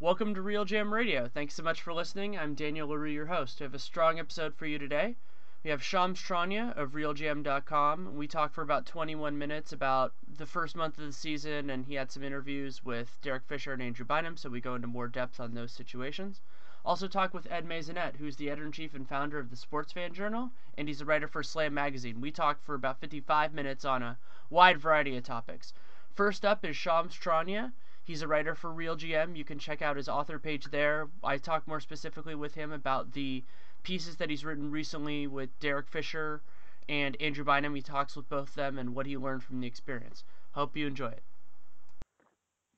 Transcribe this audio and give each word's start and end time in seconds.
Welcome 0.00 0.32
to 0.36 0.42
Real 0.42 0.64
GM 0.64 0.92
Radio. 0.92 1.26
Thanks 1.26 1.54
so 1.54 1.64
much 1.64 1.82
for 1.82 1.92
listening. 1.92 2.38
I'm 2.38 2.54
Daniel 2.54 2.86
Leroux, 2.86 3.10
your 3.10 3.26
host. 3.26 3.58
We 3.58 3.64
have 3.64 3.74
a 3.74 3.80
strong 3.80 4.20
episode 4.20 4.54
for 4.54 4.64
you 4.64 4.78
today. 4.78 5.16
We 5.64 5.70
have 5.70 5.82
Shams 5.82 6.20
Charania 6.22 6.72
of 6.76 6.92
RealGM.com. 6.92 8.14
We 8.14 8.28
talked 8.28 8.54
for 8.54 8.62
about 8.62 8.86
21 8.86 9.36
minutes 9.36 9.72
about 9.72 10.12
the 10.36 10.46
first 10.46 10.76
month 10.76 10.98
of 10.98 11.04
the 11.04 11.12
season, 11.12 11.68
and 11.68 11.84
he 11.84 11.94
had 11.94 12.12
some 12.12 12.22
interviews 12.22 12.84
with 12.84 13.18
Derek 13.22 13.42
Fisher 13.48 13.72
and 13.72 13.82
Andrew 13.82 14.06
Bynum, 14.06 14.36
so 14.36 14.48
we 14.48 14.60
go 14.60 14.76
into 14.76 14.86
more 14.86 15.08
depth 15.08 15.40
on 15.40 15.54
those 15.54 15.72
situations. 15.72 16.42
Also 16.84 17.08
talk 17.08 17.34
with 17.34 17.50
Ed 17.50 17.66
Maisonet, 17.66 18.18
who's 18.18 18.36
the 18.36 18.50
editor-in-chief 18.50 18.94
and 18.94 19.08
founder 19.08 19.40
of 19.40 19.50
the 19.50 19.56
Sports 19.56 19.92
Fan 19.92 20.14
Journal, 20.14 20.52
and 20.76 20.86
he's 20.86 21.00
a 21.00 21.04
writer 21.04 21.26
for 21.26 21.42
Slam 21.42 21.74
Magazine. 21.74 22.20
We 22.20 22.30
talked 22.30 22.62
for 22.62 22.76
about 22.76 23.00
55 23.00 23.52
minutes 23.52 23.84
on 23.84 24.04
a 24.04 24.16
wide 24.48 24.78
variety 24.78 25.16
of 25.16 25.24
topics. 25.24 25.72
First 26.14 26.44
up 26.44 26.64
is 26.64 26.76
Shams 26.76 27.14
Charania. 27.14 27.72
He's 28.08 28.22
a 28.22 28.26
writer 28.26 28.54
for 28.54 28.72
Real 28.72 28.96
GM. 28.96 29.36
You 29.36 29.44
can 29.44 29.58
check 29.58 29.82
out 29.82 29.98
his 29.98 30.08
author 30.08 30.38
page 30.38 30.64
there. 30.70 31.08
I 31.22 31.36
talk 31.36 31.68
more 31.68 31.78
specifically 31.78 32.34
with 32.34 32.54
him 32.54 32.72
about 32.72 33.12
the 33.12 33.44
pieces 33.82 34.16
that 34.16 34.30
he's 34.30 34.46
written 34.46 34.70
recently 34.70 35.26
with 35.26 35.50
Derek 35.60 35.90
Fisher 35.90 36.40
and 36.88 37.20
Andrew 37.20 37.44
Bynum. 37.44 37.74
He 37.74 37.82
talks 37.82 38.16
with 38.16 38.26
both 38.30 38.48
of 38.48 38.54
them 38.54 38.78
and 38.78 38.94
what 38.94 39.04
he 39.04 39.18
learned 39.18 39.42
from 39.42 39.60
the 39.60 39.66
experience. 39.66 40.24
Hope 40.52 40.74
you 40.74 40.86
enjoy 40.86 41.08
it. 41.08 41.22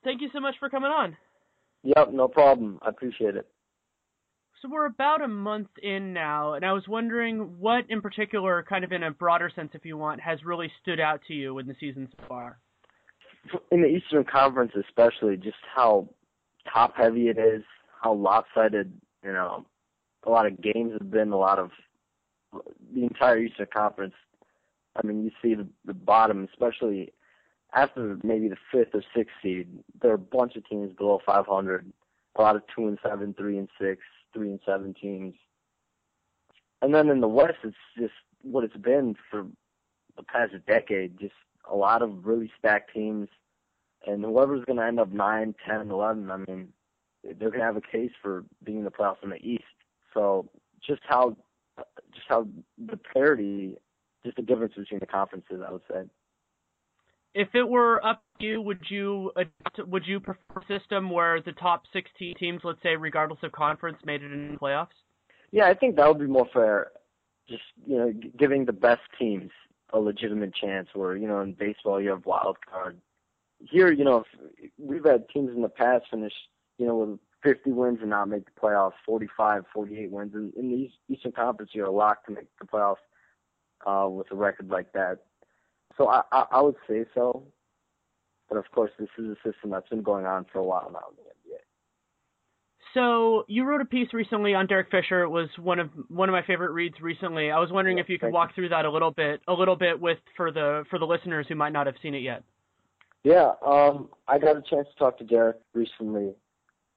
Thank 0.03 0.21
you 0.21 0.31
so 0.33 0.41
much 0.41 0.57
for 0.59 0.69
coming 0.69 0.91
on. 0.91 1.17
Yep, 1.85 2.13
no 2.13 2.27
problem. 2.27 2.81
I 2.83 2.89
appreciate 2.89 3.37
it. 3.37 3.47
So 4.61 4.69
we're 4.69 4.87
about 4.87 5.23
a 5.23 5.29
month 5.29 5.71
in 5.81 6.13
now, 6.13 6.55
and 6.55 6.65
I 6.65 6.73
was 6.73 6.89
wondering 6.89 7.61
what 7.61 7.85
in 7.89 8.03
particular, 8.03 8.65
kind 8.69 8.83
of 8.83 8.91
in 8.91 9.05
a 9.05 9.13
broader 9.13 9.49
sense 9.55 9.71
if 9.75 9.85
you 9.85 9.97
want, 9.97 10.21
has 10.23 10.45
really 10.45 10.73
stood 10.83 10.99
out 10.99 11.21
to 11.29 11.35
you 11.35 11.57
in 11.61 11.69
the 11.69 11.77
season 11.79 12.09
so 12.11 12.25
far 12.27 12.59
in 13.71 13.83
the 13.83 13.89
Eastern 13.89 14.25
Conference, 14.25 14.73
especially, 14.79 15.37
just 15.37 15.57
how 15.75 16.09
top 16.73 16.97
heavy 16.97 17.29
it 17.29 17.39
is, 17.39 17.63
how 18.03 18.13
lopsided, 18.13 18.93
you 19.25 19.33
know, 19.33 19.65
a 20.25 20.31
lot 20.31 20.47
of 20.47 20.61
games 20.61 20.93
have 20.93 21.11
been, 21.11 21.33
a 21.33 21.37
lot 21.37 21.59
of 21.59 21.71
the 22.95 23.03
entire 23.03 23.39
Eastern 23.39 23.67
Conference. 23.73 24.15
I 24.97 25.07
mean, 25.07 25.25
you 25.25 25.31
see 25.43 25.55
the, 25.55 25.67
the 25.85 25.95
bottom, 25.95 26.47
especially 26.53 27.13
after 27.75 28.19
maybe 28.23 28.49
the 28.49 28.57
fifth 28.73 28.95
or 28.95 29.03
sixth 29.15 29.35
seed, 29.43 29.69
there 30.01 30.11
are 30.11 30.15
a 30.15 30.19
bunch 30.19 30.57
of 30.57 30.69
teams 30.69 30.93
below 30.97 31.21
500. 31.25 31.93
A 32.37 32.43
lot 32.43 32.57
of 32.57 32.63
two 32.75 32.89
and 32.89 32.99
seven, 33.03 33.35
three 33.35 33.59
and 33.59 33.69
six, 33.81 34.03
three 34.33 34.51
and 34.51 34.61
seven 34.67 34.95
teams. 34.95 35.35
And 36.83 36.95
then 36.95 37.09
in 37.09 37.21
the 37.21 37.29
West, 37.29 37.59
it's 37.63 37.77
just 37.99 38.15
what 38.43 38.65
it's 38.65 38.77
been 38.77 39.15
for 39.31 39.47
the 40.17 40.23
past 40.23 40.53
decade. 40.67 41.19
Just 41.19 41.35
a 41.71 41.77
lot 41.77 42.03
of 42.03 42.27
really 42.27 42.51
stacked 42.59 42.93
teams, 42.93 43.29
and 44.07 44.25
whoever's 44.25 44.65
going 44.65 44.79
to 44.79 44.85
end 44.85 45.01
up 45.01 45.13
nine, 45.13 45.55
ten, 45.67 45.91
eleven, 45.91 46.31
I 46.31 46.39
mean, 46.39 46.69
they're 47.23 47.51
going 47.51 47.61
to 47.61 47.67
have 47.67 47.77
a 47.77 47.81
case 47.81 48.11
for 48.23 48.45
being 48.65 48.79
in 48.79 48.85
the 48.85 48.91
playoffs 48.91 49.23
in 49.23 49.31
the 49.31 49.37
East. 49.37 49.65
So 50.15 50.49
just 50.87 51.03
how, 51.07 51.37
just 52.13 52.27
how 52.29 52.47
the 52.79 52.97
parity, 52.97 53.77
just 54.25 54.37
the 54.37 54.43
difference 54.43 54.75
between 54.75 55.01
the 55.01 55.07
conferences, 55.07 55.61
I 55.67 55.73
would 55.73 55.83
say. 55.91 56.03
If 57.33 57.55
it 57.55 57.69
were 57.69 58.05
up 58.05 58.23
to 58.41 58.47
you, 58.47 58.61
would 58.61 58.81
you 58.89 59.31
would 59.87 60.05
you 60.05 60.19
prefer 60.19 60.41
a 60.57 60.79
system 60.79 61.11
where 61.11 61.41
the 61.41 61.53
top 61.53 61.85
16 61.93 62.35
teams, 62.35 62.63
let's 62.65 62.83
say, 62.83 62.97
regardless 62.97 63.39
of 63.45 63.53
conference, 63.53 63.99
made 64.05 64.23
it 64.23 64.33
in 64.33 64.53
the 64.53 64.59
playoffs? 64.59 64.89
Yeah, 65.53 65.67
I 65.67 65.75
think 65.75 65.95
that 65.97 66.09
would 66.09 66.19
be 66.19 66.27
more 66.27 66.49
fair. 66.53 66.91
Just 67.49 67.63
you 67.87 67.99
know, 67.99 68.13
giving 68.37 68.65
the 68.65 68.73
best 68.73 69.03
teams 69.17 69.51
a 69.93 69.99
legitimate 69.99 70.55
chance. 70.55 70.89
Where 70.95 71.17
you 71.17 71.29
know 71.29 71.41
in 71.41 71.53
baseball 71.53 72.01
you 72.01 72.11
have 72.11 72.27
wild 72.27 72.59
card. 72.71 73.01
Here, 73.59 73.93
you 73.93 74.05
know, 74.05 74.25
we've 74.79 75.05
had 75.05 75.29
teams 75.29 75.51
in 75.55 75.61
the 75.61 75.69
past 75.69 76.07
finish, 76.11 76.33
you 76.79 76.87
know, 76.87 76.97
with 76.97 77.19
50 77.43 77.73
wins 77.73 77.99
and 78.01 78.09
not 78.09 78.29
make 78.29 78.47
the 78.47 78.59
playoffs, 78.59 78.95
45, 79.05 79.65
48 79.73 80.11
wins. 80.11 80.35
And 80.35 80.55
in 80.55 80.71
the 80.71 80.91
Eastern 81.15 81.33
Conference, 81.33 81.73
you're 81.75 81.91
locked 81.91 82.27
to 82.27 82.33
make 82.33 82.47
the 82.59 82.67
playoffs 82.67 82.97
uh, 83.87 84.09
with 84.09 84.31
a 84.31 84.35
record 84.35 84.69
like 84.69 84.93
that. 84.95 85.19
So 85.99 86.09
I, 86.09 86.23
I, 86.33 86.47
I 86.53 86.61
would 86.63 86.77
say 86.89 87.05
so. 87.15 87.45
But 88.49 88.57
of 88.57 88.71
course, 88.73 88.91
this 88.99 89.09
is 89.19 89.27
a 89.27 89.37
system 89.49 89.71
that's 89.71 89.89
been 89.89 90.03
going 90.03 90.27
on 90.27 90.45
for 90.51 90.59
a 90.59 90.65
while 90.65 90.91
now. 90.93 91.05
So 92.95 93.45
you 93.47 93.65
wrote 93.65 93.81
a 93.81 93.85
piece 93.85 94.13
recently 94.13 94.55
on 94.55 94.67
Derek 94.67 94.91
Fisher. 94.91 95.23
It 95.23 95.29
was 95.29 95.49
one 95.59 95.79
of 95.79 95.91
one 96.09 96.29
of 96.29 96.33
my 96.33 96.43
favorite 96.43 96.73
reads 96.73 97.01
recently. 97.01 97.51
I 97.51 97.59
was 97.59 97.71
wondering 97.71 97.99
yeah, 97.99 98.05
if 98.05 98.09
you 98.09 98.19
could 98.19 98.33
walk 98.33 98.51
you. 98.51 98.55
through 98.55 98.69
that 98.71 98.85
a 98.85 98.91
little 98.91 99.13
bit, 99.13 99.41
a 99.47 99.53
little 99.53 99.77
bit 99.77 100.01
with 100.01 100.19
for 100.37 100.51
the 100.51 100.85
for 100.91 100.99
the 100.99 101.05
listeners 101.05 101.47
who 101.49 101.55
might 101.55 101.73
not 101.73 101.87
have 101.87 101.95
seen 102.03 102.15
it 102.15 102.23
yet. 102.23 102.43
Yeah, 103.23 103.53
um, 103.65 104.09
I 104.27 104.39
got 104.39 104.57
a 104.57 104.63
chance 104.63 104.89
to 104.93 104.99
talk 104.99 105.19
to 105.19 105.25
Derek 105.25 105.59
recently 105.75 106.35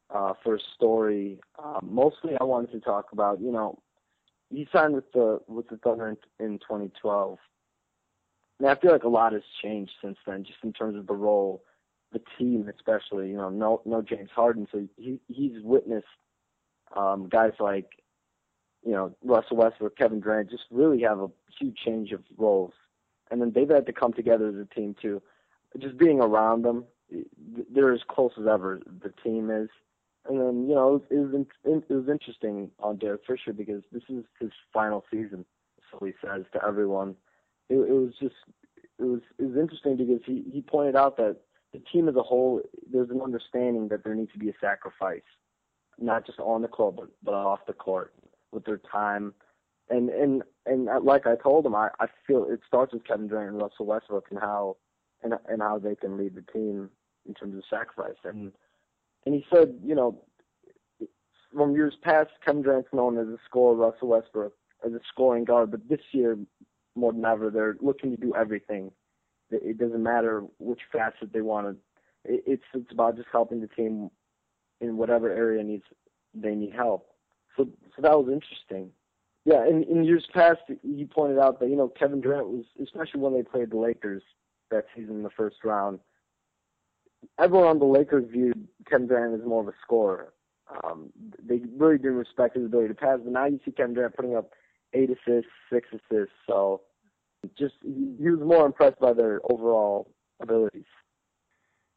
uh, 0.10 0.34
for 0.44 0.56
a 0.56 0.60
story. 0.76 1.40
Uh, 1.62 1.80
mostly, 1.84 2.32
I 2.40 2.44
wanted 2.44 2.72
to 2.72 2.80
talk 2.80 3.12
about 3.12 3.40
you 3.40 3.52
know 3.52 3.78
he 4.50 4.68
signed 4.74 4.96
with 4.96 5.12
the 5.12 5.42
with 5.48 5.68
the 5.70 5.78
Thunder 5.78 6.10
in, 6.10 6.46
in 6.46 6.60
2012. 6.60 7.38
And 8.60 8.70
I 8.70 8.76
feel 8.76 8.92
like 8.92 9.04
a 9.04 9.10
lot 9.10 9.34
has 9.34 9.42
changed 9.62 9.92
since 10.02 10.18
then, 10.26 10.44
just 10.44 10.60
in 10.64 10.74
terms 10.74 10.96
of 10.96 11.08
the 11.08 11.14
role 11.14 11.64
the 12.14 12.22
team, 12.38 12.70
especially. 12.74 13.30
You 13.30 13.38
know, 13.38 13.50
no 13.50 13.82
no 13.86 14.02
James 14.02 14.30
Harden, 14.34 14.68
so 14.72 14.88
he 14.98 15.20
he's 15.28 15.62
witnessed 15.64 16.08
um, 16.96 17.28
guys 17.30 17.54
like 17.60 17.90
you 18.86 18.92
know 18.92 19.16
Russell 19.24 19.58
Westbrook, 19.58 19.98
Kevin 19.98 20.20
Durant, 20.20 20.50
just 20.50 20.64
really 20.72 21.02
have 21.02 21.20
a 21.20 21.30
huge 21.60 21.78
change 21.78 22.12
of 22.12 22.22
roles, 22.38 22.74
and 23.32 23.42
then 23.42 23.52
they've 23.54 23.70
had 23.70 23.86
to 23.88 23.94
come 23.94 24.14
together 24.14 24.48
as 24.50 24.56
a 24.56 24.74
team 24.74 24.96
too. 25.02 25.22
Just 25.80 25.98
being 25.98 26.22
around 26.22 26.64
them, 26.64 26.86
they're 27.72 27.94
as 27.94 28.02
close 28.08 28.32
as 28.40 28.48
ever. 28.48 28.80
The 29.02 29.14
team 29.24 29.50
is, 29.50 29.70
and 30.30 30.40
then 30.40 30.68
you 30.68 30.76
know 30.76 31.04
it 31.10 31.16
was 31.16 31.46
it 31.64 31.94
was 31.94 32.10
interesting 32.10 32.72
on 32.80 32.98
Derek 32.98 33.22
Fisher 33.28 33.54
because 33.54 33.84
this 33.92 34.04
is 34.10 34.24
his 34.40 34.52
final 34.72 35.04
season, 35.12 35.46
so 35.92 36.06
he 36.06 36.14
says 36.24 36.46
to 36.54 36.66
everyone. 36.66 37.16
It, 37.70 37.76
it 37.76 37.94
was 37.94 38.14
just 38.22 38.36
it 39.00 39.06
was 39.06 39.22
it 39.40 39.44
was 39.44 39.58
interesting 39.58 39.98
because 39.98 40.22
he 40.26 40.44
he 40.52 40.62
pointed 40.62 40.96
out 40.96 41.18
that 41.18 41.38
the 41.74 41.80
team 41.92 42.08
as 42.08 42.16
a 42.16 42.22
whole, 42.22 42.62
there's 42.92 43.10
an 43.10 43.22
understanding 43.22 43.88
that 43.90 44.04
there 44.04 44.16
needs 44.16 44.32
to 44.34 44.40
be 44.40 44.50
a 44.50 44.54
sacrifice, 44.62 45.22
not 46.00 46.26
just 46.26 46.40
on 46.40 46.62
the 46.62 46.68
court, 46.68 46.96
but, 46.96 47.10
but 47.24 47.34
off 47.34 47.66
the 47.68 47.74
court 47.74 48.14
with 48.52 48.64
their 48.66 48.80
time. 48.92 49.34
And 49.90 50.10
and 50.10 50.44
and 50.66 50.88
like 51.04 51.28
I 51.28 51.36
told 51.36 51.66
them, 51.66 51.76
I, 51.76 51.90
I 52.00 52.08
feel 52.26 52.48
it 52.50 52.62
starts 52.66 52.94
with 52.94 53.06
Kevin 53.06 53.28
Durant 53.28 53.50
and 53.50 53.62
Russell 53.62 53.86
Westbrook 53.86 54.28
and 54.30 54.40
how 54.40 54.78
and 55.24 55.34
and 55.50 55.62
how 55.62 55.78
they 55.80 55.96
can 55.96 56.18
lead 56.18 56.36
the 56.36 56.52
team 56.54 56.90
in 57.28 57.34
terms 57.34 57.58
of 57.58 57.64
sacrifice. 57.70 58.18
And 58.24 58.54
and 59.26 59.36
he 59.36 59.46
said, 59.54 59.78
you 59.84 59.96
know, 59.96 60.22
from 61.54 61.76
years 61.76 61.96
past, 62.02 62.30
Kevin 62.46 62.62
Durant's 62.62 62.94
known 62.94 63.18
as 63.18 63.28
a 63.28 63.38
scorer, 63.46 63.76
Russell 63.76 64.10
Westbrook 64.10 64.54
as 64.86 64.94
a 64.94 65.00
scoring 65.12 65.44
guard, 65.44 65.72
but 65.72 65.88
this 65.90 66.02
year 66.12 66.38
more 66.96 67.12
than 67.12 67.26
ever, 67.26 67.50
they're 67.50 67.78
looking 67.82 68.12
to 68.12 68.18
do 68.18 68.36
everything. 68.36 68.92
It 69.54 69.78
doesn't 69.78 70.02
matter 70.02 70.44
which 70.60 70.82
facet 70.92 71.34
they 71.34 71.42
want 71.42 71.68
to. 71.68 71.76
It's 72.26 72.64
it's 72.74 72.92
about 72.92 73.18
just 73.18 73.28
helping 73.32 73.62
the 73.62 73.68
team 73.68 74.10
in 74.80 74.98
whatever 74.98 75.30
area 75.30 75.64
needs 75.64 75.84
they 76.34 76.56
need 76.56 76.74
help. 76.74 77.10
So 77.58 77.68
so 77.96 78.02
that 78.02 78.18
was 78.18 78.32
interesting. 78.32 78.92
Yeah, 79.46 79.68
in 79.68 79.84
in 79.84 80.04
years 80.04 80.26
past, 80.34 80.62
he 80.68 81.06
pointed 81.06 81.40
out 81.40 81.60
that 81.60 81.70
you 81.70 81.76
know 81.76 81.90
Kevin 81.90 82.22
Durant 82.22 82.48
was 82.48 82.66
especially 82.82 83.22
when 83.22 83.34
they 83.34 83.44
played 83.44 83.72
the 83.72 83.78
Lakers 83.78 84.24
that 84.72 84.86
season 84.96 85.16
in 85.16 85.24
the 85.24 85.30
first 85.30 85.58
round. 85.64 86.00
Everyone 87.40 87.68
on 87.68 87.80
the 87.80 87.86
Lakers 87.86 88.26
viewed 88.32 88.68
Kevin 88.90 89.08
Durant 89.08 89.40
as 89.40 89.48
more 89.48 89.62
of 89.62 89.68
a 89.68 89.74
scorer. 89.82 90.34
Um, 90.84 91.12
they 91.42 91.62
really 91.76 91.98
didn't 91.98 92.16
respect 92.16 92.56
his 92.56 92.66
ability 92.66 92.90
to 92.90 92.96
pass, 92.96 93.20
but 93.24 93.32
now 93.32 93.46
you 93.46 93.60
see 93.64 93.72
Kevin 93.72 93.94
Durant 93.94 94.16
putting 94.16 94.36
up 94.36 94.52
eight 94.94 95.10
assists, 95.10 95.52
six 95.72 95.90
assists. 95.92 96.34
So 96.48 96.82
just 97.58 97.76
he, 97.84 98.30
was 98.30 98.40
more 98.40 98.66
impressed 98.66 99.00
by 99.00 99.14
their 99.14 99.40
overall 99.50 100.10
abilities. 100.42 100.86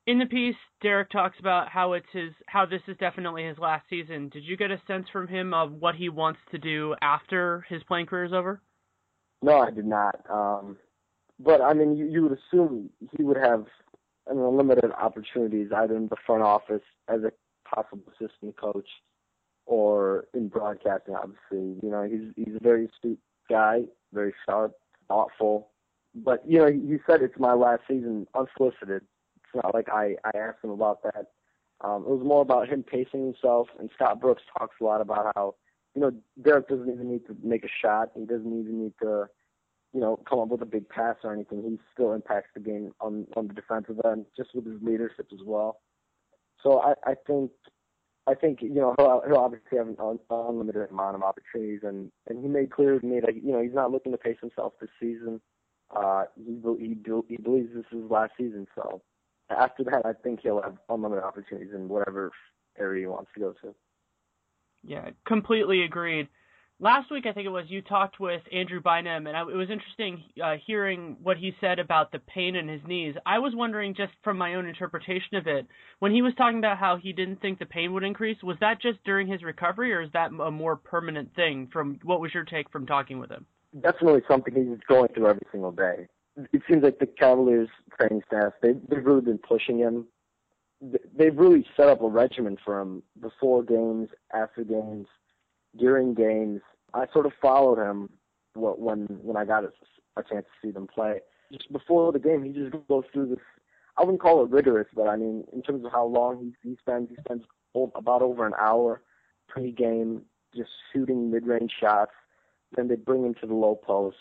In 0.07 0.19
the 0.19 0.27
piece, 0.27 0.57
Derek 0.83 1.11
talks 1.11 1.39
about 1.41 1.69
how 1.69 1.95
it's 1.95 2.07
his 2.13 2.31
how 2.47 2.65
this 2.65 2.83
is 2.87 2.97
definitely 2.99 3.45
his 3.45 3.59
last 3.59 3.85
season. 3.91 4.29
Did 4.29 4.45
you 4.45 4.57
get 4.57 4.71
a 4.71 4.81
sense 4.87 5.07
from 5.13 5.27
him 5.27 5.53
of 5.53 5.73
what 5.73 5.97
he 5.97 6.09
wants 6.09 6.39
to 6.53 6.59
do 6.59 6.95
after 7.03 7.65
his 7.69 7.83
playing 7.85 8.07
career 8.07 8.25
is 8.25 8.33
over? 8.33 8.61
No, 9.43 9.61
I 9.61 9.71
did 9.71 9.87
not. 9.87 10.15
Um, 10.31 10.77
but 11.41 11.61
I 11.61 11.73
mean, 11.73 11.97
you, 11.97 12.07
you 12.07 12.23
would 12.23 12.39
assume 12.39 12.91
he 13.17 13.25
would 13.25 13.37
have 13.37 13.67
an 14.29 14.39
unlimited 14.39 14.93
opportunities 14.93 15.69
either 15.77 15.97
in 15.97 16.09
the 16.09 16.17
front 16.25 16.43
office 16.43 16.83
as 17.09 17.21
a 17.23 17.33
possible 17.69 18.03
assistant 18.09 18.57
coach 18.57 18.89
or 19.67 20.27
in 20.35 20.49
broadcasting. 20.49 21.15
Obviously, 21.15 21.79
you 21.83 21.91
know, 21.91 22.05
he's 22.05 22.33
he's 22.37 22.55
a 22.55 22.63
very 22.63 22.87
astute 22.87 23.19
guy, 23.51 23.83
very 24.13 24.35
sharp, 24.49 24.73
thoughtful. 25.09 25.69
But 26.15 26.43
you 26.47 26.59
know, 26.59 26.71
he 26.71 26.99
said 27.07 27.23
it's 27.23 27.39
my 27.39 27.53
last 27.53 27.83
season 27.89 28.27
unsolicited 28.35 29.03
it's 29.47 29.63
not 29.63 29.75
like 29.75 29.89
I, 29.89 30.17
I 30.25 30.37
asked 30.37 30.63
him 30.63 30.71
about 30.71 31.03
that. 31.03 31.27
Um, 31.83 32.03
it 32.03 32.09
was 32.09 32.25
more 32.25 32.43
about 32.43 32.69
him 32.69 32.83
pacing 32.83 33.25
himself, 33.25 33.69
and 33.79 33.91
Scott 33.95 34.21
Brooks 34.21 34.43
talks 34.59 34.77
a 34.81 34.85
lot 34.85 35.01
about 35.01 35.33
how, 35.35 35.55
you 35.95 36.01
know, 36.01 36.11
Derek 36.43 36.69
doesn't 36.69 36.91
even 36.91 37.11
need 37.11 37.27
to 37.27 37.37
make 37.43 37.65
a 37.65 37.69
shot. 37.83 38.11
He 38.15 38.25
doesn't 38.25 38.61
even 38.61 38.83
need 38.83 38.95
to, 39.03 39.27
you 39.93 40.01
know, 40.01 40.19
come 40.29 40.39
up 40.39 40.49
with 40.49 40.63
a 40.63 40.67
big 40.67 40.89
pass 40.89 41.17
or 41.23 41.35
anything. 41.35 41.63
He 41.63 41.79
still 41.93 42.13
impacts 42.13 42.51
the 42.55 42.61
game 42.61 42.93
on 43.01 43.27
on 43.37 43.49
the 43.49 43.55
defensive 43.55 44.01
end, 44.05 44.25
just 44.37 44.55
with 44.55 44.67
his 44.67 44.81
leadership 44.83 45.27
as 45.33 45.41
well. 45.45 45.81
So 46.63 46.81
I, 46.81 46.95
I 47.05 47.15
think, 47.27 47.51
I 48.27 48.35
think 48.35 48.61
you 48.63 48.75
know 48.75 48.95
he'll, 48.99 49.23
he'll 49.27 49.39
obviously 49.39 49.79
have 49.79 49.89
an 49.89 49.97
un, 50.01 50.19
unlimited 50.31 50.91
amount 50.91 51.17
of 51.17 51.23
opportunities, 51.23 51.81
and 51.83 52.11
and 52.29 52.43
he 52.43 52.49
made 52.49 52.71
clear 52.71 52.99
to 52.99 53.07
me 53.07 53.21
that 53.21 53.37
you 53.37 53.53
know 53.53 53.63
he's 53.63 53.75
not 53.75 53.91
looking 53.91 54.13
to 54.13 54.19
pace 54.19 54.39
himself 54.41 54.75
this 54.81 54.91
season. 55.01 55.41
Uh, 55.95 56.25
he 56.37 56.61
he, 56.79 56.97
he 57.29 57.37
believes 57.37 57.69
this 57.75 57.85
is 57.93 58.03
his 58.03 58.11
last 58.11 58.33
season, 58.37 58.67
so 58.75 59.01
after 59.51 59.85
that, 59.85 60.03
I 60.05 60.13
think 60.13 60.41
he'll 60.43 60.63
have 60.63 60.77
unlimited 60.89 61.25
opportunities 61.25 61.73
in 61.75 61.89
whatever 61.89 62.33
area 62.79 63.03
he 63.03 63.07
wants 63.07 63.31
to 63.35 63.41
go 63.41 63.55
to. 63.63 63.75
Yeah, 64.83 65.11
completely 65.25 65.83
agreed. 65.83 66.29
Last 66.79 67.11
week, 67.11 67.25
I 67.25 67.33
think 67.33 67.47
it 67.47 67.51
was, 67.51 67.65
you 67.69 67.81
talked 67.81 68.21
with 68.21 68.43
Andrew 68.53 68.83
Bynum, 68.83 69.27
and 69.27 69.35
I, 69.35 69.41
it 69.41 69.57
was 69.57 69.71
interesting 69.71 70.23
uh, 70.45 70.57
hearing 70.67 71.17
what 71.23 71.39
he 71.39 71.53
said 71.59 71.79
about 71.79 72.13
the 72.13 72.19
pain 72.19 72.55
in 72.55 72.69
his 72.69 72.83
knees. 72.87 73.15
I 73.25 73.39
was 73.39 73.55
wondering, 73.55 73.95
just 73.95 74.13
from 74.23 74.37
my 74.37 74.55
own 74.55 74.67
interpretation 74.67 75.37
of 75.37 75.47
it, 75.47 75.67
when 76.01 76.13
he 76.13 76.21
was 76.21 76.35
talking 76.37 76.59
about 76.59 76.77
how 76.77 76.99
he 76.99 77.15
didn't 77.15 77.41
think 77.41 77.59
the 77.59 77.67
pain 77.67 77.95
would 77.95 78.05
increase, 78.05 78.37
was 78.43 78.59
that 78.61 78.83
just 78.83 79.03
during 79.05 79.27
his 79.27 79.43
recovery, 79.43 79.93
or 79.95 80.03
is 80.03 80.11
that 80.13 80.33
a 80.33 80.51
more 80.51 80.77
permanent 80.77 81.35
thing? 81.35 81.69
From 81.73 81.99
what 82.03 82.21
was 82.21 82.35
your 82.35 82.45
take 82.45 82.71
from 82.71 82.87
talking 82.87 83.19
with 83.19 83.31
him? 83.31 83.47
Definitely 83.81 84.21
something 84.29 84.55
he's 84.55 84.85
going 84.87 85.09
through 85.15 85.29
every 85.29 85.47
single 85.51 85.73
day 85.73 86.07
it 86.53 86.63
seems 86.69 86.83
like 86.83 86.99
the 86.99 87.07
Cavaliers 87.07 87.69
training 87.99 88.23
staff 88.27 88.53
they 88.63 88.75
they've 88.89 89.05
really 89.05 89.23
been 89.23 89.39
pushing 89.39 89.79
him. 89.79 90.07
They've 91.17 91.37
really 91.37 91.67
set 91.77 91.89
up 91.89 92.03
a 92.03 92.09
regimen 92.09 92.59
for 92.63 92.79
him 92.81 93.03
before 93.21 93.63
games, 93.63 94.11
after 94.35 94.63
games, 94.63 95.07
during 95.77 96.15
games. 96.15 96.61
I 96.95 97.07
sort 97.13 97.27
of 97.27 97.33
followed 97.41 97.79
him 97.79 98.11
when 98.55 99.07
when 99.23 99.37
I 99.37 99.45
got 99.45 99.65
a, 99.65 99.73
chance 100.31 100.47
to 100.47 100.67
see 100.67 100.71
them 100.71 100.87
play. 100.87 101.21
Just 101.53 101.71
before 101.73 102.11
the 102.13 102.19
game, 102.19 102.43
he 102.43 102.53
just 102.53 102.75
goes 102.89 103.05
through 103.13 103.29
this. 103.29 103.39
I 103.99 104.03
wouldn't 104.03 104.21
call 104.21 104.45
it 104.45 104.51
rigorous, 104.51 104.89
but 104.95 105.09
I 105.09 105.17
mean, 105.17 105.45
in 105.53 105.63
terms 105.63 105.85
of 105.85 105.93
how 105.93 106.07
long 106.07 106.53
he 106.63 106.71
he 106.71 106.77
spends, 106.81 107.11
he 107.11 107.17
spends 107.17 107.45
about 107.95 108.23
over 108.23 108.47
an 108.47 108.55
hour 108.59 109.03
pre-game 109.49 110.23
just 110.55 110.71
shooting 110.93 111.31
mid-range 111.31 111.73
shots. 111.79 112.13
Then 112.75 112.89
they 112.89 112.97
bring 112.97 113.25
him 113.25 113.35
to 113.41 113.47
the 113.47 113.55
low 113.55 113.75
post, 113.75 114.17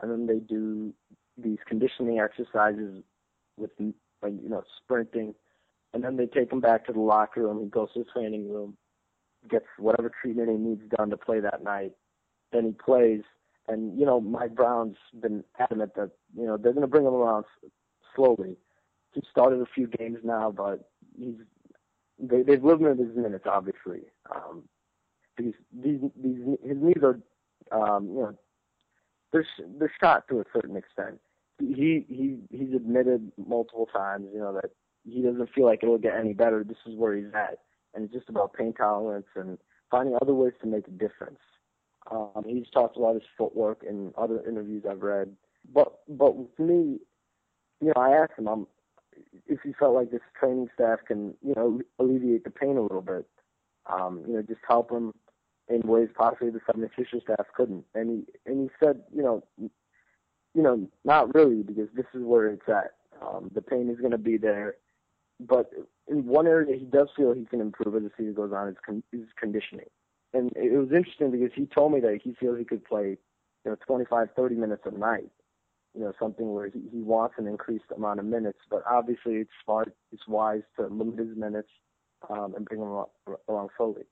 and 0.00 0.10
then 0.10 0.26
they 0.26 0.38
do 0.38 0.92
these 1.36 1.58
conditioning 1.66 2.20
exercises 2.20 3.02
with 3.56 3.70
you 3.78 3.94
know 4.22 4.62
sprinting, 4.82 5.34
and 5.92 6.04
then 6.04 6.16
they 6.16 6.26
take 6.26 6.52
him 6.52 6.60
back 6.60 6.86
to 6.86 6.92
the 6.92 7.00
locker 7.00 7.42
room. 7.42 7.62
He 7.62 7.68
goes 7.68 7.92
to 7.94 8.00
the 8.00 8.10
training 8.12 8.52
room, 8.52 8.76
gets 9.48 9.66
whatever 9.78 10.10
treatment 10.20 10.50
he 10.50 10.56
needs 10.56 10.82
done 10.96 11.10
to 11.10 11.16
play 11.16 11.40
that 11.40 11.62
night. 11.62 11.92
Then 12.52 12.64
he 12.64 12.72
plays, 12.72 13.22
and 13.66 13.98
you 13.98 14.06
know 14.06 14.20
Mike 14.20 14.54
Brown's 14.54 14.96
been 15.20 15.44
adamant 15.58 15.94
that 15.96 16.10
you 16.36 16.46
know 16.46 16.56
they're 16.56 16.72
going 16.72 16.82
to 16.82 16.88
bring 16.88 17.06
him 17.06 17.14
around 17.14 17.44
slowly. 18.14 18.56
He 19.12 19.22
started 19.30 19.60
a 19.60 19.66
few 19.66 19.86
games 19.86 20.18
now, 20.22 20.50
but 20.50 20.90
he's 21.18 21.36
they, 22.18 22.42
they've 22.42 22.64
limited 22.64 22.98
his 22.98 23.16
minutes 23.16 23.44
obviously. 23.46 24.02
Um, 24.34 24.64
because 25.36 25.54
these 25.72 26.00
these 26.20 26.38
his 26.64 26.76
knees 26.78 27.02
are 27.02 27.20
um, 27.70 28.08
you 28.08 28.20
know 28.20 28.38
they're 29.32 29.46
they're 29.78 29.92
shot 30.00 30.26
to 30.28 30.40
a 30.40 30.44
certain 30.52 30.76
extent 30.76 31.20
he 31.58 32.04
he 32.08 32.38
he's 32.50 32.74
admitted 32.74 33.32
multiple 33.36 33.88
times, 33.92 34.26
you 34.32 34.40
know, 34.40 34.52
that 34.54 34.70
he 35.04 35.22
doesn't 35.22 35.50
feel 35.54 35.66
like 35.66 35.80
it'll 35.82 35.98
get 35.98 36.14
any 36.14 36.32
better. 36.32 36.64
This 36.64 36.76
is 36.86 36.94
where 36.96 37.16
he's 37.16 37.32
at, 37.34 37.58
and 37.94 38.04
it's 38.04 38.14
just 38.14 38.28
about 38.28 38.54
pain 38.54 38.72
tolerance 38.72 39.26
and 39.34 39.58
finding 39.90 40.16
other 40.20 40.34
ways 40.34 40.52
to 40.60 40.66
make 40.66 40.86
a 40.88 40.92
difference. 40.92 41.40
Um, 42.10 42.44
he's 42.46 42.68
talked 42.72 42.96
a 42.96 43.00
lot 43.00 43.10
about 43.10 43.22
his 43.22 43.30
footwork 43.36 43.82
in 43.88 44.12
other 44.16 44.42
interviews 44.48 44.84
I've 44.88 45.02
read, 45.02 45.34
but 45.72 46.00
but 46.08 46.36
with 46.36 46.58
me, 46.58 46.98
you 47.80 47.88
know, 47.88 47.94
I 47.96 48.10
asked 48.10 48.38
him 48.38 48.48
um, 48.48 48.66
if 49.46 49.60
he 49.62 49.72
felt 49.72 49.94
like 49.94 50.10
this 50.10 50.20
training 50.38 50.68
staff 50.74 51.00
can, 51.06 51.34
you 51.42 51.54
know, 51.54 51.80
alleviate 51.98 52.44
the 52.44 52.50
pain 52.50 52.76
a 52.76 52.82
little 52.82 53.02
bit, 53.02 53.26
um, 53.86 54.24
you 54.26 54.34
know, 54.34 54.42
just 54.42 54.60
help 54.66 54.90
him 54.90 55.12
in 55.68 55.86
ways 55.86 56.08
possibly 56.16 56.50
the 56.50 56.60
76ers 56.60 57.22
staff 57.22 57.46
couldn't. 57.54 57.84
And 57.94 58.10
he 58.10 58.50
and 58.50 58.62
he 58.62 58.70
said, 58.84 59.02
you 59.14 59.22
know, 59.22 59.44
you 59.58 60.62
know, 60.62 60.88
not 61.04 61.34
really 61.34 61.62
because 61.62 61.88
this 61.94 62.06
is 62.14 62.22
where 62.22 62.48
it's 62.48 62.68
at. 62.68 62.94
Um, 63.20 63.50
the 63.54 63.62
pain 63.62 63.90
is 63.90 63.98
going 63.98 64.12
to 64.12 64.18
be 64.18 64.36
there, 64.36 64.76
but 65.40 65.70
in 66.08 66.26
one 66.26 66.46
area 66.46 66.76
he 66.76 66.84
does 66.84 67.08
feel 67.16 67.32
he 67.32 67.44
can 67.44 67.60
improve 67.60 67.94
as 67.94 68.02
the 68.02 68.10
season 68.16 68.34
goes 68.34 68.52
on 68.52 68.68
is, 68.68 68.76
con- 68.84 69.02
is 69.12 69.26
conditioning. 69.38 69.86
And 70.32 70.52
it 70.56 70.76
was 70.76 70.88
interesting 70.92 71.30
because 71.30 71.50
he 71.54 71.66
told 71.66 71.92
me 71.92 72.00
that 72.00 72.20
he 72.22 72.34
feels 72.38 72.58
he 72.58 72.64
could 72.64 72.84
play, 72.84 73.16
you 73.64 73.70
know, 73.70 73.76
25, 73.86 74.28
30 74.36 74.54
minutes 74.54 74.82
a 74.84 74.90
night. 74.90 75.30
You 75.94 76.04
know, 76.04 76.12
something 76.20 76.52
where 76.52 76.68
he, 76.68 76.80
he 76.92 77.00
wants 77.00 77.36
an 77.38 77.46
increased 77.46 77.86
amount 77.96 78.20
of 78.20 78.26
minutes, 78.26 78.58
but 78.70 78.82
obviously 78.88 79.36
it's 79.36 79.50
smart, 79.64 79.92
it's 80.12 80.28
wise 80.28 80.62
to 80.76 80.86
limit 80.86 81.18
his 81.18 81.36
minutes 81.36 81.70
um, 82.28 82.54
and 82.54 82.66
bring 82.66 82.80
him 82.80 82.88
along, 82.88 83.06
along 83.48 83.68
slowly. 83.76 84.02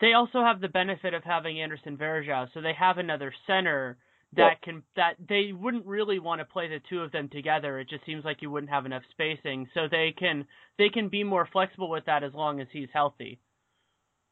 They 0.00 0.12
also 0.12 0.42
have 0.42 0.60
the 0.60 0.68
benefit 0.68 1.12
of 1.12 1.24
having 1.24 1.60
Anderson 1.60 1.96
Varejao, 1.96 2.48
so 2.54 2.60
they 2.60 2.74
have 2.78 2.98
another 2.98 3.32
center 3.46 3.98
that 4.36 4.62
can 4.62 4.82
that 4.96 5.14
they 5.28 5.52
wouldn't 5.52 5.86
really 5.86 6.18
want 6.18 6.40
to 6.40 6.44
play 6.44 6.68
the 6.68 6.80
two 6.88 7.00
of 7.00 7.12
them 7.12 7.28
together. 7.28 7.78
It 7.78 7.88
just 7.88 8.04
seems 8.06 8.24
like 8.24 8.42
you 8.42 8.50
wouldn't 8.50 8.70
have 8.70 8.86
enough 8.86 9.02
spacing. 9.10 9.68
So 9.74 9.88
they 9.90 10.14
can 10.16 10.46
they 10.78 10.88
can 10.88 11.08
be 11.08 11.24
more 11.24 11.48
flexible 11.52 11.90
with 11.90 12.04
that 12.06 12.22
as 12.22 12.32
long 12.34 12.60
as 12.60 12.66
he's 12.72 12.88
healthy. 12.92 13.38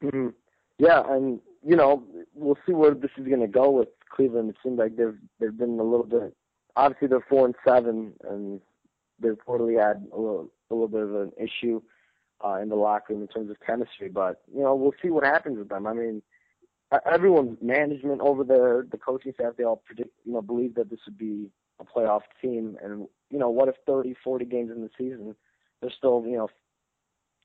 Mm-hmm. 0.03 0.29
Yeah, 0.79 1.03
and 1.09 1.41
you 1.65 1.77
know 1.77 2.05
we'll 2.35 2.59
see 2.67 2.73
where 2.73 2.95
this 2.95 3.11
is 3.17 3.27
going 3.27 3.41
to 3.41 3.47
go 3.47 3.71
with 3.71 3.89
Cleveland. 4.11 4.51
It 4.51 4.57
seems 4.63 4.79
like 4.79 4.97
they've 4.97 5.19
they've 5.41 5.57
been 5.57 5.79
a 5.79 5.85
little 5.85 6.07
bit. 6.07 6.35
Obviously, 6.77 7.09
they're 7.09 7.25
four 7.29 7.47
and 7.47 7.55
seven, 7.67 8.13
and 8.29 8.61
they've 9.21 9.33
reportedly 9.33 9.79
had 9.81 10.07
a 10.13 10.17
little 10.17 10.51
a 10.71 10.75
little 10.75 10.89
bit 10.89 11.03
of 11.03 11.15
an 11.15 11.33
issue 11.39 11.81
uh, 12.45 12.59
in 12.61 12.69
the 12.69 12.75
locker 12.75 13.13
room 13.13 13.23
in 13.23 13.29
terms 13.29 13.51
of 13.51 13.57
chemistry. 13.65 14.09
But 14.09 14.43
you 14.53 14.63
know 14.63 14.75
we'll 14.75 14.95
see 15.03 15.11
what 15.11 15.25
happens 15.25 15.59
with 15.59 15.69
them. 15.69 15.87
I 15.87 15.93
mean 15.93 16.23
everyone, 17.11 17.57
management 17.61 18.21
over 18.21 18.45
there, 18.45 18.87
the 18.91 18.99
coaching 18.99 19.33
staff, 19.35 19.55
they 19.57 19.65
all 19.65 19.83
predict, 19.85 20.11
you 20.25 20.33
know, 20.33 20.43
believe 20.43 20.75
that 20.75 20.91
this 20.91 21.01
would 21.07 21.19
be 21.19 21.51
a 21.81 21.85
playoff 21.85 22.23
team. 22.41 22.77
And 22.83 23.09
you 23.31 23.39
know, 23.39 23.51
what 23.51 23.69
if 23.69 23.77
30, 23.87 24.15
40 24.23 24.45
games 24.45 24.71
in 24.71 24.83
the 24.83 24.91
season, 24.99 25.35
they're 25.81 25.93
still, 25.97 26.25
you 26.27 26.37
know, 26.37 26.49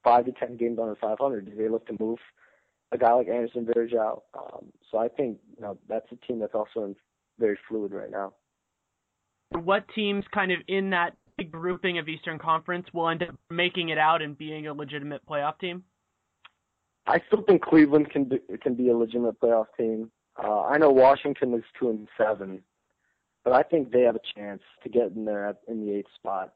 five 0.03 0.25
to 0.25 0.31
ten 0.31 0.57
games 0.57 0.79
under 0.79 0.95
500? 0.95 1.45
Do 1.45 1.55
they 1.55 1.69
look 1.69 1.87
to 1.87 1.95
move 1.99 2.19
a 2.91 2.97
guy 2.97 3.13
like 3.13 3.27
Anderson 3.27 3.65
Varejao? 3.65 4.21
Um, 4.33 4.65
so 4.91 4.97
I 4.97 5.07
think 5.07 5.39
you 5.55 5.61
know 5.61 5.77
that's 5.87 6.07
a 6.11 6.15
team 6.27 6.39
that's 6.39 6.55
also 6.55 6.95
very 7.39 7.57
fluid 7.67 7.91
right 7.91 8.11
now. 8.11 8.33
What 9.51 9.85
teams 9.95 10.25
kind 10.33 10.51
of 10.51 10.59
in 10.67 10.89
that 10.91 11.15
grouping 11.51 11.99
of 11.99 12.07
Eastern 12.07 12.39
Conference 12.39 12.87
will 12.93 13.09
end 13.09 13.23
up 13.23 13.35
making 13.49 13.89
it 13.89 13.97
out 13.97 14.21
and 14.21 14.37
being 14.37 14.67
a 14.67 14.73
legitimate 14.73 15.21
playoff 15.27 15.59
team? 15.59 15.83
I 17.07 17.21
still 17.27 17.41
think 17.41 17.61
Cleveland 17.61 18.09
can 18.09 18.25
be, 18.25 18.39
can 18.61 18.75
be 18.75 18.89
a 18.89 18.97
legitimate 18.97 19.39
playoff 19.39 19.67
team. 19.77 20.11
Uh, 20.41 20.63
I 20.63 20.77
know 20.77 20.91
Washington 20.91 21.53
is 21.53 21.63
two 21.79 21.89
and 21.89 22.07
seven, 22.17 22.61
but 23.43 23.53
I 23.53 23.63
think 23.63 23.91
they 23.91 24.01
have 24.01 24.15
a 24.15 24.21
chance 24.35 24.61
to 24.83 24.89
get 24.89 25.11
in 25.15 25.25
there 25.25 25.47
at, 25.47 25.57
in 25.67 25.85
the 25.85 25.93
eighth 25.93 26.09
spot. 26.15 26.53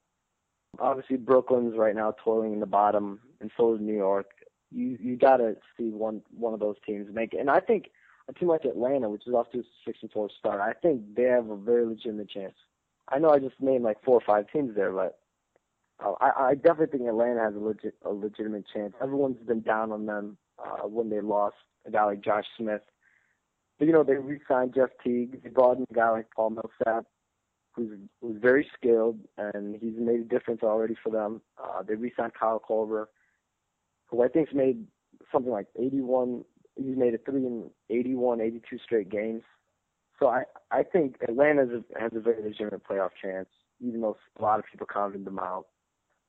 Obviously, 0.80 1.18
Brooklyn's 1.18 1.78
right 1.78 1.96
now 1.96 2.14
toiling 2.24 2.54
in 2.54 2.60
the 2.60 2.66
bottom, 2.66 3.20
and 3.40 3.50
so 3.58 3.76
is 3.76 3.82
New 3.82 3.96
York. 3.96 4.28
You 4.72 4.98
you 5.02 5.18
got 5.18 5.38
to 5.38 5.56
see 5.78 5.90
one 5.90 6.22
one 6.38 6.54
of 6.54 6.60
those 6.60 6.76
teams 6.86 7.08
make 7.14 7.34
it, 7.34 7.40
and 7.40 7.50
I 7.50 7.60
think 7.60 7.90
a 8.30 8.34
team 8.34 8.50
like 8.50 8.66
Atlanta, 8.66 9.10
which 9.10 9.28
is 9.28 9.34
off 9.34 9.52
to 9.52 9.60
a 9.60 9.64
six 9.86 10.00
and 10.02 10.12
four 10.12 10.30
start, 10.38 10.62
I 10.62 10.74
think 10.74 11.16
they 11.16 11.24
have 11.24 11.50
a 11.50 11.58
very 11.58 11.86
legitimate 11.86 12.30
chance. 12.30 12.54
I 13.10 13.20
know 13.20 13.30
I 13.30 13.40
just 13.40 13.60
named 13.60 13.84
like 13.84 14.04
four 14.04 14.16
or 14.16 14.22
five 14.26 14.46
teams 14.52 14.76
there, 14.76 14.92
but 14.92 15.20
uh, 16.04 16.14
I, 16.22 16.50
I 16.50 16.56
definitely 16.56 16.98
think 16.98 17.10
Atlanta 17.10 17.42
has 17.42 17.56
a 17.56 17.60
legit 17.60 17.96
a 18.06 18.10
legitimate 18.10 18.66
chance. 18.74 18.94
Everyone's 19.02 19.46
been 19.46 19.62
down 19.62 19.92
on 19.92 20.06
them 20.06 20.38
uh, 20.64 20.88
when 20.88 21.10
they 21.10 21.22
lost 21.22 21.56
a 21.86 21.92
guy 21.92 22.06
like 22.06 22.22
Josh 22.22 22.46
Smith. 22.58 22.82
But 23.80 23.88
you 23.88 23.94
know 23.94 24.04
they 24.04 24.16
re-signed 24.16 24.74
Jeff 24.76 24.90
Teague. 25.04 25.42
They 25.44 25.50
brought 25.50 25.78
in 25.78 25.86
a 25.90 25.94
guy 25.94 26.10
like 26.10 26.28
Paul 26.36 26.52
Millsap, 26.52 27.06
who's 27.74 27.98
who's 28.22 28.40
very 28.42 28.68
skilled 28.78 29.20
and 29.38 29.76
he's 29.82 29.96
made 29.98 30.20
a 30.20 30.26
difference 30.26 30.62
already 30.64 30.96
for 31.02 31.12
them. 31.12 31.42
Uh, 31.62 31.82
they 31.82 31.96
re-signed 31.96 32.34
Kyle 32.40 32.62
Korver, 32.68 33.06
who 34.08 34.24
I 34.24 34.28
think's 34.28 34.54
made 34.54 34.86
something 35.32 35.52
like 35.52 35.68
81 35.80 36.44
he's 36.76 36.98
made 36.98 37.14
it 37.14 37.24
three 37.26 37.46
in 37.46 37.70
81, 37.90 38.42
82 38.42 38.78
straight 38.84 39.10
games. 39.10 39.44
So 40.20 40.28
I 40.28 40.44
I 40.70 40.84
think 40.84 41.18
Atlanta 41.28 41.84
has 42.00 42.12
a 42.16 42.20
very 42.20 42.44
legitimate 42.44 42.84
playoff 42.88 43.12
chance, 43.22 43.50
even 43.80 44.02
though 44.02 44.18
a 44.38 44.42
lot 44.42 44.60
of 44.60 44.66
people 44.72 44.88
counted 44.92 45.26
them 45.26 45.40
out. 45.40 45.66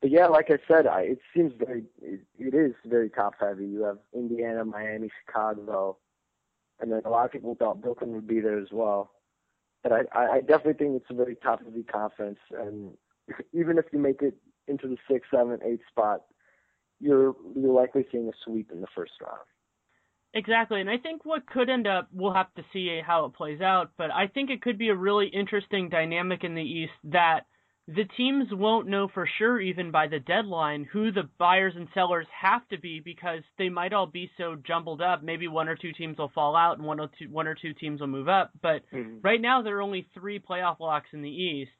But 0.02 0.10
yeah, 0.10 0.26
like 0.26 0.50
I 0.50 0.58
said, 0.66 0.88
I, 0.88 1.02
it 1.02 1.20
seems 1.34 1.52
very 1.56 1.84
it, 2.02 2.20
it 2.36 2.54
is 2.54 2.74
very 2.84 3.08
top 3.08 3.34
heavy. 3.40 3.66
You 3.66 3.84
have 3.84 3.98
Indiana, 4.12 4.64
Miami, 4.64 5.08
Chicago, 5.24 5.96
and 6.80 6.90
then 6.90 7.02
a 7.04 7.08
lot 7.08 7.24
of 7.24 7.30
people 7.30 7.54
thought 7.54 7.80
Brooklyn 7.80 8.12
would 8.12 8.26
be 8.26 8.40
there 8.40 8.58
as 8.58 8.68
well. 8.72 9.12
But 9.84 9.92
I 9.92 10.02
I 10.12 10.40
definitely 10.40 10.74
think 10.74 10.96
it's 10.96 11.10
a 11.10 11.14
very 11.14 11.36
top 11.36 11.64
heavy 11.64 11.84
conference, 11.84 12.40
and 12.50 12.90
even 13.52 13.78
if 13.78 13.84
you 13.92 14.00
make 14.00 14.22
it 14.22 14.34
into 14.66 14.88
the 14.88 14.96
six, 15.08 15.28
seven, 15.32 15.60
eight 15.64 15.80
spot, 15.88 16.22
you're 16.98 17.36
you're 17.54 17.72
likely 17.72 18.04
seeing 18.10 18.28
a 18.28 18.32
sweep 18.44 18.72
in 18.72 18.80
the 18.80 18.88
first 18.96 19.12
round. 19.22 19.38
Exactly, 20.34 20.80
and 20.80 20.90
I 20.90 20.98
think 20.98 21.24
what 21.24 21.46
could 21.46 21.68
end 21.68 21.86
up, 21.86 22.08
we'll 22.10 22.32
have 22.32 22.52
to 22.54 22.64
see 22.72 23.00
how 23.06 23.26
it 23.26 23.34
plays 23.34 23.60
out, 23.60 23.90
but 23.98 24.10
I 24.10 24.28
think 24.28 24.48
it 24.48 24.62
could 24.62 24.78
be 24.78 24.88
a 24.88 24.94
really 24.96 25.26
interesting 25.26 25.90
dynamic 25.90 26.42
in 26.42 26.54
the 26.54 26.62
East 26.62 26.94
that 27.04 27.42
the 27.88 28.04
teams 28.16 28.48
won't 28.52 28.86
know 28.86 29.08
for 29.12 29.28
sure, 29.38 29.60
even 29.60 29.90
by 29.90 30.06
the 30.06 30.20
deadline, 30.20 30.84
who 30.92 31.10
the 31.10 31.28
buyers 31.38 31.74
and 31.76 31.88
sellers 31.92 32.26
have 32.40 32.66
to 32.68 32.78
be 32.78 33.00
because 33.00 33.42
they 33.58 33.68
might 33.68 33.92
all 33.92 34.06
be 34.06 34.30
so 34.38 34.56
jumbled 34.66 35.02
up. 35.02 35.22
Maybe 35.22 35.48
one 35.48 35.68
or 35.68 35.76
two 35.76 35.92
teams 35.92 36.18
will 36.18 36.30
fall 36.34 36.54
out 36.54 36.78
and 36.78 36.86
one 36.86 37.00
or 37.00 37.10
two, 37.18 37.28
one 37.28 37.48
or 37.48 37.54
two 37.54 37.74
teams 37.74 38.00
will 38.00 38.06
move 38.06 38.28
up. 38.28 38.52
But 38.62 38.82
mm-hmm. 38.92 39.18
right 39.22 39.40
now, 39.40 39.62
there 39.62 39.78
are 39.78 39.82
only 39.82 40.06
three 40.14 40.38
playoff 40.38 40.80
locks 40.80 41.08
in 41.12 41.22
the 41.22 41.28
East. 41.28 41.70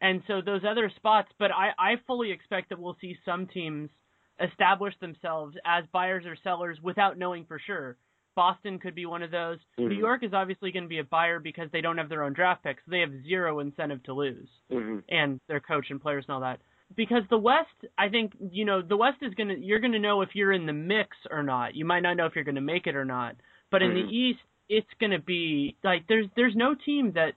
And 0.00 0.22
so 0.26 0.40
those 0.44 0.62
other 0.68 0.90
spots, 0.96 1.28
but 1.38 1.52
I, 1.52 1.70
I 1.78 1.94
fully 2.06 2.32
expect 2.32 2.70
that 2.70 2.80
we'll 2.80 2.96
see 3.00 3.16
some 3.24 3.46
teams– 3.46 3.90
establish 4.40 4.94
themselves 5.00 5.56
as 5.64 5.84
buyers 5.92 6.24
or 6.26 6.36
sellers 6.42 6.78
without 6.82 7.18
knowing 7.18 7.44
for 7.46 7.60
sure. 7.64 7.96
Boston 8.34 8.78
could 8.78 8.94
be 8.94 9.06
one 9.06 9.22
of 9.22 9.30
those. 9.30 9.58
Mm-hmm. 9.78 9.88
New 9.88 9.98
York 9.98 10.24
is 10.24 10.32
obviously 10.32 10.72
going 10.72 10.84
to 10.84 10.88
be 10.88 10.98
a 10.98 11.04
buyer 11.04 11.38
because 11.38 11.68
they 11.72 11.80
don't 11.80 11.98
have 11.98 12.08
their 12.08 12.22
own 12.22 12.32
draft 12.32 12.62
picks. 12.62 12.82
They 12.86 13.00
have 13.00 13.10
zero 13.26 13.60
incentive 13.60 14.02
to 14.04 14.12
lose, 14.12 14.48
mm-hmm. 14.72 14.98
and 15.08 15.40
their 15.48 15.60
coach 15.60 15.86
and 15.90 16.00
players 16.00 16.24
and 16.28 16.34
all 16.34 16.40
that. 16.40 16.60
Because 16.96 17.22
the 17.30 17.38
West, 17.38 17.68
I 17.98 18.08
think 18.08 18.32
you 18.50 18.64
know, 18.64 18.82
the 18.82 18.96
West 18.96 19.18
is 19.22 19.34
gonna 19.34 19.54
you're 19.58 19.80
gonna 19.80 19.98
know 19.98 20.22
if 20.22 20.30
you're 20.34 20.52
in 20.52 20.66
the 20.66 20.72
mix 20.72 21.16
or 21.30 21.42
not. 21.42 21.74
You 21.74 21.84
might 21.84 22.00
not 22.00 22.16
know 22.16 22.26
if 22.26 22.34
you're 22.34 22.44
gonna 22.44 22.60
make 22.60 22.86
it 22.86 22.96
or 22.96 23.04
not. 23.04 23.36
But 23.70 23.82
in 23.82 23.90
mm-hmm. 23.90 24.06
the 24.06 24.14
East, 24.14 24.40
it's 24.68 24.86
gonna 25.00 25.20
be 25.20 25.76
like 25.82 26.04
there's 26.08 26.26
there's 26.36 26.54
no 26.54 26.74
team 26.74 27.12
that 27.14 27.32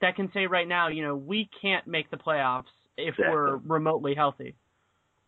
that 0.00 0.16
can 0.16 0.30
say 0.32 0.46
right 0.46 0.68
now, 0.68 0.88
you 0.88 1.02
know, 1.02 1.16
we 1.16 1.48
can't 1.60 1.86
make 1.86 2.10
the 2.10 2.16
playoffs 2.16 2.64
if 2.96 3.14
exactly. 3.14 3.34
we're 3.34 3.56
remotely 3.56 4.14
healthy. 4.14 4.54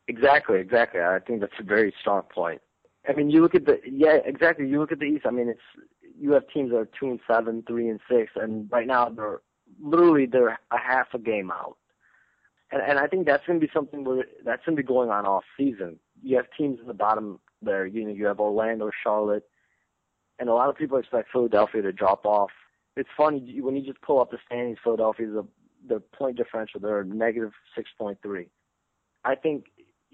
Exactly, 0.08 0.58
exactly. 0.58 1.00
I 1.00 1.18
think 1.26 1.40
that's 1.40 1.52
a 1.60 1.62
very 1.62 1.94
strong 2.00 2.22
point. 2.34 2.60
I 3.08 3.14
mean, 3.14 3.30
you 3.30 3.42
look 3.42 3.54
at 3.54 3.66
the 3.66 3.80
yeah, 3.84 4.18
exactly. 4.24 4.68
You 4.68 4.78
look 4.78 4.92
at 4.92 4.98
the 4.98 5.06
East. 5.06 5.26
I 5.26 5.30
mean, 5.30 5.48
it's 5.48 5.60
you 6.18 6.32
have 6.32 6.44
teams 6.48 6.70
that 6.70 6.76
are 6.76 6.88
two 6.98 7.10
and 7.10 7.20
seven, 7.28 7.64
three 7.66 7.88
and 7.88 8.00
six, 8.08 8.32
and 8.36 8.70
right 8.70 8.86
now 8.86 9.08
they're 9.08 9.40
literally 9.80 10.26
they're 10.26 10.58
a 10.70 10.78
half 10.78 11.08
a 11.14 11.18
game 11.18 11.50
out. 11.50 11.76
And 12.70 12.80
and 12.80 12.98
I 12.98 13.06
think 13.08 13.26
that's 13.26 13.44
going 13.46 13.60
to 13.60 13.66
be 13.66 13.72
something 13.74 14.04
where 14.04 14.24
that's 14.44 14.64
going 14.64 14.76
to 14.76 14.82
be 14.82 14.86
going 14.86 15.10
on 15.10 15.26
all 15.26 15.42
season. 15.56 15.98
You 16.22 16.36
have 16.36 16.46
teams 16.56 16.78
in 16.80 16.86
the 16.86 16.94
bottom 16.94 17.40
there. 17.60 17.86
You 17.86 18.04
know, 18.04 18.12
you 18.12 18.26
have 18.26 18.38
Orlando, 18.38 18.90
Charlotte, 19.02 19.48
and 20.38 20.48
a 20.48 20.54
lot 20.54 20.68
of 20.68 20.76
people 20.76 20.98
expect 20.98 21.32
Philadelphia 21.32 21.82
to 21.82 21.92
drop 21.92 22.24
off. 22.24 22.50
It's 22.96 23.08
funny 23.16 23.60
when 23.60 23.74
you 23.74 23.82
just 23.82 24.00
pull 24.02 24.20
up 24.20 24.30
the 24.30 24.38
standings. 24.46 24.78
Philadelphia's 24.82 25.34
the 25.88 26.00
point 26.16 26.36
differential. 26.36 26.78
They're 26.78 27.02
negative 27.04 27.52
six 27.74 27.90
point 27.98 28.18
three. 28.22 28.48
I 29.24 29.34
think 29.34 29.66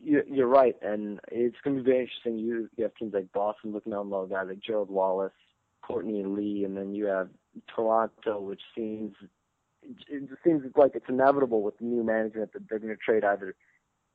you're 0.02 0.46
right, 0.46 0.76
and 0.82 1.20
it's 1.30 1.56
going 1.62 1.76
to 1.76 1.82
be 1.82 1.90
very 1.90 2.02
interesting. 2.02 2.38
You 2.38 2.68
you 2.76 2.84
have 2.84 2.94
teams 2.94 3.14
like 3.14 3.32
Boston 3.32 3.72
looking 3.72 3.92
down 3.92 4.10
low, 4.10 4.26
guys 4.26 4.46
like 4.48 4.60
Gerald 4.60 4.90
Wallace, 4.90 5.32
Courtney 5.82 6.24
Lee, 6.24 6.64
and 6.64 6.76
then 6.76 6.94
you 6.94 7.06
have 7.06 7.28
Toronto, 7.74 8.40
which 8.40 8.60
seems 8.76 9.14
it 9.82 10.28
seems 10.44 10.62
like 10.76 10.92
it's 10.94 11.08
inevitable 11.08 11.62
with 11.62 11.78
the 11.78 11.84
new 11.84 12.02
management 12.02 12.52
that 12.52 12.62
they're 12.68 12.78
going 12.78 12.94
to 12.94 12.96
trade 12.96 13.24
either 13.24 13.54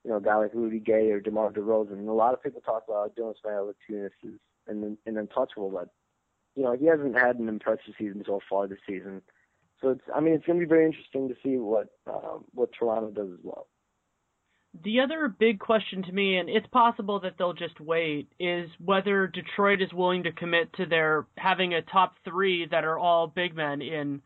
you 0.03 0.11
know 0.11 0.17
a 0.17 0.21
guy 0.21 0.35
like 0.35 0.53
Rudy 0.53 0.79
Gay 0.79 1.11
or 1.11 1.19
DeMar 1.19 1.51
DeRozan. 1.51 1.93
And 1.93 2.09
a 2.09 2.13
lot 2.13 2.33
of 2.33 2.43
people 2.43 2.61
talk 2.61 2.83
about 2.87 3.15
Jonas 3.15 3.37
Valanciunas 3.45 4.11
is 4.23 4.39
an, 4.67 4.97
an 5.05 5.17
untouchable, 5.17 5.69
but 5.69 5.89
you 6.55 6.63
know 6.63 6.73
he 6.73 6.85
hasn't 6.85 7.17
had 7.17 7.37
an 7.37 7.49
impressive 7.49 7.93
season 7.97 8.23
so 8.25 8.39
far 8.49 8.67
this 8.67 8.79
season. 8.87 9.21
So 9.81 9.89
it's 9.89 10.03
I 10.13 10.19
mean 10.19 10.33
it's 10.33 10.45
going 10.45 10.59
to 10.59 10.65
be 10.65 10.69
very 10.69 10.85
interesting 10.85 11.29
to 11.29 11.35
see 11.43 11.57
what 11.57 11.89
uh, 12.07 12.39
what 12.53 12.69
Toronto 12.77 13.11
does 13.11 13.31
as 13.33 13.43
well. 13.43 13.67
The 14.81 15.01
other 15.01 15.27
big 15.27 15.59
question 15.59 16.01
to 16.03 16.11
me, 16.11 16.37
and 16.37 16.49
it's 16.49 16.65
possible 16.67 17.19
that 17.19 17.35
they'll 17.37 17.53
just 17.53 17.79
wait, 17.79 18.27
is 18.39 18.69
whether 18.83 19.27
Detroit 19.27 19.81
is 19.81 19.93
willing 19.93 20.23
to 20.23 20.31
commit 20.31 20.73
to 20.73 20.87
their 20.87 21.27
having 21.37 21.75
a 21.75 21.83
top 21.83 22.15
three 22.25 22.65
that 22.71 22.83
are 22.83 22.97
all 22.97 23.27
big 23.27 23.55
men 23.55 23.83
in 23.83 24.21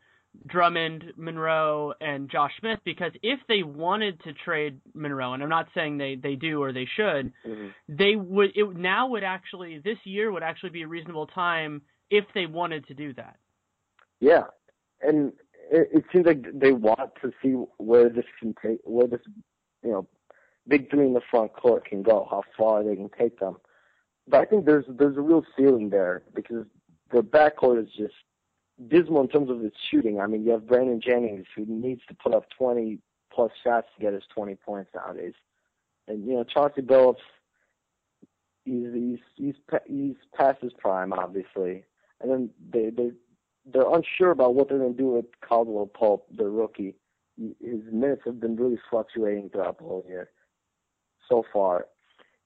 Drummond, 0.46 1.04
Monroe, 1.18 1.94
and 2.00 2.30
Josh 2.30 2.51
Smith. 2.60 2.80
Because 2.86 3.12
if 3.24 3.39
they 3.50 3.63
wanted 3.63 4.22
to 4.24 4.34
trade 4.46 4.80
Monroe, 4.94 5.34
and 5.34 5.44
I'm 5.44 5.50
not 5.50 5.68
saying 5.75 5.98
they, 5.98 6.16
they 6.16 6.36
do 6.36 6.62
or 6.62 6.72
they 6.72 6.88
should, 6.96 7.34
mm-hmm. 7.46 7.68
they 7.89 8.16
would. 8.16 8.51
It 8.56 8.74
now 8.74 9.08
would 9.10 9.25
actually 9.25 9.80
this 9.84 9.98
year 10.06 10.32
would 10.32 10.44
actually 10.44 10.70
be 10.70 10.84
a 10.84 10.88
reasonable 10.88 11.27
time 11.27 11.82
if 12.10 12.24
they 12.34 12.46
wanted 12.46 12.88
to 12.88 12.94
do 12.94 13.13
that. 13.16 13.36
Yeah, 14.22 14.44
and 15.01 15.34
it, 15.70 15.89
it 15.94 16.06
seems 16.13 16.25
like 16.25 16.46
they 16.54 16.72
want 16.72 17.12
to 17.22 17.32
see 17.42 17.51
where 17.77 18.10
this 18.10 18.25
can 18.39 18.56
take, 18.63 18.80
where 18.86 19.08
this 19.08 19.22
you 19.84 19.92
know 19.92 20.08
big 20.68 20.90
three 20.90 21.06
in 21.06 21.14
the 21.14 21.22
front 21.32 21.54
court 21.54 21.86
can 21.86 22.04
go, 22.04 22.28
how 22.30 22.44
far 22.58 22.84
they 22.84 22.96
can 22.96 23.10
take 23.18 23.40
them. 23.40 23.58
But 24.28 24.42
I 24.42 24.46
think 24.46 24.66
there's 24.66 24.86
there's 24.90 25.18
a 25.18 25.22
real 25.22 25.44
ceiling 25.58 25.90
there 25.90 26.24
because 26.36 26.66
the 27.12 27.22
backcourt 27.22 27.82
is 27.82 27.90
just 27.98 28.14
dismal 28.90 29.22
in 29.22 29.30
terms 29.30 29.50
of 29.50 29.64
its 29.64 29.78
shooting. 29.90 30.20
I 30.20 30.28
mean, 30.28 30.44
you 30.44 30.52
have 30.52 30.68
Brandon 30.68 31.02
Jennings 31.02 31.46
who 31.56 31.66
needs 31.68 32.02
to 32.10 32.14
put 32.14 32.34
up 32.34 32.46
20 32.58 33.00
plus 33.32 33.52
shots 33.64 33.88
to 33.96 34.02
get 34.02 34.14
his 34.14 34.24
20 34.34 34.56
points 34.56 34.92
nowadays, 34.94 35.34
and 36.08 36.26
you 36.26 36.34
know 36.34 36.44
Chauncey 36.44 36.82
Billups, 36.82 37.16
he's 38.66 38.94
he's 38.94 39.20
he's 39.36 39.56
he's 39.88 40.16
past 40.36 40.62
his 40.62 40.74
prime 40.74 41.14
obviously, 41.14 41.86
and 42.20 42.30
then 42.30 42.50
they 42.70 42.90
they 42.90 43.12
they're 43.72 43.94
unsure 43.94 44.32
about 44.32 44.56
what 44.56 44.68
they're 44.68 44.80
going 44.80 44.94
to 44.94 44.98
do 44.98 45.08
with 45.08 45.26
Caldwell 45.42 45.88
Pope, 45.88 46.28
the 46.36 46.46
rookie. 46.46 46.96
His 47.38 47.82
minutes 47.92 48.24
have 48.26 48.40
been 48.40 48.56
really 48.56 48.80
fluctuating 48.90 49.50
throughout 49.50 49.78
the 49.78 49.84
whole 49.84 50.04
year 50.08 50.32
so 51.29 51.43
far. 51.51 51.88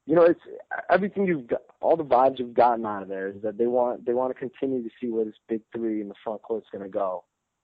You 0.06 0.16
know, 0.16 0.24
it's 0.24 0.42
everything 0.90 1.26
you've 1.26 1.48
got, 1.48 1.62
all 1.80 1.96
the 1.96 2.04
vibes 2.04 2.40
you've 2.40 2.54
gotten 2.54 2.86
out 2.86 3.04
of 3.04 3.08
there 3.08 3.28
is 3.28 3.42
that 3.44 3.58
they 3.58 3.68
want 3.68 4.06
they 4.06 4.14
want 4.14 4.34
to 4.34 4.40
continue 4.40 4.84
to 4.84 4.90
see 5.00 5.10
where 5.10 5.26
this 5.26 5.36
big 5.48 5.62
three 5.76 6.02
in 6.02 6.08
the 6.08 6.16
front 6.24 6.42
court 6.42 6.64
is 6.64 6.70
going 6.72 6.84
to 6.84 6.90
go, 6.90 7.24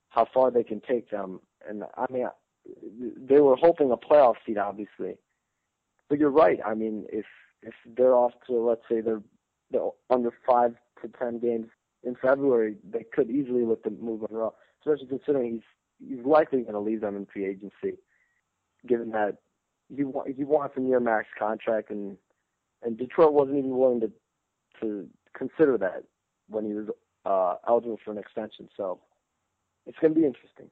how 0.10 0.28
far 0.34 0.52
they 0.52 0.64
can 0.64 0.82
take 0.82 1.10
them. 1.10 1.40
And 1.68 1.84
I 1.98 2.06
mean, 2.12 2.28
they 3.18 3.40
were 3.40 3.56
hoping 3.56 3.92
a 3.92 3.98
playoff 3.98 4.36
seed, 4.46 4.58
obviously. 4.58 5.18
But 6.10 6.20
you're 6.20 6.30
right. 6.30 6.60
I 6.66 6.74
mean, 6.74 7.06
if 7.12 7.26
if 7.64 7.74
they're 7.98 8.16
off 8.16 8.34
to 8.48 8.54
let's 8.54 8.82
say 8.90 9.02
they're, 9.02 9.24
they're 9.72 9.90
under 10.10 10.32
five 10.48 10.76
to 11.02 11.10
ten 11.20 11.40
games 11.40 11.68
in 12.04 12.16
February, 12.22 12.76
they 12.90 13.04
could 13.14 13.30
easily 13.30 13.66
look 13.66 13.84
to 13.84 13.90
move 13.90 14.22
Monroe, 14.22 14.54
especially 14.82 15.08
considering 15.08 15.54
he's 15.54 16.10
he's 16.18 16.26
likely 16.26 16.62
going 16.62 16.74
to 16.74 16.80
leave 16.80 17.02
them 17.02 17.16
in 17.16 17.26
free 17.26 17.46
agency, 17.46 17.98
given 18.88 19.10
that 19.12 19.38
he 19.96 20.04
wa- 20.04 20.26
he 20.26 20.44
wants 20.44 20.76
a 20.78 20.80
near 20.80 21.00
max 21.00 21.28
contract, 21.38 21.90
and 21.90 22.18
and 22.84 22.98
Detroit 22.98 23.34
wasn't 23.34 23.58
even 23.58 23.78
willing 23.78 24.02
to 24.02 24.12
to 24.82 25.08
consider 25.34 25.78
that 25.78 26.04
when 26.50 26.66
he 26.66 26.74
was 26.74 26.88
uh, 27.26 27.56
eligible 27.68 28.00
for 28.04 28.12
an 28.12 28.18
extension. 28.18 28.70
So 28.78 29.00
it's 29.86 29.98
going 30.00 30.14
to 30.14 30.20
be 30.20 30.26
interesting. 30.26 30.70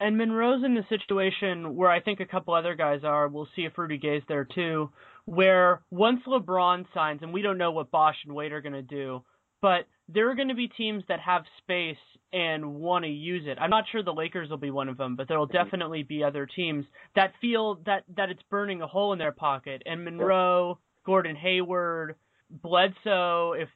And 0.00 0.18
Monroe's 0.18 0.64
in 0.64 0.74
the 0.74 0.84
situation 0.88 1.76
where 1.76 1.90
I 1.90 2.00
think 2.00 2.20
a 2.20 2.26
couple 2.26 2.52
other 2.54 2.74
guys 2.74 3.00
are. 3.04 3.28
We'll 3.28 3.48
see 3.54 3.62
if 3.62 3.78
Rudy 3.78 3.98
Gay's 3.98 4.22
there 4.28 4.44
too. 4.44 4.90
Where 5.24 5.82
once 5.90 6.20
LeBron 6.26 6.86
signs, 6.92 7.22
and 7.22 7.32
we 7.32 7.42
don't 7.42 7.58
know 7.58 7.70
what 7.70 7.90
Bosh 7.90 8.16
and 8.26 8.34
Wade 8.34 8.52
are 8.52 8.60
going 8.60 8.74
to 8.74 8.82
do, 8.82 9.22
but 9.62 9.86
there 10.08 10.30
are 10.30 10.34
going 10.34 10.48
to 10.48 10.54
be 10.54 10.68
teams 10.68 11.02
that 11.08 11.20
have 11.20 11.44
space 11.58 11.96
and 12.32 12.74
want 12.74 13.04
to 13.04 13.10
use 13.10 13.44
it. 13.46 13.58
I'm 13.60 13.70
not 13.70 13.84
sure 13.90 14.02
the 14.02 14.12
Lakers 14.12 14.50
will 14.50 14.56
be 14.56 14.70
one 14.70 14.88
of 14.88 14.96
them, 14.96 15.16
but 15.16 15.28
there 15.28 15.38
will 15.38 15.46
definitely 15.46 16.02
be 16.02 16.22
other 16.24 16.46
teams 16.46 16.84
that 17.14 17.32
feel 17.40 17.80
that 17.86 18.04
that 18.16 18.28
it's 18.28 18.42
burning 18.50 18.82
a 18.82 18.86
hole 18.86 19.12
in 19.12 19.18
their 19.18 19.32
pocket. 19.32 19.82
And 19.86 20.04
Monroe, 20.04 20.78
Gordon 21.06 21.36
Hayward, 21.36 22.16
Bledsoe, 22.50 23.52
if 23.52 23.68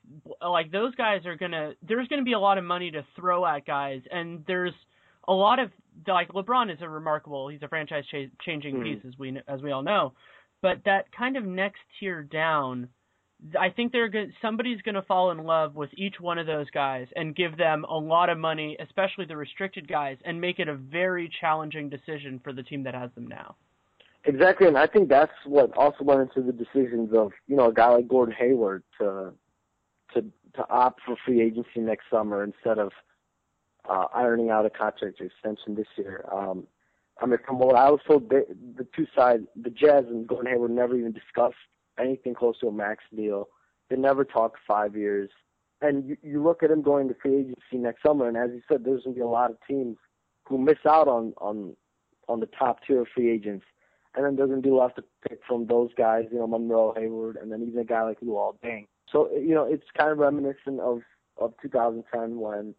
like 0.42 0.70
those 0.70 0.94
guys 0.96 1.24
are 1.24 1.36
gonna, 1.36 1.72
there's 1.86 2.08
gonna 2.08 2.24
be 2.24 2.32
a 2.32 2.38
lot 2.38 2.58
of 2.58 2.64
money 2.64 2.90
to 2.90 3.04
throw 3.16 3.46
at 3.46 3.64
guys, 3.64 4.02
and 4.10 4.44
there's 4.46 4.74
a 5.26 5.32
lot 5.32 5.58
of 5.58 5.70
like 6.06 6.28
LeBron 6.28 6.72
is 6.72 6.78
a 6.80 6.88
remarkable, 6.88 7.48
he's 7.48 7.62
a 7.62 7.68
franchise 7.68 8.04
cha- 8.10 8.30
changing 8.44 8.76
mm-hmm. 8.76 8.94
piece 8.94 9.02
as 9.06 9.18
we 9.18 9.40
as 9.46 9.62
we 9.62 9.70
all 9.70 9.82
know, 9.82 10.14
but 10.62 10.78
that 10.84 11.12
kind 11.16 11.36
of 11.36 11.44
next 11.44 11.80
tier 11.98 12.22
down 12.22 12.88
I 13.58 13.70
think 13.70 13.92
they're 13.92 14.08
going 14.08 14.32
somebody's 14.42 14.82
going 14.82 14.96
to 14.96 15.02
fall 15.02 15.30
in 15.30 15.38
love 15.44 15.76
with 15.76 15.90
each 15.94 16.20
one 16.20 16.38
of 16.38 16.46
those 16.46 16.68
guys 16.70 17.06
and 17.14 17.36
give 17.36 17.56
them 17.56 17.84
a 17.84 17.96
lot 17.96 18.30
of 18.30 18.38
money, 18.38 18.76
especially 18.80 19.26
the 19.26 19.36
restricted 19.36 19.86
guys, 19.86 20.16
and 20.24 20.40
make 20.40 20.58
it 20.58 20.68
a 20.68 20.74
very 20.74 21.30
challenging 21.40 21.88
decision 21.88 22.40
for 22.42 22.52
the 22.52 22.62
team 22.62 22.82
that 22.82 22.94
has 22.94 23.10
them 23.14 23.28
now. 23.28 23.54
Exactly, 24.24 24.66
and 24.66 24.76
I 24.76 24.86
think 24.86 25.08
that's 25.08 25.32
what 25.46 25.76
also 25.76 26.02
went 26.02 26.20
into 26.20 26.42
the 26.42 26.52
decisions 26.52 27.14
of 27.14 27.32
you 27.46 27.56
know 27.56 27.68
a 27.68 27.72
guy 27.72 27.88
like 27.88 28.08
Gordon 28.08 28.34
Hayward 28.36 28.82
to 29.00 29.32
to 30.14 30.22
to 30.56 30.68
opt 30.68 31.00
for 31.06 31.16
free 31.24 31.40
agency 31.40 31.80
next 31.80 32.06
summer 32.10 32.42
instead 32.42 32.78
of 32.78 32.90
uh, 33.88 34.06
ironing 34.12 34.50
out 34.50 34.66
a 34.66 34.70
contract 34.70 35.20
extension 35.20 35.76
this 35.76 35.86
year. 35.96 36.24
Um, 36.32 36.66
I 37.20 37.26
mean, 37.26 37.38
from 37.46 37.58
what 37.58 37.76
I 37.76 37.90
was 37.90 38.00
told, 38.06 38.28
the 38.28 38.86
two 38.94 39.06
sides, 39.16 39.44
the 39.56 39.70
Jazz 39.70 40.04
and 40.08 40.26
Gordon 40.26 40.52
Hayward, 40.52 40.70
never 40.70 40.96
even 40.96 41.12
discussed 41.12 41.56
anything 41.98 42.34
close 42.34 42.58
to 42.60 42.68
a 42.68 42.72
max 42.72 43.04
deal. 43.14 43.48
They 43.88 43.96
never 43.96 44.24
talked 44.24 44.58
five 44.66 44.96
years. 44.96 45.30
And 45.80 46.08
you, 46.08 46.16
you 46.22 46.42
look 46.42 46.62
at 46.62 46.70
him 46.70 46.82
going 46.82 47.08
to 47.08 47.14
free 47.14 47.38
agency 47.38 47.60
next 47.74 48.02
summer, 48.02 48.26
and 48.26 48.36
as 48.36 48.50
you 48.52 48.60
said, 48.68 48.84
there's 48.84 49.04
going 49.04 49.14
to 49.14 49.20
be 49.20 49.22
a 49.22 49.28
lot 49.28 49.50
of 49.50 49.56
teams 49.68 49.96
who 50.48 50.58
miss 50.58 50.78
out 50.86 51.06
on 51.06 51.34
on 51.38 51.76
on 52.28 52.40
the 52.40 52.46
top 52.46 52.80
tier 52.84 53.02
of 53.02 53.08
free 53.14 53.30
agents, 53.30 53.64
and 54.14 54.24
then 54.24 54.34
they're 54.34 54.48
going 54.48 54.60
to 54.60 54.68
be 54.68 54.74
left 54.74 54.96
to 54.96 55.04
pick 55.28 55.40
from 55.46 55.66
those 55.66 55.90
guys, 55.96 56.24
you 56.32 56.38
know, 56.38 56.46
Monroe, 56.46 56.94
Hayward, 56.96 57.36
and 57.36 57.52
then 57.52 57.62
even 57.62 57.80
a 57.80 57.84
guy 57.84 58.02
like 58.02 58.20
Luol 58.20 58.56
Deng. 58.64 58.86
So 59.10 59.30
you 59.32 59.54
know, 59.54 59.64
it's 59.64 59.86
kind 59.96 60.10
of 60.10 60.18
reminiscent 60.18 60.80
of 60.80 61.02
of 61.38 61.54
2010 61.62 62.38
when 62.38 62.74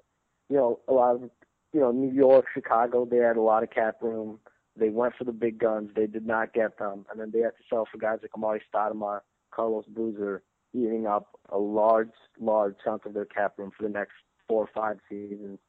you 0.49 0.57
know 0.57 0.79
a 0.87 0.93
lot 0.93 1.15
of 1.15 1.29
you 1.73 1.79
know 1.79 1.91
New 1.91 2.11
York, 2.11 2.45
Chicago, 2.53 3.05
they 3.05 3.17
had 3.17 3.37
a 3.37 3.41
lot 3.41 3.63
of 3.63 3.69
cap 3.69 3.95
room. 4.01 4.39
They 4.79 4.89
went 4.89 5.15
for 5.15 5.23
the 5.23 5.31
big 5.31 5.59
guns. 5.59 5.91
They 5.95 6.07
did 6.07 6.25
not 6.25 6.53
get 6.53 6.77
them, 6.77 7.05
and 7.11 7.19
then 7.19 7.31
they 7.31 7.39
had 7.39 7.57
to 7.57 7.63
sell 7.69 7.87
for 7.91 7.97
guys 7.97 8.19
like 8.21 8.31
Amar'e 8.31 8.61
Stoudemire, 8.73 9.21
Carlos 9.51 9.85
Boozer, 9.87 10.43
eating 10.73 11.07
up 11.07 11.39
a 11.49 11.57
large, 11.57 12.11
large 12.39 12.75
chunk 12.83 13.05
of 13.05 13.13
their 13.13 13.25
cap 13.25 13.53
room 13.57 13.71
for 13.75 13.83
the 13.83 13.89
next 13.89 14.13
four 14.47 14.63
or 14.63 14.69
five 14.73 14.99
seasons. 15.09 15.59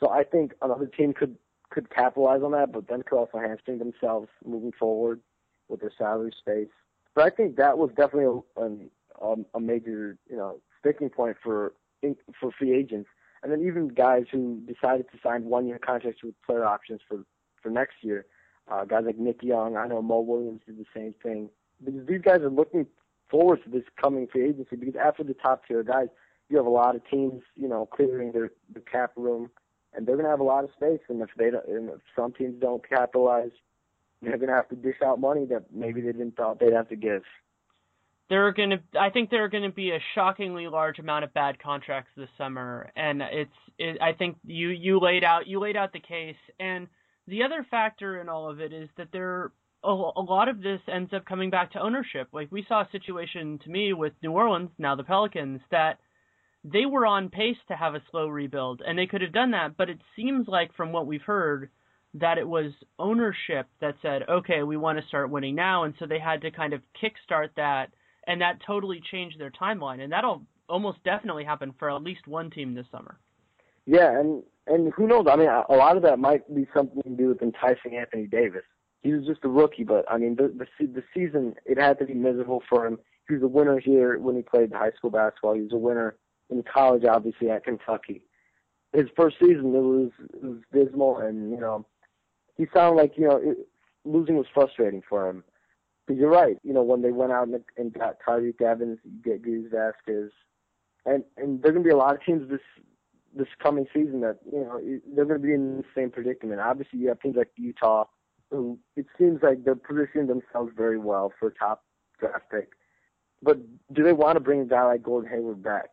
So 0.00 0.10
I 0.10 0.24
think 0.24 0.52
another 0.62 0.86
team 0.86 1.12
could 1.12 1.36
could 1.70 1.90
capitalize 1.90 2.42
on 2.42 2.52
that, 2.52 2.72
but 2.72 2.88
then 2.88 3.02
could 3.02 3.18
also 3.18 3.38
hamstring 3.38 3.78
themselves 3.78 4.28
moving 4.44 4.72
forward 4.78 5.20
with 5.68 5.80
their 5.80 5.92
salary 5.98 6.32
space. 6.38 6.68
But 7.14 7.24
I 7.24 7.30
think 7.30 7.56
that 7.56 7.76
was 7.76 7.90
definitely 7.96 8.42
a, 8.56 8.60
a, 8.60 9.32
um, 9.32 9.46
a 9.54 9.60
major, 9.60 10.16
you 10.30 10.36
know, 10.36 10.60
sticking 10.78 11.10
point 11.10 11.36
for 11.42 11.72
for 12.38 12.52
free 12.52 12.72
agents, 12.72 13.08
and 13.42 13.50
then 13.50 13.62
even 13.66 13.88
guys 13.88 14.26
who 14.30 14.60
decided 14.66 15.06
to 15.10 15.18
sign 15.22 15.44
one 15.44 15.66
year 15.66 15.78
contracts 15.78 16.22
with 16.22 16.34
player 16.44 16.64
options 16.64 17.00
for 17.08 17.24
for 17.62 17.70
next 17.70 17.96
year. 18.02 18.26
Uh, 18.68 18.84
guys 18.84 19.04
like 19.06 19.18
Nick 19.18 19.42
Young, 19.42 19.76
I 19.76 19.86
know 19.86 20.02
Mo 20.02 20.20
Williams 20.20 20.60
did 20.66 20.78
the 20.78 20.86
same 20.94 21.14
thing. 21.22 21.50
Because 21.84 22.06
these 22.06 22.22
guys 22.22 22.40
are 22.40 22.50
looking 22.50 22.86
forward 23.30 23.62
to 23.64 23.70
this 23.70 23.84
coming 24.00 24.26
free 24.26 24.48
agency 24.48 24.76
because 24.76 24.96
after 24.96 25.22
the 25.22 25.34
top 25.34 25.66
tier 25.66 25.82
guys, 25.82 26.08
you 26.48 26.56
have 26.56 26.66
a 26.66 26.70
lot 26.70 26.94
of 26.94 27.02
teams, 27.08 27.42
you 27.54 27.68
know, 27.68 27.86
clearing 27.86 28.32
their, 28.32 28.52
their 28.72 28.82
cap 28.82 29.12
room, 29.16 29.50
and 29.94 30.06
they're 30.06 30.16
going 30.16 30.24
to 30.24 30.30
have 30.30 30.40
a 30.40 30.44
lot 30.44 30.64
of 30.64 30.70
space. 30.76 31.00
And 31.08 31.20
if 31.20 31.30
they 31.36 31.50
don't, 31.50 31.66
and 31.66 31.90
if 31.90 32.00
some 32.14 32.32
teams 32.32 32.60
don't 32.60 32.86
capitalize, 32.88 33.50
they're 34.22 34.38
going 34.38 34.48
to 34.48 34.54
have 34.54 34.68
to 34.68 34.76
dish 34.76 34.96
out 35.04 35.20
money 35.20 35.44
that 35.46 35.64
maybe 35.72 36.00
they 36.00 36.12
didn't 36.12 36.36
thought 36.36 36.60
they'd 36.60 36.72
have 36.72 36.88
to 36.88 36.96
give. 36.96 37.22
There 38.28 38.46
are 38.46 38.52
going 38.52 38.70
to, 38.70 38.80
I 38.98 39.10
think 39.10 39.30
there 39.30 39.44
are 39.44 39.48
going 39.48 39.62
to 39.64 39.74
be 39.74 39.90
a 39.90 40.00
shockingly 40.14 40.66
large 40.66 40.98
amount 40.98 41.24
of 41.24 41.32
bad 41.32 41.60
contracts 41.60 42.10
this 42.16 42.28
summer, 42.36 42.90
and 42.96 43.22
it's, 43.22 43.50
it, 43.78 43.98
I 44.00 44.12
think 44.12 44.36
you 44.44 44.68
you 44.68 44.98
laid 44.98 45.22
out 45.22 45.46
you 45.46 45.60
laid 45.60 45.76
out 45.76 45.92
the 45.92 46.00
case, 46.00 46.36
and 46.58 46.88
the 47.26 47.42
other 47.42 47.66
factor 47.70 48.20
in 48.20 48.28
all 48.28 48.48
of 48.50 48.60
it 48.60 48.72
is 48.72 48.88
that 48.96 49.08
there 49.12 49.52
a, 49.84 49.88
a 49.88 50.20
lot 50.20 50.48
of 50.48 50.62
this 50.62 50.80
ends 50.92 51.12
up 51.12 51.24
coming 51.24 51.50
back 51.50 51.72
to 51.72 51.80
ownership. 51.80 52.28
Like 52.32 52.50
we 52.50 52.64
saw 52.68 52.82
a 52.82 52.88
situation 52.90 53.58
to 53.64 53.70
me 53.70 53.92
with 53.92 54.12
New 54.22 54.32
Orleans, 54.32 54.70
now 54.78 54.96
the 54.96 55.04
Pelicans, 55.04 55.60
that 55.70 55.98
they 56.64 56.86
were 56.86 57.06
on 57.06 57.28
pace 57.28 57.56
to 57.68 57.76
have 57.76 57.94
a 57.94 58.02
slow 58.10 58.26
rebuild, 58.28 58.82
and 58.84 58.98
they 58.98 59.06
could 59.06 59.22
have 59.22 59.32
done 59.32 59.52
that. 59.52 59.76
But 59.76 59.90
it 59.90 60.00
seems 60.16 60.48
like 60.48 60.74
from 60.74 60.92
what 60.92 61.06
we've 61.06 61.22
heard 61.22 61.70
that 62.14 62.38
it 62.38 62.48
was 62.48 62.72
ownership 62.98 63.68
that 63.80 63.94
said, 64.02 64.22
okay, 64.28 64.62
we 64.62 64.76
want 64.76 64.98
to 64.98 65.06
start 65.06 65.30
winning 65.30 65.54
now, 65.54 65.84
and 65.84 65.94
so 65.98 66.06
they 66.06 66.18
had 66.18 66.40
to 66.42 66.50
kind 66.50 66.72
of 66.72 66.80
kickstart 67.00 67.50
that, 67.56 67.90
and 68.26 68.40
that 68.40 68.58
totally 68.66 69.00
changed 69.10 69.38
their 69.38 69.50
timeline, 69.50 70.00
and 70.00 70.12
that'll 70.12 70.42
almost 70.68 71.02
definitely 71.04 71.44
happen 71.44 71.74
for 71.78 71.94
at 71.94 72.02
least 72.02 72.26
one 72.26 72.50
team 72.50 72.74
this 72.74 72.86
summer. 72.90 73.18
Yeah, 73.86 74.18
and 74.18 74.42
and 74.66 74.92
who 74.92 75.06
knows? 75.06 75.26
I 75.30 75.36
mean, 75.36 75.48
a 75.48 75.74
lot 75.74 75.96
of 75.96 76.02
that 76.02 76.18
might 76.18 76.52
be 76.54 76.66
something 76.74 77.02
to 77.02 77.08
do 77.10 77.28
with 77.28 77.42
enticing 77.42 77.96
Anthony 77.96 78.26
Davis. 78.26 78.64
He 79.02 79.12
was 79.12 79.24
just 79.24 79.44
a 79.44 79.48
rookie, 79.48 79.84
but 79.84 80.04
I 80.10 80.18
mean, 80.18 80.36
the 80.36 80.48
the, 80.48 80.86
the 80.86 81.04
season 81.14 81.54
it 81.64 81.78
had 81.78 81.98
to 82.00 82.04
be 82.04 82.14
miserable 82.14 82.62
for 82.68 82.84
him. 82.84 82.98
He 83.28 83.34
was 83.34 83.42
a 83.42 83.48
winner 83.48 83.78
here 83.78 84.18
when 84.18 84.36
he 84.36 84.42
played 84.42 84.72
high 84.72 84.92
school 84.92 85.10
basketball. 85.10 85.54
He 85.54 85.62
was 85.62 85.72
a 85.72 85.78
winner 85.78 86.16
in 86.50 86.62
college, 86.62 87.04
obviously 87.04 87.50
at 87.50 87.64
Kentucky. 87.64 88.22
His 88.92 89.06
first 89.16 89.36
season 89.40 89.74
it 89.74 89.82
was 89.82 90.10
it 90.34 90.42
was 90.42 90.58
dismal, 90.72 91.18
and 91.18 91.50
you 91.50 91.60
know, 91.60 91.86
he 92.56 92.66
sounded 92.74 93.00
like 93.00 93.12
you 93.16 93.28
know 93.28 93.36
it, 93.36 93.68
losing 94.04 94.36
was 94.36 94.46
frustrating 94.52 95.02
for 95.08 95.28
him. 95.28 95.44
But 96.08 96.16
you're 96.16 96.30
right. 96.30 96.56
You 96.62 96.72
know, 96.72 96.82
when 96.82 97.02
they 97.02 97.10
went 97.10 97.32
out 97.32 97.48
and, 97.48 97.60
and 97.76 97.92
got 97.92 98.18
Tyreke 98.26 98.62
Evans, 98.62 98.98
you 99.04 99.22
get 99.22 99.42
Greivis 99.42 99.70
Vasquez, 99.70 100.32
and 101.04 101.22
and 101.36 101.62
there's 101.62 101.74
gonna 101.74 101.84
be 101.84 101.90
a 101.90 101.96
lot 101.96 102.14
of 102.14 102.24
teams 102.24 102.48
this 102.48 102.60
this 103.36 103.48
coming 103.62 103.86
season 103.94 104.20
that 104.22 104.38
you 104.50 104.60
know 104.60 104.80
they're 105.14 105.24
going 105.24 105.40
to 105.40 105.46
be 105.46 105.54
in 105.54 105.78
the 105.78 105.84
same 105.94 106.10
predicament. 106.10 106.60
Obviously, 106.60 106.98
you 106.98 107.08
have 107.08 107.20
teams 107.20 107.36
like 107.36 107.50
Utah, 107.56 108.04
who 108.50 108.78
it 108.96 109.06
seems 109.18 109.42
like 109.42 109.64
they're 109.64 109.76
positioning 109.76 110.26
themselves 110.26 110.72
very 110.76 110.98
well 110.98 111.32
for 111.38 111.50
top 111.50 111.84
draft 112.18 112.50
pick. 112.50 112.70
But 113.42 113.58
do 113.92 114.02
they 114.02 114.12
want 114.12 114.36
to 114.36 114.40
bring 114.40 114.60
a 114.60 114.64
guy 114.64 114.84
like 114.84 115.02
Gordon 115.02 115.30
Hayward 115.30 115.62
back? 115.62 115.90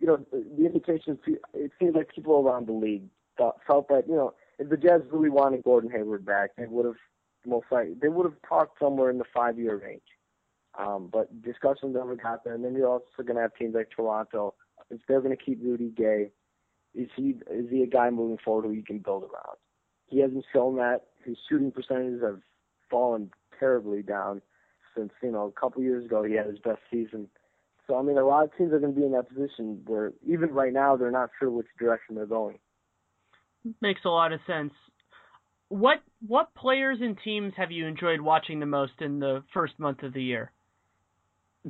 You 0.00 0.06
know, 0.06 0.26
the 0.32 0.64
indications. 0.64 1.18
It 1.54 1.72
seems 1.78 1.94
like 1.94 2.08
people 2.14 2.34
around 2.34 2.66
the 2.66 2.72
league 2.72 3.04
thought, 3.36 3.58
felt 3.66 3.88
that 3.88 4.08
you 4.08 4.14
know 4.14 4.34
if 4.58 4.68
the 4.68 4.76
Jazz 4.76 5.02
really 5.10 5.30
wanted 5.30 5.62
Gordon 5.62 5.90
Hayward 5.90 6.24
back, 6.24 6.50
they 6.56 6.66
would 6.66 6.86
have 6.86 6.96
most 7.46 7.66
likely 7.70 7.94
they 8.00 8.08
would 8.08 8.24
have 8.24 8.36
talked 8.48 8.78
somewhere 8.78 9.10
in 9.10 9.18
the 9.18 9.24
five 9.34 9.58
year 9.58 9.76
range. 9.76 10.02
Um, 10.78 11.08
but 11.12 11.42
discussions 11.42 11.94
never 11.94 12.14
got 12.14 12.44
there. 12.44 12.54
And 12.54 12.64
then 12.64 12.74
you're 12.74 12.88
also 12.88 13.04
going 13.18 13.34
to 13.34 13.42
have 13.42 13.54
teams 13.54 13.74
like 13.74 13.90
Toronto. 13.90 14.54
If 14.90 15.00
they're 15.08 15.20
going 15.20 15.36
to 15.36 15.42
keep 15.44 15.60
Rudy 15.62 15.90
Gay, 15.96 16.30
is 16.94 17.08
he 17.16 17.36
is 17.50 17.70
he 17.70 17.82
a 17.82 17.86
guy 17.86 18.10
moving 18.10 18.38
forward 18.44 18.66
who 18.66 18.72
you 18.72 18.82
can 18.82 18.98
build 18.98 19.22
around? 19.22 19.56
He 20.06 20.20
hasn't 20.20 20.44
shown 20.52 20.76
that. 20.76 21.02
His 21.24 21.36
shooting 21.48 21.70
percentages 21.70 22.22
have 22.22 22.40
fallen 22.90 23.30
terribly 23.58 24.02
down 24.02 24.40
since 24.96 25.12
you 25.22 25.30
know 25.30 25.46
a 25.46 25.60
couple 25.60 25.82
years 25.82 26.04
ago 26.04 26.22
he 26.22 26.34
had 26.34 26.46
his 26.46 26.58
best 26.58 26.80
season. 26.90 27.28
So 27.86 27.98
I 27.98 28.02
mean, 28.02 28.18
a 28.18 28.24
lot 28.24 28.44
of 28.44 28.56
teams 28.56 28.72
are 28.72 28.78
going 28.78 28.94
to 28.94 29.00
be 29.00 29.06
in 29.06 29.12
that 29.12 29.28
position 29.28 29.82
where 29.86 30.12
even 30.26 30.50
right 30.50 30.72
now 30.72 30.96
they're 30.96 31.10
not 31.10 31.30
sure 31.38 31.50
which 31.50 31.66
direction 31.78 32.14
they're 32.14 32.26
going. 32.26 32.58
Makes 33.80 34.02
a 34.04 34.10
lot 34.10 34.32
of 34.32 34.40
sense. 34.46 34.72
What 35.68 36.02
what 36.26 36.54
players 36.54 36.98
and 37.00 37.16
teams 37.22 37.52
have 37.56 37.70
you 37.70 37.86
enjoyed 37.86 38.20
watching 38.20 38.60
the 38.60 38.66
most 38.66 39.00
in 39.00 39.20
the 39.20 39.42
first 39.52 39.78
month 39.78 40.02
of 40.02 40.14
the 40.14 40.22
year? 40.22 40.52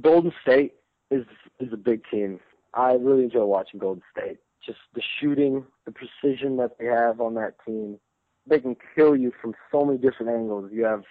Golden 0.00 0.32
State 0.42 0.74
is 1.10 1.24
is 1.60 1.72
a 1.72 1.76
big 1.76 2.02
team. 2.10 2.40
I 2.74 2.92
really 2.92 3.24
enjoy 3.24 3.44
watching 3.44 3.80
Golden 3.80 4.02
State 4.16 4.38
just 4.68 4.80
the 4.94 5.02
shooting, 5.18 5.64
the 5.86 5.92
precision 5.92 6.58
that 6.58 6.78
they 6.78 6.84
have 6.84 7.20
on 7.20 7.34
that 7.34 7.54
team. 7.66 7.98
They 8.46 8.60
can 8.60 8.76
kill 8.94 9.16
you 9.16 9.32
from 9.40 9.54
so 9.72 9.84
many 9.84 9.98
different 9.98 10.30
angles. 10.30 10.70
You 10.72 10.84
have 10.84 11.04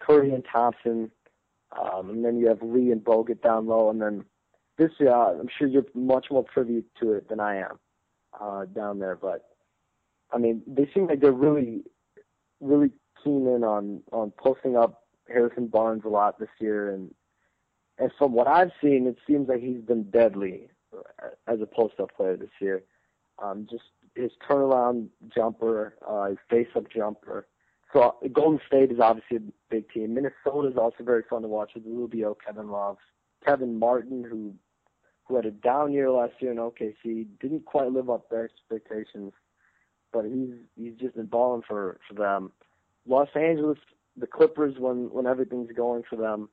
Curry 0.00 0.32
and 0.32 0.44
Thompson, 0.50 1.10
um, 1.72 2.10
and 2.10 2.24
then 2.24 2.38
you 2.38 2.48
have 2.48 2.62
Lee 2.62 2.92
and 2.92 3.02
Bogut 3.02 3.42
down 3.42 3.66
low, 3.66 3.90
and 3.90 4.00
then 4.00 4.24
this 4.78 4.90
uh, 5.00 5.10
I'm 5.10 5.48
sure 5.58 5.68
you're 5.68 5.86
much 5.94 6.26
more 6.30 6.44
privy 6.44 6.84
to 7.00 7.12
it 7.12 7.28
than 7.28 7.40
I 7.40 7.56
am 7.56 7.78
uh, 8.40 8.64
down 8.66 8.98
there. 9.00 9.16
But 9.16 9.44
I 10.32 10.38
mean, 10.38 10.62
they 10.66 10.88
seem 10.94 11.06
like 11.06 11.20
they're 11.20 11.32
really, 11.32 11.82
really 12.60 12.90
keen 13.22 13.46
in 13.46 13.64
on 13.64 14.02
on 14.12 14.32
posting 14.38 14.76
up 14.76 15.02
Harrison 15.28 15.66
Barnes 15.66 16.02
a 16.04 16.08
lot 16.08 16.38
this 16.38 16.48
year, 16.60 16.92
and 16.92 17.12
and 17.98 18.10
from 18.18 18.32
what 18.32 18.48
I've 18.48 18.72
seen, 18.82 19.06
it 19.06 19.18
seems 19.26 19.48
like 19.48 19.60
he's 19.60 19.80
been 19.80 20.10
deadly 20.10 20.68
as 21.46 21.60
a 21.60 21.66
post-up 21.66 22.14
player 22.16 22.36
this 22.36 22.50
year. 22.60 22.82
Um, 23.42 23.66
just 23.70 23.84
his 24.14 24.30
turnaround 24.48 25.08
jumper, 25.34 25.94
uh, 26.06 26.26
his 26.26 26.38
face-up 26.48 26.84
jumper. 26.94 27.46
So 27.92 28.16
Golden 28.32 28.60
State 28.66 28.90
is 28.90 28.98
obviously 29.00 29.36
a 29.36 29.40
big 29.70 29.90
team. 29.90 30.14
Minnesota 30.14 30.68
is 30.68 30.76
also 30.76 31.04
very 31.04 31.22
fun 31.28 31.42
to 31.42 31.48
watch 31.48 31.72
with 31.74 31.84
Rubio, 31.86 32.36
Kevin 32.44 32.68
Love, 32.68 32.96
Kevin 33.44 33.78
Martin, 33.78 34.24
who 34.28 34.54
who 35.26 35.36
had 35.36 35.46
a 35.46 35.50
down 35.50 35.92
year 35.92 36.10
last 36.10 36.34
year 36.40 36.52
in 36.52 36.58
OKC, 36.58 37.26
didn't 37.40 37.64
quite 37.64 37.90
live 37.90 38.10
up 38.10 38.28
to 38.28 38.36
expectations, 38.36 39.32
but 40.12 40.24
he's 40.24 40.54
he's 40.76 40.94
just 41.00 41.14
been 41.16 41.26
balling 41.26 41.62
for 41.66 41.98
for 42.06 42.14
them. 42.14 42.52
Los 43.06 43.28
Angeles, 43.34 43.78
the 44.16 44.26
Clippers, 44.26 44.74
when 44.78 45.10
when 45.10 45.26
everything's 45.26 45.72
going 45.72 46.02
for 46.08 46.16
them, 46.16 46.48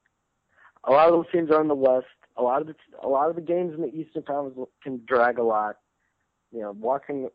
a 0.83 0.91
lot 0.91 1.07
of 1.07 1.13
those 1.13 1.31
teams 1.31 1.51
are 1.51 1.61
in 1.61 1.67
the 1.67 1.75
West. 1.75 2.05
A 2.37 2.41
lot 2.41 2.61
of 2.61 2.67
the 2.67 2.75
a 3.03 3.07
lot 3.07 3.29
of 3.29 3.35
the 3.35 3.41
games 3.41 3.73
in 3.75 3.81
the 3.81 3.93
Eastern 3.93 4.23
Conference 4.23 4.69
can 4.83 5.01
drag 5.05 5.37
a 5.37 5.43
lot. 5.43 5.77
You 6.51 6.61
know, 6.61 6.71
watching 6.71 7.29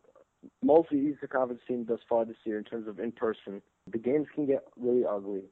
most 0.63 0.91
of 0.93 0.99
the 0.99 1.05
Eastern 1.05 1.29
Conference 1.29 1.63
teams 1.67 1.89
thus 1.89 2.01
far 2.09 2.25
this 2.25 2.37
year 2.45 2.59
in 2.59 2.65
terms 2.65 2.89
of 2.89 2.99
in 2.99 3.13
person, 3.13 3.63
the 3.91 3.99
games 3.99 4.27
can 4.35 4.47
get 4.47 4.65
really 4.77 5.05
ugly. 5.05 5.45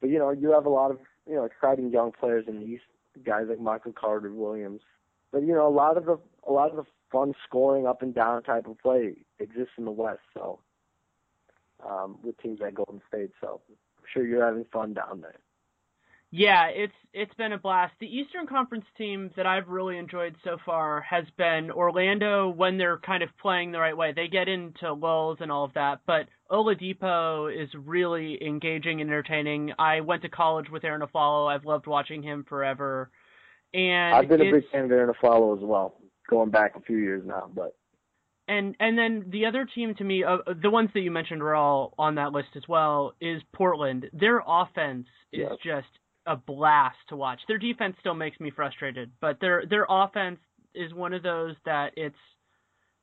But 0.00 0.10
you 0.10 0.18
know, 0.18 0.30
you 0.30 0.50
have 0.52 0.66
a 0.66 0.70
lot 0.70 0.90
of 0.90 0.98
you 1.28 1.34
know 1.34 1.44
exciting 1.44 1.90
young 1.90 2.12
players 2.12 2.44
in 2.48 2.60
the 2.60 2.66
East, 2.66 2.84
guys 3.24 3.46
like 3.48 3.60
Michael 3.60 3.92
Carter 3.92 4.32
Williams. 4.32 4.82
But 5.32 5.42
you 5.42 5.54
know, 5.54 5.66
a 5.66 5.70
lot 5.70 5.96
of 5.96 6.06
the 6.06 6.18
a 6.46 6.52
lot 6.52 6.70
of 6.70 6.76
the 6.76 6.84
fun 7.10 7.34
scoring 7.46 7.86
up 7.86 8.02
and 8.02 8.14
down 8.14 8.42
type 8.42 8.66
of 8.66 8.78
play 8.78 9.14
exists 9.38 9.74
in 9.78 9.84
the 9.84 9.90
West. 9.90 10.20
So 10.34 10.60
um, 11.88 12.18
with 12.22 12.38
teams 12.38 12.60
like 12.60 12.74
Golden 12.74 13.00
State, 13.08 13.30
so 13.40 13.60
I'm 13.68 14.04
sure 14.12 14.26
you're 14.26 14.44
having 14.44 14.66
fun 14.72 14.94
down 14.94 15.20
there. 15.20 15.38
Yeah, 16.32 16.66
it's 16.66 16.92
it's 17.12 17.32
been 17.34 17.52
a 17.52 17.58
blast. 17.58 17.94
The 18.00 18.06
Eastern 18.06 18.46
Conference 18.46 18.84
team 18.98 19.30
that 19.36 19.46
I've 19.46 19.68
really 19.68 19.96
enjoyed 19.96 20.34
so 20.42 20.56
far 20.66 21.00
has 21.02 21.24
been 21.38 21.70
Orlando 21.70 22.48
when 22.48 22.78
they're 22.78 22.98
kind 22.98 23.22
of 23.22 23.28
playing 23.40 23.72
the 23.72 23.78
right 23.78 23.96
way. 23.96 24.12
They 24.12 24.26
get 24.28 24.48
into 24.48 24.92
lulls 24.92 25.38
and 25.40 25.52
all 25.52 25.64
of 25.64 25.74
that, 25.74 26.00
but 26.06 26.26
Oladipo 26.50 27.48
is 27.50 27.68
really 27.74 28.38
engaging 28.44 29.00
and 29.00 29.08
entertaining. 29.08 29.72
I 29.78 30.00
went 30.00 30.22
to 30.22 30.28
college 30.28 30.68
with 30.70 30.84
Arron 30.84 31.00
Afflalo. 31.00 31.48
I've 31.48 31.64
loved 31.64 31.86
watching 31.86 32.22
him 32.22 32.44
forever. 32.48 33.10
And 33.72 34.14
I've 34.14 34.28
been 34.28 34.40
a 34.40 34.50
big 34.50 34.68
fan 34.70 34.84
of 34.84 34.90
Arron 34.90 35.14
Afflalo 35.14 35.56
as 35.56 35.64
well, 35.64 35.94
going 36.28 36.50
back 36.50 36.74
a 36.76 36.80
few 36.80 36.98
years 36.98 37.22
now, 37.24 37.48
but 37.54 37.76
and 38.48 38.76
and 38.80 38.98
then 38.98 39.26
the 39.30 39.46
other 39.46 39.66
team 39.74 39.94
to 39.94 40.04
me, 40.04 40.24
uh, 40.24 40.38
the 40.62 40.70
ones 40.70 40.90
that 40.94 41.00
you 41.00 41.10
mentioned 41.10 41.42
were 41.42 41.54
all 41.54 41.94
on 41.98 42.16
that 42.16 42.32
list 42.32 42.48
as 42.56 42.62
well, 42.68 43.14
is 43.20 43.42
Portland. 43.54 44.10
Their 44.12 44.42
offense 44.46 45.06
is 45.32 45.48
just 45.64 45.88
a 46.26 46.36
blast 46.36 46.96
to 47.08 47.16
watch. 47.16 47.40
Their 47.48 47.58
defense 47.58 47.96
still 48.00 48.14
makes 48.14 48.40
me 48.40 48.50
frustrated, 48.50 49.12
but 49.20 49.40
their 49.40 49.64
their 49.68 49.86
offense 49.88 50.38
is 50.74 50.92
one 50.92 51.14
of 51.14 51.22
those 51.22 51.54
that 51.64 51.92
it's 51.96 52.16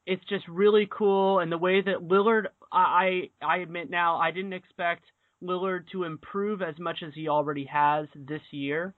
it's 0.05 0.23
just 0.25 0.47
really 0.47 0.87
cool 0.91 1.39
and 1.39 1.51
the 1.51 1.57
way 1.57 1.81
that 1.81 2.07
Lillard 2.07 2.47
I 2.71 3.29
I 3.41 3.57
admit 3.57 3.89
now 3.89 4.17
I 4.17 4.31
didn't 4.31 4.53
expect 4.53 5.03
Lillard 5.41 5.89
to 5.91 6.03
improve 6.03 6.61
as 6.61 6.75
much 6.79 6.99
as 7.05 7.13
he 7.13 7.27
already 7.27 7.65
has 7.65 8.07
this 8.15 8.41
year 8.51 8.93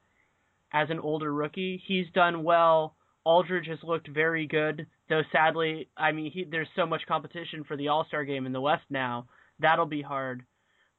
as 0.74 0.90
an 0.90 1.00
older 1.00 1.34
rookie. 1.34 1.82
He's 1.86 2.08
done 2.14 2.44
well. 2.44 2.96
Aldridge 3.24 3.68
has 3.68 3.80
looked 3.82 4.08
very 4.08 4.46
good, 4.46 4.86
though 5.10 5.24
sadly, 5.32 5.90
I 5.98 6.12
mean, 6.12 6.32
he, 6.32 6.44
there's 6.44 6.68
so 6.76 6.86
much 6.86 7.02
competition 7.08 7.64
for 7.64 7.76
the 7.76 7.88
All-Star 7.88 8.24
game 8.24 8.46
in 8.46 8.54
the 8.54 8.62
West 8.62 8.84
now. 8.92 9.26
That'll 9.60 9.88
be 9.88 10.04
hard 10.04 10.46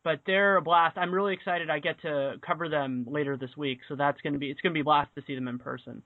but 0.07 0.21
they're 0.25 0.57
a 0.57 0.63
blast. 0.63 0.97
I'm 0.97 1.13
really 1.13 1.35
excited. 1.35 1.69
I 1.69 1.81
get 1.81 2.01
to 2.03 2.37
cover 2.41 2.69
them 2.69 3.05
later 3.11 3.37
this 3.37 3.51
week, 3.57 3.81
so 3.89 3.97
that's 3.97 4.21
gonna 4.21 4.39
be 4.39 4.53
it's 4.53 4.61
gonna 4.61 4.73
be 4.73 4.83
a 4.83 4.85
blast 4.85 5.13
to 5.17 5.23
see 5.27 5.35
them 5.35 5.49
in 5.49 5.59
person. 5.59 6.01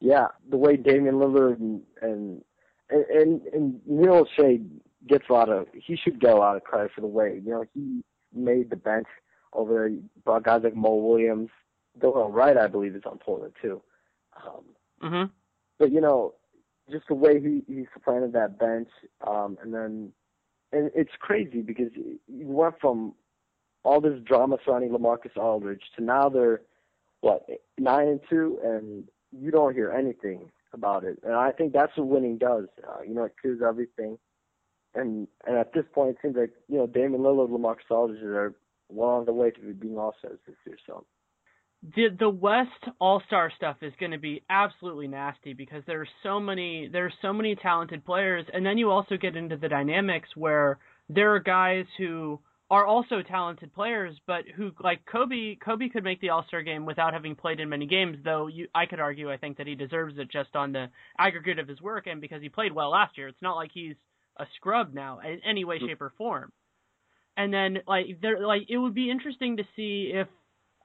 yeah, 0.00 0.26
the 0.50 0.56
way 0.56 0.76
Damian 0.76 1.14
Lillard 1.14 1.60
and 1.60 1.80
and 2.02 2.42
and, 2.90 3.40
and 3.52 3.80
Neil 3.86 4.24
Olshey 4.26 4.66
gets 5.06 5.26
a 5.30 5.32
lot 5.32 5.48
of 5.48 5.68
he 5.72 5.94
should 5.96 6.20
get 6.20 6.32
a 6.32 6.36
lot 6.36 6.56
of 6.56 6.64
credit 6.64 6.90
for 6.92 7.00
the 7.02 7.06
way 7.06 7.40
you 7.44 7.52
know 7.52 7.64
he 7.72 8.02
made 8.34 8.68
the 8.68 8.74
bench 8.76 9.06
over 9.52 9.74
there. 9.74 9.98
Brought 10.24 10.42
guys 10.42 10.62
like 10.64 10.74
Mo 10.74 10.96
Williams, 10.96 11.50
Dorell 12.00 12.32
Wright, 12.34 12.56
I 12.56 12.66
believe, 12.66 12.96
is 12.96 13.04
on 13.06 13.18
Portland 13.18 13.52
too. 13.62 13.80
Um, 14.44 14.64
Mhm. 15.04 15.30
but 15.78 15.92
you 15.92 16.00
know, 16.00 16.34
just 16.90 17.06
the 17.06 17.14
way 17.14 17.40
he 17.40 17.62
he 17.72 17.86
supplanted 17.94 18.32
that 18.32 18.58
bench, 18.58 18.88
um, 19.24 19.56
and 19.62 19.72
then 19.72 20.12
and 20.72 20.90
it's 20.94 21.12
crazy 21.18 21.62
because 21.62 21.90
you 21.94 22.18
went 22.46 22.80
from 22.80 23.14
all 23.84 24.00
this 24.00 24.20
drama 24.24 24.58
surrounding 24.64 24.90
LaMarcus 24.90 25.36
Aldridge 25.36 25.82
to 25.96 26.04
now 26.04 26.28
they're 26.28 26.62
what 27.20 27.46
nine 27.78 28.08
and 28.08 28.20
two, 28.28 28.58
and 28.62 29.04
you 29.32 29.50
don't 29.50 29.74
hear 29.74 29.90
anything 29.90 30.50
about 30.72 31.04
it. 31.04 31.18
And 31.24 31.34
I 31.34 31.52
think 31.52 31.72
that's 31.72 31.96
what 31.96 32.06
winning 32.06 32.38
does. 32.38 32.66
Uh, 32.86 33.02
you 33.06 33.14
know, 33.14 33.24
it 33.24 33.34
clears 33.40 33.60
everything. 33.66 34.18
And 34.94 35.28
and 35.46 35.56
at 35.56 35.72
this 35.72 35.84
point, 35.92 36.10
it 36.10 36.16
seems 36.22 36.36
like 36.36 36.52
you 36.68 36.78
know 36.78 36.86
Damian 36.86 37.22
Lillard, 37.22 37.50
LaMarcus 37.50 37.90
Aldridge 37.90 38.22
are 38.22 38.54
well 38.88 39.10
on 39.10 39.26
the 39.26 39.32
way 39.32 39.50
to 39.50 39.60
being 39.74 39.98
all 39.98 40.14
stars 40.18 40.38
this 40.46 40.56
year. 40.66 40.76
So 40.86 41.04
The 41.82 42.08
the 42.18 42.28
West 42.28 42.70
All 43.00 43.22
Star 43.26 43.52
stuff 43.56 43.76
is 43.82 43.92
going 44.00 44.12
to 44.12 44.18
be 44.18 44.42
absolutely 44.50 45.06
nasty 45.06 45.52
because 45.52 45.82
there's 45.86 46.08
so 46.22 46.40
many 46.40 46.88
there's 46.92 47.14
so 47.22 47.32
many 47.32 47.54
talented 47.54 48.04
players, 48.04 48.44
and 48.52 48.66
then 48.66 48.78
you 48.78 48.90
also 48.90 49.16
get 49.16 49.36
into 49.36 49.56
the 49.56 49.68
dynamics 49.68 50.28
where 50.34 50.78
there 51.08 51.34
are 51.34 51.40
guys 51.40 51.86
who 51.96 52.40
are 52.70 52.84
also 52.84 53.22
talented 53.22 53.72
players, 53.72 54.14
but 54.26 54.44
who 54.56 54.72
like 54.80 55.06
Kobe 55.06 55.54
Kobe 55.56 55.88
could 55.88 56.04
make 56.04 56.20
the 56.20 56.30
All 56.30 56.44
Star 56.48 56.62
game 56.62 56.84
without 56.84 57.14
having 57.14 57.34
played 57.34 57.60
in 57.60 57.68
many 57.68 57.86
games. 57.86 58.18
Though 58.24 58.48
you 58.48 58.68
I 58.74 58.86
could 58.86 59.00
argue 59.00 59.30
I 59.30 59.36
think 59.36 59.56
that 59.58 59.66
he 59.66 59.74
deserves 59.74 60.18
it 60.18 60.30
just 60.30 60.54
on 60.54 60.72
the 60.72 60.88
aggregate 61.18 61.58
of 61.58 61.68
his 61.68 61.80
work 61.80 62.06
and 62.06 62.20
because 62.20 62.42
he 62.42 62.48
played 62.48 62.72
well 62.72 62.90
last 62.90 63.16
year. 63.16 63.28
It's 63.28 63.40
not 63.40 63.56
like 63.56 63.70
he's 63.72 63.94
a 64.36 64.46
scrub 64.56 64.92
now 64.92 65.20
in 65.20 65.40
any 65.48 65.64
way, 65.64 65.78
hmm. 65.78 65.86
shape, 65.86 66.02
or 66.02 66.12
form. 66.18 66.52
And 67.36 67.54
then 67.54 67.78
like 67.86 68.20
there 68.20 68.44
like 68.46 68.62
it 68.68 68.76
would 68.76 68.94
be 68.94 69.10
interesting 69.10 69.56
to 69.58 69.64
see 69.74 70.10
if 70.12 70.28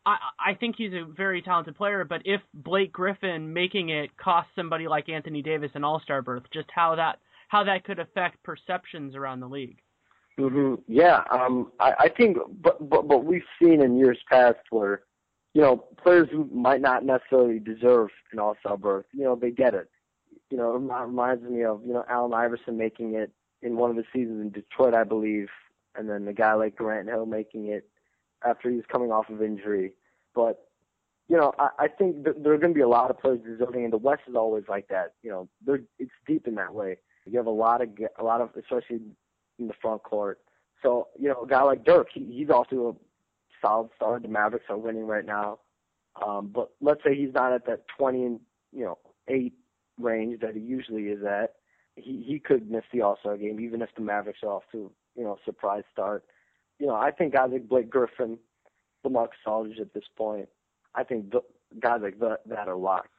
I 0.06 0.18
I 0.40 0.54
think 0.56 0.76
he's 0.78 0.94
a 0.94 1.06
very 1.06 1.42
talented 1.42 1.76
player, 1.76 2.04
but 2.04 2.22
if 2.26 2.42
Blake 2.54 2.92
Griffin 2.92 3.54
making 3.54 3.90
it 3.90 4.16
cost 4.18 4.50
somebody 4.56 4.88
like 4.88 5.10
Anthony 5.10 5.42
Davis 5.42 5.72
an 5.76 5.84
All 5.84 6.00
Star 6.02 6.22
berth, 6.22 6.44
just 6.54 6.70
how 6.74 6.96
that 6.96 7.20
how 7.48 7.64
that 7.64 7.84
could 7.84 8.00
affect 8.00 8.42
perceptions 8.44 9.16
around 9.16 9.40
the 9.40 9.48
league. 9.48 9.78
hmm 10.38 10.76
Yeah, 10.88 11.24
um, 11.32 11.72
I, 11.80 11.94
I 12.00 12.10
think, 12.10 12.38
but, 12.62 12.90
but 12.90 13.08
but 13.08 13.26
we've 13.26 13.44
seen 13.62 13.82
in 13.82 13.98
years 13.98 14.18
past 14.30 14.60
where, 14.72 15.02
you 15.54 15.62
know, 15.62 15.86
players 16.02 16.28
who 16.32 16.50
might 16.52 16.82
not 16.82 17.06
necessarily 17.06 17.60
deserve 17.60 18.10
an 18.32 18.40
All-Star 18.40 18.78
berth, 18.78 19.06
you 19.14 19.24
know, 19.24 19.36
they 19.36 19.52
get 19.52 19.74
it. 19.74 19.90
You 20.50 20.58
know, 20.58 20.76
it 20.76 20.80
reminds 20.80 21.44
me 21.44 21.64
of 21.64 21.82
you 21.86 21.94
know 21.94 22.06
Allen 22.10 22.34
Iverson 22.34 22.78
making 22.78 23.16
it 23.16 23.32
in 23.62 23.78
one 23.78 23.90
of 23.90 23.96
the 23.96 24.04
seasons 24.14 24.42
in 24.42 24.50
Detroit, 24.50 24.94
I 24.94 25.04
believe, 25.04 25.48
and 25.96 26.10
then 26.10 26.28
a 26.28 26.34
guy 26.34 26.54
like 26.54 26.76
Grant 26.76 27.08
Hill 27.08 27.26
making 27.26 27.68
it 27.68 27.88
after 28.46 28.70
he 28.70 28.76
was 28.76 28.86
coming 28.92 29.12
off 29.12 29.30
of 29.30 29.42
injury. 29.42 29.94
But 30.36 30.68
you 31.30 31.38
know, 31.38 31.54
I, 31.58 31.70
I 31.80 31.88
think 31.88 32.24
th- 32.26 32.38
there 32.40 32.54
are 32.54 32.58
going 32.58 32.74
to 32.74 32.78
be 32.78 32.82
a 32.82 32.88
lot 32.88 33.10
of 33.10 33.20
players 33.20 33.40
deserving, 33.46 33.84
and 33.84 33.94
the 33.94 33.98
West 33.98 34.24
is 34.28 34.36
always 34.36 34.66
like 34.68 34.88
that. 34.90 35.14
You 35.24 35.32
know, 35.32 35.50
they're, 35.66 35.82
it's 36.00 36.12
deep 36.28 36.48
in 36.48 36.56
that 36.56 36.74
way. 36.74 36.98
You 37.26 37.38
have 37.38 37.48
a 37.48 37.52
lot 37.52 37.82
of 37.82 37.90
a 38.20 38.24
lot 38.24 38.42
of 38.42 38.50
especially 38.58 39.02
in 39.60 39.68
the 39.68 39.74
front 39.82 40.04
court. 40.04 40.40
So 40.82 41.08
you 41.18 41.30
know, 41.30 41.44
a 41.44 41.48
guy 41.48 41.62
like 41.64 41.86
Dirk, 41.86 42.08
he, 42.14 42.26
he's 42.26 42.50
off 42.50 42.70
to 42.70 42.90
a 42.90 42.94
solid 43.66 43.90
start. 43.96 44.24
The 44.24 44.28
Mavericks 44.28 44.66
are 44.70 44.78
winning 44.78 45.08
right 45.08 45.26
now. 45.26 45.60
Um, 46.24 46.52
but 46.54 46.70
let's 46.82 47.02
say 47.04 47.16
he's 47.16 47.34
not 47.34 47.54
at 47.54 47.66
that 47.66 47.86
20 47.98 48.24
and 48.24 48.40
you 48.72 48.84
know 48.86 48.98
eight 49.28 49.54
range 50.00 50.42
that 50.42 50.56
he 50.56 50.62
usually 50.62 51.04
is 51.04 51.24
at. 51.24 51.54
He 51.96 52.24
he 52.28 52.40
could 52.40 52.70
miss 52.70 52.84
the 52.92 53.02
All 53.02 53.18
Star 53.20 53.38
game 53.38 53.60
even 53.60 53.82
if 53.82 53.90
the 53.96 54.02
Mavericks 54.02 54.40
are 54.44 54.50
off 54.50 54.64
to 54.74 54.92
you 55.16 55.24
know 55.24 55.38
surprise 55.46 55.84
start. 55.92 56.24
You 56.80 56.88
know, 56.88 56.96
I 56.96 57.12
think 57.12 57.34
guys 57.34 57.50
like 57.52 57.68
Blake 57.68 57.90
Griffin, 57.90 58.38
LaMarcus 59.06 59.30
Aldridge 59.46 59.80
at 59.80 59.94
this 59.94 60.04
point, 60.18 60.50
I 60.96 61.04
think 61.04 61.32
th- 61.32 61.44
guys 61.80 62.00
like 62.02 62.20
that, 62.20 62.40
that 62.48 62.68
are 62.68 62.76
locked. 62.76 63.10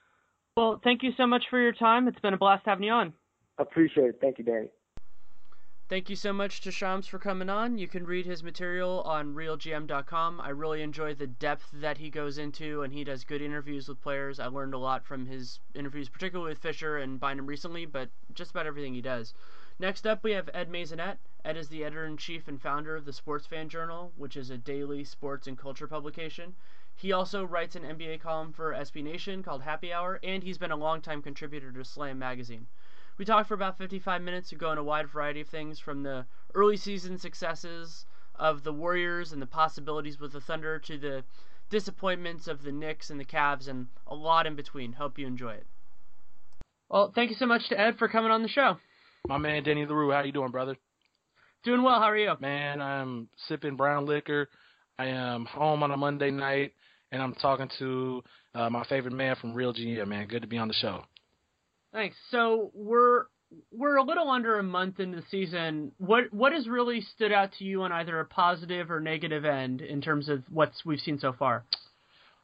Well, 0.57 0.81
thank 0.83 1.03
you 1.03 1.11
so 1.17 1.27
much 1.27 1.45
for 1.51 1.61
your 1.61 1.73
time. 1.73 2.07
It's 2.07 2.21
been 2.21 2.35
a 2.35 2.39
blast 2.39 2.63
having 2.67 2.85
you 2.85 2.93
on. 2.93 3.13
Appreciate 3.59 4.07
it. 4.07 4.19
Thank 4.21 4.39
you, 4.39 4.45
Danny. 4.45 4.69
Thank 5.87 6.09
you 6.09 6.17
so 6.17 6.33
much 6.33 6.63
to 6.63 6.71
Shams 6.71 7.07
for 7.07 7.19
coming 7.19 7.51
on. 7.51 7.77
You 7.77 7.87
can 7.87 8.07
read 8.07 8.25
his 8.25 8.43
material 8.43 9.03
on 9.03 9.35
realgm.com. 9.35 10.41
I 10.41 10.49
really 10.49 10.81
enjoy 10.81 11.15
the 11.15 11.27
depth 11.27 11.67
that 11.75 11.99
he 11.99 12.09
goes 12.09 12.39
into, 12.39 12.83
and 12.83 12.93
he 12.93 13.05
does 13.05 13.23
good 13.23 13.43
interviews 13.43 13.87
with 13.87 14.01
players. 14.01 14.41
I 14.41 14.47
learned 14.47 14.73
a 14.73 14.79
lot 14.79 15.05
from 15.05 15.27
his 15.27 15.61
interviews, 15.75 16.09
particularly 16.09 16.53
with 16.53 16.59
Fisher 16.59 16.97
and 16.97 17.21
Bynum 17.21 17.47
recently, 17.47 17.85
but 17.85 18.09
just 18.33 18.53
about 18.53 18.67
everything 18.67 18.95
he 18.95 19.03
does. 19.03 19.35
Next 19.79 20.07
up, 20.07 20.23
we 20.23 20.31
have 20.33 20.49
Ed 20.55 20.71
Maisonet. 20.71 21.19
Ed 21.45 21.57
is 21.57 21.69
the 21.69 21.85
editor 21.85 22.07
in 22.07 22.17
chief 22.17 22.47
and 22.47 22.63
founder 22.63 22.95
of 22.95 23.05
the 23.05 23.13
Sports 23.13 23.45
Fan 23.47 23.69
Journal, 23.69 24.13
which 24.17 24.37
is 24.37 24.49
a 24.49 24.57
daily 24.57 25.03
sports 25.03 25.49
and 25.49 25.59
culture 25.59 25.89
publication. 25.89 26.55
He 26.95 27.11
also 27.11 27.45
writes 27.45 27.75
an 27.75 27.83
NBA 27.83 28.21
column 28.21 28.53
for 28.53 28.73
SB 28.73 29.03
Nation 29.03 29.43
called 29.43 29.63
Happy 29.63 29.93
Hour, 29.93 30.21
and 30.23 30.45
he's 30.45 30.59
been 30.59 30.71
a 30.71 30.77
longtime 30.77 31.23
contributor 31.23 31.73
to 31.73 31.85
Slam 31.85 32.21
Magazine. 32.21 32.69
We 33.19 33.25
talked 33.25 33.49
for 33.49 33.55
about 33.55 33.77
55 33.77 34.23
minutes 34.23 34.49
to 34.51 34.55
go 34.55 34.71
in 34.71 34.79
a 34.79 34.85
wide 34.85 35.09
variety 35.09 35.41
of 35.41 35.49
things 35.49 35.81
from 35.81 36.05
the 36.05 36.25
early 36.55 36.77
season 36.77 37.19
successes 37.19 38.07
of 38.37 38.63
the 38.63 38.73
Warriors 38.73 39.33
and 39.33 39.43
the 39.43 39.47
possibilities 39.47 40.21
with 40.21 40.33
the 40.33 40.41
Thunder 40.41 40.79
to 40.79 40.97
the 40.97 41.25
disappointments 41.69 42.47
of 42.47 42.63
the 42.63 42.73
Knicks 42.73 43.11
and 43.11 43.19
the 43.19 43.25
Cavs 43.25 43.67
and 43.67 43.89
a 44.07 44.15
lot 44.15 44.47
in 44.47 44.55
between. 44.55 44.93
Hope 44.93 45.19
you 45.19 45.27
enjoy 45.27 45.55
it. 45.55 45.67
Well, 46.89 47.11
thank 47.13 47.31
you 47.31 47.37
so 47.37 47.47
much 47.47 47.69
to 47.71 47.81
Ed 47.81 47.99
for 47.99 48.07
coming 48.07 48.31
on 48.31 48.43
the 48.43 48.49
show. 48.49 48.79
My 49.27 49.39
man 49.39 49.63
Danny 49.63 49.87
Leroux, 49.87 50.13
how 50.13 50.23
you 50.23 50.33
doing, 50.33 50.51
brother? 50.51 50.77
Doing 51.65 51.83
well. 51.83 51.99
How 51.99 52.11
are 52.11 52.17
you? 52.17 52.35
Man, 52.41 52.83
I'm 52.83 53.29
sipping 53.49 53.75
brown 53.75 54.05
liquor. 54.05 54.51
I 54.99 55.07
am 55.07 55.47
home 55.47 55.83
on 55.83 55.91
a 55.91 55.97
Monday 55.97 56.31
night, 56.31 56.73
and 57.11 57.23
I'm 57.23 57.35
talking 57.35 57.71
to 57.79 58.23
uh, 58.55 58.69
my 58.69 58.85
favorite 58.85 59.15
man 59.15 59.37
from 59.41 59.55
Real 59.55 59.73
GM. 59.73 60.07
Man, 60.09 60.27
good 60.27 60.43
to 60.43 60.49
be 60.49 60.59
on 60.59 60.69
the 60.69 60.75
show. 60.75 61.05
Thanks. 61.91 62.17
So 62.31 62.71
we're 62.75 63.25
we're 63.73 63.97
a 63.97 64.03
little 64.03 64.29
under 64.29 64.59
a 64.59 64.63
month 64.63 65.01
into 65.01 65.17
the 65.17 65.27
season. 65.31 65.93
What 65.97 66.31
what 66.31 66.53
has 66.53 66.69
really 66.69 67.01
stood 67.01 67.33
out 67.33 67.51
to 67.59 67.65
you 67.65 67.83
on 67.83 67.93
either 67.93 68.21
a 68.21 68.27
positive 68.27 68.91
or 68.91 69.01
negative 69.01 69.47
end 69.47 69.81
in 69.81 70.03
terms 70.03 70.29
of 70.29 70.43
what 70.51 70.73
we've 70.85 71.01
seen 71.01 71.19
so 71.19 71.33
far? 71.33 71.65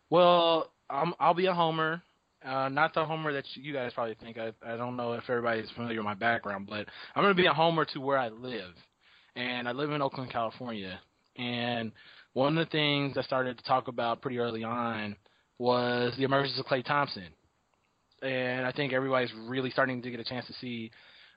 Well, 0.09 0.73
I'm, 0.89 1.13
I'll 1.21 1.35
be 1.35 1.45
a 1.45 1.55
homer. 1.55 2.03
Uh, 2.45 2.69
not 2.71 2.95
the 2.95 3.05
homer 3.05 3.33
that 3.33 3.45
you 3.55 3.73
guys 3.73 3.93
probably 3.95 4.15
think. 4.15 4.39
I, 4.39 4.53
I 4.67 4.77
don't 4.77 4.97
know 4.97 5.13
if 5.13 5.29
everybody's 5.29 5.71
familiar 5.71 5.99
with 5.99 6.07
my 6.07 6.15
background, 6.15 6.67
but 6.69 6.87
I'm 7.15 7.23
going 7.23 7.35
to 7.35 7.43
be 7.43 7.47
a 7.47 7.53
homer 7.53 7.85
to 7.87 8.01
where 8.01 8.19
I 8.19 8.29
live. 8.29 8.73
And 9.37 9.69
I 9.69 9.73
live 9.73 9.91
in 9.91 10.03
Oakland, 10.03 10.33
California. 10.33 10.99
And 11.37 11.93
one 12.33 12.57
of 12.57 12.67
the 12.67 12.71
things 12.71 13.19
I 13.19 13.23
started 13.23 13.59
to 13.59 13.65
talk 13.65 13.89
about 13.89 14.23
pretty 14.23 14.39
early 14.39 14.65
on 14.65 15.17
was 15.59 16.15
the 16.17 16.25
emergence 16.25 16.59
of 16.59 16.67
Klay 16.67 16.85
Thompson. 16.85 17.29
And 18.23 18.67
I 18.67 18.73
think 18.73 18.93
everybody's 18.93 19.33
really 19.47 19.71
starting 19.71 20.01
to 20.03 20.11
get 20.11 20.21
a 20.21 20.25
chance 20.25 20.47
to 20.47 20.55
see 20.55 20.91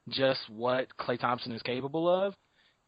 just 0.09 0.39
what 0.49 0.87
Klay 0.97 1.19
Thompson 1.19 1.51
is 1.51 1.61
capable 1.61 2.09
of. 2.09 2.33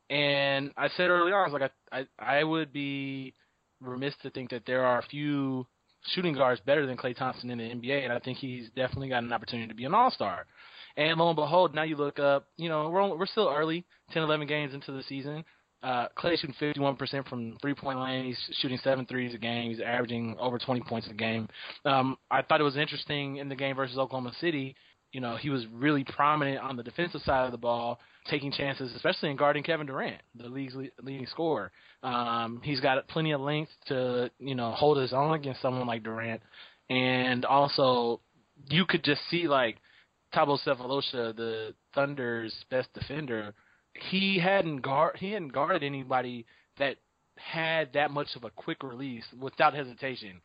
And 0.09 0.71
I 0.77 0.89
said 0.89 1.09
early 1.09 1.31
on, 1.31 1.49
I 1.49 1.51
was 1.51 1.59
like, 1.59 1.71
I, 1.91 1.99
I, 1.99 2.39
I 2.39 2.43
would 2.43 2.71
be 2.71 3.33
remiss 3.81 4.13
to 4.23 4.29
think 4.29 4.51
that 4.51 4.63
there 4.65 4.85
are 4.85 4.99
a 4.99 5.07
few 5.07 5.67
shooting 6.13 6.33
guards 6.33 6.61
better 6.65 6.85
than 6.85 6.97
Klay 6.97 7.15
Thompson 7.15 7.49
in 7.49 7.57
the 7.57 7.63
NBA, 7.63 8.03
and 8.03 8.13
I 8.13 8.19
think 8.19 8.37
he's 8.37 8.67
definitely 8.75 9.09
got 9.09 9.23
an 9.23 9.33
opportunity 9.33 9.67
to 9.67 9.75
be 9.75 9.85
an 9.85 9.93
All 9.93 10.11
Star. 10.11 10.45
And 10.97 11.17
lo 11.19 11.27
and 11.27 11.35
behold, 11.35 11.75
now 11.75 11.83
you 11.83 11.97
look 11.97 12.19
up, 12.19 12.47
you 12.57 12.69
know, 12.69 12.89
we're 12.89 13.01
only, 13.01 13.17
we're 13.17 13.25
still 13.25 13.53
early, 13.53 13.85
10, 14.11 14.23
11 14.23 14.47
games 14.47 14.73
into 14.73 14.91
the 14.91 15.03
season. 15.03 15.43
Uh, 15.83 16.07
Klay 16.17 16.39
shooting 16.39 16.55
51% 16.59 17.27
from 17.27 17.57
three 17.61 17.75
point 17.75 17.99
line. 17.99 18.25
He's 18.25 18.39
shooting 18.59 18.79
seven 18.83 19.05
threes 19.05 19.35
a 19.35 19.37
game. 19.37 19.69
He's 19.69 19.81
averaging 19.81 20.35
over 20.39 20.57
20 20.57 20.81
points 20.81 21.07
a 21.11 21.13
game. 21.13 21.47
Um, 21.83 22.17
I 22.31 22.41
thought 22.41 22.59
it 22.59 22.63
was 22.63 22.77
interesting 22.77 23.37
in 23.37 23.49
the 23.49 23.55
game 23.55 23.75
versus 23.75 23.97
Oklahoma 23.97 24.31
City. 24.39 24.75
You 25.11 25.21
know, 25.21 25.35
he 25.35 25.49
was 25.49 25.65
really 25.71 26.03
prominent 26.03 26.59
on 26.59 26.75
the 26.75 26.83
defensive 26.83 27.21
side 27.21 27.45
of 27.45 27.51
the 27.51 27.57
ball, 27.57 27.99
taking 28.29 28.51
chances, 28.51 28.93
especially 28.95 29.29
in 29.29 29.37
guarding 29.37 29.63
Kevin 29.63 29.87
Durant, 29.87 30.21
the 30.35 30.47
league's 30.47 30.75
leading 31.01 31.27
scorer. 31.27 31.71
Um, 32.03 32.61
he's 32.63 32.79
got 32.79 33.07
plenty 33.07 33.31
of 33.31 33.41
length 33.41 33.71
to, 33.87 34.31
you 34.39 34.55
know, 34.55 34.71
hold 34.71 34.97
his 34.97 35.13
own 35.13 35.33
against 35.33 35.61
someone 35.61 35.87
like 35.87 36.03
Durant. 36.03 36.41
And 36.89 37.45
also, 37.45 38.21
you 38.69 38.85
could 38.85 39.03
just 39.03 39.21
see, 39.29 39.47
like, 39.47 39.77
Thabo 40.33 40.59
Sefolosha, 40.65 41.35
the 41.35 41.73
Thunder's 41.93 42.53
best 42.69 42.93
defender, 42.93 43.53
he 43.93 44.39
hadn't 44.39 44.81
guard 44.81 45.15
he 45.17 45.31
hadn't 45.31 45.53
guarded 45.53 45.83
anybody 45.83 46.45
that 46.77 46.97
had 47.37 47.93
that 47.93 48.11
much 48.11 48.27
of 48.35 48.43
a 48.43 48.49
quick 48.49 48.83
release 48.83 49.23
without 49.39 49.73
hesitation. 49.73 50.41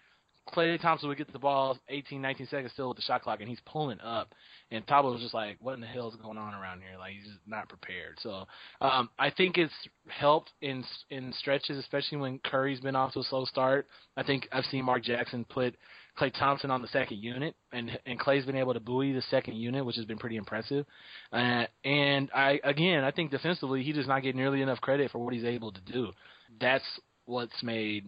Klay 0.51 0.81
Thompson 0.81 1.09
would 1.09 1.19
get 1.19 1.33
the 1.33 1.39
ball 1.39 1.79
18, 1.89 2.21
19 2.21 2.47
seconds 2.49 2.73
still 2.73 2.89
with 2.89 2.97
the 2.97 3.03
shot 3.03 3.23
clock, 3.23 3.41
and 3.41 3.49
he's 3.49 3.61
pulling 3.67 4.01
up. 4.01 4.35
And 4.71 4.87
Thabo 4.87 5.13
was 5.13 5.21
just 5.21 5.35
like, 5.35 5.57
"What 5.61 5.75
in 5.75 5.81
the 5.81 5.87
hell 5.87 6.09
is 6.09 6.17
going 6.17 6.39
on 6.39 6.55
around 6.55 6.81
here?" 6.81 6.99
Like 6.99 7.15
he's 7.15 7.25
just 7.25 7.41
not 7.47 7.69
prepared. 7.69 8.19
So 8.21 8.47
um, 8.81 9.11
I 9.19 9.31
think 9.31 9.59
it's 9.59 9.73
helped 10.09 10.51
in 10.61 10.85
in 11.11 11.33
stretches, 11.39 11.79
especially 11.79 12.19
when 12.19 12.39
Curry's 12.39 12.81
been 12.81 12.97
off 12.97 13.13
to 13.15 13.21
a 13.21 13.25
slow 13.25 13.45
start. 13.45 13.87
I 14.17 14.23
think 14.23 14.49
I've 14.53 14.65
seen 14.67 14.85
Mark 14.85 15.03
Jackson 15.03 15.45
put 15.45 15.75
Klay 16.19 16.33
Thompson 16.39 16.71
on 16.71 16.83
the 16.83 16.89
second 16.89 17.19
unit, 17.19 17.55
and 17.73 17.99
and 18.07 18.21
Klay's 18.21 18.45
been 18.45 18.57
able 18.57 18.75
to 18.75 18.81
buoy 18.81 19.13
the 19.13 19.23
second 19.23 19.57
unit, 19.57 19.85
which 19.85 19.97
has 19.97 20.05
been 20.05 20.19
pretty 20.19 20.37
impressive. 20.37 20.87
Uh, 21.33 21.65
and 21.85 22.31
I 22.35 22.61
again, 22.63 23.05
I 23.05 23.11
think 23.11 23.31
defensively, 23.31 23.83
he 23.83 23.93
does 23.93 24.07
not 24.07 24.23
get 24.23 24.37
nearly 24.37 24.63
enough 24.63 24.81
credit 24.81 25.11
for 25.11 25.19
what 25.19 25.35
he's 25.35 25.45
able 25.45 25.73
to 25.73 25.81
do. 25.81 26.13
That's 26.61 26.85
what's 27.25 27.63
made 27.63 28.07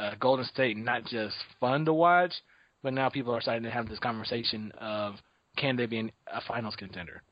uh, 0.00 0.14
Golden 0.18 0.44
State 0.46 0.76
not 0.76 1.04
just 1.04 1.36
fun 1.60 1.84
to 1.84 1.92
watch, 1.92 2.32
but 2.82 2.92
now 2.92 3.08
people 3.08 3.34
are 3.34 3.40
starting 3.40 3.64
to 3.64 3.70
have 3.70 3.88
this 3.88 3.98
conversation 3.98 4.72
of 4.80 5.14
can 5.56 5.76
they 5.76 5.86
be 5.86 6.12
a 6.32 6.40
finals 6.46 6.76
contender? 6.76 7.22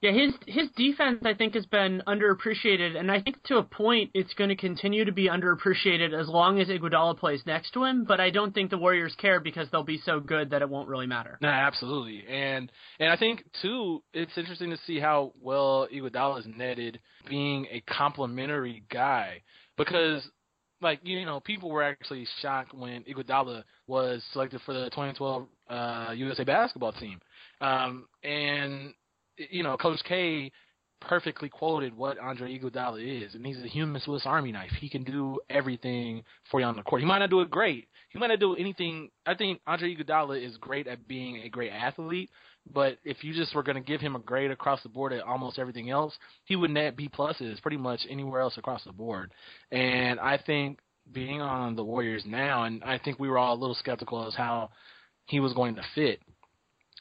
Yeah, 0.00 0.10
his 0.10 0.34
his 0.48 0.68
defense 0.76 1.20
I 1.24 1.34
think 1.34 1.54
has 1.54 1.64
been 1.66 2.02
underappreciated, 2.08 2.96
and 2.98 3.08
I 3.08 3.20
think 3.20 3.40
to 3.44 3.58
a 3.58 3.62
point 3.62 4.10
it's 4.14 4.34
going 4.34 4.50
to 4.50 4.56
continue 4.56 5.04
to 5.04 5.12
be 5.12 5.28
underappreciated 5.28 6.12
as 6.12 6.28
long 6.28 6.58
as 6.58 6.66
Iguodala 6.66 7.16
plays 7.16 7.40
next 7.46 7.70
to 7.74 7.84
him. 7.84 8.04
But 8.04 8.18
I 8.18 8.30
don't 8.30 8.52
think 8.52 8.70
the 8.70 8.78
Warriors 8.78 9.14
care 9.16 9.38
because 9.38 9.68
they'll 9.70 9.84
be 9.84 10.02
so 10.04 10.18
good 10.18 10.50
that 10.50 10.60
it 10.60 10.68
won't 10.68 10.88
really 10.88 11.06
matter. 11.06 11.38
No, 11.40 11.48
absolutely, 11.48 12.24
and 12.28 12.72
and 12.98 13.10
I 13.10 13.16
think 13.16 13.44
too 13.62 14.02
it's 14.12 14.36
interesting 14.36 14.70
to 14.70 14.78
see 14.88 14.98
how 14.98 15.34
well 15.40 15.86
Iguodala 15.94 16.40
is 16.40 16.46
netted 16.48 16.98
being 17.30 17.68
a 17.70 17.80
complementary 17.82 18.82
guy 18.90 19.42
because 19.76 20.28
like 20.82 21.00
you 21.02 21.24
know 21.24 21.40
people 21.40 21.70
were 21.70 21.82
actually 21.82 22.26
shocked 22.40 22.74
when 22.74 23.04
Iguodala 23.04 23.64
was 23.86 24.22
selected 24.32 24.60
for 24.66 24.74
the 24.74 24.84
2012 24.90 25.46
uh, 25.70 26.12
USA 26.14 26.44
basketball 26.44 26.92
team, 26.92 27.20
um, 27.60 28.06
and 28.22 28.94
you 29.36 29.62
know, 29.62 29.76
Coach 29.76 30.00
K 30.08 30.50
perfectly 31.00 31.48
quoted 31.48 31.96
what 31.96 32.18
Andre 32.18 32.56
Iguodala 32.58 33.24
is, 33.24 33.34
and 33.34 33.44
he's 33.44 33.58
a 33.58 33.66
human 33.66 34.00
Swiss 34.00 34.22
Army 34.24 34.52
knife. 34.52 34.70
He 34.80 34.88
can 34.88 35.02
do 35.02 35.40
everything 35.50 36.22
for 36.50 36.60
you 36.60 36.66
on 36.66 36.76
the 36.76 36.82
court. 36.82 37.00
He 37.02 37.06
might 37.06 37.18
not 37.18 37.30
do 37.30 37.40
it 37.40 37.50
great. 37.50 37.88
He 38.10 38.18
might 38.18 38.28
not 38.28 38.40
do 38.40 38.54
anything. 38.54 39.10
I 39.26 39.34
think 39.34 39.60
Andre 39.66 39.96
Iguodala 39.96 40.44
is 40.44 40.56
great 40.58 40.86
at 40.86 41.08
being 41.08 41.38
a 41.38 41.48
great 41.48 41.70
athlete, 41.70 42.30
but 42.70 42.98
if 43.04 43.24
you 43.24 43.34
just 43.34 43.54
were 43.54 43.62
going 43.62 43.76
to 43.76 43.82
give 43.82 44.00
him 44.00 44.16
a 44.16 44.20
grade 44.20 44.50
across 44.50 44.82
the 44.82 44.88
board 44.88 45.12
at 45.12 45.22
almost 45.22 45.58
everything 45.58 45.90
else, 45.90 46.14
he 46.44 46.56
would 46.56 46.70
net 46.70 46.96
B 46.96 47.08
pluses 47.08 47.60
pretty 47.62 47.76
much 47.76 48.00
anywhere 48.08 48.40
else 48.40 48.56
across 48.56 48.84
the 48.84 48.92
board. 48.92 49.32
And 49.70 50.20
I 50.20 50.38
think 50.38 50.78
being 51.12 51.40
on 51.40 51.74
the 51.74 51.84
Warriors 51.84 52.24
now, 52.26 52.64
and 52.64 52.82
I 52.84 52.98
think 52.98 53.18
we 53.18 53.28
were 53.28 53.38
all 53.38 53.54
a 53.54 53.60
little 53.60 53.74
skeptical 53.74 54.26
as 54.26 54.34
how 54.34 54.70
he 55.26 55.40
was 55.40 55.52
going 55.54 55.74
to 55.76 55.82
fit 55.94 56.20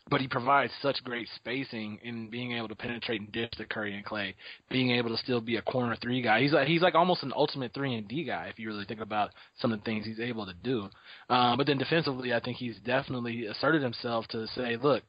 but 0.09 0.19
he 0.19 0.27
provides 0.27 0.73
such 0.81 1.03
great 1.03 1.27
spacing 1.35 1.99
in 2.03 2.29
being 2.29 2.51
able 2.53 2.67
to 2.67 2.75
penetrate 2.75 3.21
and 3.21 3.31
dish 3.31 3.49
to 3.51 3.65
Curry 3.65 3.95
and 3.95 4.05
Klay, 4.05 4.33
being 4.69 4.91
able 4.91 5.09
to 5.09 5.17
still 5.17 5.41
be 5.41 5.57
a 5.57 5.61
corner 5.61 5.95
three 6.01 6.21
guy. 6.21 6.41
He's 6.41 6.51
like 6.51 6.67
he's 6.67 6.81
like 6.81 6.95
almost 6.95 7.23
an 7.23 7.31
ultimate 7.35 7.73
three 7.73 7.95
and 7.95 8.07
D 8.07 8.23
guy 8.23 8.47
if 8.47 8.59
you 8.59 8.67
really 8.67 8.85
think 8.85 8.99
about 8.99 9.31
some 9.59 9.71
of 9.71 9.79
the 9.79 9.85
things 9.85 10.05
he's 10.05 10.19
able 10.19 10.45
to 10.45 10.53
do. 10.53 10.89
Um, 11.29 11.57
but 11.57 11.67
then 11.67 11.77
defensively, 11.77 12.33
I 12.33 12.39
think 12.39 12.57
he's 12.57 12.77
definitely 12.85 13.45
asserted 13.45 13.81
himself 13.81 14.27
to 14.29 14.47
say, 14.47 14.75
look, 14.75 15.03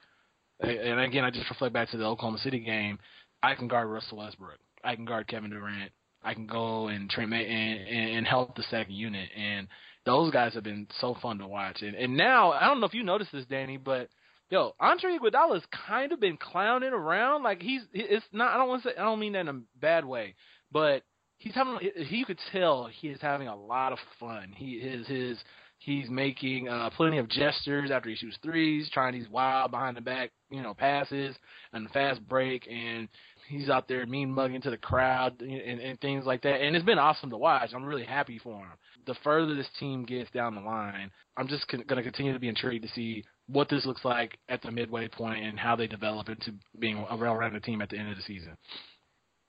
and 0.63 1.01
again, 1.01 1.25
I 1.25 1.31
just 1.31 1.49
reflect 1.51 1.75
back 1.75 1.91
to 1.91 1.97
the 1.97 2.05
Oklahoma 2.05 2.39
City 2.39 2.61
game. 2.61 2.99
I 3.43 3.55
can 3.55 3.69
guard 3.69 3.89
Russell 3.89 4.19
Westbrook. 4.19 4.59
I 4.85 4.95
can 4.95 5.05
guard 5.05 5.29
Kevin 5.29 5.51
Durant. 5.51 5.93
I 6.23 6.35
can 6.35 6.47
go 6.47 6.89
and 6.89 7.11
train 7.11 7.33
and, 7.33 7.89
and 7.89 8.27
help 8.27 8.55
the 8.55 8.63
second 8.65 8.95
unit. 8.95 9.29
And 9.37 9.69
those 10.07 10.33
guys 10.33 10.55
have 10.55 10.65
been 10.65 10.87
so 11.01 11.17
fun 11.21 11.39
to 11.39 11.47
watch. 11.47 11.83
And 11.83 11.95
and 11.95 12.17
now 12.17 12.53
I 12.53 12.67
don't 12.67 12.81
know 12.81 12.87
if 12.87 12.95
you 12.95 13.03
noticed 13.03 13.33
this, 13.33 13.45
Danny, 13.47 13.77
but 13.77 14.09
yo, 14.51 14.75
Andre 14.79 15.19
Iguodala's 15.19 15.65
kind 15.89 16.13
of 16.13 16.21
been 16.21 16.37
clowning 16.37 16.93
around. 16.93 17.43
Like 17.43 17.63
he's, 17.63 17.83
it's 17.93 18.25
not. 18.33 18.53
I 18.53 18.59
don't 18.59 18.69
want 18.69 18.83
to 18.83 18.91
say. 18.91 18.97
I 18.97 19.05
don't 19.05 19.19
mean 19.19 19.33
that 19.33 19.41
in 19.41 19.49
a 19.49 19.61
bad 19.81 20.05
way, 20.05 20.35
but 20.71 21.03
he's 21.39 21.55
having. 21.55 21.79
He, 21.97 22.25
could 22.25 22.39
tell 22.53 22.87
he 22.87 23.09
is 23.09 23.21
having 23.21 23.49
a 23.49 23.57
lot 23.57 23.93
of 23.93 23.99
fun. 24.21 24.53
He 24.55 24.73
is 24.73 25.07
his. 25.07 25.39
He's 25.85 26.09
making 26.09 26.69
uh, 26.69 26.91
plenty 26.97 27.19
of 27.19 27.29
gestures 27.29 27.91
after 27.91 28.09
he 28.09 28.15
shoots 28.15 28.39
threes, 28.41 28.89
trying 28.93 29.15
these 29.15 29.29
wild 29.29 29.73
behind 29.73 29.97
the 29.97 30.01
back, 30.01 30.31
you 30.49 30.63
know, 30.63 30.75
passes 30.75 31.35
and 31.73 31.91
fast 31.91 32.27
break, 32.29 32.69
and 32.71 33.09
he's 33.49 33.69
out 33.69 33.89
there 33.89 34.07
mean 34.07 34.31
mugging 34.31 34.61
to 34.63 34.71
the 34.71 34.77
crowd 34.77 35.41
and, 35.41 35.81
and, 35.81 36.01
things 36.01 36.25
like 36.25 36.43
that. 36.43 36.61
And 36.61 36.77
it's 36.77 36.85
been 36.85 37.01
awesome 37.01 37.31
to 37.31 37.37
watch. 37.37 37.71
I'm 37.75 37.85
really 37.85 38.05
happy 38.05 38.39
for 38.39 38.59
him. 38.59 38.69
The 39.07 39.17
further 39.25 39.57
this 39.57 39.67
team 39.81 40.05
gets 40.05 40.31
down 40.31 40.55
the 40.55 40.61
line, 40.61 41.11
I'm 41.37 41.49
just 41.49 41.67
con- 41.67 41.83
going 41.89 41.97
to 41.97 42.09
continue 42.09 42.33
to 42.33 42.39
be 42.39 42.49
intrigued 42.49 42.85
to 42.85 42.93
see 42.95 43.25
what 43.49 43.69
this 43.69 43.85
looks 43.85 44.05
like 44.05 44.39
at 44.49 44.63
the 44.63 44.71
midway 44.71 45.09
point 45.09 45.45
and 45.45 45.59
how 45.59 45.75
they 45.75 45.89
develop 45.89 46.29
into 46.29 46.55
being 46.79 47.05
a 47.11 47.17
well-rounded 47.17 47.65
team 47.65 47.83
at 47.83 47.91
the 47.91 47.99
end 47.99 48.09
of 48.09 48.17
the 48.17 48.23
season. 48.23 48.57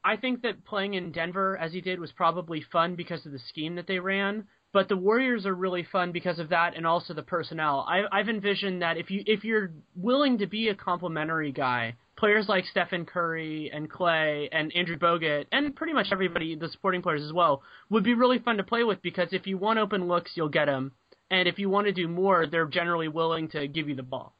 I 0.03 0.17
think 0.17 0.41
that 0.41 0.65
playing 0.65 0.95
in 0.95 1.11
Denver 1.11 1.57
as 1.57 1.71
he 1.71 1.79
did 1.79 1.99
was 1.99 2.11
probably 2.11 2.65
fun 2.71 2.95
because 2.95 3.23
of 3.25 3.31
the 3.31 3.39
scheme 3.49 3.75
that 3.75 3.85
they 3.85 3.99
ran, 3.99 4.47
but 4.73 4.89
the 4.89 4.97
Warriors 4.97 5.45
are 5.45 5.53
really 5.53 5.87
fun 5.91 6.11
because 6.11 6.39
of 6.39 6.49
that 6.49 6.75
and 6.75 6.85
also 6.85 7.13
the 7.13 7.23
personnel. 7.23 7.85
I, 7.87 8.01
I've 8.11 8.27
envisioned 8.27 8.81
that 8.81 8.97
if 8.97 9.09
you 9.09 9.23
if 9.25 9.43
you're 9.43 9.71
willing 9.95 10.39
to 10.39 10.47
be 10.47 10.69
a 10.69 10.75
complimentary 10.75 11.51
guy, 11.51 11.95
players 12.17 12.49
like 12.49 12.65
Stephen 12.65 13.05
Curry 13.05 13.71
and 13.73 13.89
Klay 13.89 14.49
and 14.51 14.75
Andrew 14.75 14.97
Bogut 14.97 15.45
and 15.51 15.75
pretty 15.75 15.93
much 15.93 16.07
everybody, 16.11 16.55
the 16.55 16.69
supporting 16.69 17.01
players 17.01 17.23
as 17.23 17.31
well, 17.31 17.61
would 17.89 18.03
be 18.03 18.15
really 18.15 18.39
fun 18.39 18.57
to 18.57 18.63
play 18.63 18.83
with 18.83 19.01
because 19.01 19.29
if 19.31 19.47
you 19.47 19.57
want 19.57 19.79
open 19.79 20.07
looks, 20.07 20.31
you'll 20.35 20.49
get 20.49 20.65
them 20.65 20.91
and 21.29 21.47
if 21.47 21.57
you 21.57 21.69
want 21.69 21.87
to 21.87 21.93
do 21.93 22.07
more, 22.07 22.45
they're 22.45 22.65
generally 22.65 23.07
willing 23.07 23.49
to 23.49 23.67
give 23.67 23.89
you 23.89 23.95
the 23.95 24.03
ball. 24.03 24.35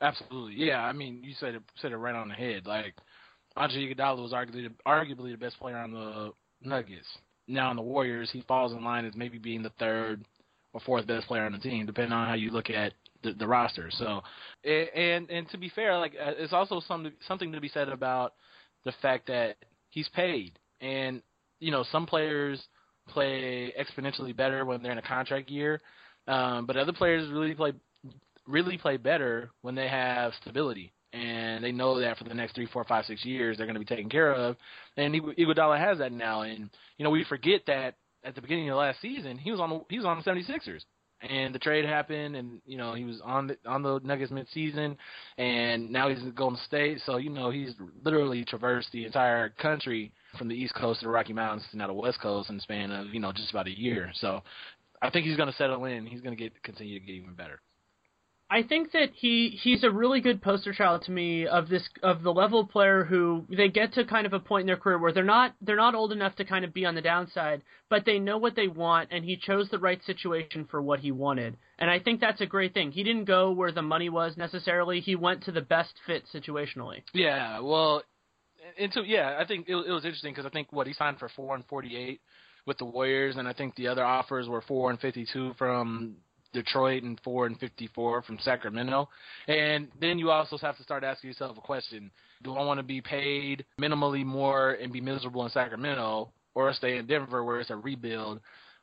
Absolutely, 0.00 0.54
yeah. 0.66 0.80
I 0.80 0.92
mean, 0.92 1.22
you 1.22 1.34
said 1.38 1.54
it 1.54 1.62
said 1.80 1.92
it 1.92 1.96
right 1.96 2.14
on 2.14 2.28
the 2.28 2.34
head. 2.34 2.66
Like 2.66 2.94
Andre 3.56 3.94
Iguodala 3.94 4.20
was 4.20 4.32
arguably 4.32 4.68
arguably 4.86 5.30
the 5.30 5.38
best 5.38 5.58
player 5.60 5.76
on 5.76 5.92
the 5.92 6.32
Nuggets. 6.62 7.06
Now 7.48 7.70
on 7.70 7.76
the 7.76 7.82
Warriors, 7.82 8.30
he 8.32 8.42
falls 8.42 8.72
in 8.72 8.84
line 8.84 9.04
as 9.04 9.14
maybe 9.14 9.38
being 9.38 9.62
the 9.62 9.72
third 9.78 10.24
or 10.72 10.80
fourth 10.80 11.06
best 11.06 11.26
player 11.26 11.44
on 11.44 11.52
the 11.52 11.58
team, 11.58 11.86
depending 11.86 12.12
on 12.12 12.28
how 12.28 12.34
you 12.34 12.50
look 12.50 12.70
at 12.70 12.92
the, 13.22 13.32
the 13.32 13.46
roster. 13.46 13.90
So, 13.90 14.22
and 14.64 15.30
and 15.30 15.48
to 15.50 15.58
be 15.58 15.68
fair, 15.68 15.98
like 15.98 16.14
uh, 16.14 16.32
it's 16.36 16.52
also 16.52 16.80
some 16.80 17.12
something 17.26 17.52
to 17.52 17.60
be 17.60 17.68
said 17.68 17.88
about 17.88 18.34
the 18.84 18.92
fact 19.02 19.26
that 19.26 19.56
he's 19.90 20.08
paid, 20.10 20.58
and 20.80 21.22
you 21.60 21.70
know 21.70 21.84
some 21.90 22.06
players 22.06 22.62
play 23.08 23.72
exponentially 23.78 24.34
better 24.34 24.64
when 24.64 24.82
they're 24.82 24.92
in 24.92 24.98
a 24.98 25.02
contract 25.02 25.50
year, 25.50 25.80
um, 26.28 26.66
but 26.66 26.76
other 26.76 26.92
players 26.92 27.30
really 27.30 27.54
play 27.54 27.72
really 28.46 28.78
play 28.78 28.96
better 28.96 29.50
when 29.62 29.74
they 29.74 29.88
have 29.88 30.32
stability 30.40 30.92
and 31.12 31.62
they 31.62 31.72
know 31.72 32.00
that 32.00 32.18
for 32.18 32.24
the 32.24 32.34
next 32.34 32.54
three, 32.54 32.66
four, 32.66 32.84
five, 32.84 33.04
six 33.04 33.24
years 33.24 33.56
they're 33.56 33.66
going 33.66 33.74
to 33.74 33.80
be 33.80 33.86
taken 33.86 34.08
care 34.08 34.32
of. 34.32 34.56
And 34.96 35.14
Iguodala 35.14 35.78
has 35.78 35.98
that 35.98 36.12
now, 36.12 36.42
and 36.42 36.70
you 36.96 37.04
know 37.04 37.10
we 37.10 37.24
forget 37.24 37.62
that 37.66 37.96
at 38.24 38.34
the 38.34 38.40
beginning 38.40 38.70
of 38.70 38.76
last 38.76 39.00
season 39.00 39.38
he 39.38 39.50
was 39.50 39.60
on 39.60 39.70
the, 39.70 39.80
he 39.88 39.98
was 39.98 40.06
on 40.06 40.16
the 40.18 40.30
76ers 40.30 40.82
and 41.22 41.54
the 41.54 41.58
trade 41.58 41.84
happened, 41.84 42.36
and 42.36 42.60
you 42.66 42.76
know 42.76 42.94
he 42.94 43.04
was 43.04 43.20
on 43.24 43.46
the 43.46 43.56
on 43.66 43.82
the 43.82 44.00
Nuggets 44.02 44.32
mid-season, 44.32 44.96
and 45.38 45.90
now 45.90 46.08
he's 46.08 46.18
in 46.18 46.32
Golden 46.32 46.58
State. 46.66 47.00
So 47.06 47.16
you 47.16 47.30
know 47.30 47.50
he's 47.50 47.74
literally 48.04 48.44
traversed 48.44 48.88
the 48.92 49.04
entire 49.04 49.50
country 49.50 50.12
from 50.36 50.48
the 50.48 50.54
East 50.54 50.74
Coast 50.74 51.00
to 51.00 51.06
the 51.06 51.12
Rocky 51.12 51.32
Mountains 51.32 51.64
to 51.70 51.76
now 51.76 51.86
the 51.86 51.92
West 51.92 52.20
Coast 52.20 52.50
in 52.50 52.56
the 52.56 52.62
span 52.62 52.90
of 52.90 53.08
you 53.08 53.20
know 53.20 53.32
just 53.32 53.50
about 53.50 53.68
a 53.68 53.78
year. 53.78 54.10
So 54.14 54.42
I 55.00 55.10
think 55.10 55.26
he's 55.26 55.36
going 55.36 55.50
to 55.50 55.56
settle 55.56 55.84
in. 55.84 56.06
He's 56.06 56.20
going 56.20 56.36
to 56.36 56.42
get 56.42 56.60
continue 56.62 56.98
to 56.98 57.06
get 57.06 57.14
even 57.14 57.34
better. 57.34 57.60
I 58.52 58.62
think 58.62 58.92
that 58.92 59.12
he 59.14 59.58
he's 59.62 59.82
a 59.82 59.90
really 59.90 60.20
good 60.20 60.42
poster 60.42 60.74
child 60.74 61.04
to 61.06 61.10
me 61.10 61.46
of 61.46 61.70
this 61.70 61.88
of 62.02 62.22
the 62.22 62.34
level 62.34 62.66
player 62.66 63.02
who 63.02 63.46
they 63.48 63.68
get 63.68 63.94
to 63.94 64.04
kind 64.04 64.26
of 64.26 64.34
a 64.34 64.40
point 64.40 64.62
in 64.62 64.66
their 64.66 64.76
career 64.76 64.98
where 64.98 65.10
they're 65.10 65.24
not 65.24 65.54
they're 65.62 65.76
not 65.76 65.94
old 65.94 66.12
enough 66.12 66.36
to 66.36 66.44
kind 66.44 66.62
of 66.62 66.74
be 66.74 66.84
on 66.84 66.94
the 66.94 67.00
downside, 67.00 67.62
but 67.88 68.04
they 68.04 68.18
know 68.18 68.36
what 68.36 68.54
they 68.54 68.68
want 68.68 69.08
and 69.10 69.24
he 69.24 69.38
chose 69.38 69.70
the 69.70 69.78
right 69.78 70.04
situation 70.04 70.66
for 70.70 70.82
what 70.82 71.00
he 71.00 71.10
wanted. 71.10 71.56
And 71.78 71.90
I 71.90 71.98
think 71.98 72.20
that's 72.20 72.42
a 72.42 72.46
great 72.46 72.74
thing. 72.74 72.92
He 72.92 73.02
didn't 73.02 73.24
go 73.24 73.52
where 73.52 73.72
the 73.72 73.80
money 73.80 74.10
was 74.10 74.36
necessarily. 74.36 75.00
He 75.00 75.16
went 75.16 75.44
to 75.44 75.52
the 75.52 75.62
best 75.62 75.94
fit 76.06 76.24
situationally. 76.34 77.04
Yeah, 77.14 77.60
well, 77.60 78.02
and 78.78 78.92
so 78.92 79.00
yeah, 79.00 79.38
I 79.40 79.46
think 79.46 79.66
it, 79.66 79.76
it 79.76 79.90
was 79.90 80.04
interesting 80.04 80.34
because 80.34 80.44
I 80.44 80.50
think 80.50 80.70
what 80.70 80.86
he 80.86 80.92
signed 80.92 81.18
for 81.18 81.30
four 81.30 81.54
and 81.54 81.64
forty 81.64 81.96
eight 81.96 82.20
with 82.66 82.76
the 82.76 82.84
Warriors, 82.84 83.36
and 83.36 83.48
I 83.48 83.54
think 83.54 83.76
the 83.76 83.88
other 83.88 84.04
offers 84.04 84.46
were 84.46 84.60
four 84.60 84.90
and 84.90 85.00
fifty 85.00 85.26
two 85.32 85.54
from 85.56 86.16
Detroit 86.52 87.02
and 87.02 87.20
four 87.24 87.46
and 87.46 87.58
fifty 87.58 87.88
four 87.94 88.22
from 88.22 88.38
Sacramento. 88.42 89.08
And 89.48 89.88
then 90.00 90.18
you 90.18 90.30
also 90.30 90.56
have 90.58 90.76
to 90.76 90.82
start 90.82 91.04
asking 91.04 91.28
yourself 91.28 91.56
a 91.56 91.60
question: 91.60 92.10
Do 92.42 92.54
I 92.54 92.64
want 92.64 92.78
to 92.78 92.84
be 92.84 93.00
paid 93.00 93.64
minimally 93.80 94.24
more 94.24 94.72
and 94.72 94.92
be 94.92 95.00
miserable 95.00 95.44
in 95.44 95.50
Sacramento, 95.50 96.32
or 96.54 96.72
stay 96.72 96.96
in 96.98 97.06
Denver 97.06 97.44
where 97.44 97.60
it's 97.60 97.70
a 97.70 97.76
rebuild? 97.76 98.40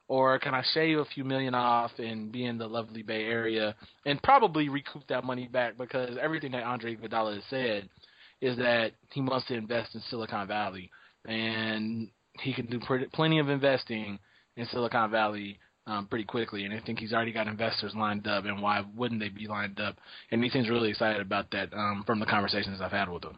Or 0.08 0.40
can 0.40 0.56
I 0.56 0.64
shave 0.74 0.98
a 0.98 1.06
few 1.06 1.24
million 1.24 1.54
off 1.54 1.92
and 2.00 2.32
be 2.32 2.46
in 2.46 2.58
the 2.58 2.66
lovely 2.66 3.04
Bay 3.04 3.26
Area 3.26 3.76
and 4.08 4.22
probably 4.24 4.68
recoup 4.68 5.06
that 5.08 5.24
money 5.24 5.48
back 5.48 5.78
because 5.78 6.18
everything 6.20 6.52
that 6.54 6.64
Andre 6.64 6.96
Iguodala 6.96 7.36
has 7.36 7.44
said 7.48 7.88
is 8.42 8.58
that 8.58 8.94
he 9.12 9.22
wants 9.22 9.46
to 9.48 9.54
invest 9.54 9.94
in 9.94 10.02
Silicon 10.10 10.48
Valley 10.48 10.90
and 11.28 12.10
he 12.42 12.54
can 12.54 12.66
do 12.66 12.80
plenty 13.14 13.38
of 13.38 13.50
investing 13.50 14.18
in 14.58 14.66
Silicon 14.72 15.12
Valley 15.12 15.60
um, 15.90 16.06
pretty 16.08 16.26
quickly, 16.26 16.66
and 16.66 16.74
I 16.74 16.80
think 16.86 17.00
he's 17.00 17.14
already 17.14 17.32
got 17.32 17.48
investors 17.48 17.94
lined 17.96 18.28
up. 18.28 18.46
And 18.46 18.62
why 18.62 18.84
wouldn't 18.96 19.20
they 19.20 19.30
be 19.30 19.48
lined 19.48 19.80
up? 19.80 19.98
And 20.32 20.44
he 20.44 20.50
seems 20.50 20.70
really 20.70 20.90
excited 20.90 21.22
about 21.22 21.50
that 21.52 21.74
um, 21.74 22.04
from 22.06 22.20
the 22.20 22.26
conversations 22.26 22.80
I've 22.80 22.92
had 22.92 23.10
with 23.10 23.24
him. 23.24 23.38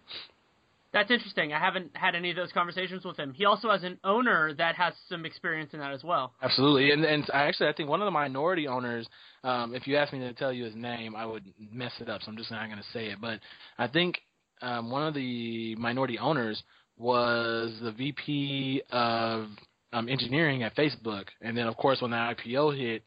That's 0.94 1.10
interesting. 1.10 1.54
I 1.54 1.60
haven't 1.60 1.96
had 1.96 2.16
any 2.16 2.32
of 2.32 2.36
those 2.36 2.52
conversations 2.52 3.06
with 3.06 3.18
him. 3.18 3.34
He 3.34 3.46
also 3.46 3.70
has 3.70 3.84
an 3.84 3.98
owner 4.04 4.54
that 4.56 4.76
has 4.76 4.94
some 5.08 5.26
experience 5.26 5.74
in 5.74 5.80
that 5.80 5.94
as 5.94 6.04
well. 6.04 6.34
Absolutely, 6.42 6.92
and 6.92 7.06
and 7.06 7.24
I 7.34 7.44
actually 7.44 7.70
I 7.70 7.74
think 7.74 7.88
one 7.88 8.02
of 8.02 8.06
the 8.06 8.12
minority 8.12 8.68
owners. 8.68 9.08
Um, 9.46 9.74
if 9.74 9.88
you 9.88 9.96
asked 9.96 10.12
me 10.12 10.20
to 10.20 10.34
tell 10.34 10.52
you 10.52 10.66
his 10.66 10.76
name, 10.76 11.16
I 11.16 11.26
would 11.26 11.46
mess 11.72 11.94
it 12.02 12.10
up, 12.10 12.22
so 12.22 12.30
I'm 12.30 12.38
just 12.38 12.52
not 12.52 12.66
going 12.66 12.78
to 12.78 12.84
say 12.92 13.06
it. 13.06 13.22
But 13.22 13.40
I 13.78 13.88
think 13.88 14.18
um, 14.62 14.92
one 14.92 15.08
of 15.08 15.14
the 15.14 15.76
minority 15.76 16.20
owners 16.20 16.62
was 16.98 17.74
the 17.82 17.94
VP 17.94 18.84
of 18.92 19.48
um, 19.94 20.10
engineering 20.10 20.64
at 20.64 20.76
Facebook, 20.76 21.26
and 21.42 21.58
then 21.58 21.68
of 21.68 21.78
course 21.78 22.02
when 22.02 22.12
the 22.12 22.18
IPO 22.18 22.78
hit, 22.78 23.04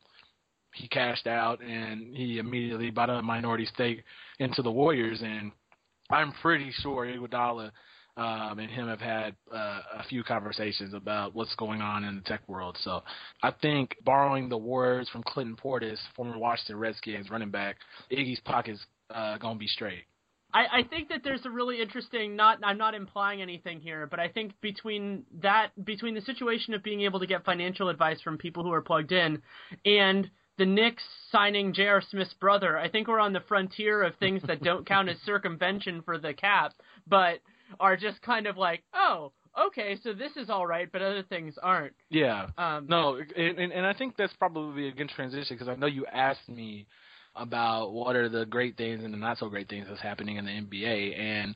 he 0.75 0.89
cashed 0.89 1.27
out 1.27 1.63
and 1.63 2.17
he 2.17 2.39
immediately 2.39 2.91
bought 2.91 3.11
a 3.11 3.23
minority 3.23 3.67
stake 3.67 4.03
into 4.39 4.61
the 4.61 4.71
Warriors. 4.71 5.23
And 5.23 5.53
I'm 6.11 6.33
pretty 6.43 6.71
sure 6.83 7.07
Iguodala 7.07 7.71
um, 8.17 8.59
and 8.59 8.71
him 8.71 8.89
have 8.89 9.01
had 9.01 9.35
uh, 9.53 9.81
a 9.99 10.05
few 10.09 10.23
conversations 10.23 10.95
about 10.95 11.35
what's 11.35 11.55
going 11.57 11.81
on 11.81 12.05
in 12.05 12.17
the 12.17 12.23
tech 12.23 12.49
world. 12.49 12.77
So 12.83 13.03
I 13.43 13.53
think 13.63 13.97
borrowing 14.05 14.49
the 14.49 14.59
words 14.59 15.09
from 15.11 15.23
Clinton 15.25 15.57
Portis, 15.57 15.99
former 16.15 16.39
Washington 16.39 16.79
Redskins 16.79 17.31
running 17.31 17.51
back, 17.51 17.77
Iggy's 18.13 18.41
pocket's 18.45 18.81
uh, 19.11 19.39
gonna 19.39 19.59
be 19.59 19.67
straight. 19.67 20.05
I, 20.55 20.79
I 20.79 20.83
think 20.85 21.09
that 21.09 21.23
there's 21.25 21.45
a 21.45 21.51
really 21.51 21.83
interesting 21.83 22.37
not 22.37 22.61
I'm 22.63 22.79
not 22.79 22.95
implying 22.95 23.43
anything 23.43 23.81
here, 23.81 24.07
but 24.07 24.21
I 24.21 24.29
think 24.29 24.53
between 24.61 25.25
that 25.43 25.71
between 25.85 26.15
the 26.15 26.21
situation 26.21 26.73
of 26.73 26.83
being 26.83 27.03
able 27.03 27.21
to 27.21 27.27
get 27.27 27.45
financial 27.45 27.89
advice 27.89 28.21
from 28.23 28.39
people 28.39 28.63
who 28.63 28.73
are 28.73 28.81
plugged 28.81 29.13
in 29.13 29.43
and 29.85 30.31
the 30.57 30.65
Knicks 30.65 31.03
signing 31.33 31.73
J.R. 31.73 32.01
Smith's 32.01 32.35
brother, 32.35 32.79
I 32.79 32.89
think 32.89 33.09
we're 33.09 33.19
on 33.19 33.33
the 33.33 33.41
frontier 33.41 34.05
of 34.05 34.15
things 34.17 34.41
that 34.47 34.63
don't 34.63 34.87
count 34.89 35.09
as 35.09 35.17
circumvention 35.27 36.01
for 36.03 36.17
the 36.17 36.33
cap, 36.33 36.73
but 37.09 37.41
are 37.81 37.97
just 37.97 38.23
kind 38.23 38.47
of 38.47 38.57
like, 38.57 38.85
oh, 38.95 39.33
okay, 39.67 39.99
so 40.05 40.13
this 40.13 40.37
is 40.37 40.51
all 40.51 40.65
right, 40.65 40.89
but 40.93 41.03
other 41.03 41.25
things 41.25 41.55
aren't. 41.61 41.95
Yeah. 42.09 42.47
Um, 42.57 42.87
no, 42.89 43.19
and, 43.37 43.59
and 43.59 43.85
I 43.85 43.95
think 43.95 44.17
that's 44.17 44.33
probably 44.35 44.87
a 44.87 44.93
good 44.93 45.09
transition 45.09 45.57
because 45.57 45.69
I 45.69 45.75
know 45.75 45.87
you 45.87 46.07
asked 46.07 46.49
me 46.49 46.87
about 47.37 47.93
what 47.93 48.17
are 48.17 48.29
the 48.29 48.47
great 48.47 48.77
things 48.77 49.03
and 49.05 49.13
the 49.13 49.19
not 49.19 49.39
so 49.39 49.49
great 49.49 49.69
things 49.69 49.87
that's 49.89 50.01
happening 50.01 50.37
in 50.37 50.45
the 50.45 50.51
NBA. 50.51 51.19
And 51.19 51.55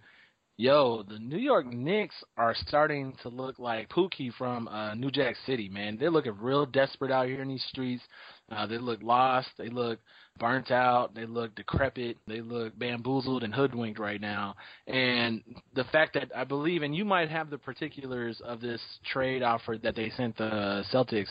yo, 0.57 1.05
the 1.05 1.19
New 1.19 1.39
York 1.39 1.67
Knicks 1.67 2.17
are 2.37 2.55
starting 2.67 3.15
to 3.23 3.29
look 3.29 3.59
like 3.59 3.89
Pookie 3.89 4.33
from 4.37 4.69
uh, 4.69 4.95
New 4.95 5.11
Jack 5.11 5.37
City, 5.47 5.69
man. 5.69 5.97
They're 5.99 6.11
looking 6.11 6.37
real 6.39 6.67
desperate 6.67 7.13
out 7.13 7.27
here 7.27 7.41
in 7.41 7.49
these 7.49 7.65
streets. 7.69 8.03
Uh, 8.51 8.67
they 8.67 8.79
look 8.79 9.01
lost. 9.03 9.49
They 9.57 9.69
look 9.69 10.01
burnt 10.39 10.71
out. 10.71 11.15
They 11.15 11.27
look 11.27 11.55
decrepit. 11.55 12.17
They 12.27 12.41
look 12.41 12.79
bamboozled 12.79 13.43
and 13.43 13.55
hoodwinked 13.55 13.99
right 13.99 14.21
now. 14.21 14.57
And 14.87 15.43
the 15.75 15.85
fact 15.85 16.15
that 16.15 16.31
I 16.35 16.45
believe, 16.45 16.83
and 16.83 16.95
you 16.95 17.05
might 17.05 17.31
have 17.31 17.51
the 17.51 17.59
particulars 17.59 18.41
of 18.45 18.61
this 18.61 18.81
trade 19.13 19.43
offer 19.43 19.79
that 19.83 19.95
they 19.97 20.11
sent 20.17 20.37
the 20.37 20.85
Celtics 20.93 21.29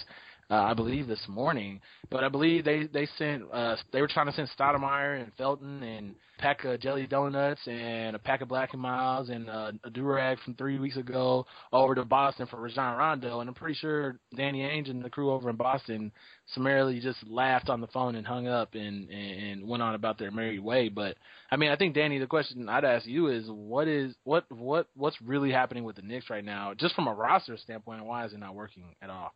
uh, 0.50 0.56
I 0.56 0.74
believe 0.74 1.08
this 1.08 1.26
morning. 1.28 1.82
But 2.10 2.24
I 2.24 2.30
believe 2.30 2.64
they 2.64 2.88
they 2.88 3.08
sent 3.18 3.44
uh, 3.52 3.76
they 3.92 4.02
were 4.02 4.08
trying 4.08 4.28
to 4.28 4.32
send 4.32 4.50
Stoudemire 4.58 5.22
and 5.22 5.32
Felton 5.38 5.84
and 5.84 6.16
a 6.38 6.42
pack 6.42 6.64
of 6.64 6.80
jelly 6.80 7.06
donuts 7.06 7.60
and 7.68 8.16
a 8.16 8.20
pack 8.20 8.42
of 8.42 8.48
Black 8.48 8.72
and 8.72 8.82
Milds 8.82 9.30
and 9.30 9.50
uh, 9.50 9.72
a 9.84 9.90
durag 9.90 10.38
from 10.40 10.54
three 10.54 10.80
weeks 10.80 10.96
ago 10.96 11.46
over 11.74 11.96
to 11.96 12.06
Boston 12.06 12.48
for 12.48 12.62
Rajon 12.62 12.98
Rondo. 12.98 13.42
And 13.42 13.50
I'm 13.50 13.56
pretty 13.56 13.76
sure 13.76 14.20
Danny 14.36 14.60
Ainge 14.60 14.90
and 14.90 15.04
the 15.04 15.10
crew 15.10 15.32
over 15.32 15.50
in 15.50 15.58
Boston 15.58 16.12
summarily 16.54 17.02
just 17.02 17.18
laughed 17.28 17.70
on 17.70 17.82
the 17.82 17.88
phone 17.88 18.16
and 18.16 18.26
hung 18.26 18.48
up 18.48 18.74
and, 18.74 19.10
and 19.10 19.38
and 19.38 19.68
went 19.68 19.84
on 19.84 19.96
about 19.96 20.18
their 20.18 20.32
merry 20.32 20.60
way. 20.60 20.88
But 20.88 21.18
I 21.52 21.58
mean, 21.58 21.72
I 21.72 21.76
think 21.76 21.94
Danny, 21.94 22.20
the 22.20 22.28
question 22.28 22.70
I'd 22.70 22.86
ask 22.86 23.06
you 23.06 23.28
is, 23.28 23.46
what 23.48 23.90
is 23.90 24.16
what 24.24 24.46
what 24.50 24.88
what's 24.96 25.22
really 25.22 25.52
happening 25.52 25.84
with 25.84 25.98
the 25.98 26.02
Knicks 26.04 26.30
right 26.30 26.46
now, 26.46 26.74
just 26.74 26.96
from 26.96 27.08
a 27.08 27.14
roster 27.14 27.58
standpoint? 27.58 28.06
Why 28.06 28.26
is 28.26 28.32
it 28.32 28.40
not 28.40 28.56
working 28.56 28.96
at 29.02 29.10
all? 29.10 29.34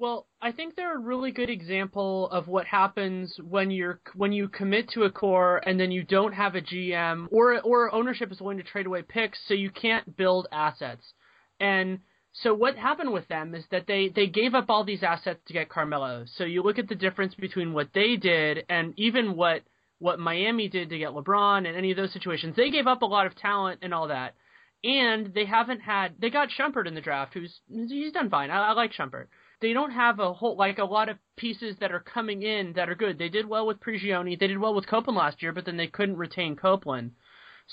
Well, 0.00 0.26
I 0.40 0.52
think 0.52 0.76
they're 0.76 0.96
a 0.96 0.98
really 0.98 1.30
good 1.30 1.50
example 1.50 2.30
of 2.30 2.48
what 2.48 2.64
happens 2.64 3.38
when 3.38 3.70
you're 3.70 4.00
when 4.14 4.32
you 4.32 4.48
commit 4.48 4.88
to 4.92 5.02
a 5.02 5.10
core 5.10 5.60
and 5.66 5.78
then 5.78 5.92
you 5.92 6.04
don't 6.04 6.32
have 6.32 6.54
a 6.54 6.62
GM 6.62 7.26
or 7.30 7.60
or 7.60 7.94
ownership 7.94 8.32
is 8.32 8.40
willing 8.40 8.56
to 8.56 8.64
trade 8.64 8.86
away 8.86 9.02
picks, 9.02 9.38
so 9.46 9.52
you 9.52 9.70
can't 9.70 10.16
build 10.16 10.48
assets. 10.52 11.12
And 11.60 11.98
so 12.32 12.54
what 12.54 12.76
happened 12.76 13.12
with 13.12 13.28
them 13.28 13.54
is 13.54 13.66
that 13.72 13.86
they 13.86 14.08
they 14.08 14.26
gave 14.26 14.54
up 14.54 14.70
all 14.70 14.84
these 14.84 15.02
assets 15.02 15.40
to 15.48 15.52
get 15.52 15.68
Carmelo. 15.68 16.24
So 16.34 16.44
you 16.44 16.62
look 16.62 16.78
at 16.78 16.88
the 16.88 16.94
difference 16.94 17.34
between 17.34 17.74
what 17.74 17.90
they 17.92 18.16
did 18.16 18.64
and 18.70 18.94
even 18.96 19.36
what 19.36 19.64
what 19.98 20.18
Miami 20.18 20.68
did 20.68 20.88
to 20.88 20.98
get 20.98 21.10
LeBron 21.10 21.68
and 21.68 21.76
any 21.76 21.90
of 21.90 21.98
those 21.98 22.14
situations. 22.14 22.56
They 22.56 22.70
gave 22.70 22.86
up 22.86 23.02
a 23.02 23.06
lot 23.06 23.26
of 23.26 23.36
talent 23.36 23.80
and 23.82 23.92
all 23.92 24.08
that. 24.08 24.34
And 24.82 25.34
they 25.34 25.44
haven't 25.44 25.80
had 25.80 26.14
they 26.18 26.30
got 26.30 26.48
Shumpert 26.48 26.86
in 26.86 26.94
the 26.94 27.02
draft, 27.02 27.34
who's 27.34 27.60
he's 27.68 28.14
done 28.14 28.30
fine. 28.30 28.50
I, 28.50 28.68
I 28.68 28.72
like 28.72 28.94
Shumpert 28.94 29.26
they 29.60 29.72
don't 29.72 29.90
have 29.90 30.18
a 30.18 30.32
whole 30.32 30.56
like 30.56 30.78
a 30.78 30.84
lot 30.84 31.08
of 31.08 31.18
pieces 31.36 31.76
that 31.80 31.92
are 31.92 32.00
coming 32.00 32.42
in 32.42 32.72
that 32.74 32.88
are 32.88 32.94
good. 32.94 33.18
They 33.18 33.28
did 33.28 33.46
well 33.46 33.66
with 33.66 33.80
Prigioni, 33.80 34.38
they 34.38 34.46
did 34.46 34.58
well 34.58 34.74
with 34.74 34.86
Copeland 34.86 35.18
last 35.18 35.42
year, 35.42 35.52
but 35.52 35.64
then 35.64 35.76
they 35.76 35.86
couldn't 35.86 36.16
retain 36.16 36.56
Copeland. 36.56 37.12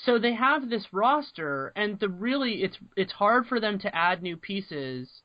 So 0.04 0.18
they 0.18 0.34
have 0.34 0.68
this 0.68 0.86
roster, 0.92 1.72
and 1.74 1.98
the 1.98 2.08
really 2.08 2.62
it's 2.62 2.78
it's 2.96 3.12
hard 3.12 3.46
for 3.46 3.58
them 3.58 3.78
to 3.80 3.94
add 3.94 4.22
new 4.22 4.36
pieces, 4.36 5.22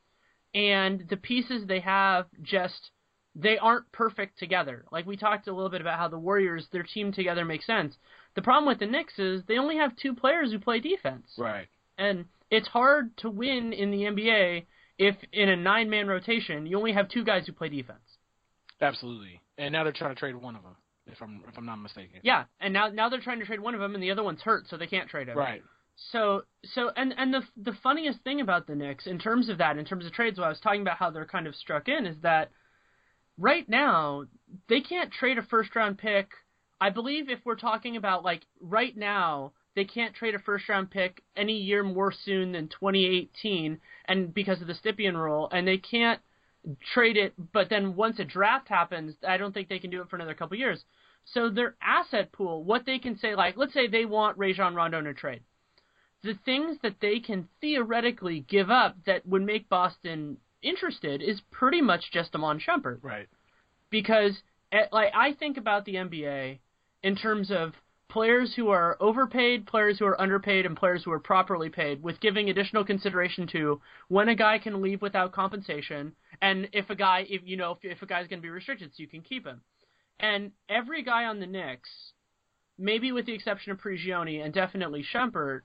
and 0.55 1.05
the 1.09 1.18
pieces 1.18 1.68
they 1.68 1.82
have 1.82 2.26
just 2.41 2.91
they 3.36 3.57
aren't 3.57 3.91
perfect 3.91 4.39
together. 4.39 4.86
Like 4.91 5.05
we 5.05 5.18
talked 5.18 5.47
a 5.47 5.53
little 5.53 5.70
bit 5.70 5.82
about 5.82 5.99
how 5.99 6.07
the 6.07 6.18
Warriors 6.18 6.68
their 6.72 6.84
team 6.84 7.11
together 7.11 7.45
makes 7.45 7.66
sense. 7.66 7.95
The 8.36 8.41
problem 8.41 8.68
with 8.68 8.80
the 8.80 8.88
Knicks 8.88 9.20
is 9.20 9.43
they 9.47 9.57
only 9.57 9.78
have 9.78 9.95
two 9.95 10.16
players 10.16 10.51
who 10.51 10.59
play 10.59 10.80
defense. 10.80 11.28
Right. 11.38 11.68
And 11.97 12.26
it's 12.49 12.68
hard 12.68 13.16
to 13.18 13.30
win 13.30 13.74
in 13.74 13.91
the 13.91 14.03
NBA 14.03 14.66
if 14.97 15.15
in 15.31 15.49
a 15.49 15.55
nine 15.55 15.89
man 15.89 16.07
rotation 16.07 16.65
you 16.65 16.77
only 16.77 16.93
have 16.93 17.09
two 17.09 17.23
guys 17.23 17.45
who 17.45 17.53
play 17.53 17.69
defense. 17.69 17.99
Absolutely. 18.81 19.41
And 19.57 19.71
now 19.73 19.83
they're 19.83 19.93
trying 19.93 20.13
to 20.13 20.19
trade 20.19 20.35
one 20.35 20.55
of 20.55 20.63
them. 20.63 20.75
if 21.07 21.21
I'm 21.21 21.43
if 21.47 21.57
I'm 21.57 21.65
not 21.65 21.77
mistaken. 21.77 22.19
Yeah, 22.23 22.45
and 22.59 22.73
now 22.73 22.89
now 22.89 23.09
they're 23.09 23.21
trying 23.21 23.39
to 23.39 23.45
trade 23.45 23.59
one 23.59 23.73
of 23.73 23.79
them, 23.81 23.93
and 23.93 24.03
the 24.03 24.11
other 24.11 24.23
one's 24.23 24.41
hurt, 24.41 24.67
so 24.69 24.77
they 24.77 24.87
can't 24.87 25.09
trade 25.09 25.27
him. 25.27 25.37
Right. 25.37 25.63
So 26.11 26.43
so 26.73 26.91
and 26.95 27.13
and 27.17 27.33
the 27.33 27.43
the 27.55 27.77
funniest 27.83 28.19
thing 28.23 28.41
about 28.41 28.67
the 28.67 28.75
Knicks 28.75 29.05
in 29.07 29.19
terms 29.19 29.49
of 29.49 29.59
that, 29.59 29.77
in 29.77 29.85
terms 29.85 30.05
of 30.05 30.11
trades, 30.11 30.37
what 30.39 30.45
I 30.45 30.49
was 30.49 30.59
talking 30.59 30.81
about 30.81 30.97
how 30.97 31.11
they're 31.11 31.25
kind 31.25 31.47
of 31.47 31.55
struck 31.55 31.87
in 31.87 32.05
is 32.05 32.17
that 32.21 32.51
right 33.37 33.67
now 33.69 34.25
they 34.69 34.81
can't 34.81 35.11
trade 35.11 35.37
a 35.37 35.43
first 35.43 35.75
round 35.75 35.97
pick. 35.97 36.29
I 36.81 36.89
believe 36.89 37.29
if 37.29 37.39
we're 37.45 37.55
talking 37.55 37.95
about 37.95 38.23
like 38.23 38.41
right 38.59 38.95
now, 38.97 39.53
they 39.76 39.86
can't 39.86 40.15
trade 40.15 40.36
a 40.36 40.39
first 40.39 40.69
round 40.69 40.91
pick 40.91 41.24
any 41.36 41.53
year 41.53 41.84
more 41.84 42.11
soon 42.11 42.51
than 42.51 42.67
2018 42.67 43.80
and 44.05 44.34
because 44.34 44.61
of 44.61 44.67
the 44.67 44.74
Stepien 44.74 45.15
rule 45.15 45.49
and 45.51 45.67
they 45.67 45.78
can't 45.78 46.21
trade 46.93 47.17
it 47.17 47.34
but 47.51 47.69
then 47.69 47.95
once 47.95 48.19
a 48.19 48.24
draft 48.24 48.67
happens, 48.67 49.15
I 49.28 49.38
don't 49.38 49.53
think 49.53 49.69
they 49.69 49.80
can 49.80 49.89
do 49.89 50.01
it 50.01 50.09
for 50.09 50.15
another 50.15 50.34
couple 50.34 50.57
years. 50.57 50.84
So 51.26 51.49
their 51.49 51.76
asset 51.82 52.32
pool, 52.32 52.63
what 52.63 52.86
they 52.86 52.99
can 52.99 53.17
say 53.17 53.36
like 53.36 53.57
let's 53.57 53.74
say 53.74 53.88
they 53.88 54.05
want 54.05 54.38
Rajon 54.38 54.76
Rondo 54.76 54.99
in 54.99 55.07
a 55.07 55.13
trade. 55.13 55.41
The 56.24 56.36
things 56.45 56.78
that 56.84 57.01
they 57.01 57.19
can 57.19 57.49
theoretically 57.59 58.45
give 58.47 58.69
up 58.69 58.95
that 59.05 59.26
would 59.26 59.41
make 59.41 59.67
Boston 59.67 60.38
interested 60.61 61.21
is 61.21 61.41
pretty 61.51 61.82
much 61.82 62.11
just 62.11 62.34
Iman 62.36 62.59
Shumpert. 62.59 62.99
Right. 63.01 63.28
Because 63.89 64.41
eh, 64.71 64.86
like 64.91 65.11
I 65.13 65.34
think 65.34 65.57
about 65.57 65.86
the 65.86 65.95
NBA 65.95 66.59
in 67.03 67.15
terms 67.15 67.51
of 67.51 67.74
players 68.14 68.53
who 68.55 68.70
are 68.70 68.95
overpaid, 68.99 69.66
players 69.66 69.97
who 69.97 70.05
are 70.05 70.22
underpaid, 70.22 70.68
and 70.68 70.78
players 70.78 71.03
who 71.03 71.11
are 71.11 71.20
properly 71.20 71.68
paid, 71.68 72.03
with 72.03 72.20
giving 72.20 72.47
additional 72.47 72.86
consideration 72.86 73.47
to 73.47 73.82
when 74.07 74.30
a 74.30 74.36
guy 74.36 74.59
can 74.59 74.84
leave 74.84 75.01
without 75.01 75.32
compensation, 75.32 76.14
and 76.39 76.70
if 76.74 76.91
a 76.91 76.95
guy, 76.95 77.26
if 77.28 77.41
you 77.43 77.57
know, 77.57 77.72
if, 77.72 77.80
if 77.82 78.01
a 78.03 78.05
guy's 78.05 78.28
going 78.28 78.38
to 78.38 78.43
be 78.43 78.51
restricted, 78.51 78.91
so 78.91 79.01
you 79.01 79.07
can 79.07 79.24
keep 79.24 79.47
him. 79.47 79.61
And 80.20 80.51
every 80.70 81.01
guy 81.01 81.26
on 81.26 81.39
the 81.39 81.47
Knicks, 81.47 81.89
maybe 82.78 83.11
with 83.11 83.26
the 83.26 83.34
exception 83.34 83.72
of 83.72 83.82
Prigioni 83.82 84.45
and 84.45 84.53
definitely 84.53 85.03
Shumpert 85.11 85.61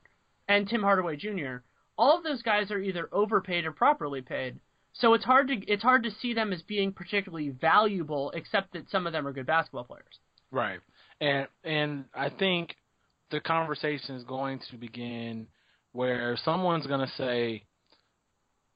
and 0.48 0.66
Tim 0.66 0.82
Hardaway 0.82 1.16
Jr., 1.16 1.56
all 1.98 2.16
of 2.16 2.24
those 2.24 2.40
guys 2.40 2.70
are 2.70 2.80
either 2.80 3.10
overpaid 3.12 3.66
or 3.66 3.72
properly 3.72 4.22
paid. 4.22 4.58
So 4.94 5.12
it's 5.12 5.24
hard 5.24 5.48
to 5.48 5.56
it's 5.66 5.82
hard 5.82 6.02
to 6.04 6.10
see 6.10 6.32
them 6.32 6.54
as 6.54 6.62
being 6.62 6.92
particularly 6.94 7.50
valuable, 7.50 8.30
except 8.30 8.72
that 8.72 8.88
some 8.90 9.06
of 9.06 9.12
them 9.12 9.26
are 9.26 9.34
good 9.34 9.46
basketball 9.46 9.84
players. 9.84 10.18
Right. 10.50 10.80
And 11.20 11.48
and 11.64 12.04
I 12.14 12.30
think 12.30 12.74
the 13.30 13.40
conversation 13.40 14.16
is 14.16 14.24
going 14.24 14.60
to 14.70 14.76
begin 14.76 15.46
where 15.92 16.36
someone's 16.44 16.86
going 16.86 17.06
to 17.06 17.12
say, 17.16 17.64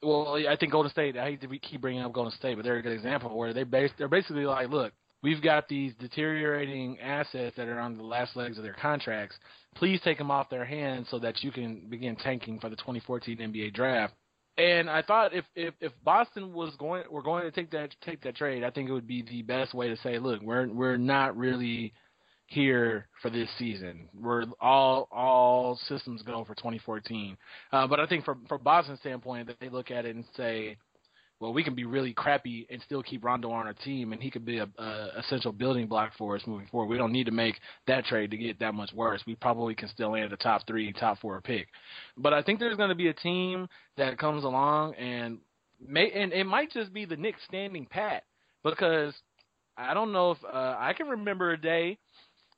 well, 0.03 0.37
I 0.49 0.57
think 0.57 0.73
Golden 0.73 0.91
State. 0.91 1.17
I 1.17 1.25
hate 1.25 1.41
to 1.43 1.59
keep 1.59 1.81
bringing 1.81 2.03
up 2.03 2.13
Golden 2.13 2.33
State, 2.33 2.57
but 2.57 2.65
they're 2.65 2.77
a 2.77 2.83
good 2.83 2.93
example 2.93 3.37
where 3.37 3.55
they 3.55 3.63
base, 3.63 3.91
they're 3.99 4.09
basically 4.09 4.45
like, 4.45 4.69
look, 4.69 4.93
we've 5.23 5.43
got 5.43 5.69
these 5.69 5.95
deteriorating 6.01 6.99
assets 7.01 7.57
that 7.57 7.69
are 7.69 7.79
on 7.79 7.97
the 7.97 8.03
last 8.03 8.37
legs 8.37 8.59
of 8.59 8.65
their 8.65 8.75
contracts. 8.75 9.37
Please 9.77 10.01
take 10.03 10.19
them 10.19 10.31
off 10.31 10.51
their 10.51 10.65
hands 10.65 11.07
so 11.11 11.19
that 11.21 11.43
you 11.43 11.53
can 11.53 11.87
begin 11.89 12.17
tanking 12.17 12.59
for 12.59 12.69
the 12.69 12.77
2014 12.77 13.39
NBA 13.39 13.73
draft. 13.75 14.15
And 14.59 14.91
I 14.91 15.01
thought 15.01 15.33
if, 15.33 15.47
if 15.55 15.73
if 15.81 15.93
Boston 16.05 16.53
was 16.53 16.75
going 16.77 17.05
we're 17.11 17.23
going 17.23 17.45
to 17.45 17.51
take 17.51 17.71
that 17.71 17.95
take 18.05 18.21
that 18.23 18.37
trade, 18.37 18.65
I 18.65 18.71
think 18.71 18.91
it 18.91 18.93
would 18.93 19.07
be 19.07 19.23
the 19.23 19.41
best 19.43 19.73
way 19.73 19.89
to 19.89 19.97
say, 19.99 20.19
look, 20.19 20.43
we're 20.43 20.69
we're 20.69 20.99
not 20.99 21.39
really 21.39 21.95
here 22.53 23.09
for 23.21 23.31
this 23.31 23.49
season. 23.59 24.09
We're 24.19 24.45
all 24.61 25.09
all 25.11 25.79
systems 25.89 26.23
go 26.23 26.45
for 26.45 26.55
2014. 26.55 27.37
Uh, 27.73 27.87
but 27.87 28.01
I 28.01 28.07
think 28.07 28.25
from 28.25 28.45
from 28.47 28.63
Boston's 28.63 29.01
standpoint, 29.01 29.49
that 29.49 29.57
they 29.61 29.69
look 29.69 29.91
at 29.91 30.05
it 30.05 30.15
and 30.15 30.25
say, 30.37 30.77
well, 31.41 31.53
we 31.53 31.65
can 31.65 31.75
be 31.75 31.85
really 31.85 32.13
crappy 32.13 32.67
and 32.71 32.81
still 32.83 33.03
keep 33.03 33.25
Rondo 33.25 33.51
on 33.51 33.67
our 33.67 33.73
team, 33.73 34.13
and 34.13 34.23
he 34.23 34.31
could 34.31 34.45
be 34.45 34.59
a, 34.59 34.69
a 34.79 35.09
essential 35.19 35.51
building 35.51 35.89
block 35.89 36.13
for 36.17 36.37
us 36.37 36.43
moving 36.47 36.69
forward. 36.69 36.89
We 36.89 36.99
don't 36.99 37.11
need 37.11 37.27
to 37.27 37.33
make 37.33 37.57
that 37.87 38.05
trade 38.05 38.31
to 38.31 38.37
get 38.37 38.61
that 38.61 38.75
much 38.75 38.93
worse. 38.93 39.23
We 39.27 39.35
probably 39.35 39.75
can 39.75 39.89
still 39.89 40.13
land 40.13 40.33
a 40.33 40.37
top 40.37 40.67
three, 40.67 40.93
top 40.93 41.19
four 41.21 41.41
pick. 41.41 41.67
But 42.17 42.33
I 42.33 42.43
think 42.43 42.61
there's 42.61 42.77
going 42.77 42.91
to 42.91 42.95
be 42.95 43.09
a 43.09 43.15
team 43.15 43.67
that 43.97 44.19
comes 44.19 44.45
along 44.45 44.95
and 44.95 45.39
may, 45.85 46.13
and 46.13 46.33
it 46.33 46.45
might 46.45 46.71
just 46.71 46.93
be 46.93 47.07
the 47.07 47.17
Knicks 47.17 47.41
standing 47.49 47.87
pat 47.87 48.25
because 48.63 49.15
I 49.77 49.95
don't 49.95 50.13
know 50.13 50.33
if 50.33 50.39
uh, 50.45 50.77
I 50.79 50.93
can 50.97 51.09
remember 51.09 51.53
a 51.53 51.61
day 51.61 51.99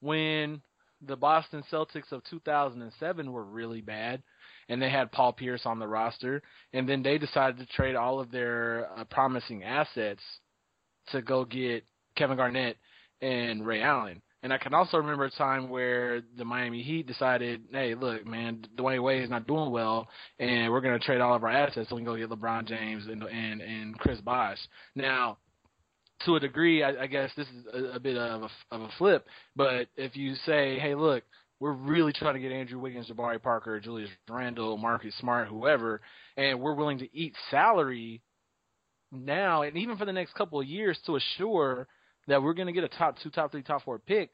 when 0.05 0.61
the 1.07 1.17
Boston 1.17 1.63
Celtics 1.73 2.13
of 2.13 2.23
2007 2.31 3.33
were 3.33 3.45
really 3.45 3.81
bad 3.81 4.23
and 4.69 4.81
they 4.81 4.91
had 4.91 5.13
Paul 5.13 5.33
Pierce 5.33 5.63
on 5.65 5.79
the 5.79 5.87
roster, 5.87 6.43
and 6.73 6.89
then 6.89 7.03
they 7.03 7.19
decided 7.19 7.59
to 7.59 7.67
trade 7.67 7.97
all 7.97 8.21
of 8.21 8.31
their 8.31 8.89
uh, 8.97 9.05
promising 9.05 9.63
assets 9.63 10.23
to 11.13 11.21
go 11.21 11.45
get 11.45 11.85
Kevin 12.17 12.37
Garnett 12.37 12.79
and 13.21 13.67
Ray 13.67 13.83
Allen. 13.83 14.23
And 14.43 14.53
I 14.53 14.59
can 14.59 14.75
also 14.75 14.99
remember 14.99 15.25
a 15.25 15.31
time 15.31 15.71
where 15.71 16.21
the 16.37 16.45
Miami 16.45 16.83
Heat 16.83 17.07
decided, 17.07 17.63
hey, 17.73 17.95
look, 17.95 18.27
man, 18.27 18.65
Dwyane 18.77 19.03
Wade 19.03 19.23
is 19.23 19.31
not 19.31 19.47
doing 19.47 19.71
well, 19.71 20.07
and 20.39 20.71
we're 20.71 20.83
going 20.83 20.99
to 20.99 21.05
trade 21.05 21.23
all 21.23 21.35
of 21.35 21.45
our 21.45 21.51
assets 21.51 21.89
so 21.89 21.97
we 21.97 22.03
can 22.03 22.13
go 22.13 22.17
get 22.17 22.29
LeBron 22.29 22.67
James 22.67 23.07
and 23.07 23.23
and, 23.23 23.63
and 23.63 23.99
Chris 23.99 24.21
Bosh. 24.21 24.59
Now, 24.95 25.39
to 26.25 26.37
a 26.37 26.41
degree, 26.41 26.83
I, 26.83 27.03
I 27.03 27.07
guess 27.07 27.31
this 27.37 27.47
is 27.49 27.67
a, 27.73 27.97
a 27.97 28.01
bit 28.01 28.17
of 28.17 28.43
a, 28.43 28.75
of 28.75 28.81
a 28.83 28.89
flip. 28.99 29.27
But 29.57 29.89
if 29.97 30.17
you 30.17 30.35
say, 30.47 30.79
hey, 30.79 30.95
look, 30.95 31.25
we're 31.61 31.73
really 31.73 32.13
trying 32.13 32.35
to 32.35 32.41
get 32.41 32.53
Andrew 32.53 32.79
Wiggins, 32.79 33.09
Jabari 33.09 33.41
Parker, 33.41 33.81
Julius 33.81 34.11
Randle, 34.29 34.77
Marcus 34.77 35.15
Smart, 35.19 35.49
whoever, 35.49 36.01
and 36.37 36.61
we're 36.61 36.75
willing 36.75 36.99
to 36.99 37.17
eat 37.17 37.35
salary 37.51 38.21
now 39.13 39.63
and 39.63 39.77
even 39.77 39.97
for 39.97 40.05
the 40.05 40.13
next 40.13 40.35
couple 40.35 40.61
of 40.61 40.67
years 40.67 40.99
to 41.07 41.17
assure 41.17 41.87
that 42.27 42.43
we're 42.43 42.55
going 42.55 42.67
to 42.67 42.73
get 42.73 42.85
a 42.85 42.89
top 42.89 43.17
two, 43.23 43.31
top 43.31 43.53
three, 43.53 43.63
top 43.63 43.85
four 43.85 43.99
pick. 43.99 44.31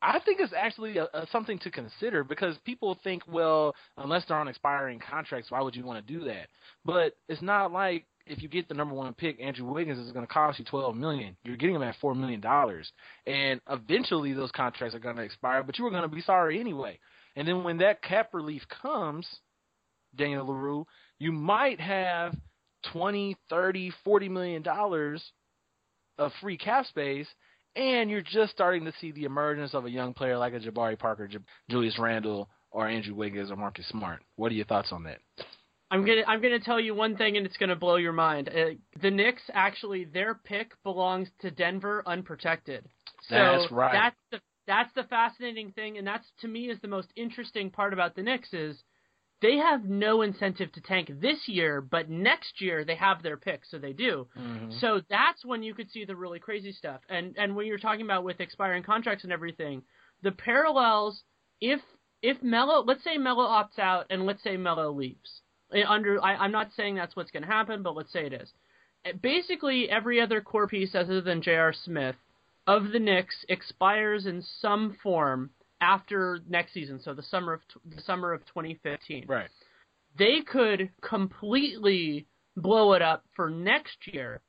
I 0.00 0.20
think 0.20 0.38
it's 0.40 0.52
actually 0.56 0.98
a, 0.98 1.04
a, 1.12 1.26
something 1.32 1.58
to 1.60 1.70
consider 1.70 2.22
because 2.22 2.56
people 2.64 2.96
think, 3.02 3.22
well, 3.26 3.74
unless 3.96 4.24
they're 4.26 4.36
on 4.36 4.46
expiring 4.46 5.00
contracts, 5.00 5.50
why 5.50 5.60
would 5.60 5.74
you 5.74 5.84
want 5.84 6.06
to 6.06 6.12
do 6.12 6.24
that? 6.26 6.48
But 6.84 7.14
it's 7.28 7.42
not 7.42 7.72
like 7.72 8.04
if 8.30 8.42
you 8.42 8.48
get 8.48 8.68
the 8.68 8.74
number 8.74 8.94
one 8.94 9.12
pick, 9.14 9.40
Andrew 9.40 9.66
Wiggins 9.66 9.98
is 9.98 10.12
going 10.12 10.26
to 10.26 10.32
cost 10.32 10.58
you 10.58 10.64
twelve 10.64 10.96
million. 10.96 11.36
You're 11.44 11.56
getting 11.56 11.74
him 11.74 11.82
at 11.82 11.96
four 12.00 12.14
million 12.14 12.40
dollars, 12.40 12.90
and 13.26 13.60
eventually 13.68 14.32
those 14.32 14.50
contracts 14.52 14.94
are 14.94 15.00
going 15.00 15.16
to 15.16 15.22
expire. 15.22 15.62
But 15.62 15.78
you 15.78 15.84
were 15.84 15.90
going 15.90 16.02
to 16.02 16.08
be 16.08 16.22
sorry 16.22 16.60
anyway. 16.60 16.98
And 17.36 17.46
then 17.46 17.62
when 17.64 17.78
that 17.78 18.02
cap 18.02 18.30
relief 18.32 18.62
comes, 18.82 19.26
Daniel 20.16 20.46
Leroux, 20.46 20.86
you 21.18 21.32
might 21.32 21.80
have 21.80 22.34
twenty, 22.92 23.36
thirty, 23.50 23.92
forty 24.04 24.28
million 24.28 24.62
dollars 24.62 25.22
of 26.18 26.32
free 26.40 26.58
cap 26.58 26.86
space, 26.86 27.26
and 27.76 28.10
you're 28.10 28.22
just 28.22 28.52
starting 28.52 28.84
to 28.84 28.92
see 29.00 29.12
the 29.12 29.24
emergence 29.24 29.74
of 29.74 29.86
a 29.86 29.90
young 29.90 30.12
player 30.14 30.36
like 30.36 30.52
a 30.52 30.58
Jabari 30.58 30.98
Parker, 30.98 31.28
J- 31.28 31.38
Julius 31.70 31.98
Randle, 31.98 32.48
or 32.70 32.88
Andrew 32.88 33.14
Wiggins 33.14 33.50
or 33.50 33.56
Marcus 33.56 33.86
Smart. 33.88 34.20
What 34.36 34.50
are 34.50 34.56
your 34.56 34.66
thoughts 34.66 34.88
on 34.92 35.04
that? 35.04 35.18
I'm 35.90 36.04
gonna 36.04 36.22
I'm 36.26 36.42
gonna 36.42 36.60
tell 36.60 36.78
you 36.78 36.94
one 36.94 37.16
thing, 37.16 37.36
and 37.36 37.46
it's 37.46 37.56
gonna 37.56 37.76
blow 37.76 37.96
your 37.96 38.12
mind. 38.12 38.48
Uh, 38.48 38.74
the 39.00 39.10
Knicks 39.10 39.42
actually 39.52 40.04
their 40.04 40.34
pick 40.34 40.72
belongs 40.82 41.28
to 41.40 41.50
Denver 41.50 42.02
unprotected. 42.06 42.86
So 43.28 43.34
that's 43.34 43.72
right. 43.72 43.92
That's 43.92 44.16
the 44.30 44.40
that's 44.66 44.92
the 44.94 45.04
fascinating 45.04 45.72
thing, 45.72 45.96
and 45.96 46.06
that's 46.06 46.26
to 46.40 46.48
me 46.48 46.68
is 46.68 46.78
the 46.80 46.88
most 46.88 47.08
interesting 47.16 47.70
part 47.70 47.92
about 47.92 48.14
the 48.14 48.22
Knicks 48.22 48.52
is 48.52 48.76
they 49.40 49.56
have 49.56 49.84
no 49.84 50.22
incentive 50.22 50.72
to 50.72 50.80
tank 50.80 51.10
this 51.20 51.38
year, 51.46 51.80
but 51.80 52.10
next 52.10 52.60
year 52.60 52.84
they 52.84 52.96
have 52.96 53.22
their 53.22 53.36
pick, 53.36 53.62
so 53.64 53.78
they 53.78 53.92
do. 53.92 54.26
Mm-hmm. 54.36 54.72
So 54.80 55.00
that's 55.08 55.44
when 55.44 55.62
you 55.62 55.74
could 55.74 55.90
see 55.90 56.04
the 56.04 56.16
really 56.16 56.38
crazy 56.38 56.72
stuff. 56.72 57.00
And 57.08 57.34
and 57.38 57.56
when 57.56 57.66
you're 57.66 57.78
talking 57.78 58.04
about 58.04 58.24
with 58.24 58.40
expiring 58.40 58.82
contracts 58.82 59.24
and 59.24 59.32
everything, 59.32 59.82
the 60.22 60.32
parallels 60.32 61.22
if 61.62 61.80
if 62.20 62.42
Melo, 62.42 62.84
let's 62.84 63.04
say 63.04 63.16
Melo 63.16 63.46
opts 63.46 63.78
out, 63.78 64.06
and 64.10 64.26
let's 64.26 64.42
say 64.42 64.58
Melo 64.58 64.92
leaves 64.92 65.40
Eh, 65.72 65.82
under 65.86 66.22
I, 66.22 66.36
I'm 66.36 66.52
not 66.52 66.70
saying 66.76 66.94
that's 66.94 67.16
what's 67.16 67.30
going 67.30 67.42
to 67.42 67.48
happen, 67.48 67.82
but 67.82 67.94
let's 67.94 68.12
say 68.12 68.26
it 68.26 68.32
is. 68.32 68.52
Eh, 69.04 69.12
basically, 69.20 69.90
every 69.90 70.20
other 70.20 70.40
core 70.40 70.66
piece 70.66 70.94
other 70.94 71.20
than 71.20 71.42
J.R. 71.42 71.72
Smith 71.72 72.16
of 72.66 72.92
the 72.92 72.98
Knicks 72.98 73.44
expires 73.48 74.26
in 74.26 74.42
some 74.60 74.96
form 75.02 75.50
after 75.80 76.40
next 76.48 76.74
season, 76.74 77.00
so 77.02 77.14
the 77.14 77.22
summer 77.22 77.52
of 77.54 77.60
the 77.84 78.02
summer 78.02 78.32
of 78.32 78.44
2015. 78.46 79.24
Right. 79.28 79.48
They 80.18 80.40
could 80.40 80.90
completely 81.00 82.26
blow 82.56 82.94
it 82.94 83.02
up 83.02 83.24
for 83.36 83.48
next 83.48 83.96
year 84.06 84.40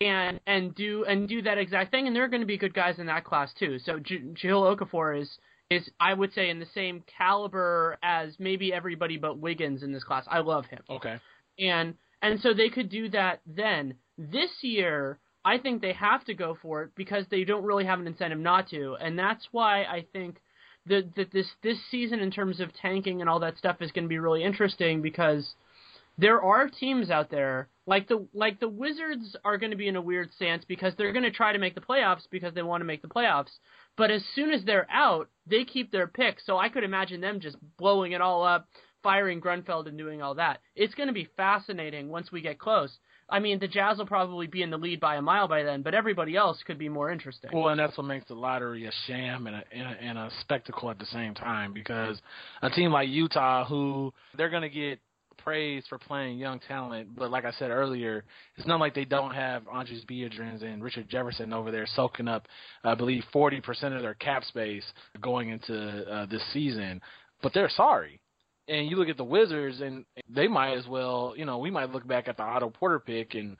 and 0.00 0.40
and 0.46 0.74
do 0.74 1.04
and 1.06 1.28
do 1.28 1.42
that 1.42 1.58
exact 1.58 1.90
thing 1.90 2.06
and 2.06 2.14
there 2.14 2.22
are 2.22 2.28
going 2.28 2.42
to 2.42 2.46
be 2.46 2.58
good 2.58 2.74
guys 2.74 2.98
in 2.98 3.06
that 3.06 3.24
class 3.24 3.52
too. 3.58 3.78
So 3.78 3.98
J- 3.98 4.20
Jahlil 4.34 4.76
Okafor 4.76 5.20
is 5.20 5.38
is 5.70 5.88
I 5.98 6.14
would 6.14 6.32
say 6.32 6.48
in 6.48 6.60
the 6.60 6.66
same 6.74 7.02
caliber 7.18 7.98
as 8.02 8.36
maybe 8.38 8.72
everybody 8.72 9.16
but 9.16 9.38
Wiggins 9.38 9.82
in 9.82 9.92
this 9.92 10.04
class. 10.04 10.24
I 10.28 10.40
love 10.40 10.66
him. 10.66 10.82
Okay. 10.88 11.16
And 11.58 11.94
and 12.22 12.40
so 12.40 12.54
they 12.54 12.68
could 12.68 12.88
do 12.88 13.08
that 13.10 13.40
then. 13.46 13.94
This 14.18 14.50
year, 14.62 15.18
I 15.44 15.58
think 15.58 15.82
they 15.82 15.92
have 15.92 16.24
to 16.24 16.34
go 16.34 16.56
for 16.60 16.82
it 16.82 16.90
because 16.96 17.24
they 17.30 17.44
don't 17.44 17.64
really 17.64 17.84
have 17.84 18.00
an 18.00 18.06
incentive 18.06 18.38
not 18.38 18.68
to, 18.70 18.96
and 19.00 19.18
that's 19.18 19.46
why 19.52 19.82
I 19.82 20.06
think 20.12 20.40
that 20.86 21.14
that 21.16 21.32
this 21.32 21.48
this 21.62 21.78
season 21.90 22.20
in 22.20 22.30
terms 22.30 22.60
of 22.60 22.72
tanking 22.74 23.20
and 23.20 23.28
all 23.28 23.40
that 23.40 23.58
stuff 23.58 23.76
is 23.80 23.92
going 23.92 24.04
to 24.04 24.08
be 24.08 24.18
really 24.18 24.44
interesting 24.44 25.02
because 25.02 25.54
there 26.16 26.40
are 26.40 26.68
teams 26.68 27.10
out 27.10 27.30
there 27.30 27.68
Like 27.86 28.08
the 28.08 28.26
like 28.34 28.58
the 28.58 28.68
Wizards 28.68 29.36
are 29.44 29.58
going 29.58 29.70
to 29.70 29.76
be 29.76 29.88
in 29.88 29.96
a 29.96 30.02
weird 30.02 30.32
stance 30.34 30.64
because 30.64 30.92
they're 30.96 31.12
going 31.12 31.24
to 31.24 31.30
try 31.30 31.52
to 31.52 31.58
make 31.58 31.74
the 31.74 31.80
playoffs 31.80 32.28
because 32.30 32.52
they 32.54 32.62
want 32.62 32.80
to 32.80 32.86
make 32.86 33.02
the 33.02 33.08
playoffs. 33.08 33.50
But 33.96 34.10
as 34.10 34.22
soon 34.34 34.50
as 34.50 34.64
they're 34.64 34.90
out, 34.90 35.28
they 35.46 35.64
keep 35.64 35.92
their 35.92 36.06
pick. 36.06 36.38
So 36.44 36.58
I 36.58 36.68
could 36.68 36.84
imagine 36.84 37.20
them 37.20 37.40
just 37.40 37.56
blowing 37.78 38.12
it 38.12 38.20
all 38.20 38.44
up, 38.44 38.68
firing 39.02 39.40
Grunfeld 39.40 39.86
and 39.86 39.96
doing 39.96 40.20
all 40.20 40.34
that. 40.34 40.60
It's 40.74 40.94
going 40.94 41.06
to 41.06 41.12
be 41.12 41.28
fascinating 41.36 42.08
once 42.08 42.32
we 42.32 42.40
get 42.42 42.58
close. 42.58 42.90
I 43.28 43.40
mean, 43.40 43.58
the 43.58 43.66
Jazz 43.66 43.98
will 43.98 44.06
probably 44.06 44.46
be 44.46 44.62
in 44.62 44.70
the 44.70 44.76
lead 44.76 45.00
by 45.00 45.16
a 45.16 45.22
mile 45.22 45.48
by 45.48 45.64
then, 45.64 45.82
but 45.82 45.94
everybody 45.94 46.36
else 46.36 46.62
could 46.64 46.78
be 46.78 46.88
more 46.88 47.10
interesting. 47.10 47.50
Well, 47.52 47.68
and 47.68 47.80
that's 47.80 47.96
what 47.96 48.06
makes 48.06 48.28
the 48.28 48.34
lottery 48.34 48.86
a 48.86 48.92
sham 49.06 49.48
and 49.48 49.56
a, 49.56 49.64
and 49.72 49.82
a, 49.82 50.02
and 50.02 50.18
a 50.18 50.30
spectacle 50.40 50.90
at 50.90 50.98
the 50.98 51.06
same 51.06 51.34
time 51.34 51.72
because 51.72 52.20
a 52.62 52.70
team 52.70 52.92
like 52.92 53.08
Utah, 53.08 53.64
who 53.64 54.12
they're 54.36 54.50
going 54.50 54.62
to 54.62 54.68
get 54.68 55.00
praise 55.46 55.84
for 55.88 55.96
playing 55.96 56.38
young 56.38 56.58
talent, 56.66 57.08
but 57.16 57.30
like 57.30 57.44
I 57.44 57.52
said 57.52 57.70
earlier, 57.70 58.24
it's 58.56 58.66
not 58.66 58.80
like 58.80 58.96
they 58.96 59.04
don't 59.04 59.32
have 59.32 59.62
Andris 59.66 60.04
Biedrins 60.04 60.64
and 60.64 60.82
Richard 60.82 61.08
Jefferson 61.08 61.52
over 61.52 61.70
there 61.70 61.86
soaking 61.94 62.26
up, 62.26 62.48
I 62.82 62.96
believe, 62.96 63.22
40% 63.32 63.94
of 63.94 64.02
their 64.02 64.14
cap 64.14 64.42
space 64.42 64.82
going 65.20 65.50
into 65.50 66.04
uh, 66.12 66.26
this 66.26 66.42
season. 66.52 67.00
But 67.44 67.54
they're 67.54 67.68
sorry. 67.68 68.18
And 68.66 68.90
you 68.90 68.96
look 68.96 69.08
at 69.08 69.16
the 69.16 69.22
Wizards, 69.22 69.80
and 69.80 70.04
they 70.28 70.48
might 70.48 70.76
as 70.76 70.88
well, 70.88 71.34
you 71.36 71.44
know, 71.44 71.58
we 71.58 71.70
might 71.70 71.92
look 71.92 72.08
back 72.08 72.26
at 72.26 72.36
the 72.36 72.42
Otto 72.42 72.70
Porter 72.70 72.98
pick 72.98 73.34
and 73.34 73.56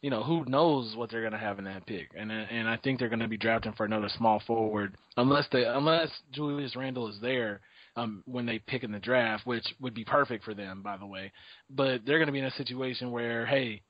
you 0.00 0.10
know, 0.10 0.24
who 0.24 0.44
knows 0.46 0.96
what 0.96 1.12
they're 1.12 1.20
going 1.20 1.32
to 1.32 1.38
have 1.38 1.60
in 1.60 1.64
that 1.66 1.86
pick, 1.86 2.08
and 2.18 2.32
and 2.32 2.68
I 2.68 2.76
think 2.76 2.98
they're 2.98 3.08
going 3.08 3.20
to 3.20 3.28
be 3.28 3.36
drafting 3.36 3.72
for 3.74 3.86
another 3.86 4.08
small 4.18 4.42
forward 4.44 4.96
unless 5.16 5.44
they 5.52 5.62
unless 5.62 6.08
Julius 6.32 6.74
Randle 6.74 7.08
is 7.08 7.20
there 7.22 7.60
um, 7.96 8.22
when 8.26 8.46
they 8.46 8.58
pick 8.58 8.84
in 8.84 8.92
the 8.92 8.98
draft, 8.98 9.46
which 9.46 9.66
would 9.80 9.94
be 9.94 10.04
perfect 10.04 10.44
for 10.44 10.54
them, 10.54 10.82
by 10.82 10.96
the 10.96 11.06
way. 11.06 11.32
But 11.70 12.02
they're 12.04 12.18
going 12.18 12.26
to 12.26 12.32
be 12.32 12.38
in 12.38 12.44
a 12.44 12.52
situation 12.52 13.10
where, 13.10 13.46
hey, 13.46 13.82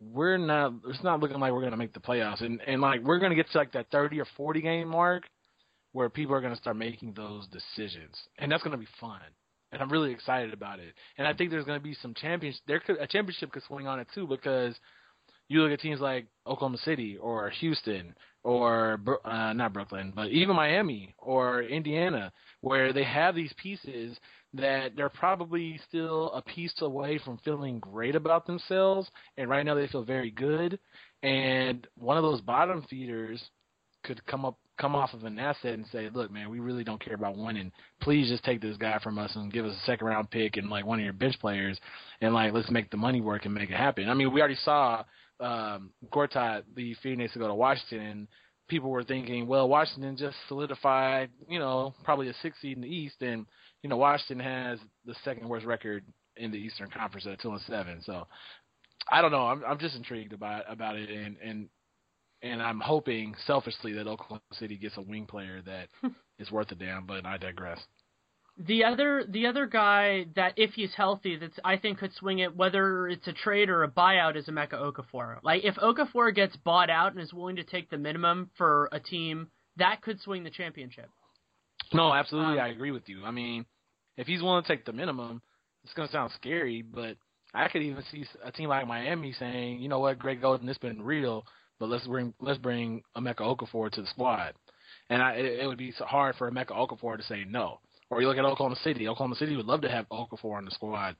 we're 0.00 0.38
not. 0.38 0.74
It's 0.86 1.02
not 1.02 1.20
looking 1.20 1.40
like 1.40 1.52
we're 1.52 1.60
going 1.60 1.72
to 1.72 1.76
make 1.76 1.92
the 1.92 2.00
playoffs, 2.00 2.42
and 2.42 2.60
and 2.66 2.80
like 2.80 3.02
we're 3.02 3.18
going 3.18 3.30
to 3.30 3.36
get 3.36 3.50
to 3.50 3.58
like 3.58 3.72
that 3.72 3.90
thirty 3.90 4.20
or 4.20 4.26
forty 4.36 4.60
game 4.60 4.88
mark 4.88 5.24
where 5.92 6.08
people 6.08 6.34
are 6.34 6.40
going 6.40 6.54
to 6.54 6.60
start 6.60 6.76
making 6.76 7.14
those 7.14 7.46
decisions, 7.48 8.14
and 8.38 8.52
that's 8.52 8.62
going 8.62 8.72
to 8.72 8.78
be 8.78 8.88
fun 9.00 9.20
and 9.72 9.82
I'm 9.82 9.90
really 9.90 10.12
excited 10.12 10.52
about 10.52 10.78
it. 10.78 10.94
And 11.16 11.26
I 11.26 11.34
think 11.34 11.50
there's 11.50 11.64
going 11.64 11.78
to 11.78 11.84
be 11.84 11.94
some 12.00 12.14
champions. 12.14 12.60
There 12.66 12.80
could 12.80 12.96
a 12.98 13.06
championship 13.06 13.52
could 13.52 13.62
swing 13.64 13.86
on 13.86 14.00
it 14.00 14.08
too 14.14 14.26
because 14.26 14.74
you 15.48 15.62
look 15.62 15.72
at 15.72 15.80
teams 15.80 16.00
like 16.00 16.26
Oklahoma 16.46 16.78
City 16.78 17.16
or 17.16 17.50
Houston 17.50 18.14
or 18.44 19.00
uh, 19.24 19.52
not 19.52 19.72
Brooklyn, 19.72 20.12
but 20.14 20.28
even 20.28 20.54
Miami 20.56 21.14
or 21.18 21.62
Indiana, 21.62 22.32
where 22.60 22.92
they 22.92 23.04
have 23.04 23.34
these 23.34 23.52
pieces 23.60 24.16
that 24.54 24.92
they're 24.96 25.08
probably 25.08 25.78
still 25.88 26.32
a 26.32 26.42
piece 26.42 26.74
away 26.80 27.18
from 27.24 27.38
feeling 27.44 27.78
great 27.78 28.14
about 28.14 28.46
themselves, 28.46 29.08
and 29.36 29.50
right 29.50 29.66
now 29.66 29.74
they 29.74 29.88
feel 29.88 30.04
very 30.04 30.30
good. 30.30 30.78
And 31.22 31.86
one 31.96 32.16
of 32.16 32.22
those 32.22 32.40
bottom 32.40 32.86
feeders 32.88 33.42
could 34.04 34.24
come 34.26 34.44
up 34.44 34.56
come 34.78 34.94
off 34.94 35.12
of 35.12 35.24
an 35.24 35.40
asset 35.40 35.74
and 35.74 35.84
say, 35.88 36.08
"Look, 36.08 36.30
man, 36.30 36.48
we 36.48 36.60
really 36.60 36.84
don't 36.84 37.04
care 37.04 37.14
about 37.14 37.36
winning. 37.36 37.72
Please 38.00 38.28
just 38.28 38.44
take 38.44 38.60
this 38.60 38.76
guy 38.76 38.98
from 39.00 39.18
us 39.18 39.34
and 39.34 39.52
give 39.52 39.66
us 39.66 39.74
a 39.76 39.84
second 39.84 40.06
round 40.06 40.30
pick 40.30 40.56
and 40.56 40.70
like 40.70 40.86
one 40.86 41.00
of 41.00 41.04
your 41.04 41.12
bench 41.12 41.38
players, 41.40 41.78
and 42.20 42.32
like 42.32 42.52
let's 42.52 42.70
make 42.70 42.88
the 42.90 42.96
money 42.96 43.20
work 43.20 43.44
and 43.44 43.52
make 43.54 43.70
it 43.70 43.76
happen." 43.76 44.08
I 44.08 44.14
mean, 44.14 44.32
we 44.32 44.40
already 44.40 44.54
saw 44.54 45.04
um, 45.40 45.90
Gortat 46.12 46.62
leave 46.76 46.96
Phoenix 47.02 47.32
to 47.32 47.38
go 47.38 47.48
to 47.48 47.54
Washington. 47.54 48.06
And 48.06 48.28
people 48.68 48.90
were 48.90 49.04
thinking, 49.04 49.46
well, 49.46 49.68
Washington 49.68 50.16
just 50.16 50.36
solidified, 50.46 51.30
you 51.48 51.58
know, 51.58 51.94
probably 52.04 52.28
a 52.28 52.34
six 52.42 52.60
seed 52.60 52.76
in 52.76 52.82
the 52.82 52.88
East, 52.88 53.22
and 53.22 53.46
you 53.82 53.88
know, 53.88 53.96
Washington 53.96 54.44
has 54.44 54.78
the 55.04 55.14
second 55.24 55.48
worst 55.48 55.66
record 55.66 56.04
in 56.36 56.50
the 56.50 56.58
Eastern 56.58 56.90
Conference 56.90 57.26
at 57.26 57.40
two 57.40 57.50
and 57.50 57.60
seven. 57.62 58.02
So 58.04 58.26
I 59.10 59.22
don't 59.22 59.30
know. 59.30 59.46
I'm 59.46 59.64
I'm 59.64 59.78
just 59.78 59.96
intrigued 59.96 60.32
about 60.32 60.64
about 60.68 60.96
it, 60.96 61.10
and 61.10 61.36
and 61.42 61.68
and 62.42 62.62
I'm 62.62 62.80
hoping 62.80 63.34
selfishly 63.46 63.92
that 63.94 64.06
Oklahoma 64.06 64.40
City 64.52 64.76
gets 64.76 64.96
a 64.96 65.02
wing 65.02 65.26
player 65.26 65.62
that 65.62 65.88
is 66.38 66.50
worth 66.50 66.70
a 66.72 66.74
damn. 66.74 67.06
But 67.06 67.26
I 67.26 67.38
digress. 67.38 67.80
The 68.66 68.84
other 68.84 69.24
the 69.28 69.46
other 69.46 69.66
guy 69.66 70.26
that 70.34 70.54
if 70.56 70.72
he's 70.72 70.92
healthy 70.94 71.36
that 71.36 71.52
I 71.64 71.76
think 71.76 71.98
could 71.98 72.12
swing 72.14 72.40
it 72.40 72.56
whether 72.56 73.06
it's 73.06 73.26
a 73.28 73.32
trade 73.32 73.70
or 73.70 73.84
a 73.84 73.88
buyout 73.88 74.36
is 74.36 74.46
Emeka 74.46 74.74
Okafor. 74.74 75.38
Like 75.44 75.64
if 75.64 75.76
Okafor 75.76 76.34
gets 76.34 76.56
bought 76.56 76.90
out 76.90 77.12
and 77.12 77.20
is 77.20 77.32
willing 77.32 77.56
to 77.56 77.64
take 77.64 77.88
the 77.88 77.98
minimum 77.98 78.50
for 78.56 78.88
a 78.90 78.98
team, 78.98 79.48
that 79.76 80.02
could 80.02 80.20
swing 80.20 80.42
the 80.42 80.50
championship. 80.50 81.08
No, 81.92 82.12
absolutely, 82.12 82.58
um, 82.58 82.64
I 82.64 82.68
agree 82.68 82.90
with 82.90 83.08
you. 83.08 83.24
I 83.24 83.30
mean, 83.30 83.64
if 84.16 84.26
he's 84.26 84.42
willing 84.42 84.62
to 84.62 84.68
take 84.68 84.84
the 84.84 84.92
minimum, 84.92 85.40
it's 85.84 85.94
going 85.94 86.08
to 86.08 86.12
sound 86.12 86.32
scary, 86.34 86.82
but 86.82 87.16
I 87.54 87.68
could 87.68 87.82
even 87.82 88.02
see 88.10 88.26
a 88.44 88.52
team 88.52 88.68
like 88.68 88.86
Miami 88.86 89.32
saying, 89.32 89.80
you 89.80 89.88
know 89.88 90.00
what, 90.00 90.18
Greg 90.18 90.42
Oden, 90.42 90.66
this 90.66 90.78
been 90.78 91.00
real, 91.00 91.46
but 91.78 91.88
let's 91.88 92.06
bring 92.06 92.34
let's 92.40 92.58
bring 92.58 93.02
Emeka 93.16 93.40
Okafor 93.40 93.90
to 93.92 94.02
the 94.02 94.06
squad, 94.08 94.54
and 95.08 95.22
I, 95.22 95.34
it, 95.34 95.60
it 95.60 95.66
would 95.66 95.78
be 95.78 95.92
hard 95.92 96.34
for 96.36 96.50
Emeka 96.50 96.72
Okafor 96.72 97.16
to 97.16 97.22
say 97.22 97.44
no. 97.48 97.80
Or 98.10 98.20
you 98.20 98.28
look 98.28 98.38
at 98.38 98.44
Oklahoma 98.44 98.76
City. 98.82 99.06
Oklahoma 99.06 99.36
City 99.36 99.56
would 99.56 99.66
love 99.66 99.82
to 99.82 99.90
have 99.90 100.08
Okafor 100.08 100.56
on 100.56 100.64
the 100.64 100.70
squad, 100.70 101.16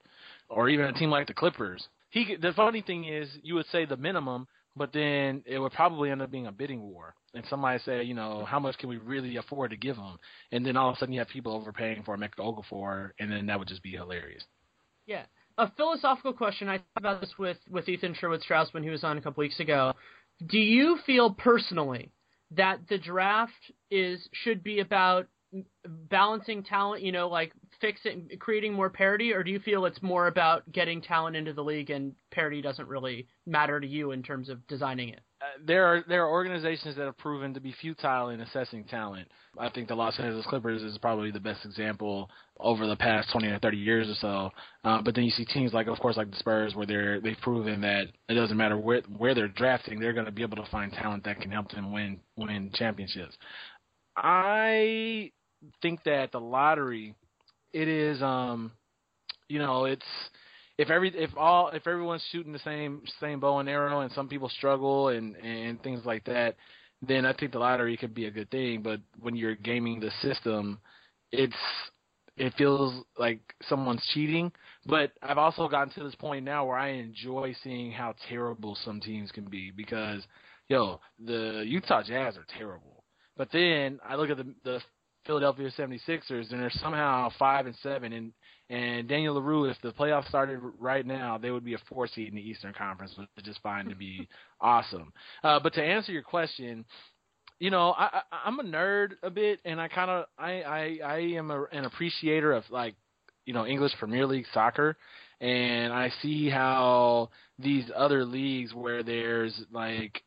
or 0.48 0.68
even 0.68 0.86
a 0.86 0.92
team 0.92 1.10
like 1.10 1.26
the 1.26 1.34
Clippers. 1.34 1.86
He 2.10 2.36
the 2.40 2.52
funny 2.54 2.80
thing 2.80 3.04
is, 3.04 3.28
you 3.42 3.54
would 3.56 3.66
say 3.70 3.84
the 3.84 3.96
minimum, 3.96 4.46
but 4.74 4.92
then 4.92 5.42
it 5.44 5.58
would 5.58 5.72
probably 5.72 6.10
end 6.10 6.22
up 6.22 6.30
being 6.30 6.46
a 6.46 6.52
bidding 6.52 6.80
war. 6.80 7.14
And 7.34 7.44
somebody 7.50 7.78
say, 7.84 8.02
you 8.04 8.14
know, 8.14 8.44
how 8.46 8.58
much 8.58 8.78
can 8.78 8.88
we 8.88 8.96
really 8.96 9.36
afford 9.36 9.70
to 9.72 9.76
give 9.76 9.96
him? 9.96 10.18
And 10.50 10.64
then 10.64 10.76
all 10.76 10.88
of 10.88 10.96
a 10.96 10.98
sudden 10.98 11.12
you 11.12 11.20
have 11.20 11.28
people 11.28 11.52
overpaying 11.52 12.04
for 12.04 12.16
Emeka 12.16 12.38
Okafor, 12.38 13.10
and 13.18 13.30
then 13.30 13.46
that 13.46 13.58
would 13.58 13.68
just 13.68 13.82
be 13.82 13.92
hilarious. 13.92 14.44
Yeah. 15.06 15.24
A 15.58 15.70
philosophical 15.72 16.32
question. 16.32 16.68
I 16.68 16.76
talked 16.78 16.88
about 16.96 17.20
this 17.20 17.32
with, 17.38 17.58
with 17.68 17.88
Ethan 17.88 18.14
Sherwood 18.14 18.42
Strauss 18.42 18.72
when 18.72 18.84
he 18.84 18.90
was 18.90 19.02
on 19.02 19.18
a 19.18 19.20
couple 19.20 19.42
weeks 19.42 19.58
ago. 19.58 19.92
Do 20.46 20.58
you 20.58 20.98
feel 21.04 21.34
personally 21.34 22.12
that 22.52 22.78
the 22.88 22.96
draft 22.96 23.52
is 23.90 24.28
should 24.32 24.62
be 24.62 24.78
about 24.78 25.26
balancing 26.10 26.62
talent, 26.62 27.02
you 27.02 27.12
know, 27.12 27.28
like 27.28 27.52
fixing, 27.80 28.28
creating 28.38 28.74
more 28.74 28.90
parity, 28.90 29.32
or 29.32 29.42
do 29.42 29.50
you 29.50 29.60
feel 29.60 29.86
it's 29.86 30.02
more 30.02 30.26
about 30.26 30.70
getting 30.72 31.00
talent 31.00 31.36
into 31.36 31.52
the 31.52 31.62
league 31.62 31.90
and 31.90 32.12
parity 32.30 32.60
doesn't 32.60 32.88
really 32.88 33.26
matter 33.46 33.80
to 33.80 33.86
you 33.86 34.10
in 34.10 34.22
terms 34.22 34.48
of 34.48 34.66
designing 34.66 35.08
it? 35.08 35.20
Uh, 35.40 35.44
there 35.64 35.86
are 35.86 36.04
there 36.08 36.24
are 36.24 36.30
organizations 36.30 36.96
that 36.96 37.04
have 37.04 37.16
proven 37.16 37.54
to 37.54 37.60
be 37.60 37.72
futile 37.80 38.30
in 38.30 38.40
assessing 38.40 38.84
talent. 38.84 39.28
I 39.56 39.70
think 39.70 39.88
the 39.88 39.94
Los 39.94 40.18
Angeles 40.18 40.44
Clippers 40.46 40.82
is 40.82 40.98
probably 40.98 41.30
the 41.30 41.40
best 41.40 41.64
example 41.64 42.28
over 42.58 42.86
the 42.86 42.96
past 42.96 43.30
20 43.32 43.46
or 43.46 43.58
30 43.60 43.76
years 43.76 44.08
or 44.08 44.14
so. 44.20 44.50
Uh, 44.84 45.00
but 45.00 45.14
then 45.14 45.24
you 45.24 45.30
see 45.30 45.44
teams 45.44 45.72
like, 45.72 45.86
of 45.86 45.98
course, 46.00 46.16
like 46.16 46.30
the 46.30 46.36
Spurs, 46.36 46.74
where 46.74 46.86
they're 46.86 47.20
they've 47.20 47.40
proven 47.40 47.80
that 47.82 48.08
it 48.28 48.34
doesn't 48.34 48.56
matter 48.56 48.76
where 48.76 49.02
where 49.16 49.34
they're 49.34 49.48
drafting, 49.48 50.00
they're 50.00 50.12
going 50.12 50.26
to 50.26 50.32
be 50.32 50.42
able 50.42 50.56
to 50.56 50.70
find 50.70 50.92
talent 50.92 51.24
that 51.24 51.40
can 51.40 51.52
help 51.52 51.70
them 51.70 51.92
win 51.92 52.20
win 52.36 52.70
championships. 52.74 53.36
I 54.16 55.30
think 55.82 56.02
that 56.04 56.32
the 56.32 56.40
lottery, 56.40 57.14
it 57.72 57.88
is, 57.88 58.22
um, 58.22 58.72
you 59.48 59.58
know, 59.58 59.84
it's 59.84 60.04
if 60.78 60.90
every 60.90 61.10
if 61.16 61.30
all 61.36 61.68
if 61.68 61.86
everyone's 61.86 62.24
shooting 62.30 62.52
the 62.52 62.60
same 62.60 63.02
same 63.20 63.40
bow 63.40 63.58
and 63.58 63.68
arrow, 63.68 64.00
and 64.00 64.12
some 64.12 64.28
people 64.28 64.48
struggle 64.48 65.08
and 65.08 65.36
and 65.36 65.82
things 65.82 66.04
like 66.04 66.24
that, 66.24 66.56
then 67.02 67.26
I 67.26 67.32
think 67.32 67.52
the 67.52 67.58
lottery 67.58 67.96
could 67.96 68.14
be 68.14 68.26
a 68.26 68.30
good 68.30 68.50
thing. 68.50 68.82
But 68.82 69.00
when 69.20 69.36
you're 69.36 69.56
gaming 69.56 70.00
the 70.00 70.10
system, 70.22 70.78
it's 71.32 71.54
it 72.36 72.54
feels 72.56 73.04
like 73.18 73.40
someone's 73.68 74.04
cheating. 74.14 74.52
But 74.86 75.12
I've 75.22 75.38
also 75.38 75.68
gotten 75.68 75.92
to 75.94 76.04
this 76.04 76.14
point 76.14 76.44
now 76.44 76.64
where 76.64 76.78
I 76.78 76.90
enjoy 76.90 77.54
seeing 77.62 77.90
how 77.90 78.14
terrible 78.28 78.76
some 78.84 79.00
teams 79.00 79.32
can 79.32 79.46
be 79.46 79.72
because, 79.72 80.22
yo, 80.68 81.00
the 81.24 81.64
Utah 81.66 82.02
Jazz 82.02 82.36
are 82.36 82.46
terrible. 82.56 83.04
But 83.36 83.48
then 83.52 83.98
I 84.08 84.14
look 84.14 84.30
at 84.30 84.36
the 84.36 84.54
the 84.64 84.80
Philadelphia 85.28 85.70
76ers, 85.78 86.50
and 86.50 86.60
they're 86.60 86.70
somehow 86.70 87.30
five 87.38 87.66
and 87.66 87.76
seven. 87.82 88.14
And 88.14 88.32
and 88.70 89.06
Daniel 89.06 89.34
Leroux, 89.34 89.66
if 89.66 89.76
the 89.82 89.92
playoffs 89.92 90.28
started 90.28 90.58
right 90.78 91.04
now, 91.04 91.38
they 91.38 91.50
would 91.50 91.64
be 91.64 91.74
a 91.74 91.78
four 91.88 92.06
seed 92.08 92.28
in 92.28 92.34
the 92.34 92.42
Eastern 92.42 92.72
Conference, 92.72 93.12
which 93.16 93.28
is 93.36 93.44
just 93.44 93.62
fine 93.62 93.88
to 93.90 93.94
be 93.94 94.26
awesome. 94.60 95.12
Uh, 95.44 95.60
but 95.62 95.74
to 95.74 95.82
answer 95.82 96.12
your 96.12 96.22
question, 96.22 96.84
you 97.60 97.70
know, 97.70 97.90
I, 97.90 98.22
I 98.32 98.38
I'm 98.46 98.58
a 98.58 98.64
nerd 98.64 99.12
a 99.22 99.28
bit, 99.28 99.60
and 99.66 99.78
I 99.78 99.88
kind 99.88 100.10
of 100.10 100.24
I 100.38 100.62
I 100.62 100.98
I 101.04 101.18
am 101.36 101.50
a, 101.50 101.64
an 101.72 101.84
appreciator 101.84 102.54
of 102.54 102.64
like 102.70 102.94
you 103.44 103.52
know 103.52 103.66
English 103.66 103.92
Premier 103.98 104.26
League 104.26 104.46
soccer, 104.54 104.96
and 105.42 105.92
I 105.92 106.10
see 106.22 106.48
how 106.48 107.28
these 107.58 107.84
other 107.94 108.24
leagues 108.24 108.72
where 108.72 109.02
there's 109.02 109.54
like, 109.70 110.22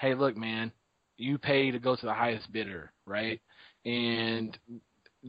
hey, 0.00 0.14
look, 0.14 0.38
man, 0.38 0.72
you 1.18 1.36
pay 1.36 1.70
to 1.70 1.78
go 1.78 1.96
to 1.96 2.06
the 2.06 2.14
highest 2.14 2.50
bidder, 2.50 2.92
right? 3.04 3.42
And 3.84 4.56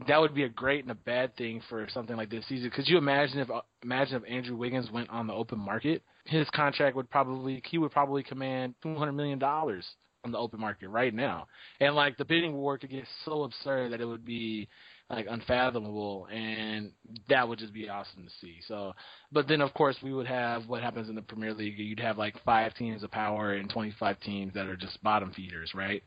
that 0.06 0.20
would 0.20 0.34
be 0.34 0.44
a 0.44 0.48
great 0.48 0.82
and 0.82 0.90
a 0.90 0.94
bad 0.94 1.36
thing 1.36 1.60
for 1.68 1.88
something 1.92 2.16
like 2.16 2.30
this 2.30 2.46
season. 2.48 2.70
Could 2.70 2.88
you 2.88 2.98
imagine 2.98 3.38
if 3.38 3.50
uh, 3.50 3.60
imagine 3.82 4.16
if 4.16 4.30
Andrew 4.30 4.56
Wiggins 4.56 4.90
went 4.90 5.10
on 5.10 5.26
the 5.26 5.32
open 5.32 5.58
market? 5.58 6.02
His 6.24 6.48
contract 6.50 6.96
would 6.96 7.10
probably 7.10 7.62
he 7.68 7.78
would 7.78 7.92
probably 7.92 8.22
command 8.22 8.74
two 8.82 8.94
hundred 8.94 9.12
million 9.12 9.38
dollars 9.38 9.84
on 10.24 10.32
the 10.32 10.38
open 10.38 10.60
market 10.60 10.88
right 10.88 11.14
now. 11.14 11.46
And 11.80 11.94
like 11.94 12.16
the 12.18 12.24
bidding 12.24 12.54
war 12.54 12.78
could 12.78 12.90
get 12.90 13.04
so 13.24 13.44
absurd 13.44 13.92
that 13.92 14.00
it 14.00 14.06
would 14.06 14.24
be 14.24 14.68
like 15.08 15.26
unfathomable 15.28 16.28
and 16.30 16.92
that 17.28 17.48
would 17.48 17.58
just 17.58 17.72
be 17.72 17.88
awesome 17.88 18.24
to 18.24 18.30
see. 18.40 18.58
So 18.68 18.92
but 19.32 19.48
then 19.48 19.60
of 19.60 19.74
course 19.74 19.96
we 20.02 20.12
would 20.12 20.26
have 20.26 20.68
what 20.68 20.82
happens 20.82 21.08
in 21.08 21.14
the 21.14 21.22
Premier 21.22 21.52
League. 21.52 21.78
You'd 21.78 22.00
have 22.00 22.18
like 22.18 22.36
five 22.44 22.74
teams 22.74 23.02
of 23.02 23.10
power 23.10 23.54
and 23.54 23.68
twenty 23.68 23.92
five 23.98 24.20
teams 24.20 24.54
that 24.54 24.66
are 24.66 24.76
just 24.76 25.02
bottom 25.02 25.32
feeders, 25.32 25.72
right? 25.74 26.02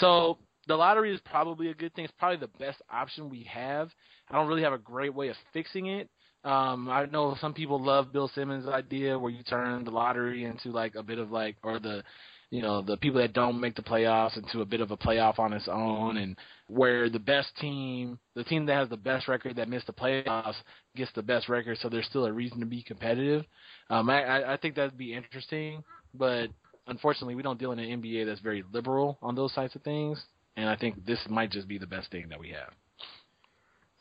So 0.00 0.38
the 0.66 0.76
lottery 0.76 1.14
is 1.14 1.20
probably 1.24 1.70
a 1.70 1.74
good 1.74 1.94
thing. 1.94 2.04
It's 2.04 2.14
probably 2.18 2.38
the 2.38 2.58
best 2.58 2.80
option 2.90 3.30
we 3.30 3.44
have. 3.44 3.90
I 4.28 4.34
don't 4.34 4.48
really 4.48 4.62
have 4.62 4.72
a 4.72 4.78
great 4.78 5.14
way 5.14 5.28
of 5.28 5.36
fixing 5.52 5.86
it. 5.86 6.08
Um, 6.44 6.88
I 6.88 7.06
know 7.06 7.36
some 7.40 7.54
people 7.54 7.82
love 7.82 8.12
Bill 8.12 8.30
Simmons' 8.34 8.68
idea 8.68 9.18
where 9.18 9.32
you 9.32 9.42
turn 9.42 9.84
the 9.84 9.90
lottery 9.90 10.44
into 10.44 10.70
like 10.70 10.94
a 10.94 11.02
bit 11.02 11.18
of 11.18 11.32
like, 11.32 11.56
or 11.62 11.80
the, 11.80 12.04
you 12.50 12.62
know, 12.62 12.82
the 12.82 12.96
people 12.96 13.20
that 13.20 13.32
don't 13.32 13.60
make 13.60 13.74
the 13.74 13.82
playoffs 13.82 14.36
into 14.36 14.60
a 14.60 14.64
bit 14.64 14.80
of 14.80 14.92
a 14.92 14.96
playoff 14.96 15.40
on 15.40 15.52
its 15.52 15.66
own, 15.66 16.16
and 16.18 16.36
where 16.68 17.10
the 17.10 17.18
best 17.18 17.48
team, 17.60 18.18
the 18.36 18.44
team 18.44 18.66
that 18.66 18.74
has 18.76 18.88
the 18.88 18.96
best 18.96 19.26
record 19.26 19.56
that 19.56 19.68
missed 19.68 19.88
the 19.88 19.92
playoffs, 19.92 20.54
gets 20.94 21.10
the 21.16 21.22
best 21.22 21.48
record, 21.48 21.78
so 21.80 21.88
there's 21.88 22.06
still 22.06 22.26
a 22.26 22.32
reason 22.32 22.60
to 22.60 22.66
be 22.66 22.82
competitive. 22.82 23.44
Um, 23.90 24.08
I, 24.08 24.54
I 24.54 24.56
think 24.56 24.76
that'd 24.76 24.96
be 24.96 25.14
interesting, 25.14 25.82
but 26.14 26.48
unfortunately, 26.86 27.34
we 27.34 27.42
don't 27.42 27.58
deal 27.58 27.72
in 27.72 27.80
an 27.80 28.00
NBA 28.00 28.26
that's 28.26 28.40
very 28.40 28.62
liberal 28.72 29.18
on 29.20 29.34
those 29.34 29.52
types 29.52 29.74
of 29.74 29.82
things, 29.82 30.22
and 30.56 30.68
I 30.68 30.76
think 30.76 31.04
this 31.06 31.20
might 31.28 31.50
just 31.50 31.68
be 31.68 31.78
the 31.78 31.86
best 31.86 32.10
thing 32.10 32.28
that 32.30 32.40
we 32.40 32.50
have 32.50 32.72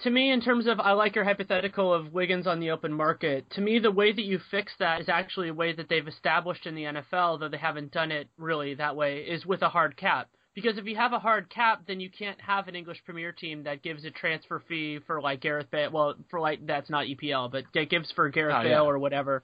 to 0.06 0.10
me, 0.10 0.32
in 0.32 0.42
terms 0.42 0.68
of 0.68 0.80
I 0.80 0.92
like 0.92 1.16
your 1.16 1.24
hypothetical 1.24 1.94
of 1.94 2.14
Wiggins 2.14 2.48
on 2.48 2.60
the 2.60 2.72
open 2.72 2.94
market, 2.94 3.50
to 3.52 3.62
me, 3.62 3.80
the 3.80 3.92
way 3.92 4.12
that 4.12 4.26
you 4.26 4.40
fix 4.52 4.74
that 4.80 5.02
is 5.02 5.10
actually 5.10 5.50
a 5.50 5.54
way 5.54 5.74
that 5.74 5.88
they've 5.90 6.08
established 6.08 6.66
in 6.66 6.76
the 6.76 6.84
NFL, 6.84 7.40
though 7.40 7.50
they 7.50 7.58
haven't 7.58 7.92
done 7.92 8.12
it 8.12 8.28
really 8.38 8.76
that 8.76 8.96
way, 8.96 9.20
is 9.20 9.46
with 9.46 9.62
a 9.62 9.70
hard 9.70 9.96
cap. 9.96 10.30
Because 10.54 10.78
if 10.78 10.86
you 10.86 10.96
have 10.96 11.12
a 11.12 11.20
hard 11.20 11.50
cap, 11.50 11.82
then 11.88 12.00
you 12.00 12.10
can't 12.10 12.40
have 12.40 12.68
an 12.68 12.76
English 12.76 13.04
Premier 13.04 13.32
team 13.32 13.64
that 13.64 13.82
gives 13.82 14.06
a 14.06 14.12
transfer 14.12 14.62
fee 14.68 15.00
for 15.06 15.22
like 15.22 15.42
Gareth 15.42 15.72
Bale. 15.72 15.92
Well, 15.92 16.16
for 16.30 16.40
like 16.40 16.66
that's 16.66 16.90
not 16.90 17.08
EPL, 17.08 17.52
but 17.52 17.66
that 17.74 17.90
gives 17.90 18.12
for 18.12 18.30
Gareth 18.30 18.56
oh, 18.60 18.64
Bale 18.64 18.70
yeah. 18.70 18.82
or 18.82 19.00
whatever, 19.00 19.44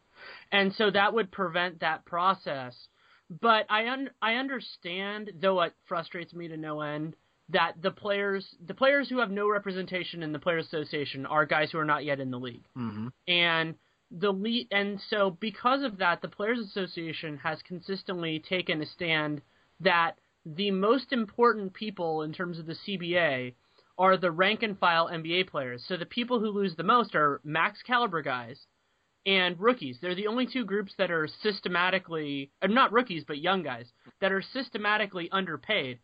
and 0.51 0.74
so 0.74 0.91
that 0.91 1.14
would 1.14 1.32
prevent 1.32 1.80
that 1.80 2.05
process. 2.05 2.76
But 3.39 3.65
I 3.69 3.88
un- 3.88 4.09
I 4.21 4.36
understand, 4.36 5.32
though 5.39 5.61
it 5.61 5.73
frustrates 5.86 6.34
me 6.34 6.49
to 6.49 6.57
no 6.57 6.82
end, 6.82 7.15
that 7.51 7.82
the 7.82 7.91
players 7.91 8.55
the 8.65 8.73
players 8.73 9.09
who 9.09 9.19
have 9.19 9.32
no 9.32 9.49
representation 9.49 10.23
in 10.23 10.32
the 10.32 10.39
players 10.39 10.65
association 10.67 11.25
are 11.25 11.45
guys 11.45 11.71
who 11.71 11.77
are 11.77 11.86
not 11.86 12.05
yet 12.05 12.19
in 12.19 12.32
the 12.32 12.39
league 12.39 12.63
mm-hmm. 12.77 13.07
and 13.27 13.75
the 14.11 14.32
lead 14.32 14.67
and 14.71 14.99
so 15.09 15.38
because 15.39 15.84
of 15.84 15.97
that 15.97 16.21
the 16.21 16.27
players 16.27 16.59
association 16.59 17.38
has 17.38 17.61
consistently 17.63 18.39
taken 18.39 18.82
a 18.82 18.86
stand 18.86 19.41
that 19.79 20.13
the 20.45 20.71
most 20.71 21.11
important 21.11 21.73
people 21.73 22.23
in 22.23 22.34
terms 22.34 22.59
of 22.59 22.65
the 22.65 22.75
CBA 22.88 23.53
are 23.97 24.17
the 24.17 24.32
rank 24.32 24.63
and 24.63 24.77
file 24.79 25.09
NBA 25.09 25.47
players 25.47 25.84
so 25.88 25.97
the 25.97 26.05
people 26.05 26.39
who 26.39 26.49
lose 26.49 26.75
the 26.75 26.84
most 26.84 27.15
are 27.15 27.41
max 27.43 27.82
caliber 27.86 28.21
guys 28.21 28.57
and 29.26 29.59
rookies 29.59 29.97
they're 30.01 30.15
the 30.15 30.28
only 30.28 30.47
two 30.51 30.65
groups 30.65 30.93
that 30.97 31.11
are 31.11 31.28
systematically 31.43 32.51
uh, 32.61 32.67
not 32.67 32.91
rookies 32.91 33.24
but 33.28 33.38
young 33.38 33.61
guys 33.61 33.86
that 34.19 34.32
are 34.32 34.41
systematically 34.53 35.30
underpaid 35.32 35.99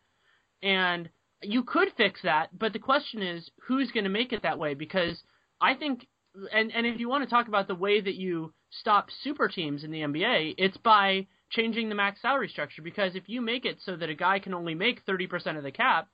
and 0.62 1.10
you 1.42 1.64
could 1.64 1.90
fix 1.98 2.22
that, 2.24 2.58
but 2.58 2.74
the 2.74 2.80
question 2.80 3.22
is 3.22 3.50
who's 3.68 3.92
going 3.92 4.06
to 4.06 4.10
make 4.10 4.34
it 4.34 4.44
that 4.44 4.60
way? 4.60 4.74
Because 4.74 5.18
I 5.62 5.76
think, 5.76 6.08
and 6.54 6.72
and 6.74 6.86
if 6.86 7.00
you 7.00 7.10
want 7.10 7.24
to 7.24 7.30
talk 7.30 7.48
about 7.48 7.68
the 7.68 7.76
way 7.76 8.02
that 8.02 8.16
you 8.16 8.54
stop 8.72 9.08
super 9.24 9.48
teams 9.48 9.84
in 9.84 9.92
the 9.92 10.02
NBA, 10.02 10.56
it's 10.58 10.78
by 10.78 11.28
changing 11.52 11.90
the 11.90 11.96
max 11.96 12.22
salary 12.22 12.50
structure. 12.50 12.82
Because 12.82 13.16
if 13.16 13.24
you 13.28 13.42
make 13.42 13.66
it 13.66 13.78
so 13.86 13.96
that 13.96 14.10
a 14.10 14.16
guy 14.16 14.40
can 14.40 14.54
only 14.54 14.76
make 14.76 15.04
thirty 15.06 15.28
percent 15.28 15.58
of 15.58 15.64
the 15.64 15.72
cap, 15.72 16.08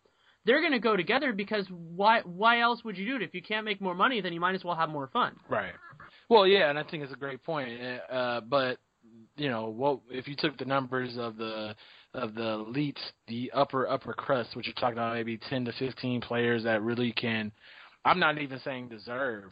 they're 0.46 0.62
going 0.62 0.74
to 0.74 0.80
go 0.80 0.98
together. 0.98 1.32
Because 1.34 1.66
why 1.70 2.22
why 2.22 2.62
else 2.62 2.84
would 2.84 2.98
you 2.98 3.06
do 3.06 3.16
it? 3.16 3.22
If 3.22 3.34
you 3.34 3.42
can't 3.42 3.66
make 3.66 3.82
more 3.82 3.96
money, 3.96 4.22
then 4.22 4.34
you 4.34 4.40
might 4.40 4.56
as 4.56 4.64
well 4.64 4.76
have 4.76 4.90
more 4.90 5.08
fun. 5.08 5.36
Right. 5.50 5.74
Well, 6.30 6.48
yeah, 6.48 6.70
and 6.70 6.80
I 6.80 6.84
think 6.84 7.04
it's 7.04 7.14
a 7.14 7.18
great 7.18 7.44
point. 7.44 7.70
Uh, 8.12 8.42
but 8.42 8.78
you 9.36 9.50
know, 9.50 9.70
what 9.70 10.00
if 10.10 10.28
you 10.28 10.36
took 10.38 10.58
the 10.58 10.66
numbers 10.66 11.18
of 11.18 11.38
the 11.38 11.76
of 12.14 12.36
the 12.36 12.50
elite, 12.68 13.00
the 13.28 13.52
upper 13.54 13.88
upper 13.88 14.14
crust, 14.14 14.56
which 14.56 14.68
you're 14.68 14.74
talking 14.76 14.98
about 14.98 15.16
maybe 15.16 15.40
10 15.50 15.66
to 15.66 15.74
15 15.74 16.22
players 16.22 16.64
that 16.64 16.82
really 16.82 17.12
can. 17.12 17.52
I'm 18.06 18.20
not 18.20 18.38
even 18.38 18.60
saying 18.60 18.90
deserve 18.90 19.52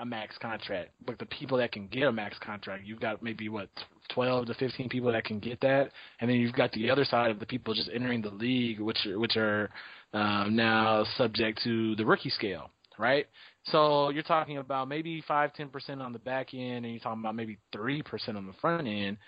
a 0.00 0.06
max 0.06 0.38
contract, 0.38 0.90
but 1.04 1.18
the 1.18 1.26
people 1.26 1.58
that 1.58 1.72
can 1.72 1.88
get 1.88 2.04
a 2.04 2.12
max 2.12 2.38
contract, 2.38 2.84
you've 2.86 3.00
got 3.00 3.22
maybe 3.22 3.48
what 3.48 3.68
12 4.10 4.46
to 4.46 4.54
15 4.54 4.88
people 4.88 5.12
that 5.12 5.24
can 5.24 5.40
get 5.40 5.60
that, 5.60 5.90
and 6.20 6.30
then 6.30 6.36
you've 6.36 6.54
got 6.54 6.70
the 6.72 6.88
other 6.88 7.04
side 7.04 7.30
of 7.30 7.40
the 7.40 7.46
people 7.46 7.74
just 7.74 7.90
entering 7.92 8.22
the 8.22 8.30
league, 8.30 8.80
which 8.80 8.98
which 9.06 9.36
are 9.36 9.68
um, 10.14 10.54
now 10.54 11.04
subject 11.16 11.60
to 11.64 11.94
the 11.96 12.06
rookie 12.06 12.30
scale, 12.30 12.70
right? 12.98 13.26
So 13.72 14.10
you're 14.10 14.22
talking 14.22 14.58
about 14.58 14.88
maybe 14.88 15.22
five, 15.26 15.52
ten 15.54 15.68
percent 15.68 16.00
on 16.00 16.12
the 16.12 16.18
back 16.18 16.54
end, 16.54 16.84
and 16.84 16.90
you're 16.90 17.00
talking 17.00 17.20
about 17.20 17.34
maybe 17.34 17.58
three 17.72 18.02
percent 18.02 18.36
on 18.36 18.46
the 18.46 18.54
front 18.60 18.86
end. 18.86 19.18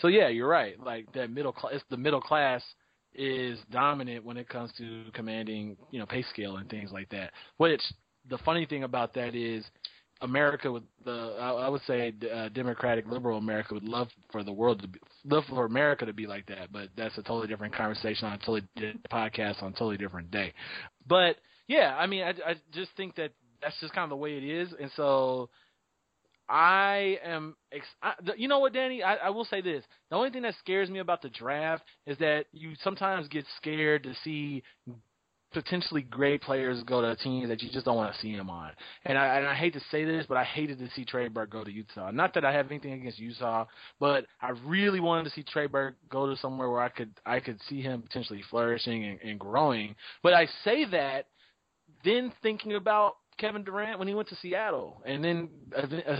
So 0.00 0.08
yeah, 0.08 0.28
you're 0.28 0.48
right. 0.48 0.78
Like 0.80 1.12
that 1.12 1.30
middle 1.30 1.52
class, 1.52 1.80
the 1.90 1.96
middle 1.96 2.20
class 2.20 2.62
is 3.14 3.58
dominant 3.70 4.24
when 4.24 4.36
it 4.36 4.48
comes 4.48 4.72
to 4.78 5.04
commanding, 5.12 5.76
you 5.90 6.00
know, 6.00 6.06
pay 6.06 6.22
scale 6.22 6.56
and 6.56 6.68
things 6.68 6.90
like 6.92 7.08
that. 7.10 7.32
Which 7.58 7.82
the 8.28 8.38
funny 8.38 8.66
thing 8.66 8.82
about 8.82 9.14
that 9.14 9.34
is 9.34 9.64
America 10.20 10.70
would 10.72 10.84
the 11.04 11.36
I, 11.40 11.68
would 11.68 11.82
say 11.86 12.12
uh, 12.32 12.48
democratic 12.48 13.06
liberal 13.06 13.38
America 13.38 13.74
would 13.74 13.84
love 13.84 14.08
for 14.32 14.42
the 14.42 14.52
world 14.52 14.82
to 14.82 14.88
be 14.88 14.98
love 15.24 15.44
for 15.48 15.64
America 15.64 16.06
to 16.06 16.12
be 16.12 16.26
like 16.26 16.46
that, 16.46 16.72
but 16.72 16.88
that's 16.96 17.16
a 17.18 17.22
totally 17.22 17.46
different 17.46 17.74
conversation 17.74 18.26
on 18.26 18.34
a 18.34 18.38
totally 18.38 18.62
different 18.76 19.06
podcast 19.10 19.62
on 19.62 19.68
a 19.70 19.72
totally 19.72 19.96
different 19.96 20.30
day. 20.30 20.52
But 21.06 21.36
yeah, 21.68 21.96
I 21.98 22.06
mean, 22.06 22.22
I, 22.22 22.30
I 22.30 22.54
just 22.72 22.90
think 22.96 23.16
that 23.16 23.32
that's 23.64 23.80
just 23.80 23.94
kind 23.94 24.04
of 24.04 24.10
the 24.10 24.16
way 24.16 24.36
it 24.36 24.44
is, 24.44 24.68
and 24.80 24.90
so 24.94 25.48
I 26.48 27.18
am, 27.24 27.56
ex- 27.72 27.86
I, 28.02 28.12
you 28.36 28.48
know 28.48 28.58
what, 28.58 28.74
Danny? 28.74 29.02
I, 29.02 29.14
I 29.16 29.30
will 29.30 29.46
say 29.46 29.60
this: 29.60 29.82
the 30.10 30.16
only 30.16 30.30
thing 30.30 30.42
that 30.42 30.54
scares 30.60 30.90
me 30.90 30.98
about 30.98 31.22
the 31.22 31.30
draft 31.30 31.82
is 32.06 32.18
that 32.18 32.46
you 32.52 32.74
sometimes 32.82 33.28
get 33.28 33.46
scared 33.56 34.02
to 34.04 34.14
see 34.22 34.62
potentially 35.54 36.02
great 36.02 36.42
players 36.42 36.82
go 36.82 37.00
to 37.00 37.14
teams 37.16 37.48
that 37.48 37.62
you 37.62 37.70
just 37.70 37.86
don't 37.86 37.96
want 37.96 38.12
to 38.12 38.20
see 38.20 38.36
them 38.36 38.50
on. 38.50 38.72
And 39.04 39.16
I 39.16 39.38
and 39.38 39.46
I 39.46 39.54
hate 39.54 39.72
to 39.74 39.80
say 39.90 40.04
this, 40.04 40.26
but 40.28 40.36
I 40.36 40.44
hated 40.44 40.78
to 40.80 40.90
see 40.94 41.04
Trey 41.04 41.28
Burke 41.28 41.48
go 41.48 41.64
to 41.64 41.72
Utah. 41.72 42.10
Not 42.10 42.34
that 42.34 42.44
I 42.44 42.52
have 42.52 42.70
anything 42.70 42.92
against 42.92 43.18
Utah, 43.18 43.64
but 43.98 44.26
I 44.42 44.50
really 44.66 45.00
wanted 45.00 45.24
to 45.24 45.30
see 45.30 45.44
Trey 45.44 45.66
Burke 45.66 45.96
go 46.10 46.28
to 46.28 46.36
somewhere 46.36 46.68
where 46.68 46.82
I 46.82 46.90
could 46.90 47.10
I 47.24 47.40
could 47.40 47.58
see 47.68 47.80
him 47.80 48.02
potentially 48.02 48.42
flourishing 48.50 49.04
and, 49.04 49.20
and 49.20 49.40
growing. 49.40 49.94
But 50.22 50.34
I 50.34 50.46
say 50.64 50.84
that 50.90 51.26
then 52.04 52.32
thinking 52.42 52.74
about 52.74 53.16
Kevin 53.38 53.64
Durant 53.64 53.98
when 53.98 54.08
he 54.08 54.14
went 54.14 54.28
to 54.28 54.36
Seattle, 54.36 55.02
and 55.04 55.24
then 55.24 55.48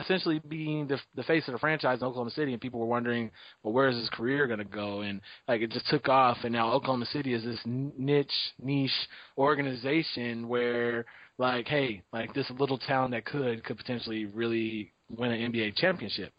essentially 0.01 0.41
being 0.49 0.87
the 0.87 0.99
the 1.15 1.23
face 1.23 1.47
of 1.47 1.53
the 1.53 1.59
franchise 1.59 2.01
in 2.01 2.07
Oklahoma 2.07 2.31
City, 2.31 2.53
and 2.53 2.61
people 2.61 2.81
were 2.81 2.87
wondering, 2.87 3.31
well, 3.63 3.73
where 3.73 3.89
is 3.89 3.97
his 3.97 4.09
career 4.11 4.47
going 4.47 4.59
to 4.59 4.65
go? 4.65 5.01
And 5.01 5.21
like 5.47 5.61
it 5.61 5.71
just 5.71 5.89
took 5.89 6.09
off, 6.09 6.39
and 6.43 6.53
now 6.53 6.73
Oklahoma 6.73 7.07
City 7.07 7.33
is 7.33 7.45
this 7.45 7.61
niche 7.65 8.27
niche 8.61 8.91
organization 9.39 10.49
where 10.49 11.05
like, 11.39 11.67
hey, 11.69 12.03
like 12.13 12.35
this 12.35 12.51
little 12.59 12.79
town 12.79 13.11
that 13.13 13.25
could 13.25 13.65
could 13.65 13.77
potentially 13.77 14.27
really 14.27 14.93
win 15.09 15.33
an 15.33 15.53
NBA 15.53 15.77
championship. 15.77 16.33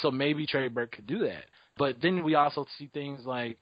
So 0.00 0.10
maybe 0.10 0.46
Trey 0.46 0.68
Burke 0.68 0.92
could 0.92 1.06
do 1.06 1.20
that. 1.20 1.44
But 1.76 1.96
then 2.02 2.22
we 2.22 2.34
also 2.34 2.66
see 2.78 2.90
things 2.92 3.24
like 3.24 3.58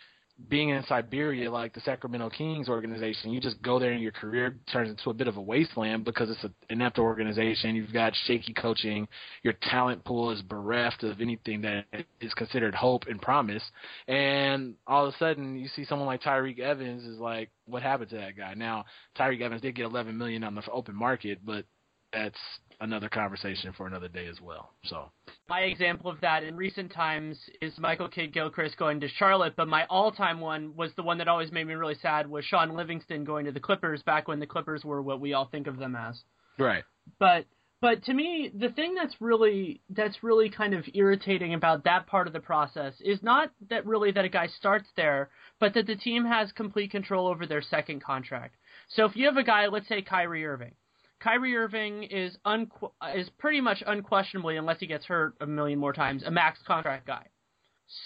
being 0.48 0.70
in 0.70 0.82
Siberia, 0.84 1.50
like 1.50 1.74
the 1.74 1.80
Sacramento 1.80 2.30
Kings 2.30 2.68
organization, 2.68 3.30
you 3.30 3.40
just 3.40 3.60
go 3.62 3.78
there 3.78 3.92
and 3.92 4.02
your 4.02 4.12
career 4.12 4.56
turns 4.72 4.90
into 4.90 5.10
a 5.10 5.14
bit 5.14 5.28
of 5.28 5.36
a 5.36 5.40
wasteland 5.40 6.04
because 6.04 6.30
it's 6.30 6.42
an 6.42 6.54
inept 6.70 6.98
organization. 6.98 7.76
You've 7.76 7.92
got 7.92 8.14
shaky 8.26 8.54
coaching. 8.54 9.06
Your 9.42 9.54
talent 9.62 10.04
pool 10.04 10.30
is 10.30 10.42
bereft 10.42 11.02
of 11.02 11.20
anything 11.20 11.62
that 11.62 11.84
is 12.20 12.32
considered 12.34 12.74
hope 12.74 13.04
and 13.08 13.20
promise. 13.20 13.62
And 14.08 14.74
all 14.86 15.06
of 15.06 15.14
a 15.14 15.18
sudden, 15.18 15.56
you 15.56 15.68
see 15.68 15.84
someone 15.84 16.06
like 16.06 16.22
Tyreke 16.22 16.60
Evans 16.60 17.04
is 17.04 17.18
like, 17.18 17.50
what 17.66 17.82
happened 17.82 18.10
to 18.10 18.16
that 18.16 18.36
guy? 18.36 18.54
Now, 18.54 18.84
Tyreke 19.18 19.42
Evans 19.42 19.62
did 19.62 19.74
get 19.74 19.84
11 19.84 20.16
million 20.16 20.44
on 20.44 20.54
the 20.54 20.62
open 20.70 20.96
market, 20.96 21.38
but 21.44 21.64
that's 22.12 22.38
another 22.80 23.08
conversation 23.08 23.72
for 23.76 23.86
another 23.86 24.08
day 24.08 24.26
as 24.26 24.40
well. 24.40 24.70
So 24.84 25.10
my 25.48 25.60
example 25.60 26.10
of 26.10 26.20
that 26.20 26.42
in 26.42 26.56
recent 26.56 26.92
times 26.92 27.38
is 27.60 27.72
Michael 27.78 28.08
Kidd 28.08 28.32
Gilchrist 28.32 28.76
going 28.76 29.00
to 29.00 29.08
Charlotte, 29.08 29.54
but 29.56 29.68
my 29.68 29.84
all-time 29.90 30.40
one 30.40 30.74
was 30.74 30.90
the 30.96 31.02
one 31.02 31.18
that 31.18 31.28
always 31.28 31.52
made 31.52 31.66
me 31.66 31.74
really 31.74 31.96
sad 32.00 32.28
was 32.28 32.44
Shaun 32.44 32.74
Livingston 32.74 33.24
going 33.24 33.44
to 33.46 33.52
the 33.52 33.60
Clippers 33.60 34.02
back 34.02 34.28
when 34.28 34.40
the 34.40 34.46
Clippers 34.46 34.84
were 34.84 35.02
what 35.02 35.20
we 35.20 35.34
all 35.34 35.46
think 35.46 35.66
of 35.66 35.78
them 35.78 35.94
as. 35.94 36.22
Right. 36.58 36.84
But 37.18 37.46
but 37.80 38.04
to 38.04 38.12
me, 38.12 38.50
the 38.54 38.68
thing 38.68 38.94
that's 38.94 39.14
really 39.20 39.80
that's 39.88 40.22
really 40.22 40.50
kind 40.50 40.74
of 40.74 40.84
irritating 40.92 41.54
about 41.54 41.84
that 41.84 42.06
part 42.06 42.26
of 42.26 42.34
the 42.34 42.40
process 42.40 42.94
is 43.00 43.22
not 43.22 43.50
that 43.70 43.86
really 43.86 44.12
that 44.12 44.24
a 44.24 44.28
guy 44.28 44.48
starts 44.48 44.88
there, 44.96 45.30
but 45.58 45.72
that 45.74 45.86
the 45.86 45.96
team 45.96 46.26
has 46.26 46.52
complete 46.52 46.90
control 46.90 47.26
over 47.26 47.46
their 47.46 47.62
second 47.62 48.02
contract. 48.02 48.56
So 48.88 49.06
if 49.06 49.16
you 49.16 49.26
have 49.26 49.38
a 49.38 49.42
guy, 49.42 49.66
let's 49.68 49.88
say 49.88 50.02
Kyrie 50.02 50.44
Irving, 50.44 50.72
Kyrie 51.20 51.56
Irving 51.56 52.04
is 52.04 52.36
unqu- 52.46 52.92
is 53.14 53.28
pretty 53.38 53.60
much 53.60 53.82
unquestionably, 53.86 54.56
unless 54.56 54.80
he 54.80 54.86
gets 54.86 55.04
hurt 55.04 55.34
a 55.40 55.46
million 55.46 55.78
more 55.78 55.92
times, 55.92 56.22
a 56.22 56.30
max 56.30 56.58
contract 56.66 57.06
guy. 57.06 57.26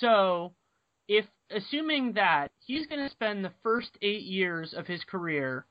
So, 0.01 0.55
if 1.09 1.27
assuming 1.51 2.15
that 2.15 2.51
he's 2.59 2.87
going 2.87 3.03
to 3.05 3.11
spend 3.11 3.45
the 3.45 3.53
first 3.63 3.91
eight 4.03 4.23
years 4.23 4.75
of 4.75 4.87
his 4.87 5.05
career 5.05 5.67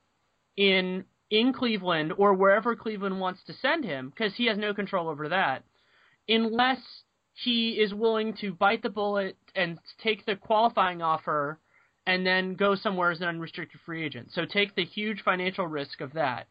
in 0.56 1.06
in 1.30 1.52
Cleveland 1.52 2.14
or 2.18 2.34
wherever 2.34 2.76
Cleveland 2.76 3.20
wants 3.20 3.44
to 3.46 3.54
send 3.54 3.84
him, 3.84 4.10
because 4.10 4.36
he 4.36 4.46
has 4.46 4.58
no 4.58 4.74
control 4.74 5.10
over 5.10 5.30
that, 5.30 5.64
unless 6.30 6.80
he 7.34 7.72
is 7.72 7.94
willing 7.94 8.36
to 8.36 8.54
bite 8.54 8.84
the 8.84 8.90
bullet 8.90 9.36
and 9.56 9.80
take 10.02 10.26
the 10.26 10.36
qualifying 10.36 11.02
offer 11.02 11.60
and 12.06 12.26
then 12.26 12.54
go 12.54 12.76
somewhere 12.76 13.12
as 13.12 13.22
an 13.22 13.28
unrestricted 13.28 13.80
free 13.86 14.06
agent. 14.06 14.32
So 14.34 14.46
take 14.46 14.76
the 14.76 14.86
huge 14.86 15.24
financial 15.24 15.68
risk 15.68 16.02
of 16.02 16.14
that. 16.14 16.48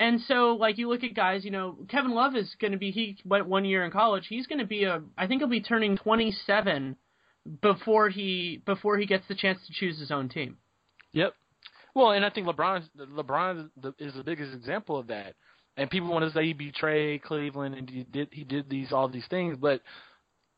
And 0.00 0.18
so, 0.22 0.56
like 0.58 0.78
you 0.78 0.88
look 0.88 1.04
at 1.04 1.14
guys, 1.14 1.44
you 1.44 1.50
know, 1.50 1.76
Kevin 1.90 2.12
Love 2.12 2.34
is 2.34 2.56
going 2.58 2.72
to 2.72 2.78
be. 2.78 2.90
He 2.90 3.18
went 3.22 3.46
one 3.46 3.66
year 3.66 3.84
in 3.84 3.90
college. 3.90 4.26
He's 4.26 4.46
going 4.46 4.58
to 4.58 4.66
be 4.66 4.84
a. 4.84 5.02
I 5.18 5.26
think 5.26 5.42
he'll 5.42 5.48
be 5.48 5.60
turning 5.60 5.98
27 5.98 6.96
before 7.60 8.08
he 8.08 8.62
before 8.64 8.96
he 8.96 9.04
gets 9.04 9.28
the 9.28 9.34
chance 9.34 9.58
to 9.66 9.74
choose 9.74 9.98
his 10.00 10.10
own 10.10 10.30
team. 10.30 10.56
Yep. 11.12 11.34
Well, 11.94 12.12
and 12.12 12.24
I 12.24 12.30
think 12.30 12.46
LeBron 12.46 12.88
LeBron 12.98 13.70
is 13.98 14.14
the 14.14 14.24
biggest 14.24 14.54
example 14.54 14.96
of 14.96 15.08
that. 15.08 15.34
And 15.76 15.90
people 15.90 16.08
want 16.08 16.24
to 16.24 16.32
say 16.32 16.46
he 16.46 16.54
betrayed 16.54 17.22
Cleveland 17.22 17.74
and 17.74 17.88
he 17.88 18.04
did 18.04 18.28
he 18.32 18.44
did 18.44 18.70
these 18.70 18.92
all 18.92 19.06
these 19.06 19.26
things, 19.28 19.58
but 19.60 19.82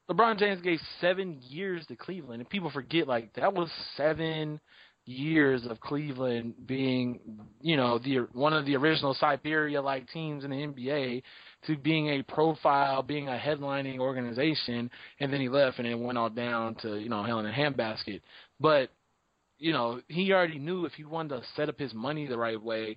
LeBron 0.08 0.38
James 0.38 0.60
gave 0.62 0.78
seven 1.00 1.40
years 1.42 1.84
to 1.86 1.96
Cleveland, 1.96 2.40
and 2.40 2.48
people 2.48 2.70
forget 2.70 3.08
like 3.08 3.32
that 3.34 3.54
was 3.54 3.70
seven 3.96 4.60
years 5.04 5.66
of 5.66 5.80
Cleveland 5.80 6.54
being, 6.66 7.20
you 7.60 7.76
know, 7.76 7.98
the 7.98 8.28
one 8.32 8.52
of 8.52 8.66
the 8.66 8.76
original 8.76 9.14
Siberia-like 9.14 10.08
teams 10.10 10.44
in 10.44 10.50
the 10.50 10.56
NBA 10.56 11.22
to 11.66 11.76
being 11.76 12.08
a 12.08 12.22
profile, 12.22 13.02
being 13.02 13.28
a 13.28 13.40
headlining 13.42 13.98
organization, 13.98 14.90
and 15.20 15.32
then 15.32 15.40
he 15.40 15.48
left 15.48 15.78
and 15.78 15.86
it 15.86 15.98
went 15.98 16.18
all 16.18 16.30
down 16.30 16.74
to 16.76 16.98
you 16.98 17.08
know 17.08 17.22
hell 17.22 17.40
in 17.40 17.46
a 17.46 17.52
handbasket. 17.52 18.20
But 18.60 18.90
you 19.58 19.72
know, 19.72 20.00
he 20.08 20.32
already 20.32 20.58
knew 20.58 20.86
if 20.86 20.92
he 20.92 21.04
wanted 21.04 21.40
to 21.40 21.42
set 21.56 21.68
up 21.68 21.78
his 21.78 21.94
money 21.94 22.26
the 22.26 22.36
right 22.36 22.60
way, 22.60 22.96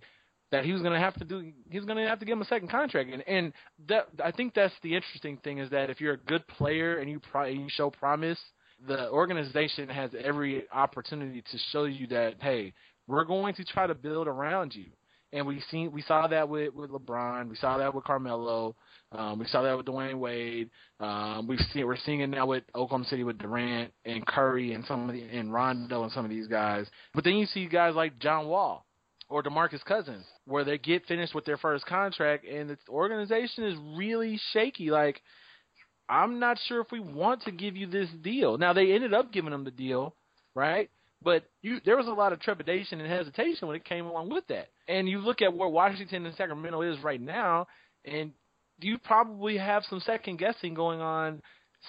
that 0.52 0.66
he 0.66 0.72
was 0.72 0.82
going 0.82 0.94
to 0.94 1.00
have 1.00 1.14
to 1.16 1.26
do. 1.26 1.52
He 1.70 1.78
was 1.78 1.86
going 1.86 1.98
to 1.98 2.08
have 2.08 2.20
to 2.20 2.26
give 2.26 2.34
him 2.34 2.42
a 2.42 2.46
second 2.46 2.70
contract, 2.70 3.12
and 3.12 3.28
and 3.28 3.54
that 3.88 4.08
I 4.24 4.32
think 4.32 4.54
that's 4.54 4.74
the 4.84 4.96
interesting 4.96 5.38
thing 5.38 5.58
is 5.58 5.70
that 5.72 5.90
if 5.90 6.00
you're 6.00 6.14
a 6.14 6.18
good 6.18 6.48
player 6.48 7.00
and 7.00 7.10
you 7.10 7.20
pro, 7.20 7.46
you 7.46 7.68
show 7.70 7.90
promise, 7.90 8.40
the 8.88 9.10
organization 9.10 9.90
has 9.90 10.12
every 10.22 10.66
opportunity 10.72 11.42
to 11.42 11.58
show 11.72 11.86
you 11.86 12.08
that 12.08 12.36
hey, 12.42 12.74
we're 13.08 13.26
going 13.26 13.54
to 13.56 13.64
try 13.64 13.88
to 13.88 13.96
build 13.96 14.28
around 14.28 14.76
you. 14.76 14.86
And 15.34 15.46
we 15.46 15.62
seen 15.70 15.92
we 15.92 16.02
saw 16.02 16.28
that 16.28 16.48
with 16.48 16.74
with 16.74 16.92
LeBron, 16.92 17.50
we 17.50 17.56
saw 17.56 17.78
that 17.78 17.94
with 17.94 18.06
Carmelo, 18.06 18.76
um, 19.12 19.40
we 19.40 19.46
saw 19.48 19.64
that 19.64 19.76
with 19.76 19.86
Dwyane 19.86 20.20
Wade. 20.20 20.70
Um, 21.00 21.48
we've 21.48 21.60
seen 21.74 21.86
we're 21.86 21.98
seeing 21.98 22.22
it 22.22 22.28
now 22.28 22.46
with 22.46 22.64
Oklahoma 22.74 23.06
City 23.06 23.24
with 23.24 23.38
Durant 23.38 23.92
and 24.06 24.26
Curry 24.26 24.74
and 24.74 24.86
some 24.86 25.10
of 25.10 25.16
the 25.16 25.24
and 25.24 25.52
Rondo 25.52 26.04
and 26.04 26.12
some 26.12 26.24
of 26.24 26.32
these 26.32 26.48
guys. 26.48 26.88
But 27.14 27.24
then 27.24 27.36
you 27.36 27.48
see 27.48 27.68
guys 27.68 27.96
like 27.96 28.18
John 28.20 28.48
Wall 28.48 28.86
or 29.28 29.44
DeMarcus 29.44 29.84
Cousins 29.84 30.26
where 30.46 30.64
they 30.64 30.78
get 30.78 31.06
finished 31.06 31.36
with 31.36 31.44
their 31.44 31.58
first 31.58 31.86
contract 31.86 32.46
and 32.46 32.70
the 32.70 32.78
organization 32.88 33.66
is 33.66 33.78
really 33.98 34.40
shaky. 34.54 34.90
Like 34.90 35.22
I'm 36.08 36.40
not 36.40 36.60
sure 36.68 36.82
if 36.82 36.92
we 36.92 37.00
want 37.00 37.44
to 37.44 37.52
give 37.52 37.76
you 37.76 37.88
this 37.88 38.10
deal. 38.22 38.58
Now 38.58 38.74
they 38.74 38.92
ended 38.92 39.14
up 39.14 39.32
giving 39.34 39.52
them 39.52 39.64
the 39.64 39.72
deal, 39.72 40.16
right? 40.54 40.90
But 41.24 41.44
you, 41.62 41.78
there 41.84 41.98
was 41.98 42.08
a 42.08 42.12
lot 42.12 42.34
of 42.34 42.40
trepidation 42.40 43.02
and 43.02 43.10
hesitation 43.10 43.68
when 43.68 43.76
it 43.76 43.86
came 43.86 44.06
along 44.06 44.30
with 44.30 44.46
that. 44.48 44.68
And 44.88 45.10
you 45.10 45.20
look 45.20 45.42
at 45.42 45.56
where 45.56 45.68
Washington 45.68 46.26
and 46.26 46.36
Sacramento 46.36 46.82
is 46.82 47.04
right 47.04 47.20
now, 47.20 47.66
and 48.06 48.32
you 48.80 49.00
probably 49.00 49.58
have 49.58 49.84
some 49.90 50.00
second 50.02 50.38
guessing 50.38 50.76
going 50.76 51.02
on, 51.02 51.42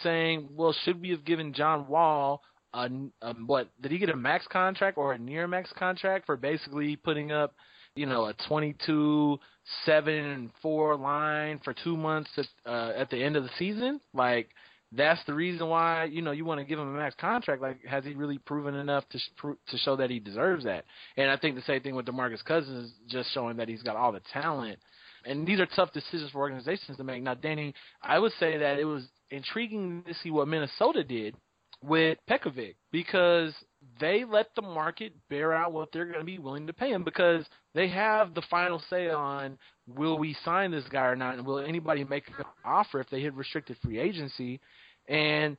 saying, 0.02 0.48
well, 0.52 0.74
should 0.84 1.00
we 1.00 1.10
have 1.10 1.24
given 1.24 1.52
John 1.52 1.86
Wall 1.88 2.42
a, 2.72 2.88
a 3.22 3.34
what? 3.34 3.68
Did 3.80 3.92
he 3.92 3.98
get 3.98 4.08
a 4.08 4.16
max 4.16 4.46
contract 4.50 4.96
or 4.96 5.12
a 5.12 5.18
near 5.18 5.46
max 5.46 5.70
contract 5.78 6.26
for 6.26 6.36
basically 6.36 6.96
putting 6.96 7.32
up, 7.32 7.54
you 7.94 8.06
know, 8.06 8.26
a 8.26 8.34
22, 8.48 9.38
seven 9.84 10.14
and 10.14 10.50
four 10.62 10.96
line 10.96 11.60
for 11.64 11.74
two 11.74 11.96
months 11.96 12.30
at, 12.36 12.46
uh, 12.64 12.92
at 12.96 13.10
the 13.10 13.22
end 13.22 13.36
of 13.36 13.42
the 13.42 13.50
season? 13.58 14.00
Like 14.14 14.48
that's 14.92 15.20
the 15.26 15.34
reason 15.34 15.68
why 15.68 16.04
you 16.04 16.22
know 16.22 16.30
you 16.30 16.44
want 16.44 16.60
to 16.60 16.64
give 16.64 16.78
him 16.78 16.94
a 16.94 16.98
max 16.98 17.14
contract. 17.18 17.60
Like, 17.60 17.84
has 17.84 18.04
he 18.04 18.14
really 18.14 18.38
proven 18.38 18.74
enough 18.74 19.08
to 19.10 19.18
sh- 19.18 19.56
to 19.68 19.78
show 19.78 19.96
that 19.96 20.10
he 20.10 20.20
deserves 20.20 20.64
that? 20.64 20.84
And 21.16 21.30
I 21.30 21.36
think 21.36 21.56
the 21.56 21.62
same 21.62 21.82
thing 21.82 21.94
with 21.94 22.06
Demarcus 22.06 22.44
Cousins, 22.44 22.92
just 23.08 23.32
showing 23.32 23.56
that 23.56 23.68
he's 23.68 23.82
got 23.82 23.96
all 23.96 24.12
the 24.12 24.22
talent 24.32 24.78
and 25.26 25.46
these 25.46 25.60
are 25.60 25.66
tough 25.66 25.92
decisions 25.92 26.30
for 26.30 26.38
organizations 26.38 26.96
to 26.96 27.04
make. 27.04 27.22
Now, 27.22 27.34
Danny, 27.34 27.74
I 28.02 28.18
would 28.18 28.32
say 28.38 28.56
that 28.58 28.78
it 28.78 28.84
was 28.84 29.04
intriguing 29.30 30.04
to 30.06 30.14
see 30.14 30.30
what 30.30 30.48
Minnesota 30.48 31.02
did 31.02 31.34
with 31.82 32.18
Pekovic 32.28 32.76
because 32.92 33.52
they 34.00 34.24
let 34.24 34.54
the 34.54 34.62
market 34.62 35.12
bear 35.28 35.52
out 35.52 35.72
what 35.72 35.90
they're 35.92 36.06
going 36.06 36.18
to 36.18 36.24
be 36.24 36.38
willing 36.38 36.66
to 36.66 36.72
pay 36.72 36.90
him 36.90 37.04
because 37.04 37.44
they 37.74 37.88
have 37.88 38.34
the 38.34 38.42
final 38.50 38.82
say 38.90 39.08
on 39.08 39.58
will 39.86 40.18
we 40.18 40.36
sign 40.44 40.70
this 40.70 40.84
guy 40.90 41.06
or 41.06 41.16
not, 41.16 41.36
and 41.36 41.46
will 41.46 41.58
anybody 41.58 42.04
make 42.04 42.28
an 42.28 42.44
offer 42.64 43.00
if 43.00 43.08
they 43.10 43.20
hit 43.20 43.34
restricted 43.34 43.76
free 43.82 43.98
agency. 43.98 44.60
And 45.08 45.56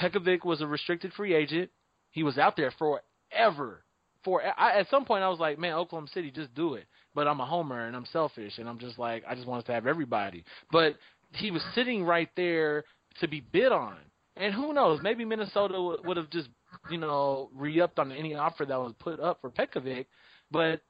Pekovic 0.00 0.44
was 0.44 0.60
a 0.60 0.66
restricted 0.66 1.12
free 1.12 1.34
agent. 1.34 1.70
He 2.10 2.22
was 2.22 2.38
out 2.38 2.56
there 2.56 2.72
forever. 2.78 3.82
For 4.24 4.42
I, 4.42 4.80
at 4.80 4.90
some 4.90 5.04
point, 5.04 5.22
I 5.22 5.28
was 5.28 5.38
like, 5.38 5.58
man, 5.58 5.74
Oklahoma 5.74 6.08
City, 6.12 6.30
just 6.30 6.54
do 6.54 6.74
it 6.74 6.86
but 7.16 7.26
I'm 7.26 7.40
a 7.40 7.46
homer 7.46 7.86
and 7.86 7.96
I'm 7.96 8.04
selfish 8.12 8.58
and 8.58 8.68
I'm 8.68 8.78
just 8.78 8.98
like 8.98 9.24
I 9.26 9.34
just 9.34 9.48
want 9.48 9.60
us 9.60 9.66
to 9.68 9.72
have 9.72 9.86
everybody. 9.86 10.44
But 10.70 10.96
he 11.32 11.50
was 11.50 11.62
sitting 11.74 12.04
right 12.04 12.28
there 12.36 12.84
to 13.20 13.26
be 13.26 13.40
bid 13.40 13.72
on. 13.72 13.96
And 14.36 14.54
who 14.54 14.74
knows? 14.74 15.00
Maybe 15.02 15.24
Minnesota 15.24 15.96
would 16.04 16.18
have 16.18 16.28
just, 16.30 16.48
you 16.90 16.98
know, 16.98 17.50
re-upped 17.54 17.98
on 17.98 18.12
any 18.12 18.34
offer 18.34 18.64
that 18.64 18.76
was 18.78 18.94
put 18.98 19.20
up 19.20 19.40
for 19.40 19.50
Pekovic. 19.50 20.06
But 20.50 20.80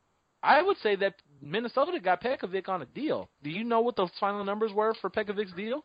I 0.43 0.63
would 0.63 0.77
say 0.83 0.97
that 0.97 1.15
Minnesota 1.43 1.99
got 2.01 2.23
Pekovic 2.23 2.69
on 2.69 2.83
a 2.83 2.87
deal. 2.87 3.29
Do 3.43 3.51
you 3.51 3.65
know 3.65 3.81
what 3.81 3.97
the 3.97 4.09
final 4.21 4.45
numbers 4.45 4.73
were 4.73 4.95
for 5.01 5.11
Pekovic's 5.11 5.53
deal? 5.53 5.85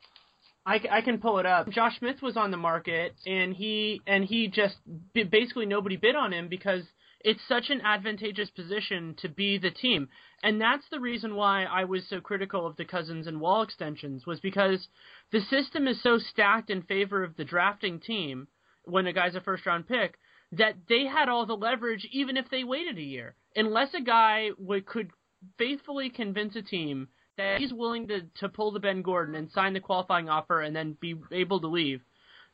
I, 0.65 0.79
I 0.91 1.01
can 1.01 1.19
pull 1.19 1.39
it 1.39 1.45
up. 1.45 1.69
Josh 1.71 1.97
Smith 1.97 2.21
was 2.21 2.37
on 2.37 2.51
the 2.51 2.57
market, 2.57 3.15
and 3.25 3.55
he 3.55 4.01
and 4.05 4.23
he 4.23 4.47
just 4.47 4.75
basically 5.13 5.65
nobody 5.65 5.95
bid 5.95 6.15
on 6.15 6.31
him 6.33 6.49
because 6.49 6.83
it's 7.23 7.41
such 7.47 7.69
an 7.69 7.81
advantageous 7.81 8.49
position 8.51 9.15
to 9.21 9.29
be 9.29 9.57
the 9.57 9.71
team. 9.71 10.09
And 10.43 10.59
that's 10.59 10.87
the 10.91 10.99
reason 10.99 11.35
why 11.35 11.63
I 11.63 11.83
was 11.85 12.07
so 12.09 12.19
critical 12.19 12.65
of 12.65 12.77
the 12.77 12.85
Cousins 12.85 13.27
and 13.27 13.39
Wall 13.39 13.61
extensions 13.61 14.25
was 14.25 14.39
because 14.39 14.87
the 15.31 15.41
system 15.41 15.87
is 15.87 16.01
so 16.01 16.17
stacked 16.17 16.69
in 16.69 16.83
favor 16.83 17.23
of 17.23 17.35
the 17.37 17.45
drafting 17.45 17.99
team 17.99 18.47
when 18.85 19.07
a 19.07 19.13
guy's 19.13 19.35
a 19.35 19.41
first 19.41 19.65
round 19.65 19.87
pick 19.87 20.17
that 20.53 20.75
they 20.89 21.05
had 21.05 21.29
all 21.29 21.45
the 21.45 21.53
leverage 21.55 22.07
even 22.11 22.37
if 22.37 22.49
they 22.49 22.63
waited 22.63 22.97
a 22.97 23.01
year. 23.01 23.35
Unless 23.55 23.93
a 23.93 24.01
guy 24.01 24.49
would, 24.57 24.85
could 24.85 25.11
faithfully 25.57 26.09
convince 26.09 26.55
a 26.55 26.61
team 26.61 27.07
that 27.37 27.59
he's 27.59 27.73
willing 27.73 28.07
to, 28.07 28.21
to 28.39 28.49
pull 28.49 28.71
the 28.71 28.79
Ben 28.79 29.01
Gordon 29.01 29.35
and 29.35 29.49
sign 29.51 29.73
the 29.73 29.79
qualifying 29.79 30.29
offer 30.29 30.61
and 30.61 30.75
then 30.75 30.97
be 30.99 31.15
able 31.31 31.59
to 31.61 31.67
leave, 31.67 32.01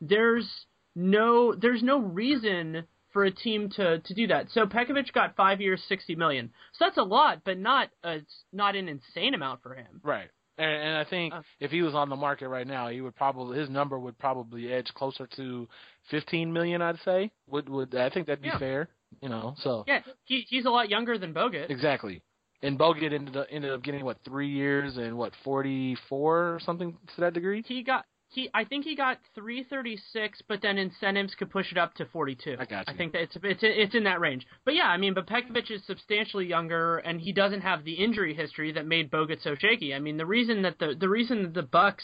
there's 0.01 0.47
no 0.95 1.53
there's 1.55 1.83
no 1.83 1.99
reason 1.99 2.83
for 3.13 3.23
a 3.25 3.31
team 3.31 3.69
to 3.69 3.99
to 3.99 4.13
do 4.13 4.27
that. 4.27 4.47
So 4.51 4.65
Pekovic 4.65 5.11
got 5.13 5.35
five 5.35 5.61
years, 5.61 5.81
sixty 5.87 6.15
million. 6.15 6.51
So 6.73 6.85
that's 6.85 6.97
a 6.97 7.03
lot, 7.03 7.41
but 7.43 7.57
not 7.57 7.89
a 8.03 8.19
not 8.53 8.75
an 8.75 8.87
insane 8.87 9.33
amount 9.33 9.63
for 9.63 9.75
him. 9.75 10.01
Right. 10.03 10.29
And, 10.57 10.71
and 10.71 10.97
I 10.97 11.03
think 11.05 11.33
uh, 11.33 11.41
if 11.59 11.71
he 11.71 11.81
was 11.81 11.93
on 11.93 12.09
the 12.09 12.15
market 12.15 12.49
right 12.49 12.67
now, 12.67 12.89
he 12.89 13.01
would 13.01 13.15
probably 13.15 13.59
his 13.59 13.69
number 13.69 13.97
would 13.99 14.17
probably 14.17 14.71
edge 14.71 14.87
closer 14.95 15.27
to 15.35 15.67
fifteen 16.09 16.51
million. 16.51 16.81
I'd 16.81 16.99
say. 17.05 17.31
Would 17.49 17.69
would 17.69 17.95
I 17.95 18.09
think 18.09 18.27
that'd 18.27 18.41
be 18.41 18.47
yeah. 18.47 18.59
fair? 18.59 18.89
You 19.21 19.29
know. 19.29 19.55
So 19.59 19.83
yeah, 19.87 20.01
he 20.25 20.45
he's 20.47 20.65
a 20.65 20.69
lot 20.69 20.89
younger 20.89 21.17
than 21.17 21.33
Bogut. 21.33 21.69
Exactly. 21.69 22.21
And 22.63 22.77
Bogut 22.77 23.13
ended 23.13 23.37
up 23.37 23.47
ended 23.51 23.71
up 23.71 23.83
getting 23.83 24.03
what 24.03 24.17
three 24.25 24.49
years 24.49 24.97
and 24.97 25.17
what 25.17 25.33
forty 25.43 25.95
four 26.09 26.55
or 26.55 26.59
something 26.59 26.97
to 27.15 27.21
that 27.21 27.33
degree. 27.33 27.63
He 27.65 27.83
got 27.83 28.05
he 28.29 28.49
I 28.53 28.65
think 28.65 28.83
he 28.83 28.95
got 28.95 29.19
336, 29.35 30.41
but 30.47 30.61
then 30.61 30.77
incentives 30.77 31.33
could 31.35 31.49
push 31.49 31.71
it 31.71 31.77
up 31.77 31.93
to 31.95 32.05
42. 32.05 32.57
I 32.59 32.65
got 32.65 32.87
you. 32.87 32.93
I 32.93 32.97
think 32.97 33.13
that 33.13 33.21
it's 33.21 33.37
it's 33.41 33.59
it's 33.63 33.95
in 33.95 34.03
that 34.03 34.19
range. 34.19 34.45
But 34.65 34.75
yeah, 34.75 34.87
I 34.87 34.97
mean, 34.97 35.13
but 35.13 35.27
Pekovic 35.27 35.71
is 35.71 35.85
substantially 35.85 36.45
younger, 36.45 36.97
and 36.97 37.21
he 37.21 37.31
doesn't 37.31 37.61
have 37.61 37.83
the 37.83 37.93
injury 37.93 38.33
history 38.33 38.73
that 38.73 38.85
made 38.85 39.09
Bogut 39.09 39.41
so 39.41 39.55
shaky. 39.55 39.93
I 39.93 39.99
mean, 39.99 40.17
the 40.17 40.25
reason 40.25 40.63
that 40.63 40.77
the 40.79 40.95
the 40.99 41.09
reason 41.09 41.43
that 41.43 41.53
the 41.53 41.63
Bucks, 41.63 42.03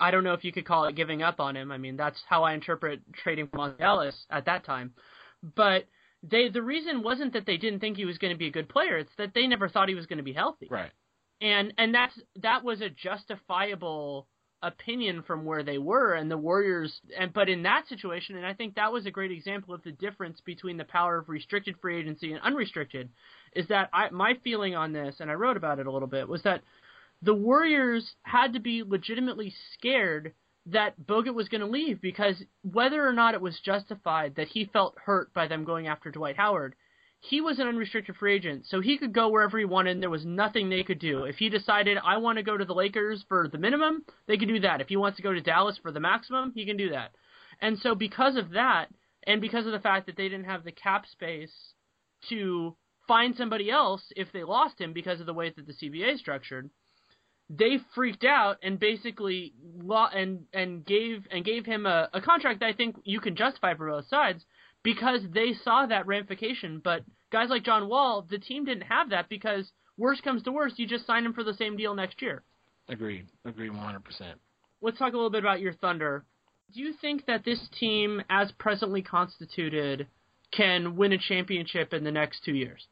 I 0.00 0.10
don't 0.10 0.24
know 0.24 0.34
if 0.34 0.44
you 0.44 0.52
could 0.52 0.66
call 0.66 0.86
it 0.86 0.96
giving 0.96 1.22
up 1.22 1.38
on 1.38 1.56
him. 1.56 1.70
I 1.70 1.78
mean, 1.78 1.96
that's 1.96 2.20
how 2.28 2.42
I 2.42 2.54
interpret 2.54 3.00
trading 3.14 3.48
for 3.48 3.74
Ellis 3.80 4.26
at 4.30 4.46
that 4.46 4.64
time. 4.64 4.94
But 5.54 5.84
they 6.24 6.48
the 6.48 6.62
reason 6.62 7.04
wasn't 7.04 7.34
that 7.34 7.46
they 7.46 7.56
didn't 7.56 7.78
think 7.78 7.96
he 7.96 8.04
was 8.04 8.18
going 8.18 8.32
to 8.32 8.38
be 8.38 8.48
a 8.48 8.52
good 8.52 8.68
player. 8.68 8.98
It's 8.98 9.14
that 9.16 9.32
they 9.32 9.46
never 9.46 9.68
thought 9.68 9.88
he 9.88 9.94
was 9.94 10.06
going 10.06 10.18
to 10.18 10.24
be 10.24 10.32
healthy. 10.32 10.66
Right. 10.68 10.90
And 11.40 11.72
and 11.78 11.94
that's 11.94 12.18
that 12.42 12.64
was 12.64 12.80
a 12.80 12.90
justifiable 12.90 14.26
opinion 14.66 15.22
from 15.22 15.44
where 15.44 15.62
they 15.62 15.78
were 15.78 16.14
and 16.14 16.30
the 16.30 16.36
Warriors 16.36 17.00
and 17.16 17.32
but 17.32 17.48
in 17.48 17.62
that 17.62 17.86
situation 17.88 18.36
and 18.36 18.44
I 18.44 18.52
think 18.52 18.74
that 18.74 18.92
was 18.92 19.06
a 19.06 19.10
great 19.10 19.30
example 19.30 19.72
of 19.72 19.82
the 19.84 19.92
difference 19.92 20.40
between 20.40 20.76
the 20.76 20.84
power 20.84 21.18
of 21.18 21.28
restricted 21.28 21.76
free 21.80 22.00
agency 22.00 22.32
and 22.32 22.42
unrestricted 22.42 23.08
is 23.54 23.68
that 23.68 23.88
I 23.92 24.10
my 24.10 24.34
feeling 24.42 24.74
on 24.74 24.92
this 24.92 25.16
and 25.20 25.30
I 25.30 25.34
wrote 25.34 25.56
about 25.56 25.78
it 25.78 25.86
a 25.86 25.92
little 25.92 26.08
bit 26.08 26.28
was 26.28 26.42
that 26.42 26.62
the 27.22 27.34
Warriors 27.34 28.16
had 28.24 28.54
to 28.54 28.60
be 28.60 28.82
legitimately 28.82 29.54
scared 29.72 30.34
that 30.66 30.94
Bogut 31.00 31.34
was 31.34 31.48
going 31.48 31.60
to 31.60 31.66
leave 31.66 32.00
because 32.00 32.42
whether 32.62 33.06
or 33.06 33.12
not 33.12 33.34
it 33.34 33.40
was 33.40 33.60
justified 33.64 34.34
that 34.34 34.48
he 34.48 34.64
felt 34.72 34.96
hurt 35.04 35.32
by 35.32 35.46
them 35.46 35.64
going 35.64 35.86
after 35.86 36.10
Dwight 36.10 36.36
Howard, 36.36 36.74
he 37.20 37.40
was 37.40 37.58
an 37.58 37.66
unrestricted 37.66 38.16
free 38.16 38.34
agent, 38.34 38.66
so 38.66 38.80
he 38.80 38.98
could 38.98 39.12
go 39.12 39.28
wherever 39.28 39.58
he 39.58 39.64
wanted. 39.64 39.92
And 39.92 40.02
there 40.02 40.10
was 40.10 40.24
nothing 40.24 40.68
they 40.68 40.84
could 40.84 40.98
do. 40.98 41.24
If 41.24 41.36
he 41.36 41.48
decided 41.48 41.98
I 41.98 42.18
want 42.18 42.38
to 42.38 42.44
go 42.44 42.56
to 42.56 42.64
the 42.64 42.74
Lakers 42.74 43.24
for 43.28 43.48
the 43.48 43.58
minimum, 43.58 44.04
they 44.26 44.36
could 44.36 44.48
do 44.48 44.60
that. 44.60 44.80
If 44.80 44.88
he 44.88 44.96
wants 44.96 45.16
to 45.16 45.22
go 45.22 45.32
to 45.32 45.40
Dallas 45.40 45.78
for 45.82 45.90
the 45.90 46.00
maximum, 46.00 46.52
he 46.54 46.66
can 46.66 46.76
do 46.76 46.90
that. 46.90 47.12
And 47.60 47.78
so 47.78 47.94
because 47.94 48.36
of 48.36 48.50
that, 48.50 48.86
and 49.26 49.40
because 49.40 49.66
of 49.66 49.72
the 49.72 49.80
fact 49.80 50.06
that 50.06 50.16
they 50.16 50.28
didn't 50.28 50.44
have 50.44 50.62
the 50.62 50.72
cap 50.72 51.04
space 51.06 51.52
to 52.28 52.76
find 53.08 53.34
somebody 53.36 53.70
else 53.70 54.02
if 54.14 54.30
they 54.32 54.44
lost 54.44 54.80
him 54.80 54.92
because 54.92 55.20
of 55.20 55.26
the 55.26 55.34
way 55.34 55.52
that 55.54 55.66
the 55.66 55.72
CBA 55.72 56.14
is 56.14 56.20
structured, 56.20 56.70
they 57.48 57.78
freaked 57.94 58.24
out 58.24 58.58
and 58.62 58.78
basically 58.78 59.54
lo- 59.82 60.08
and 60.12 60.46
and 60.52 60.84
gave 60.84 61.26
and 61.30 61.44
gave 61.44 61.64
him 61.64 61.86
a, 61.86 62.08
a 62.12 62.20
contract 62.20 62.60
that 62.60 62.66
I 62.66 62.72
think 62.72 62.96
you 63.04 63.20
can 63.20 63.36
justify 63.36 63.74
for 63.74 63.88
both 63.88 64.08
sides 64.08 64.44
because 64.86 65.20
they 65.34 65.52
saw 65.64 65.84
that 65.84 66.06
ramification. 66.06 66.80
But 66.82 67.02
guys 67.32 67.48
like 67.50 67.64
John 67.64 67.88
Wall, 67.88 68.24
the 68.30 68.38
team 68.38 68.64
didn't 68.64 68.84
have 68.84 69.10
that 69.10 69.28
because 69.28 69.68
worst 69.98 70.22
comes 70.22 70.44
to 70.44 70.52
worst, 70.52 70.78
you 70.78 70.86
just 70.86 71.06
sign 71.06 71.26
him 71.26 71.32
for 71.32 71.42
the 71.42 71.54
same 71.54 71.76
deal 71.76 71.92
next 71.96 72.22
year. 72.22 72.44
Agreed. 72.88 73.26
Agreed 73.44 73.72
100%. 73.72 74.00
Let's 74.80 74.96
talk 74.96 75.12
a 75.12 75.16
little 75.16 75.30
bit 75.30 75.42
about 75.42 75.58
your 75.58 75.72
Thunder. 75.74 76.24
Do 76.72 76.80
you 76.80 76.94
think 77.00 77.26
that 77.26 77.44
this 77.44 77.58
team, 77.80 78.22
as 78.30 78.52
presently 78.60 79.02
constituted, 79.02 80.06
can 80.52 80.94
win 80.94 81.12
a 81.12 81.18
championship 81.18 81.92
in 81.92 82.04
the 82.04 82.12
next 82.12 82.44
two 82.44 82.54
years? 82.54 82.86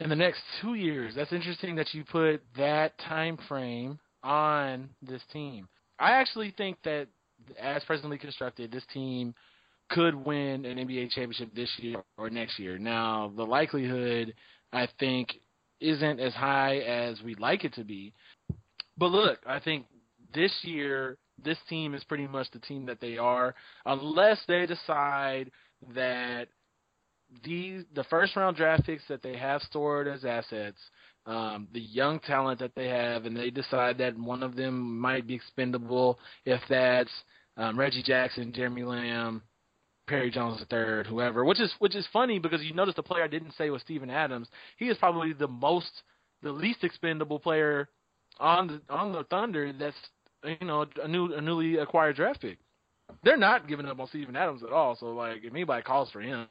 In 0.00 0.10
the 0.10 0.16
next 0.16 0.42
two 0.60 0.74
years, 0.74 1.14
that's 1.16 1.32
interesting 1.32 1.76
that 1.76 1.94
you 1.94 2.04
put 2.04 2.42
that 2.58 2.98
time 2.98 3.38
frame 3.48 3.98
on 4.22 4.90
this 5.00 5.22
team. 5.32 5.68
I 5.98 6.12
actually 6.12 6.52
think 6.56 6.76
that, 6.84 7.06
as 7.58 7.82
presently 7.84 8.18
constructed, 8.18 8.70
this 8.70 8.84
team 8.92 9.34
could 9.90 10.14
win 10.14 10.64
an 10.64 10.78
NBA 10.78 11.10
championship 11.10 11.54
this 11.54 11.70
year 11.78 12.02
or 12.16 12.30
next 12.30 12.58
year. 12.58 12.78
Now, 12.78 13.32
the 13.36 13.44
likelihood, 13.44 14.34
I 14.72 14.88
think, 15.00 15.40
isn't 15.80 16.20
as 16.20 16.34
high 16.34 16.78
as 16.78 17.22
we'd 17.22 17.40
like 17.40 17.64
it 17.64 17.74
to 17.74 17.84
be. 17.84 18.12
But 18.96 19.10
look, 19.10 19.38
I 19.46 19.60
think 19.60 19.86
this 20.34 20.52
year 20.62 21.16
this 21.42 21.58
team 21.68 21.94
is 21.94 22.04
pretty 22.04 22.26
much 22.26 22.50
the 22.50 22.58
team 22.58 22.86
that 22.86 23.00
they 23.00 23.16
are, 23.16 23.54
unless 23.86 24.38
they 24.48 24.66
decide 24.66 25.50
that 25.94 26.48
these 27.44 27.84
the 27.94 28.04
first 28.04 28.34
round 28.36 28.56
draft 28.56 28.84
picks 28.84 29.06
that 29.08 29.22
they 29.22 29.36
have 29.36 29.62
stored 29.62 30.08
as 30.08 30.24
assets, 30.24 30.78
um, 31.26 31.68
the 31.72 31.80
young 31.80 32.18
talent 32.20 32.58
that 32.58 32.74
they 32.74 32.88
have, 32.88 33.26
and 33.26 33.36
they 33.36 33.50
decide 33.50 33.98
that 33.98 34.18
one 34.18 34.42
of 34.42 34.56
them 34.56 34.98
might 34.98 35.26
be 35.26 35.34
expendable. 35.34 36.18
If 36.44 36.60
that's 36.68 37.10
um, 37.56 37.78
Reggie 37.78 38.02
Jackson, 38.02 38.52
Jeremy 38.52 38.84
Lamb, 38.84 39.42
Perry 40.08 40.30
Jones 40.30 40.60
III, 40.72 41.04
whoever, 41.08 41.44
which 41.44 41.60
is 41.60 41.72
which 41.78 41.94
is 41.94 42.06
funny 42.12 42.38
because 42.38 42.62
you 42.62 42.74
notice 42.74 42.94
the 42.94 43.02
player 43.02 43.22
I 43.22 43.28
didn't 43.28 43.54
say 43.56 43.70
was 43.70 43.82
Steven 43.82 44.10
Adams. 44.10 44.48
He 44.76 44.86
is 44.86 44.96
probably 44.98 45.32
the 45.32 45.48
most, 45.48 45.90
the 46.42 46.50
least 46.50 46.82
expendable 46.82 47.38
player 47.38 47.88
on 48.40 48.66
the 48.66 48.94
on 48.94 49.12
the 49.12 49.24
Thunder. 49.24 49.72
That's 49.72 49.96
you 50.44 50.66
know 50.66 50.86
a 51.02 51.06
new 51.06 51.34
a 51.34 51.40
newly 51.40 51.76
acquired 51.76 52.16
draft 52.16 52.40
pick. 52.40 52.58
They're 53.22 53.36
not 53.36 53.68
giving 53.68 53.86
up 53.86 54.00
on 54.00 54.08
Steven 54.08 54.36
Adams 54.36 54.62
at 54.62 54.72
all. 54.72 54.96
So 54.98 55.06
like 55.06 55.44
if 55.44 55.52
anybody 55.52 55.82
calls 55.82 56.10
for 56.10 56.20
him, 56.20 56.46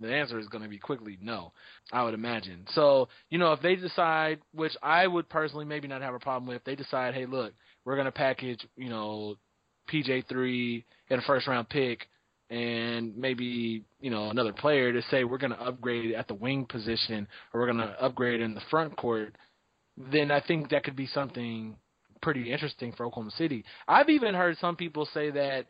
the 0.00 0.12
answer 0.12 0.38
is 0.38 0.48
going 0.48 0.64
to 0.64 0.70
be 0.70 0.78
quickly 0.78 1.18
no. 1.20 1.52
I 1.92 2.02
would 2.02 2.14
imagine. 2.14 2.64
So 2.74 3.08
you 3.30 3.38
know 3.38 3.52
if 3.52 3.60
they 3.60 3.76
decide, 3.76 4.40
which 4.54 4.72
I 4.82 5.06
would 5.06 5.28
personally 5.28 5.66
maybe 5.66 5.88
not 5.88 6.02
have 6.02 6.14
a 6.14 6.18
problem 6.18 6.48
with, 6.48 6.64
they 6.64 6.74
decide, 6.74 7.14
hey 7.14 7.26
look, 7.26 7.52
we're 7.84 7.96
going 7.96 8.06
to 8.06 8.12
package 8.12 8.66
you 8.76 8.88
know 8.88 9.36
PJ 9.92 10.26
three 10.28 10.84
and 11.10 11.20
a 11.20 11.24
first 11.24 11.46
round 11.46 11.68
pick 11.68 12.08
and 12.50 13.16
maybe 13.16 13.84
you 14.00 14.10
know 14.10 14.30
another 14.30 14.52
player 14.52 14.92
to 14.92 15.02
say 15.10 15.24
we're 15.24 15.38
going 15.38 15.52
to 15.52 15.60
upgrade 15.60 16.14
at 16.14 16.28
the 16.28 16.34
wing 16.34 16.66
position 16.66 17.26
or 17.52 17.60
we're 17.60 17.72
going 17.72 17.78
to 17.78 18.02
upgrade 18.02 18.40
in 18.40 18.54
the 18.54 18.60
front 18.70 18.96
court, 18.96 19.36
then 19.96 20.30
I 20.30 20.40
think 20.40 20.70
that 20.70 20.84
could 20.84 20.96
be 20.96 21.06
something 21.06 21.76
pretty 22.22 22.52
interesting 22.52 22.92
for 22.92 23.06
Oklahoma 23.06 23.32
City. 23.36 23.64
I've 23.86 24.08
even 24.08 24.34
heard 24.34 24.56
some 24.58 24.76
people 24.76 25.06
say 25.12 25.30
that 25.30 25.66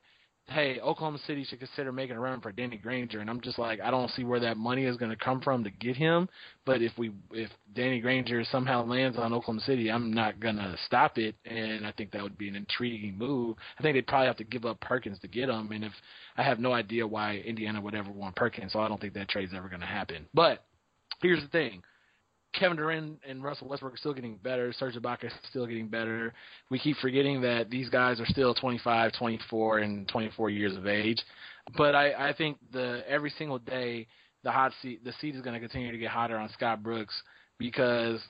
hey, 0.49 0.78
Oklahoma 0.80 1.18
City 1.26 1.45
should 1.45 1.59
consider 1.59 1.90
making 1.90 2.16
a 2.16 2.20
run 2.20 2.40
for 2.40 2.53
Danny 2.53 2.76
Granger, 2.76 3.20
and 3.20 3.30
I'm 3.30 3.40
just 3.40 3.59
like, 3.59 3.80
I 3.80 3.90
don't 3.90 4.11
see 4.11 4.24
where 4.24 4.40
that 4.40 4.57
money 4.57 4.84
is 4.84 4.97
going 4.97 5.11
to 5.11 5.16
come 5.16 5.40
from 5.40 5.64
to 5.64 5.70
get 5.70 5.97
him. 5.97 6.28
But 6.66 6.82
if 6.82 6.92
we, 6.99 7.12
if 7.32 7.51
Danny 7.74 8.01
Granger 8.01 8.45
somehow 8.45 8.84
lands 8.84 9.18
on 9.18 9.32
Oklahoma 9.32 9.62
City, 9.62 9.90
I'm 9.90 10.12
not 10.12 10.40
going 10.40 10.57
to 10.57 10.76
stop 10.86 11.18
it, 11.18 11.34
and 11.45 11.86
I 11.86 11.92
think 11.92 12.12
that 12.12 12.22
would 12.22 12.36
be 12.36 12.49
an 12.49 12.57
intriguing 12.57 13.16
move. 13.16 13.57
I 13.78 13.82
think 13.82 13.97
they'd 13.97 14.07
probably 14.07 14.26
have 14.26 14.36
to 14.36 14.45
give 14.45 14.66
up 14.66 14.80
Perkins 14.80 15.18
to 15.20 15.28
get 15.28 15.49
him, 15.49 15.72
and 15.72 15.84
if 15.84 15.92
I 16.36 16.42
have 16.42 16.59
no 16.59 16.72
idea 16.72 17.07
why 17.07 17.36
Indiana 17.36 17.80
would 17.80 17.95
ever 17.95 18.11
want 18.11 18.36
Perkins, 18.36 18.72
so 18.72 18.80
I 18.80 18.88
don't 18.88 19.01
think 19.01 19.14
that 19.14 19.28
trade's 19.28 19.55
ever 19.57 19.68
going 19.68 19.80
to 19.80 19.86
happen. 19.86 20.26
But 20.34 20.64
here's 21.22 21.42
the 21.42 21.49
thing. 21.49 21.82
Kevin 22.59 22.76
Durant 22.76 23.18
and 23.28 23.42
Russell 23.42 23.68
Westbrook 23.68 23.94
are 23.94 23.98
still 23.98 24.14
getting 24.14 24.36
better. 24.36 24.72
Serge 24.72 24.94
Ibaka 24.94 25.24
is 25.24 25.32
still 25.50 25.66
getting 25.66 25.88
better. 25.88 26.32
We 26.70 26.78
keep 26.78 26.96
forgetting 26.98 27.40
that 27.42 27.70
these 27.70 27.88
guys 27.88 28.20
are 28.20 28.26
still 28.26 28.55
25, 28.55 29.12
24, 29.18 29.78
and 29.78 30.09
24 30.09 30.50
years 30.50 30.76
of 30.76 30.86
age. 30.86 31.20
But 31.76 31.94
I, 31.94 32.30
I 32.30 32.32
think 32.32 32.59
the 32.72 33.02
every 33.09 33.32
single 33.36 33.59
day 33.59 34.07
the 34.44 34.50
hot 34.50 34.72
seat 34.82 35.05
the 35.05 35.12
seat 35.20 35.34
is 35.34 35.40
going 35.40 35.55
to 35.55 35.61
continue 35.61 35.90
to 35.90 35.98
get 35.98 36.11
hotter 36.11 36.36
on 36.36 36.50
Scott 36.50 36.82
Brooks 36.82 37.14
because 37.59 38.20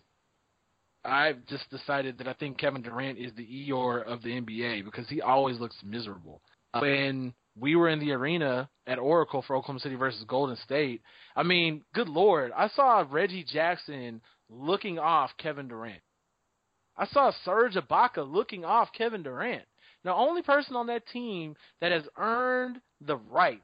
I've 1.05 1.45
just 1.47 1.69
decided 1.71 2.17
that 2.19 2.29
I 2.29 2.33
think 2.35 2.59
Kevin 2.59 2.83
Durant 2.83 3.19
is 3.19 3.33
the 3.37 3.45
Eeyore 3.47 4.05
of 4.05 4.23
the 4.23 4.31
NBA 4.31 4.85
because 4.85 5.09
he 5.09 5.21
always 5.21 5.59
looks 5.59 5.77
miserable. 5.85 6.41
When 6.79 7.35
we 7.59 7.77
were 7.77 7.89
in 7.89 8.01
the 8.01 8.13
arena 8.13 8.69
at 8.87 8.99
Oracle 8.99 9.43
for 9.43 9.57
Oklahoma 9.57 9.81
City 9.81 9.95
versus 9.95 10.25
Golden 10.25 10.57
State. 10.57 11.03
I 11.37 11.43
mean, 11.43 11.83
good 11.95 12.09
lord, 12.09 12.53
I 12.57 12.69
saw 12.69 13.05
Reggie 13.09 13.45
Jackson 13.45 14.21
looking 14.49 14.99
off 14.99 15.31
Kevin 15.39 15.69
Durant. 15.69 16.03
I 16.97 17.07
saw 17.07 17.33
Serge 17.45 17.75
Ibaka 17.75 18.31
looking 18.31 18.65
off 18.65 18.89
Kevin 18.97 19.23
Durant. 19.23 19.65
The 20.05 20.13
only 20.13 20.43
person 20.43 20.77
on 20.77 20.87
that 20.89 21.07
team 21.09 21.57
that 21.81 21.93
has 21.93 22.05
earned 22.19 22.81
the 23.01 23.17
right 23.17 23.63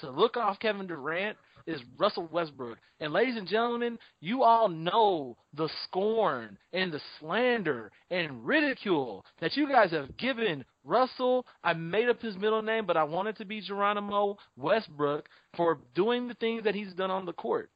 to 0.00 0.10
look 0.10 0.36
off 0.36 0.60
Kevin 0.60 0.86
Durant 0.86 1.36
is 1.66 1.80
Russell 1.98 2.28
Westbrook. 2.30 2.78
And 3.00 3.12
ladies 3.12 3.36
and 3.36 3.48
gentlemen, 3.48 3.98
you 4.20 4.42
all 4.42 4.68
know 4.68 5.36
the 5.54 5.68
scorn 5.84 6.58
and 6.72 6.92
the 6.92 7.00
slander 7.18 7.90
and 8.10 8.46
ridicule 8.46 9.24
that 9.40 9.56
you 9.56 9.68
guys 9.68 9.90
have 9.90 10.16
given 10.16 10.64
Russell. 10.84 11.46
I 11.62 11.72
made 11.72 12.08
up 12.08 12.20
his 12.20 12.36
middle 12.36 12.62
name, 12.62 12.86
but 12.86 12.96
I 12.96 13.04
wanted 13.04 13.36
to 13.36 13.44
be 13.44 13.60
Geronimo 13.60 14.36
Westbrook 14.56 15.28
for 15.56 15.78
doing 15.94 16.28
the 16.28 16.34
things 16.34 16.64
that 16.64 16.74
he's 16.74 16.92
done 16.94 17.10
on 17.10 17.26
the 17.26 17.32
court. 17.32 17.70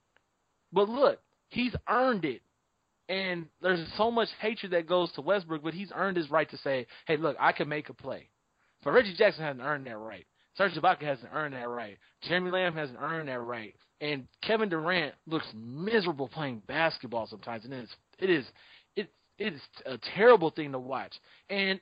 But 0.73 0.89
look, 0.89 1.21
he's 1.49 1.75
earned 1.89 2.25
it. 2.25 2.43
And 3.09 3.47
there's 3.63 3.87
so 3.97 4.11
much 4.11 4.29
hatred 4.41 4.73
that 4.73 4.89
goes 4.89 5.13
to 5.13 5.21
Westbrook, 5.21 5.63
but 5.63 5.75
he's 5.75 5.93
earned 5.95 6.17
his 6.17 6.31
right 6.31 6.51
to 6.51 6.59
say, 6.59 6.87
hey, 7.07 7.17
look, 7.17 7.37
I 7.39 7.53
can 7.53 7.69
make 7.69 7.89
a 7.89 7.95
play. 7.95 8.29
But 8.83 8.93
Reggie 8.93 9.15
Jackson 9.15 9.45
hasn't 9.45 9.63
earned 9.63 9.87
that 9.87 9.97
right. 9.97 10.27
Serge 10.57 10.73
Ibaka 10.73 11.03
hasn't 11.03 11.31
earned 11.33 11.55
that 11.55 11.69
right. 11.69 11.99
Jeremy 12.23 12.51
Lamb 12.51 12.75
hasn't 12.75 12.99
earned 13.01 13.29
that 13.29 13.41
right. 13.41 13.75
And 14.01 14.27
Kevin 14.43 14.69
Durant 14.69 15.15
looks 15.27 15.47
miserable 15.55 16.29
playing 16.29 16.63
basketball 16.67 17.27
sometimes, 17.27 17.65
and 17.65 17.75
it 17.75 17.83
is 17.83 17.91
it 18.19 18.31
is 18.31 18.47
it 18.97 19.11
it 19.39 19.55
is 19.55 19.61
a 19.85 19.99
terrible 20.15 20.51
thing 20.51 20.73
to 20.73 20.79
watch. 20.79 21.13
And 21.51 21.81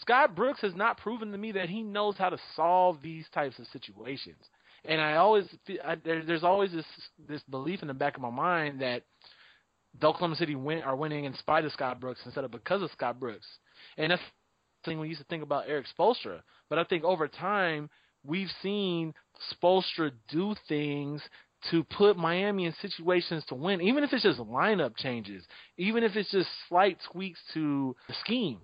Scott 0.00 0.34
Brooks 0.34 0.60
has 0.60 0.74
not 0.74 0.98
proven 0.98 1.32
to 1.32 1.38
me 1.38 1.52
that 1.52 1.68
he 1.68 1.82
knows 1.82 2.16
how 2.16 2.30
to 2.30 2.38
solve 2.54 3.02
these 3.02 3.26
types 3.32 3.58
of 3.58 3.66
situations. 3.72 4.42
And 4.84 5.00
I 5.00 5.16
always 5.16 5.46
I, 5.84 5.96
there, 5.96 6.22
there's 6.24 6.44
always 6.44 6.72
this 6.72 6.86
this 7.28 7.42
belief 7.50 7.82
in 7.82 7.88
the 7.88 7.94
back 7.94 8.16
of 8.16 8.22
my 8.22 8.30
mind 8.30 8.80
that 8.80 9.02
the 9.98 10.06
Oklahoma 10.06 10.36
City 10.36 10.54
win, 10.54 10.82
are 10.82 10.94
winning 10.94 11.24
in 11.24 11.34
spite 11.34 11.64
of 11.64 11.72
Scott 11.72 12.00
Brooks 12.00 12.20
instead 12.24 12.44
of 12.44 12.50
because 12.50 12.82
of 12.82 12.90
Scott 12.92 13.18
Brooks. 13.18 13.46
And 13.96 14.12
that's 14.12 14.22
the 14.84 14.90
thing 14.90 15.00
we 15.00 15.08
used 15.08 15.20
to 15.20 15.26
think 15.26 15.42
about 15.42 15.68
Erik 15.68 15.86
Spoelstra. 15.98 16.40
But 16.68 16.78
I 16.78 16.84
think 16.84 17.02
over 17.02 17.26
time 17.26 17.88
we've 18.24 18.50
seen 18.62 19.14
Spoelstra 19.52 20.12
do 20.28 20.54
things 20.68 21.22
to 21.70 21.82
put 21.84 22.16
Miami 22.16 22.66
in 22.66 22.74
situations 22.80 23.44
to 23.48 23.54
win, 23.54 23.80
even 23.80 24.04
if 24.04 24.12
it's 24.12 24.22
just 24.22 24.38
lineup 24.38 24.96
changes, 24.96 25.44
even 25.78 26.04
if 26.04 26.14
it's 26.14 26.30
just 26.30 26.48
slight 26.68 26.98
tweaks 27.10 27.40
to 27.54 27.96
the 28.06 28.14
scheme 28.20 28.60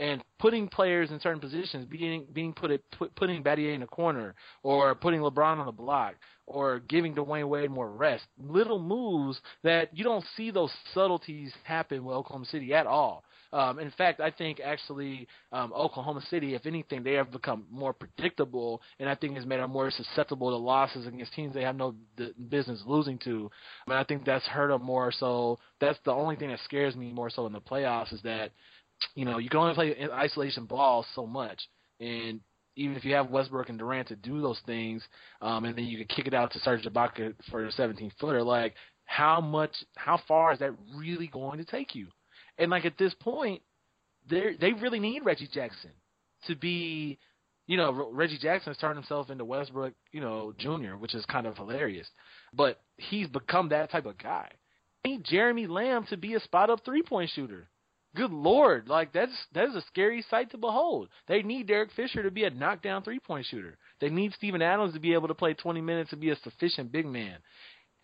and 0.00 0.24
putting 0.38 0.66
players 0.66 1.10
in 1.10 1.20
certain 1.20 1.40
positions, 1.40 1.84
being 1.84 2.26
being 2.32 2.52
put 2.54 2.70
it 2.70 2.82
put, 2.98 3.14
putting 3.14 3.44
Battier 3.44 3.74
in 3.74 3.82
a 3.82 3.86
corner, 3.86 4.34
or 4.62 4.94
putting 4.94 5.20
LeBron 5.20 5.58
on 5.58 5.66
the 5.66 5.72
block, 5.72 6.14
or 6.46 6.80
giving 6.80 7.14
Dwyane 7.14 7.48
Wade 7.48 7.70
more 7.70 7.90
rest. 7.90 8.24
Little 8.42 8.80
moves 8.80 9.38
that 9.62 9.96
you 9.96 10.02
don't 10.02 10.24
see 10.36 10.50
those 10.50 10.72
subtleties 10.94 11.52
happen 11.64 12.02
with 12.04 12.16
Oklahoma 12.16 12.46
City 12.46 12.72
at 12.74 12.86
all. 12.86 13.24
Um, 13.52 13.80
in 13.80 13.90
fact, 13.90 14.20
I 14.20 14.30
think 14.30 14.60
actually 14.64 15.26
um, 15.52 15.72
Oklahoma 15.72 16.22
City, 16.30 16.54
if 16.54 16.66
anything, 16.66 17.02
they 17.02 17.14
have 17.14 17.32
become 17.32 17.66
more 17.70 17.92
predictable, 17.92 18.80
and 19.00 19.08
I 19.08 19.16
think 19.16 19.36
has 19.36 19.44
made 19.44 19.58
them 19.58 19.70
more 19.70 19.90
susceptible 19.90 20.50
to 20.50 20.56
losses 20.56 21.06
against 21.06 21.34
teams 21.34 21.52
they 21.52 21.62
have 21.62 21.76
no 21.76 21.94
business 22.48 22.80
losing 22.86 23.18
to. 23.18 23.50
Mean, 23.88 23.98
I 23.98 24.04
think 24.04 24.24
that's 24.24 24.46
hurt 24.46 24.68
them 24.68 24.84
more. 24.84 25.10
So 25.10 25.58
that's 25.80 25.98
the 26.04 26.12
only 26.12 26.36
thing 26.36 26.50
that 26.50 26.60
scares 26.64 26.94
me 26.94 27.12
more 27.12 27.28
so 27.28 27.46
in 27.46 27.52
the 27.52 27.60
playoffs 27.60 28.12
is 28.12 28.22
that 28.22 28.52
you 29.14 29.24
know, 29.24 29.38
you 29.38 29.48
can 29.48 29.60
only 29.60 29.74
play 29.74 29.96
isolation 30.12 30.64
ball 30.64 31.04
so 31.14 31.26
much, 31.26 31.60
and 31.98 32.40
even 32.76 32.96
if 32.96 33.04
you 33.04 33.14
have 33.14 33.30
Westbrook 33.30 33.68
and 33.68 33.78
Durant 33.78 34.08
to 34.08 34.16
do 34.16 34.40
those 34.40 34.60
things, 34.64 35.02
um, 35.42 35.64
and 35.64 35.76
then 35.76 35.84
you 35.84 35.98
can 35.98 36.06
kick 36.06 36.26
it 36.26 36.34
out 36.34 36.52
to 36.52 36.58
Serge 36.60 36.84
Ibaka 36.84 37.34
for 37.50 37.64
a 37.64 37.72
17 37.72 38.12
footer, 38.18 38.42
like 38.42 38.74
how 39.04 39.40
much, 39.40 39.72
how 39.96 40.20
far 40.28 40.52
is 40.52 40.60
that 40.60 40.72
really 40.94 41.26
going 41.26 41.58
to 41.58 41.64
take 41.64 41.94
you? 41.94 42.06
And 42.58 42.70
like 42.70 42.84
at 42.84 42.96
this 42.98 43.14
point, 43.20 43.62
they 44.28 44.56
they 44.60 44.72
really 44.72 45.00
need 45.00 45.24
Reggie 45.24 45.48
Jackson 45.52 45.90
to 46.46 46.54
be, 46.54 47.18
you 47.66 47.76
know, 47.76 48.10
Reggie 48.12 48.38
Jackson 48.38 48.72
has 48.72 48.78
turned 48.78 48.96
himself 48.96 49.30
into 49.30 49.44
Westbrook, 49.44 49.94
you 50.12 50.20
know, 50.20 50.52
Jr., 50.58 50.96
which 50.98 51.14
is 51.14 51.24
kind 51.26 51.46
of 51.46 51.56
hilarious, 51.56 52.06
but 52.52 52.80
he's 52.96 53.28
become 53.28 53.70
that 53.70 53.90
type 53.90 54.06
of 54.06 54.18
guy. 54.18 54.50
Need 55.04 55.24
Jeremy 55.24 55.66
Lamb 55.66 56.06
to 56.10 56.16
be 56.16 56.34
a 56.34 56.40
spot 56.40 56.70
up 56.70 56.84
three 56.84 57.02
point 57.02 57.30
shooter. 57.34 57.68
Good 58.16 58.32
lord, 58.32 58.88
like 58.88 59.12
that's 59.12 59.32
that's 59.54 59.74
a 59.74 59.82
scary 59.82 60.24
sight 60.28 60.50
to 60.50 60.58
behold. 60.58 61.08
They 61.28 61.42
need 61.42 61.68
Derek 61.68 61.92
Fisher 61.92 62.24
to 62.24 62.30
be 62.30 62.44
a 62.44 62.50
knockdown 62.50 63.02
three 63.02 63.20
point 63.20 63.46
shooter. 63.46 63.78
They 64.00 64.08
need 64.08 64.32
Steven 64.34 64.62
Adams 64.62 64.94
to 64.94 65.00
be 65.00 65.12
able 65.12 65.28
to 65.28 65.34
play 65.34 65.54
20 65.54 65.80
minutes 65.80 66.10
to 66.10 66.16
be 66.16 66.30
a 66.30 66.36
sufficient 66.36 66.90
big 66.90 67.06
man. 67.06 67.36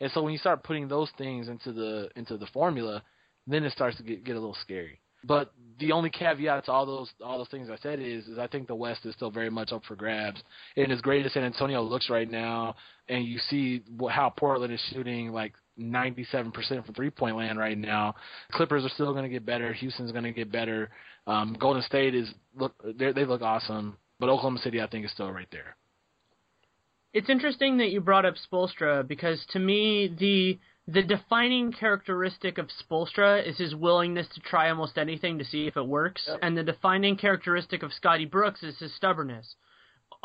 And 0.00 0.10
so 0.12 0.22
when 0.22 0.32
you 0.32 0.38
start 0.38 0.62
putting 0.62 0.86
those 0.86 1.10
things 1.18 1.48
into 1.48 1.72
the 1.72 2.08
into 2.14 2.36
the 2.36 2.46
formula, 2.46 3.02
then 3.48 3.64
it 3.64 3.72
starts 3.72 3.96
to 3.96 4.04
get 4.04 4.22
get 4.22 4.36
a 4.36 4.40
little 4.40 4.56
scary. 4.62 5.00
But 5.24 5.52
the 5.80 5.90
only 5.90 6.10
caveat 6.10 6.66
to 6.66 6.72
all 6.72 6.86
those 6.86 7.10
all 7.24 7.38
those 7.38 7.48
things 7.48 7.68
I 7.68 7.76
said 7.78 7.98
is 7.98 8.26
is 8.28 8.38
I 8.38 8.46
think 8.46 8.68
the 8.68 8.76
West 8.76 9.04
is 9.06 9.14
still 9.14 9.32
very 9.32 9.50
much 9.50 9.72
up 9.72 9.82
for 9.86 9.96
grabs. 9.96 10.40
And 10.76 10.92
as 10.92 11.00
great 11.00 11.26
as 11.26 11.32
San 11.32 11.42
Antonio 11.42 11.82
looks 11.82 12.08
right 12.08 12.30
now, 12.30 12.76
and 13.08 13.24
you 13.24 13.38
see 13.50 13.82
how 14.08 14.30
Portland 14.30 14.72
is 14.72 14.80
shooting 14.92 15.32
like 15.32 15.54
97% 15.78 16.52
from 16.84 16.94
three 16.94 17.10
point 17.10 17.36
land 17.36 17.58
right 17.58 17.76
now. 17.76 18.14
Clippers 18.52 18.84
are 18.84 18.90
still 18.90 19.12
going 19.12 19.24
to 19.24 19.28
get 19.28 19.44
better. 19.44 19.72
Houston's 19.72 20.12
going 20.12 20.24
to 20.24 20.32
get 20.32 20.50
better. 20.50 20.90
Um, 21.26 21.56
Golden 21.58 21.82
State 21.82 22.14
is 22.14 22.28
look 22.54 22.74
they 22.98 23.24
look 23.24 23.42
awesome, 23.42 23.96
but 24.18 24.28
Oklahoma 24.28 24.58
City 24.60 24.80
I 24.80 24.86
think 24.86 25.04
is 25.04 25.12
still 25.12 25.30
right 25.30 25.48
there. 25.50 25.76
It's 27.12 27.30
interesting 27.30 27.78
that 27.78 27.90
you 27.90 28.00
brought 28.00 28.26
up 28.26 28.34
Spoelstra 28.50 29.06
because 29.06 29.44
to 29.50 29.58
me 29.58 30.14
the 30.18 30.58
the 30.88 31.02
defining 31.02 31.72
characteristic 31.72 32.58
of 32.58 32.68
Spoelstra 32.68 33.44
is 33.44 33.58
his 33.58 33.74
willingness 33.74 34.28
to 34.34 34.40
try 34.40 34.70
almost 34.70 34.96
anything 34.96 35.38
to 35.38 35.44
see 35.44 35.66
if 35.66 35.76
it 35.76 35.86
works, 35.86 36.22
yep. 36.28 36.38
and 36.42 36.56
the 36.56 36.62
defining 36.62 37.16
characteristic 37.16 37.82
of 37.82 37.92
Scotty 37.92 38.24
Brooks 38.24 38.62
is 38.62 38.78
his 38.78 38.94
stubbornness 38.94 39.56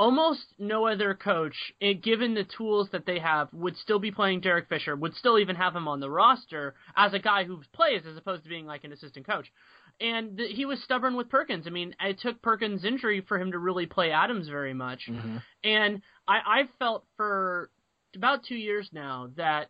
almost 0.01 0.47
no 0.57 0.87
other 0.87 1.13
coach, 1.13 1.53
eh, 1.79 1.93
given 1.93 2.33
the 2.33 2.43
tools 2.57 2.89
that 2.91 3.05
they 3.05 3.19
have, 3.19 3.47
would 3.53 3.77
still 3.77 3.99
be 3.99 4.09
playing 4.09 4.41
Derek 4.41 4.67
Fisher, 4.67 4.95
would 4.95 5.13
still 5.13 5.37
even 5.37 5.55
have 5.55 5.75
him 5.75 5.87
on 5.87 5.99
the 5.99 6.09
roster 6.09 6.73
as 6.95 7.13
a 7.13 7.19
guy 7.19 7.43
who 7.43 7.61
plays 7.71 8.01
as 8.07 8.17
opposed 8.17 8.41
to 8.41 8.49
being 8.49 8.65
like 8.65 8.83
an 8.83 8.91
assistant 8.91 9.27
coach. 9.27 9.51
And 9.99 10.39
th- 10.39 10.55
he 10.55 10.65
was 10.65 10.81
stubborn 10.81 11.15
with 11.15 11.29
Perkins. 11.29 11.67
I 11.67 11.69
mean, 11.69 11.95
it 12.01 12.19
took 12.19 12.41
Perkins' 12.41 12.83
injury 12.83 13.21
for 13.21 13.37
him 13.37 13.51
to 13.51 13.59
really 13.59 13.85
play 13.85 14.09
Adams 14.09 14.49
very 14.49 14.73
much. 14.73 15.01
Mm-hmm. 15.07 15.37
And 15.63 16.01
I, 16.27 16.39
I've 16.47 16.69
felt 16.79 17.05
for 17.15 17.69
about 18.15 18.43
two 18.43 18.55
years 18.55 18.89
now 18.91 19.29
that 19.37 19.69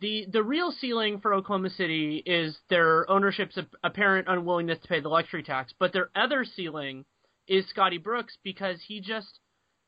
the 0.00 0.26
the 0.32 0.42
real 0.42 0.72
ceiling 0.72 1.20
for 1.20 1.34
Oklahoma 1.34 1.70
City 1.70 2.20
is 2.26 2.58
their 2.68 3.08
ownership's 3.08 3.56
apparent 3.84 4.26
unwillingness 4.28 4.80
to 4.80 4.88
pay 4.88 4.98
the 4.98 5.08
luxury 5.08 5.44
tax, 5.44 5.72
but 5.78 5.92
their 5.92 6.10
other 6.16 6.44
ceiling 6.44 7.04
is 7.46 7.68
Scotty 7.68 7.98
Brooks 7.98 8.36
because 8.42 8.80
he 8.88 9.00
just 9.00 9.38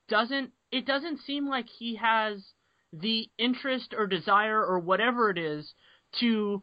doesn't 0.09 0.51
it 0.71 0.87
doesn't 0.87 1.21
seem 1.27 1.49
like 1.49 1.67
he 1.69 1.97
has 1.97 2.43
the 2.93 3.29
interest 3.39 3.95
or 3.97 4.07
desire 4.07 4.65
or 4.65 4.79
whatever 4.79 5.31
it 5.31 5.39
is 5.39 5.73
to 6.21 6.63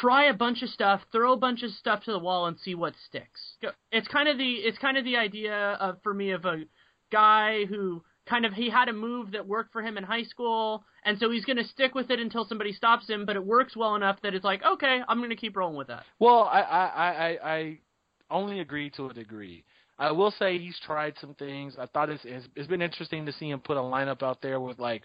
try 0.00 0.24
a 0.24 0.34
bunch 0.34 0.62
of 0.62 0.68
stuff, 0.68 1.00
throw 1.12 1.32
a 1.32 1.36
bunch 1.36 1.62
of 1.62 1.70
stuff 1.72 2.04
to 2.04 2.12
the 2.12 2.18
wall 2.18 2.46
and 2.46 2.58
see 2.58 2.74
what 2.74 2.94
sticks. 3.06 3.56
It's 3.92 4.08
kind 4.08 4.28
of 4.28 4.38
the 4.38 4.54
it's 4.54 4.78
kind 4.78 4.96
of 4.96 5.04
the 5.04 5.16
idea 5.16 5.76
of 5.80 5.98
for 6.02 6.12
me 6.12 6.32
of 6.32 6.44
a 6.44 6.64
guy 7.12 7.64
who 7.66 8.02
kind 8.28 8.44
of 8.44 8.52
he 8.52 8.68
had 8.68 8.88
a 8.88 8.92
move 8.92 9.32
that 9.32 9.46
worked 9.46 9.72
for 9.72 9.82
him 9.82 9.96
in 9.96 10.02
high 10.02 10.24
school 10.24 10.84
and 11.04 11.16
so 11.18 11.30
he's 11.30 11.44
going 11.44 11.56
to 11.56 11.64
stick 11.64 11.94
with 11.94 12.10
it 12.10 12.18
until 12.18 12.44
somebody 12.44 12.72
stops 12.72 13.08
him 13.08 13.24
but 13.24 13.36
it 13.36 13.46
works 13.46 13.76
well 13.76 13.94
enough 13.94 14.18
that 14.22 14.34
it's 14.34 14.44
like 14.44 14.60
okay 14.64 15.00
i'm 15.06 15.18
going 15.18 15.30
to 15.30 15.36
keep 15.36 15.56
rolling 15.56 15.76
with 15.76 15.86
that. 15.86 16.02
Well 16.18 16.50
i 16.52 16.60
i 16.60 16.88
i 16.88 17.38
i 17.54 17.78
only 18.28 18.58
agree 18.58 18.90
to 18.90 19.06
a 19.06 19.14
degree 19.14 19.64
I 19.98 20.12
will 20.12 20.30
say 20.38 20.58
he's 20.58 20.78
tried 20.84 21.14
some 21.20 21.34
things. 21.34 21.74
I 21.78 21.86
thought 21.86 22.10
it's 22.10 22.22
it's 22.24 22.68
been 22.68 22.82
interesting 22.82 23.24
to 23.26 23.32
see 23.32 23.50
him 23.50 23.60
put 23.60 23.76
a 23.76 23.80
lineup 23.80 24.22
out 24.22 24.42
there 24.42 24.60
with 24.60 24.78
like 24.78 25.02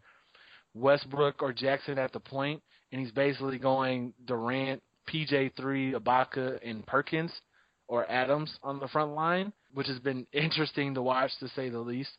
Westbrook 0.74 1.42
or 1.42 1.54
Jackson 1.54 1.98
at 1.98 2.12
the 2.12 2.20
point, 2.20 2.62
and 2.92 3.02
he's 3.02 3.12
basically 3.12 3.58
going 3.58 4.14
Durant, 4.26 4.82
PJ 5.12 5.56
three, 5.56 5.94
Ibaka, 5.94 6.60
and 6.64 6.86
Perkins 6.86 7.32
or 7.88 8.10
Adams 8.10 8.54
on 8.64 8.80
the 8.80 8.88
front 8.88 9.14
line, 9.14 9.54
which 9.74 9.88
has 9.88 10.00
been 10.00 10.26
interesting 10.34 10.94
to 10.94 11.02
watch 11.02 11.32
to 11.40 11.48
say 11.50 11.70
the 11.70 11.80
least. 11.80 12.12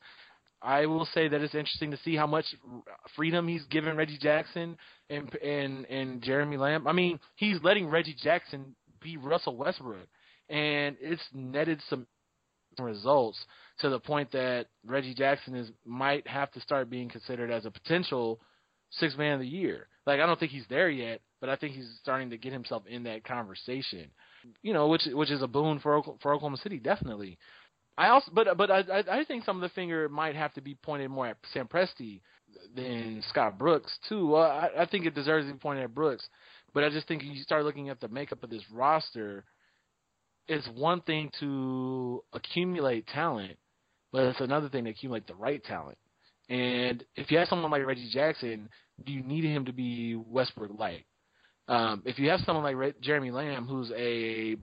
I 0.63 0.87
will 0.87 1.07
say 1.13 1.27
that 1.29 1.41
it's 1.41 1.57
interesting 1.57 1.91
to 1.91 1.99
see 2.05 2.15
how 2.15 2.27
much 2.27 2.45
freedom 3.17 3.49
he's 3.49 3.65
given 3.65 3.97
Reggie 3.97 4.19
Jackson 4.19 4.79
and 5.11 5.35
and 5.37 5.85
and 5.87 6.23
Jeremy 6.23 6.57
Lamb. 6.57 6.87
I 6.87 6.93
mean, 6.93 7.19
he's 7.35 7.59
letting 7.63 7.89
Reggie 7.89 8.17
Jackson 8.23 8.75
be 9.03 9.17
Russell 9.17 9.57
Westbrook, 9.57 10.07
and 10.49 10.97
it's 11.01 11.23
netted 11.35 11.81
some 11.91 12.07
results 12.79 13.39
to 13.81 13.89
the 13.89 14.01
point 14.01 14.31
that 14.33 14.67
Reggie 14.87 15.15
Jackson 15.15 15.55
is 15.55 15.71
might 15.85 16.27
have 16.27 16.51
to 16.53 16.61
start 16.61 16.91
being 16.91 17.09
considered 17.09 17.51
as 17.51 17.67
a 17.67 17.71
potential 17.71 18.41
six 18.91 19.17
man 19.17 19.35
of 19.35 19.41
the 19.41 19.47
year. 19.47 19.89
Like 20.07 20.21
I 20.21 20.27
don't 20.27 20.39
think 20.39 20.53
he's 20.53 20.67
there 20.69 20.91
yet, 20.91 21.21
but 21.41 21.49
I 21.49 21.57
think 21.57 21.75
he's 21.75 21.89
starting 22.01 22.31
to 22.31 22.39
get 22.39 22.53
himself 22.53 22.85
in 22.87 23.05
that 23.05 23.25
conversation. 23.25 24.11
You 24.63 24.73
know, 24.73 24.89
which 24.89 25.03
which 25.07 25.31
is 25.31 25.43
a 25.43 25.47
boon 25.47 25.81
for 25.81 26.03
for 26.21 26.35
Oklahoma 26.35 26.57
City 26.59 26.79
definitely. 26.79 27.39
I 27.97 28.09
also, 28.09 28.31
but 28.33 28.57
but 28.57 28.71
I 28.71 29.05
I 29.11 29.25
think 29.25 29.45
some 29.45 29.57
of 29.57 29.63
the 29.63 29.75
finger 29.75 30.09
might 30.09 30.35
have 30.35 30.53
to 30.55 30.61
be 30.61 30.75
pointed 30.75 31.11
more 31.11 31.29
at 31.29 31.37
Sam 31.53 31.69
Presti 31.69 32.21
than 32.75 33.23
Scott 33.29 33.59
Brooks 33.59 33.97
too. 34.09 34.35
I, 34.37 34.71
I 34.83 34.87
think 34.87 35.07
it 35.07 35.15
deserves 35.15 35.47
to 35.47 35.53
be 35.53 35.59
pointed 35.59 35.85
at 35.85 35.95
Brooks, 35.95 36.27
but 36.75 36.85
I 36.85 36.91
just 36.91 37.07
think 37.07 37.23
you 37.23 37.43
start 37.43 37.65
looking 37.65 37.91
at 37.91 38.01
the 38.01 38.09
makeup 38.09 38.43
of 38.43 38.51
this 38.51 38.65
roster 38.73 39.45
it's 40.53 40.69
one 40.69 41.01
thing 41.03 41.31
to 41.41 42.23
accumulate 42.33 43.07
talent, 43.07 43.57
but 44.13 44.25
it's 44.25 44.41
another 44.41 44.69
thing 44.69 44.85
to 44.85 44.91
accumulate 44.91 45.27
the 45.27 45.35
right 45.35 45.65
talent. 45.65 45.97
And 46.49 47.03
if 47.17 47.31
you 47.31 47.39
have 47.39 47.49
someone 47.49 47.71
like 47.71 47.87
Reggie 47.87 48.11
Jackson, 48.13 48.69
do 49.05 49.13
you 49.13 49.23
need 49.23 49.45
him 49.45 49.65
to 49.65 49.73
be 49.73 50.15
Westbrook 50.15 50.79
light? 50.79 51.07
Um, 51.69 52.03
if 52.05 52.19
you 52.19 52.29
have 52.29 52.41
someone 52.41 52.65
like 52.65 52.77
Re- 52.77 52.95
Jeremy 53.01 53.31
Lamb, 53.31 53.67
who's 53.67 53.91
a 53.97 54.57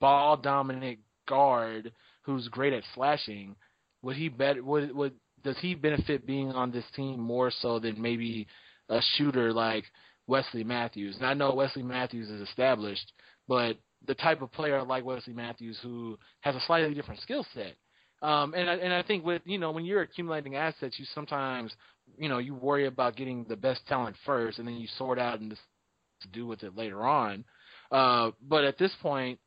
ball 0.00 0.36
dominant 0.36 1.00
guard 1.26 1.92
who's 2.22 2.46
great 2.48 2.72
at 2.72 2.84
slashing, 2.94 3.56
would 4.02 4.16
he 4.16 4.28
bet 4.28 4.64
would 4.64 4.94
would 4.94 5.14
does 5.42 5.56
he 5.60 5.74
benefit 5.74 6.26
being 6.26 6.52
on 6.52 6.70
this 6.70 6.84
team 6.94 7.18
more 7.18 7.50
so 7.50 7.80
than 7.80 8.00
maybe 8.00 8.46
a 8.88 9.00
shooter 9.16 9.52
like 9.52 9.84
Wesley 10.28 10.62
Matthews? 10.62 11.16
And 11.16 11.26
I 11.26 11.34
know 11.34 11.54
Wesley 11.54 11.82
Matthews 11.82 12.28
is 12.28 12.48
established, 12.48 13.12
but 13.48 13.76
the 14.06 14.14
type 14.14 14.42
of 14.42 14.52
player 14.52 14.82
like 14.82 15.04
Wesley 15.04 15.32
Matthews 15.32 15.78
who 15.82 16.18
has 16.40 16.54
a 16.54 16.60
slightly 16.66 16.94
different 16.94 17.20
skill 17.20 17.46
set. 17.54 17.74
Um, 18.22 18.54
and 18.54 18.70
I, 18.70 18.74
and 18.76 18.92
I 18.92 19.02
think 19.02 19.24
with 19.24 19.42
you 19.44 19.58
know 19.58 19.70
when 19.70 19.84
you're 19.84 20.02
accumulating 20.02 20.56
assets, 20.56 20.98
you 20.98 21.04
sometimes 21.14 21.72
you 22.18 22.28
know 22.28 22.38
you 22.38 22.54
worry 22.54 22.86
about 22.86 23.16
getting 23.16 23.44
the 23.44 23.56
best 23.56 23.86
talent 23.86 24.16
first, 24.24 24.58
and 24.58 24.66
then 24.66 24.76
you 24.76 24.88
sort 24.96 25.18
out 25.18 25.40
and 25.40 25.50
to 25.50 26.28
do 26.28 26.46
with 26.46 26.62
it 26.62 26.76
later 26.76 27.04
on. 27.04 27.44
Uh, 27.90 28.30
but 28.48 28.64
at 28.64 28.78
this 28.78 28.92
point, 29.02 29.38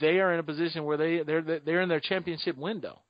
they 0.00 0.20
are 0.20 0.32
in 0.32 0.40
a 0.40 0.44
position 0.44 0.84
where 0.84 0.96
they 0.96 1.22
they're 1.22 1.42
they're 1.42 1.80
in 1.80 1.88
their 1.88 2.00
championship 2.00 2.56
window, 2.56 3.00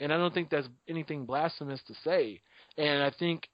and 0.00 0.12
I 0.12 0.16
don't 0.16 0.32
think 0.32 0.50
that's 0.50 0.68
anything 0.88 1.26
blasphemous 1.26 1.80
to 1.86 1.94
say. 2.02 2.40
And 2.78 3.02
I 3.02 3.10
think 3.18 3.48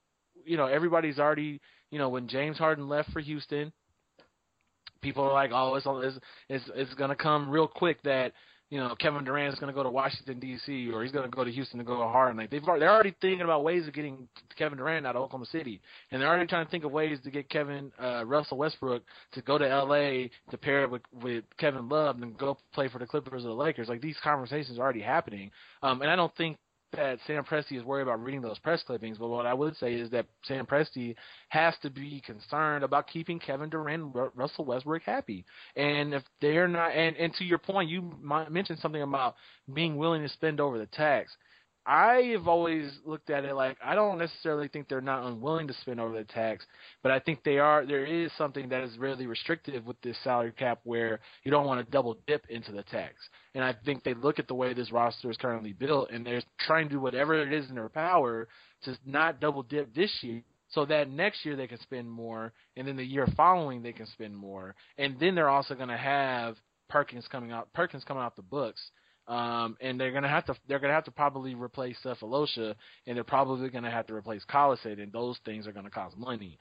you 0.45 0.57
know 0.57 0.67
everybody's 0.67 1.19
already 1.19 1.61
you 1.91 1.99
know 1.99 2.11
when 2.11 2.29
James 2.29 2.59
Harden 2.59 2.89
left 2.89 3.11
for 3.13 3.21
Houston, 3.21 3.73
people 5.01 5.25
are 5.25 5.33
like, 5.33 5.51
oh, 5.53 5.75
it's 5.75 5.87
it's 5.87 6.19
it's, 6.49 6.71
it's 6.75 6.95
going 6.95 7.11
to 7.11 7.17
come 7.17 7.51
real 7.51 7.69
quick 7.69 8.03
that 8.03 8.33
you 8.71 8.79
know 8.79 8.95
Kevin 9.01 9.25
Durant 9.25 9.53
is 9.53 9.59
going 9.59 9.73
to 9.73 9.75
go 9.75 9.83
to 9.83 9.91
Washington 9.91 10.39
D.C. 10.39 10.91
or 10.93 11.03
he's 11.03 11.13
going 11.13 11.25
to 11.25 11.35
go 11.35 11.45
to 11.45 11.51
Houston 11.51 11.79
to 11.79 11.85
go 11.85 11.99
to 11.99 12.09
Harden. 12.09 12.37
Like 12.37 12.51
they've 12.51 12.65
they're 12.65 12.91
already 12.91 13.15
thinking 13.21 13.43
about 13.43 13.65
ways 13.65 13.87
of 13.87 13.95
getting 13.95 14.29
Kevin 14.57 14.79
Durant 14.79 15.07
out 15.07 15.17
of 15.17 15.23
Oklahoma 15.23 15.47
City, 15.47 15.81
and 16.11 16.21
they're 16.21 16.29
already 16.29 16.47
trying 16.47 16.65
to 16.65 16.71
think 16.71 16.85
of 16.85 16.93
ways 16.93 17.19
to 17.25 17.31
get 17.31 17.49
Kevin 17.49 17.91
uh, 18.03 18.25
Russell 18.25 18.59
Westbrook 18.59 19.03
to 19.33 19.43
go 19.43 19.59
to 19.59 19.69
L.A. 19.69 20.31
to 20.51 20.59
pair 20.59 20.89
with 20.89 21.03
with 21.23 21.45
Kevin 21.59 21.89
Love 21.89 22.23
and 22.23 22.37
go 22.39 22.59
play 22.73 22.89
for 22.89 22.99
the 22.99 23.07
Clippers 23.07 23.45
or 23.45 23.49
the 23.49 23.55
Lakers. 23.55 23.89
Like 23.89 24.01
these 24.01 24.17
conversations 24.23 24.79
are 24.79 24.83
already 24.83 25.03
happening, 25.03 25.51
um, 25.83 26.03
and 26.03 26.11
I 26.11 26.17
don't 26.17 26.35
think 26.37 26.59
that 26.93 27.19
Sam 27.27 27.45
Presti 27.45 27.79
is 27.79 27.85
worried 27.85 28.03
about 28.03 28.23
reading 28.23 28.41
those 28.41 28.59
press 28.59 28.83
clippings, 28.83 29.19
but 29.19 29.29
what 29.29 29.47
I 29.47 29.55
would 29.55 29.77
say 29.77 29.95
is 29.95 30.11
that 30.11 30.27
Sam 30.45 30.67
Presti 30.67 31.15
has 31.49 31.75
to 31.83 31.91
be 31.91 32.21
concerned 32.25 32.85
about 32.85 33.07
keeping 33.07 33.39
Kevin 33.39 33.71
Durant 33.71 34.03
and 34.15 34.31
Russell 34.35 34.65
Westbrook 34.65 35.03
happy. 35.03 35.45
And 35.77 36.15
if 36.15 36.23
they're 36.41 36.69
not, 36.69 36.93
and, 36.93 37.17
and 37.17 37.33
to 37.35 37.45
your 37.45 37.59
point, 37.59 37.91
you 37.91 38.13
mentioned 38.49 38.81
something 38.81 39.03
about 39.03 39.37
being 39.73 39.97
willing 39.97 40.23
to 40.23 40.29
spend 40.29 40.61
over 40.61 40.79
the 40.79 40.87
tax. 40.87 41.31
I've 41.91 42.47
always 42.47 42.89
looked 43.05 43.31
at 43.31 43.45
it 43.45 43.53
like 43.57 43.77
I 43.85 43.97
don't 43.97 44.17
necessarily 44.17 44.69
think 44.69 44.89
they're 44.89 45.01
not 45.01 45.25
unwilling 45.25 45.67
to 45.67 45.75
spend 45.75 45.99
over 45.99 46.17
the 46.17 46.23
tax, 46.23 46.65
but 47.03 47.11
I 47.11 47.19
think 47.19 47.43
they 47.43 47.59
are. 47.59 47.85
There 47.85 48.07
is 48.07 48.31
something 48.39 48.69
that 48.69 48.85
is 48.85 48.97
really 48.97 49.27
restrictive 49.27 49.85
with 49.85 50.01
this 50.01 50.17
salary 50.23 50.53
cap 50.53 50.79
where 50.85 51.19
you 51.43 51.51
don't 51.51 51.67
want 51.67 51.85
to 51.85 51.91
double 51.91 52.17
dip 52.29 52.47
into 52.49 52.71
the 52.71 52.85
tax. 52.85 53.15
And 53.57 53.65
I 53.65 53.75
think 53.85 54.05
they 54.05 54.15
look 54.15 54.39
at 54.39 54.47
the 54.47 54.55
way 54.55 54.73
this 54.73 54.93
roster 54.93 55.33
is 55.33 55.37
currently 55.37 55.73
built, 55.73 56.11
and 56.13 56.25
they're 56.25 56.43
trying 56.61 56.89
to 56.91 56.95
do 56.95 57.01
whatever 57.01 57.35
it 57.35 57.53
is 57.53 57.69
in 57.69 57.75
their 57.75 57.89
power 57.89 58.47
to 58.85 58.97
not 59.05 59.41
double 59.41 59.65
dip 59.65 59.93
this 59.93 60.17
year 60.21 60.43
so 60.69 60.85
that 60.85 61.11
next 61.11 61.45
year 61.45 61.57
they 61.57 61.67
can 61.67 61.81
spend 61.81 62.09
more, 62.09 62.53
and 62.77 62.87
then 62.87 62.95
the 62.95 63.03
year 63.03 63.27
following 63.37 63.83
they 63.83 63.93
can 63.93 64.07
spend 64.07 64.37
more, 64.37 64.77
and 64.97 65.19
then 65.19 65.35
they're 65.35 65.49
also 65.49 65.75
going 65.75 65.89
to 65.89 65.97
have 65.97 66.55
Perkins 66.89 67.27
coming 67.27 67.51
out, 67.51 67.73
Perkins 67.73 68.05
coming 68.05 68.23
out 68.23 68.37
the 68.37 68.43
books, 68.43 68.81
um, 69.31 69.77
and 69.81 69.99
they're 69.99 70.11
gonna 70.11 70.29
have 70.29 70.45
to 70.47 70.57
they're 70.69 70.81
gonna 70.81 70.93
have 70.93 71.05
to 71.05 71.13
probably 71.13 71.55
replace 71.55 71.97
Sefolosha, 72.05 72.75
and 73.07 73.17
they're 73.17 73.25
probably 73.25 73.71
gonna 73.71 73.91
have 73.91 74.09
to 74.09 74.15
replace 74.15 74.43
Collison, 74.51 75.01
and 75.01 75.13
those 75.13 75.39
things 75.45 75.69
are 75.69 75.73
gonna 75.73 75.89
cost 75.89 76.19
money. 76.19 76.59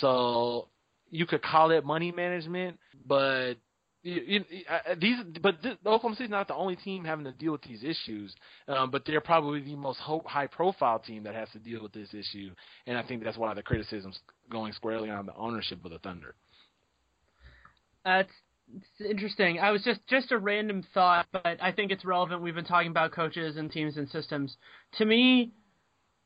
So 0.00 0.68
you 1.10 1.26
could 1.26 1.42
call 1.42 1.70
it 1.70 1.84
money 1.84 2.10
management, 2.12 2.78
but 3.06 3.54
you, 4.02 4.22
you, 4.26 4.44
uh, 4.70 4.94
these, 4.98 5.18
but 5.42 5.62
this, 5.62 5.74
Oklahoma 5.84 6.16
City's 6.16 6.30
not 6.30 6.48
the 6.48 6.54
only 6.54 6.76
team 6.76 7.04
having 7.04 7.24
to 7.26 7.32
deal 7.32 7.52
with 7.52 7.62
these 7.62 7.84
issues, 7.84 8.34
um, 8.66 8.90
but 8.90 9.02
they're 9.04 9.20
probably 9.20 9.60
the 9.60 9.76
most 9.76 9.98
high-profile 9.98 11.00
team 11.00 11.24
that 11.24 11.34
has 11.34 11.48
to 11.50 11.58
deal 11.58 11.82
with 11.82 11.92
this 11.92 12.08
issue, 12.14 12.50
and 12.86 12.96
I 12.96 13.02
think 13.02 13.24
that's 13.24 13.36
why 13.36 13.52
the 13.52 13.62
criticism's 13.62 14.18
going 14.50 14.72
squarely 14.72 15.10
on 15.10 15.26
the 15.26 15.34
ownership 15.34 15.84
of 15.84 15.90
the 15.90 15.98
Thunder. 15.98 16.34
That's 18.04 18.28
it's 18.28 18.45
interesting. 19.00 19.58
I 19.58 19.70
was 19.70 19.82
just 19.82 20.00
just 20.06 20.32
a 20.32 20.38
random 20.38 20.84
thought, 20.94 21.26
but 21.32 21.58
I 21.60 21.72
think 21.72 21.92
it's 21.92 22.04
relevant. 22.04 22.42
We've 22.42 22.54
been 22.54 22.64
talking 22.64 22.90
about 22.90 23.12
coaches 23.12 23.56
and 23.56 23.70
teams 23.70 23.96
and 23.96 24.08
systems. 24.08 24.56
To 24.98 25.04
me, 25.04 25.52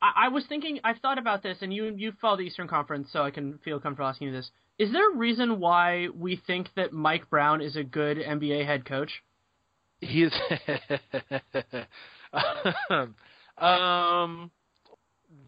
I, 0.03 0.27
I 0.27 0.29
was 0.29 0.45
thinking. 0.49 0.81
I've 0.85 0.99
thought 0.99 1.19
about 1.19 1.43
this, 1.43 1.59
and 1.61 1.73
you 1.73 1.95
you 1.97 2.13
follow 2.21 2.37
the 2.37 2.43
Eastern 2.45 2.69
Conference, 2.69 3.09
so 3.13 3.23
I 3.23 3.31
can 3.31 3.59
feel 3.65 3.81
comfortable 3.81 4.09
asking 4.09 4.29
you 4.29 4.33
this. 4.33 4.51
Is 4.79 4.93
there 4.93 5.13
a 5.13 5.17
reason 5.17 5.61
why 5.61 6.09
we 6.15 6.41
think 6.47 6.69
that 6.77 6.93
Mike 6.93 7.29
Brown 7.29 7.61
is 7.61 7.77
a 7.77 7.85
good 7.85 8.17
NBA 8.17 8.65
head 8.65 8.85
coach? 8.87 9.11
He 10.01 10.23
is. 10.23 10.33
um, 13.59 14.51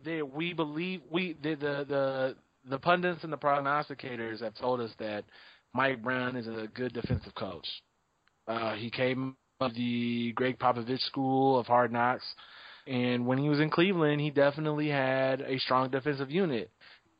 they, 0.05 0.23
we 0.23 0.53
believe 0.53 1.01
we 1.11 1.37
the, 1.43 1.55
the 1.55 1.87
the 1.89 2.37
the 2.69 2.79
pundits 2.79 3.25
and 3.25 3.33
the 3.33 3.39
prognosticators 3.39 4.43
have 4.43 4.55
told 4.55 4.81
us 4.81 4.91
that 4.99 5.25
Mike 5.75 6.03
Brown 6.03 6.37
is 6.37 6.47
a 6.47 6.69
good 6.75 6.93
defensive 6.93 7.35
coach. 7.35 7.67
Uh, 8.47 8.75
he 8.75 8.91
came 8.91 9.37
of 9.61 9.75
the 9.75 10.33
Gregg 10.33 10.59
Popovich 10.59 11.01
School 11.07 11.59
of 11.59 11.67
Hard 11.67 11.93
Knocks, 11.93 12.25
and 12.87 13.27
when 13.27 13.39
he 13.39 13.49
was 13.49 13.61
in 13.61 13.71
Cleveland, 13.71 14.21
he 14.21 14.31
definitely 14.31 14.89
had 14.89 15.41
a 15.41 15.59
strong 15.59 15.91
defensive 15.91 16.31
unit. 16.31 16.71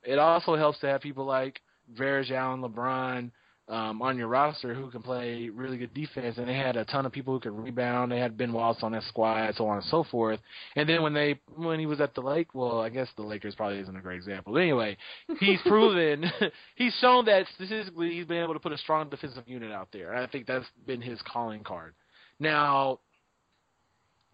It 0.03 0.19
also 0.19 0.57
helps 0.57 0.81
to 0.81 0.87
have 0.89 1.01
people 1.01 1.25
like 1.25 1.61
Varejao 1.97 2.55
and 2.55 2.65
LeBron 2.65 3.31
um, 3.73 4.03
on 4.03 4.19
your 4.19 4.29
roster 4.29 4.75
who 4.75 4.91
can 4.91 5.01
play 5.01 5.49
really 5.49 5.79
good 5.79 5.95
defense, 5.95 6.37
and 6.37 6.47
they 6.47 6.55
had 6.55 6.77
a 6.77 6.85
ton 6.85 7.07
of 7.07 7.13
people 7.13 7.33
who 7.33 7.41
could 7.41 7.59
rebound. 7.59 8.13
They 8.13 8.19
had 8.19 8.37
Ben 8.37 8.53
Wallace 8.53 8.83
on 8.83 8.93
that 8.93 9.03
squad, 9.05 9.55
so 9.55 9.67
on 9.67 9.79
and 9.79 9.87
so 9.87 10.05
forth. 10.05 10.41
And 10.77 10.87
then 10.87 11.03
when 11.03 11.15
they 11.15 11.41
when 11.57 11.81
he 11.81 11.87
was 11.87 11.99
at 11.99 12.15
the 12.15 12.21
Lake, 12.21 12.55
well, 12.55 12.83
I 12.83 12.91
guess 12.91 13.09
the 13.17 13.23
Lakers 13.23 13.55
probably 13.55 13.79
isn't 13.79 13.97
a 13.97 14.03
great 14.03 14.17
example. 14.17 14.53
But 14.53 14.61
anyway, 14.61 14.99
he's 15.41 15.59
proven 15.67 16.31
he's 16.75 16.95
shown 17.01 17.25
that 17.25 17.47
statistically 17.55 18.11
he's 18.11 18.27
been 18.27 18.43
able 18.43 18.53
to 18.53 18.61
put 18.61 18.73
a 18.73 18.79
strong 18.79 19.09
defensive 19.09 19.45
unit 19.47 19.73
out 19.73 19.89
there. 19.91 20.13
And 20.13 20.23
I 20.23 20.27
think 20.27 20.47
that's 20.47 20.67
been 20.87 21.01
his 21.01 21.19
calling 21.27 21.65
card. 21.65 21.95
Now, 22.39 22.99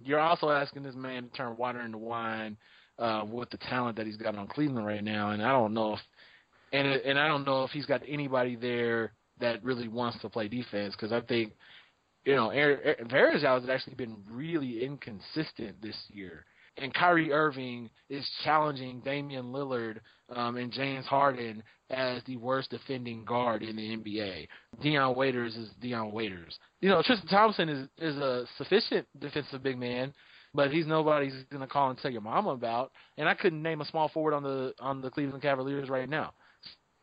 you're 0.01 0.19
also 0.19 0.51
asking 0.51 0.83
this 0.83 0.97
man 0.97 1.29
to 1.29 1.31
turn 1.31 1.57
water 1.57 1.81
into 1.81 1.99
wine 1.99 2.57
uh, 2.99 3.25
with 3.31 3.51
the 3.51 3.59
talent 3.59 3.99
that 3.99 4.07
he's 4.07 4.17
got 4.17 4.35
on 4.35 4.49
Cleveland 4.49 4.85
right 4.85 5.05
now, 5.05 5.31
and 5.31 5.45
I 5.45 5.53
don't 5.53 5.75
know 5.75 5.93
if 5.93 6.01
and 6.73 6.89
and 6.89 7.21
I 7.21 7.29
don't 7.29 7.47
know 7.47 7.63
if 7.63 7.71
he's 7.71 7.87
got 7.87 8.03
anybody 8.09 8.57
there 8.57 9.13
that 9.41 9.65
really 9.65 9.89
wants 9.89 10.19
to 10.21 10.29
play 10.29 10.49
defense 10.49 10.95
because 10.95 11.13
I 11.13 11.21
think 11.21 11.53
you 12.25 12.35
know 12.35 12.49
Varejao 12.49 13.61
has 13.61 13.69
actually 13.69 13.95
been 13.95 14.17
really 14.31 14.85
inconsistent 14.85 15.81
this 15.83 15.97
year. 16.09 16.45
And 16.81 16.95
Kyrie 16.95 17.33
Irving 17.33 17.91
is 18.09 18.29
challenging 18.45 19.01
Damian 19.01 19.47
Lillard 19.47 19.99
um, 20.35 20.57
and 20.57 20.71
James 20.73 21.07
Harden 21.07 21.63
as 21.91 22.23
the 22.25 22.37
worst 22.37 22.71
defending 22.71 23.25
guard 23.25 23.63
in 23.63 23.77
the 23.77 23.97
NBA. 23.97 24.47
Dion 24.81 25.17
Waiters 25.17 25.57
is 25.57 25.71
Dion 25.81 26.13
Waiters. 26.13 26.57
You 26.81 26.91
know, 26.91 27.03
Tristan 27.03 27.29
Thompson 27.29 27.69
is 27.69 27.89
is 27.99 28.17
a 28.17 28.45
sufficient 28.59 29.07
defensive 29.19 29.63
big 29.63 29.79
man, 29.79 30.13
but 30.55 30.71
he's 30.71 30.87
nobody's 30.87 31.35
gonna 31.51 31.67
call 31.67 31.91
and 31.91 31.99
tell 31.99 32.11
your 32.11 32.21
mama 32.21 32.51
about. 32.51 32.93
And 33.17 33.29
I 33.29 33.35
couldn't 33.35 33.63
name 33.63 33.81
a 33.81 33.87
small 33.87 34.09
forward 34.09 34.35
on 34.35 34.43
the 34.43 34.73
on 34.79 35.01
the 35.01 35.11
Cleveland 35.11 35.43
Cavaliers 35.43 35.89
right 35.89 36.09
now. 36.09 36.33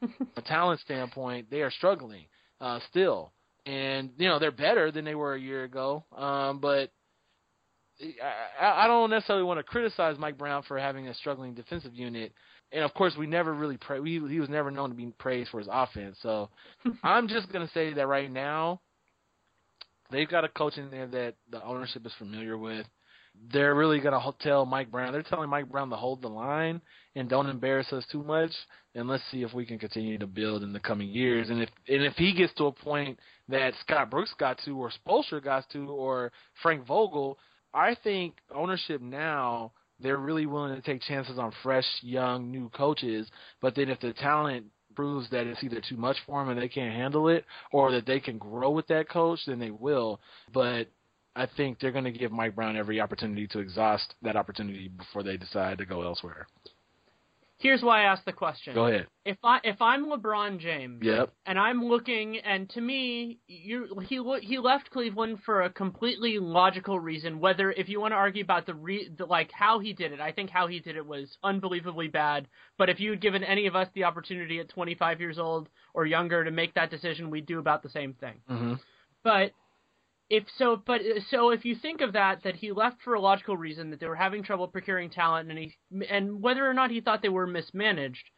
A 0.02 0.42
talent 0.42 0.80
standpoint, 0.82 1.50
they 1.50 1.62
are 1.62 1.72
struggling 1.72 2.26
uh, 2.62 2.80
still, 2.90 3.32
and 3.66 4.12
you 4.18 4.28
know 4.28 4.40
they're 4.40 4.52
better 4.52 4.92
than 4.92 5.06
they 5.06 5.16
were 5.16 5.36
a 5.36 5.40
year 5.40 5.64
ago. 5.64 6.06
Um, 6.16 6.60
but 6.60 6.92
I, 8.62 8.84
I 8.84 8.88
don't 8.88 9.10
necessarily 9.10 9.44
want 9.44 9.60
to 9.60 9.64
criticize 9.64 10.18
Mike 10.18 10.38
Brown 10.38 10.64
for 10.64 10.78
having 10.78 11.08
a 11.08 11.14
struggling 11.14 11.54
defensive 11.54 11.94
unit. 11.94 12.34
And 12.72 12.84
of 12.84 12.94
course, 12.94 13.14
we 13.18 13.28
never 13.28 13.54
really 13.54 13.78
pra- 13.78 14.02
we, 14.02 14.20
he 14.28 14.40
was 14.40 14.50
never 14.50 14.72
known 14.72 14.90
to 14.90 14.96
be 14.96 15.06
praised 15.18 15.50
for 15.50 15.60
his 15.60 15.70
offense. 15.72 16.18
So 16.22 16.50
I'm 17.04 17.28
just 17.28 17.52
gonna 17.52 17.70
say 17.74 17.94
that 17.94 18.08
right 18.08 18.32
now, 18.32 18.82
they've 20.12 20.30
got 20.30 20.44
a 20.44 20.50
coach 20.50 20.78
in 20.78 20.90
there 20.92 21.08
that 21.08 21.36
the 21.50 21.64
ownership 21.64 22.06
is 22.06 22.14
familiar 22.18 22.58
with 22.58 22.86
they're 23.52 23.76
really 23.76 24.00
going 24.00 24.20
to 24.20 24.34
tell 24.40 24.66
Mike 24.66 24.92
Brown. 24.92 25.12
They're 25.14 25.24
telling 25.24 25.50
Mike 25.50 25.70
Brown 25.70 25.90
to 25.90 25.96
hold 25.96 26.22
the 26.22 26.28
line 26.28 26.82
and 27.16 27.30
don't 27.30 27.50
embarrass 27.50 27.92
us 27.94 28.04
too 28.12 28.24
much. 28.24 28.52
And 28.94 29.08
let's 29.08 29.24
see 29.32 29.44
if 29.44 29.54
we 29.54 29.66
can 29.66 29.80
continue 29.80 30.18
to 30.18 30.28
build 30.28 30.64
in 30.64 30.74
the 30.74 30.80
coming 30.80 31.10
years. 31.10 31.50
And 31.50 31.62
if 31.62 31.70
and 31.88 32.04
if 32.04 32.14
he 32.14 32.34
gets 32.34 32.54
to 32.56 32.66
a 32.66 32.72
point 32.72 33.20
that 33.50 33.74
Scott 33.82 34.10
Brooks 34.10 34.34
got 34.40 34.60
to, 34.66 34.72
or 34.72 34.92
Spoelstra 34.92 35.44
got 35.44 35.70
to, 35.72 35.90
or 35.90 36.32
Frank 36.62 36.86
Vogel, 36.88 37.38
I 37.74 37.96
think 38.04 38.36
ownership 38.54 39.02
now 39.02 39.74
they're 40.00 40.18
really 40.18 40.46
willing 40.46 40.76
to 40.76 40.82
take 40.82 41.02
chances 41.02 41.38
on 41.38 41.54
fresh, 41.64 41.86
young, 42.02 42.52
new 42.52 42.70
coaches. 42.70 43.28
But 43.62 43.76
then 43.76 43.90
if 43.90 44.00
the 44.00 44.14
talent 44.14 44.66
proves 44.96 45.30
that 45.30 45.46
it's 45.46 45.64
either 45.64 45.82
too 45.88 45.98
much 45.98 46.18
for 46.26 46.42
them 46.42 46.50
and 46.50 46.62
they 46.62 46.70
can't 46.70 46.94
handle 46.94 47.28
it, 47.28 47.46
or 47.72 47.92
that 47.92 48.06
they 48.06 48.20
can 48.20 48.38
grow 48.38 48.72
with 48.72 48.88
that 48.88 49.10
coach, 49.10 49.40
then 49.46 49.60
they 49.60 49.72
will. 49.72 50.20
But 50.54 50.88
I 51.36 51.48
think 51.58 51.80
they're 51.80 51.92
going 51.92 52.06
to 52.06 52.12
give 52.12 52.32
Mike 52.32 52.56
Brown 52.56 52.78
every 52.78 53.02
opportunity 53.02 53.48
to 53.48 53.60
exhaust 53.60 54.16
that 54.22 54.36
opportunity 54.36 54.88
before 54.88 55.24
they 55.24 55.38
decide 55.38 55.78
to 55.80 55.86
go 55.86 56.02
elsewhere. 56.02 56.48
Here's 57.58 57.82
why 57.82 58.02
I 58.02 58.12
asked 58.12 58.26
the 58.26 58.34
question. 58.34 58.74
Go 58.76 58.88
ahead. 58.88 59.08
If 59.24 59.38
I 59.42 59.60
if 59.64 59.82
I'm 59.82 60.08
LeBron 60.08 60.60
James, 60.60 61.02
yep. 61.02 61.32
and 61.46 61.58
I'm 61.58 61.86
looking, 61.86 62.38
and 62.38 62.70
to 62.72 62.82
me, 62.82 63.40
you 63.48 64.04
he 64.08 64.22
he 64.42 64.60
left 64.60 64.92
Cleveland 64.92 65.40
for 65.46 65.62
a 65.62 65.70
completely 65.70 66.38
logical 66.38 67.00
reason. 67.00 67.40
Whether 67.40 67.72
if 67.72 67.88
you 67.88 68.02
want 68.02 68.12
to 68.12 68.18
argue 68.18 68.44
about 68.44 68.66
the, 68.66 68.76
re, 68.76 69.10
the 69.18 69.26
like 69.26 69.52
how 69.54 69.80
he 69.80 69.94
did 69.94 70.12
it, 70.12 70.20
I 70.20 70.34
think 70.34 70.50
how 70.50 70.68
he 70.68 70.80
did 70.80 70.98
it 70.98 71.06
was 71.06 71.38
unbelievably 71.44 72.10
bad. 72.10 72.50
But 72.78 72.90
if 72.90 73.00
you 73.00 73.12
had 73.12 73.22
given 73.22 73.44
any 73.44 73.68
of 73.68 73.76
us 73.76 73.88
the 73.94 74.04
opportunity 74.04 74.60
at 74.60 74.68
25 74.68 75.22
years 75.22 75.40
old 75.40 75.70
or 75.94 76.06
younger 76.06 76.44
to 76.44 76.52
make 76.52 76.74
that 76.74 76.92
decision, 76.92 77.30
we'd 77.30 77.46
do 77.46 77.60
about 77.60 77.84
the 77.84 77.90
same 77.90 78.14
thing. 78.16 78.36
Mm-hmm. 78.50 78.74
But 79.24 79.54
if 80.30 80.44
so, 80.58 80.82
but 80.86 81.02
so 81.30 81.52
if 81.52 81.66
you 81.66 81.76
think 81.76 82.02
of 82.02 82.14
that, 82.14 82.44
that 82.44 82.56
he 82.56 82.72
left 82.72 83.02
for 83.04 83.14
a 83.14 83.20
logical 83.20 83.56
reason, 83.56 83.92
that 83.92 84.00
they 84.00 84.08
were 84.08 84.16
having 84.16 84.44
trouble 84.44 84.68
procuring 84.68 85.10
talent, 85.10 85.50
and 85.50 85.60
he 85.60 85.76
and 86.10 86.42
whether 86.42 86.68
or 86.68 86.74
not 86.74 86.92
he 86.92 87.02
thought 87.02 87.22
they 87.22 87.30
were 87.30 87.48
mismanaged, 87.48 88.30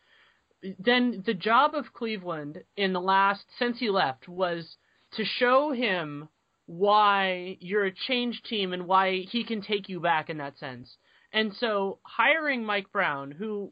then 0.79 1.23
the 1.25 1.33
job 1.33 1.75
of 1.75 1.93
Cleveland 1.93 2.63
in 2.75 2.93
the 2.93 3.01
last 3.01 3.45
since 3.57 3.79
he 3.79 3.89
left 3.89 4.27
was 4.27 4.77
to 5.13 5.23
show 5.23 5.71
him 5.71 6.27
why 6.65 7.57
you're 7.61 7.85
a 7.85 7.93
changed 7.93 8.45
team 8.45 8.73
and 8.73 8.85
why 8.85 9.21
he 9.29 9.45
can 9.45 9.61
take 9.61 9.87
you 9.87 10.01
back 10.01 10.29
in 10.29 10.37
that 10.37 10.57
sense. 10.57 10.97
And 11.31 11.53
so 11.55 11.99
hiring 12.03 12.65
Mike 12.65 12.91
Brown, 12.91 13.31
who 13.31 13.71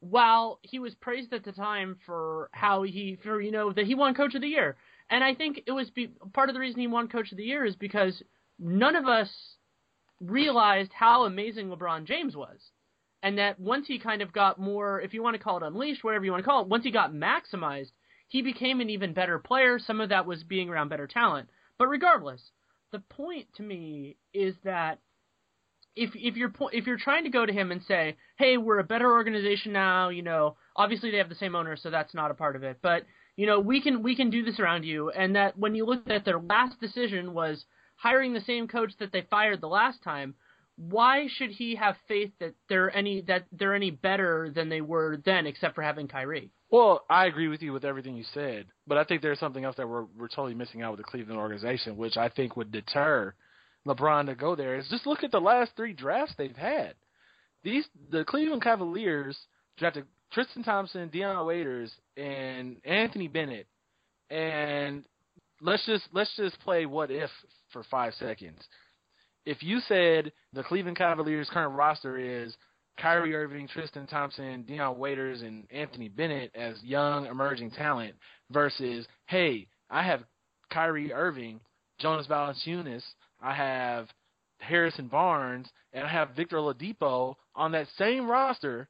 while 0.00 0.58
he 0.62 0.80
was 0.80 0.96
praised 0.96 1.32
at 1.32 1.44
the 1.44 1.52
time 1.52 1.96
for 2.04 2.50
how 2.50 2.82
he 2.82 3.16
for 3.22 3.40
you 3.40 3.52
know 3.52 3.72
that 3.72 3.86
he 3.86 3.94
won 3.94 4.14
coach 4.14 4.34
of 4.34 4.40
the 4.40 4.48
year 4.48 4.76
and 5.12 5.22
I 5.22 5.34
think 5.34 5.60
it 5.66 5.72
was 5.72 5.90
be, 5.90 6.08
part 6.32 6.48
of 6.48 6.54
the 6.54 6.60
reason 6.60 6.80
he 6.80 6.86
won 6.86 7.06
Coach 7.06 7.30
of 7.32 7.36
the 7.36 7.44
Year 7.44 7.66
is 7.66 7.76
because 7.76 8.22
none 8.58 8.96
of 8.96 9.06
us 9.06 9.30
realized 10.20 10.90
how 10.94 11.24
amazing 11.24 11.68
LeBron 11.68 12.04
James 12.06 12.34
was. 12.34 12.58
And 13.22 13.36
that 13.36 13.60
once 13.60 13.86
he 13.86 13.98
kind 13.98 14.22
of 14.22 14.32
got 14.32 14.58
more, 14.58 15.02
if 15.02 15.12
you 15.12 15.22
want 15.22 15.36
to 15.36 15.42
call 15.42 15.58
it 15.58 15.62
unleashed, 15.62 16.02
whatever 16.02 16.24
you 16.24 16.32
want 16.32 16.42
to 16.42 16.48
call 16.48 16.62
it, 16.62 16.68
once 16.68 16.82
he 16.82 16.90
got 16.90 17.12
maximized, 17.12 17.90
he 18.28 18.40
became 18.40 18.80
an 18.80 18.88
even 18.88 19.12
better 19.12 19.38
player. 19.38 19.78
Some 19.78 20.00
of 20.00 20.08
that 20.08 20.26
was 20.26 20.42
being 20.44 20.70
around 20.70 20.88
better 20.88 21.06
talent. 21.06 21.50
But 21.78 21.88
regardless, 21.88 22.40
the 22.90 23.00
point 23.00 23.48
to 23.56 23.62
me 23.62 24.16
is 24.32 24.54
that 24.64 24.98
if 25.94 26.10
if 26.14 26.36
you're 26.36 26.52
if 26.72 26.86
you're 26.86 26.96
trying 26.96 27.24
to 27.24 27.30
go 27.30 27.44
to 27.44 27.52
him 27.52 27.70
and 27.70 27.82
say, 27.82 28.16
"Hey, 28.38 28.56
we're 28.56 28.78
a 28.78 28.84
better 28.84 29.12
organization 29.12 29.72
now," 29.72 30.08
you 30.08 30.22
know, 30.22 30.56
obviously 30.74 31.10
they 31.10 31.18
have 31.18 31.28
the 31.28 31.34
same 31.34 31.54
owner, 31.54 31.76
so 31.76 31.90
that's 31.90 32.14
not 32.14 32.30
a 32.30 32.34
part 32.34 32.56
of 32.56 32.62
it. 32.62 32.78
But 32.80 33.04
you 33.36 33.46
know, 33.46 33.60
we 33.60 33.80
can 33.80 34.02
we 34.02 34.14
can 34.16 34.30
do 34.30 34.44
this 34.44 34.60
around 34.60 34.84
you, 34.84 35.10
and 35.10 35.36
that 35.36 35.58
when 35.58 35.74
you 35.74 35.86
look 35.86 36.08
at 36.10 36.24
their 36.24 36.40
last 36.40 36.80
decision 36.80 37.34
was 37.34 37.64
hiring 37.96 38.32
the 38.32 38.40
same 38.40 38.68
coach 38.68 38.92
that 38.98 39.12
they 39.12 39.22
fired 39.30 39.60
the 39.60 39.68
last 39.68 40.02
time. 40.02 40.34
why 40.76 41.28
should 41.36 41.50
he 41.50 41.74
have 41.76 41.96
faith 42.08 42.32
that 42.40 42.54
they're 42.68 42.94
any 42.96 43.20
that 43.22 43.44
they're 43.52 43.74
any 43.74 43.90
better 43.90 44.50
than 44.54 44.68
they 44.68 44.80
were 44.80 45.18
then, 45.24 45.46
except 45.46 45.74
for 45.74 45.82
having 45.82 46.08
Kyrie? 46.08 46.50
Well, 46.70 47.02
I 47.10 47.26
agree 47.26 47.48
with 47.48 47.60
you 47.62 47.72
with 47.72 47.84
everything 47.84 48.16
you 48.16 48.24
said, 48.32 48.66
but 48.86 48.96
I 48.96 49.04
think 49.04 49.20
there's 49.20 49.38
something 49.38 49.64
else 49.64 49.76
that 49.76 49.88
we're 49.88 50.06
we're 50.18 50.28
totally 50.28 50.54
missing 50.54 50.82
out 50.82 50.92
with 50.92 51.00
the 51.00 51.10
Cleveland 51.10 51.38
organization, 51.38 51.96
which 51.96 52.16
I 52.16 52.28
think 52.30 52.56
would 52.56 52.72
deter 52.72 53.34
LeBron 53.86 54.26
to 54.26 54.34
go 54.34 54.56
there. 54.56 54.76
Is 54.76 54.88
just 54.88 55.06
look 55.06 55.22
at 55.22 55.30
the 55.30 55.40
last 55.40 55.72
three 55.76 55.92
drafts 55.92 56.34
they've 56.38 56.56
had. 56.56 56.94
These 57.62 57.84
the 58.10 58.24
Cleveland 58.24 58.62
Cavaliers 58.62 59.38
drafted 59.78 60.06
Tristan 60.32 60.62
Thompson, 60.62 61.08
Dion 61.08 61.46
Waiters, 61.46 61.92
and 62.16 62.76
Anthony 62.84 63.28
Bennett, 63.28 63.66
and 64.30 65.04
let's 65.60 65.84
just 65.86 66.04
let's 66.12 66.34
just 66.36 66.58
play 66.60 66.86
what 66.86 67.10
if 67.10 67.30
for 67.72 67.84
five 67.90 68.14
seconds. 68.14 68.58
If 69.44 69.62
you 69.62 69.80
said 69.88 70.32
the 70.52 70.62
Cleveland 70.62 70.96
Cavaliers 70.96 71.50
current 71.52 71.76
roster 71.76 72.18
is 72.18 72.56
Kyrie 72.98 73.34
Irving, 73.34 73.68
Tristan 73.68 74.06
Thompson, 74.06 74.62
Dion 74.62 74.98
Waiters, 74.98 75.42
and 75.42 75.64
Anthony 75.70 76.08
Bennett 76.08 76.52
as 76.54 76.82
young 76.82 77.26
emerging 77.26 77.72
talent 77.72 78.14
versus, 78.50 79.06
hey, 79.26 79.66
I 79.90 80.02
have 80.02 80.22
Kyrie 80.70 81.12
Irving, 81.12 81.60
Jonas 81.98 82.26
Valanciunas, 82.26 83.02
I 83.40 83.54
have 83.54 84.08
Harrison 84.58 85.08
Barnes, 85.08 85.68
and 85.92 86.04
I 86.04 86.08
have 86.08 86.36
Victor 86.36 86.56
Oladipo 86.56 87.34
on 87.54 87.72
that 87.72 87.88
same 87.98 88.28
roster, 88.28 88.88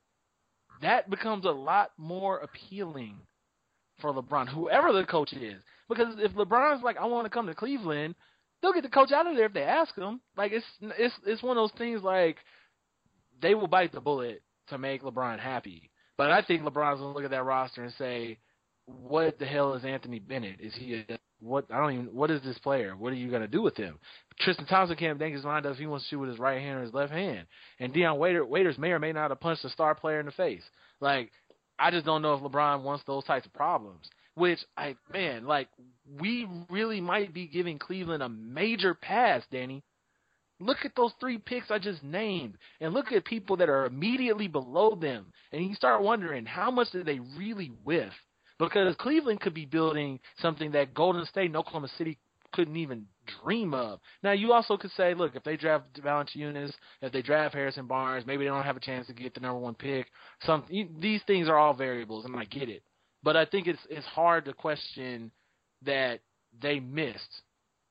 that 0.82 1.10
becomes 1.10 1.44
a 1.44 1.50
lot 1.50 1.90
more 1.96 2.38
appealing 2.38 3.16
for 4.00 4.12
LeBron, 4.12 4.48
whoever 4.48 4.92
the 4.92 5.04
coach 5.04 5.32
is. 5.32 5.62
Because 5.88 6.14
if 6.18 6.32
LeBron's 6.32 6.82
like, 6.82 6.96
I 6.96 7.06
want 7.06 7.24
to 7.24 7.30
come 7.30 7.46
to 7.46 7.54
Cleveland, 7.54 8.14
they'll 8.60 8.72
get 8.72 8.82
the 8.82 8.88
coach 8.88 9.12
out 9.12 9.26
of 9.26 9.36
there 9.36 9.46
if 9.46 9.52
they 9.52 9.62
ask 9.62 9.94
him. 9.96 10.20
Like 10.36 10.52
it's 10.52 10.66
it's 10.98 11.14
it's 11.26 11.42
one 11.42 11.56
of 11.56 11.62
those 11.62 11.78
things 11.78 12.02
like 12.02 12.36
they 13.40 13.54
will 13.54 13.66
bite 13.66 13.92
the 13.92 14.00
bullet 14.00 14.42
to 14.68 14.78
make 14.78 15.02
LeBron 15.02 15.38
happy. 15.38 15.90
But 16.16 16.30
I 16.30 16.42
think 16.42 16.62
LeBron's 16.62 17.00
gonna 17.00 17.12
look 17.12 17.24
at 17.24 17.30
that 17.30 17.44
roster 17.44 17.82
and 17.82 17.92
say, 17.94 18.38
"What 18.86 19.38
the 19.38 19.46
hell 19.46 19.74
is 19.74 19.84
Anthony 19.84 20.18
Bennett? 20.20 20.60
Is 20.60 20.74
he 20.74 21.04
a, 21.08 21.18
what? 21.40 21.66
I 21.70 21.78
don't 21.78 21.92
even. 21.92 22.06
What 22.06 22.30
is 22.30 22.42
this 22.42 22.58
player? 22.58 22.96
What 22.96 23.12
are 23.12 23.16
you 23.16 23.30
gonna 23.30 23.48
do 23.48 23.62
with 23.62 23.76
him?" 23.76 23.98
Tristan 24.40 24.66
Thompson 24.66 24.96
can't 24.96 25.18
make 25.18 25.34
his 25.34 25.44
mind 25.44 25.66
up 25.66 25.72
if 25.72 25.78
he 25.78 25.86
wants 25.86 26.04
to 26.04 26.10
shoot 26.10 26.18
with 26.20 26.30
his 26.30 26.38
right 26.38 26.60
hand 26.60 26.78
or 26.78 26.82
his 26.82 26.94
left 26.94 27.12
hand. 27.12 27.46
And 27.78 27.92
Dion 27.92 28.18
Waiter, 28.18 28.44
Waiters 28.44 28.78
may 28.78 28.90
or 28.90 28.98
may 28.98 29.12
not 29.12 29.30
have 29.30 29.40
punched 29.40 29.64
a 29.64 29.70
star 29.70 29.94
player 29.94 30.20
in 30.20 30.26
the 30.26 30.32
face. 30.32 30.62
Like, 31.00 31.30
I 31.78 31.90
just 31.90 32.06
don't 32.06 32.22
know 32.22 32.34
if 32.34 32.40
LeBron 32.40 32.82
wants 32.82 33.04
those 33.06 33.24
types 33.24 33.46
of 33.46 33.52
problems. 33.52 34.08
Which 34.34 34.60
I 34.78 34.96
man, 35.12 35.44
like 35.44 35.68
we 36.18 36.48
really 36.70 37.02
might 37.02 37.34
be 37.34 37.46
giving 37.46 37.78
Cleveland 37.78 38.22
a 38.22 38.30
major 38.30 38.94
pass, 38.94 39.42
Danny. 39.50 39.82
Look 40.58 40.78
at 40.84 40.92
those 40.96 41.12
three 41.20 41.36
picks 41.36 41.70
I 41.70 41.78
just 41.78 42.02
named, 42.02 42.56
and 42.80 42.94
look 42.94 43.12
at 43.12 43.26
people 43.26 43.56
that 43.58 43.68
are 43.68 43.84
immediately 43.84 44.48
below 44.48 44.94
them, 44.94 45.32
and 45.50 45.66
you 45.66 45.74
start 45.74 46.02
wondering 46.02 46.46
how 46.46 46.70
much 46.70 46.92
did 46.92 47.04
they 47.04 47.18
really 47.36 47.72
whiff? 47.84 48.12
Because 48.58 48.94
Cleveland 48.96 49.40
could 49.40 49.54
be 49.54 49.66
building 49.66 50.20
something 50.40 50.70
that 50.72 50.94
Golden 50.94 51.26
State 51.26 51.46
and 51.46 51.56
Oklahoma 51.56 51.88
City 51.98 52.16
couldn't 52.52 52.76
even 52.76 53.06
dream 53.42 53.74
of. 53.74 54.00
Now, 54.22 54.32
you 54.32 54.52
also 54.52 54.76
could 54.76 54.90
say, 54.96 55.14
look, 55.14 55.36
if 55.36 55.44
they 55.44 55.56
draft 55.56 56.00
Valanciunas, 56.00 56.72
if 57.00 57.12
they 57.12 57.22
draft 57.22 57.54
Harrison 57.54 57.86
Barnes, 57.86 58.26
maybe 58.26 58.44
they 58.44 58.50
don't 58.50 58.64
have 58.64 58.76
a 58.76 58.80
chance 58.80 59.06
to 59.06 59.12
get 59.12 59.34
the 59.34 59.40
number 59.40 59.58
one 59.58 59.74
pick. 59.74 60.06
Some 60.44 60.64
these 60.98 61.20
things 61.26 61.48
are 61.48 61.58
all 61.58 61.74
variables, 61.74 62.24
and 62.24 62.36
I 62.36 62.44
get 62.44 62.68
it, 62.68 62.82
but 63.22 63.36
I 63.36 63.44
think 63.44 63.66
it's 63.66 63.82
it's 63.90 64.06
hard 64.06 64.44
to 64.46 64.52
question 64.52 65.30
that 65.84 66.20
they 66.60 66.80
missed 66.80 67.42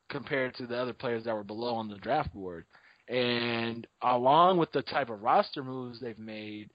compared 0.10 0.56
to 0.56 0.68
the 0.68 0.78
other 0.78 0.94
players 0.94 1.24
that 1.24 1.34
were 1.34 1.44
below 1.44 1.76
on 1.76 1.88
the 1.88 1.98
draft 1.98 2.34
board. 2.34 2.66
And 3.08 3.88
along 4.02 4.58
with 4.58 4.72
the 4.72 4.82
type 4.84 5.10
of 5.10 5.22
roster 5.22 5.64
moves 5.64 6.00
they've 6.00 6.18
made, 6.20 6.70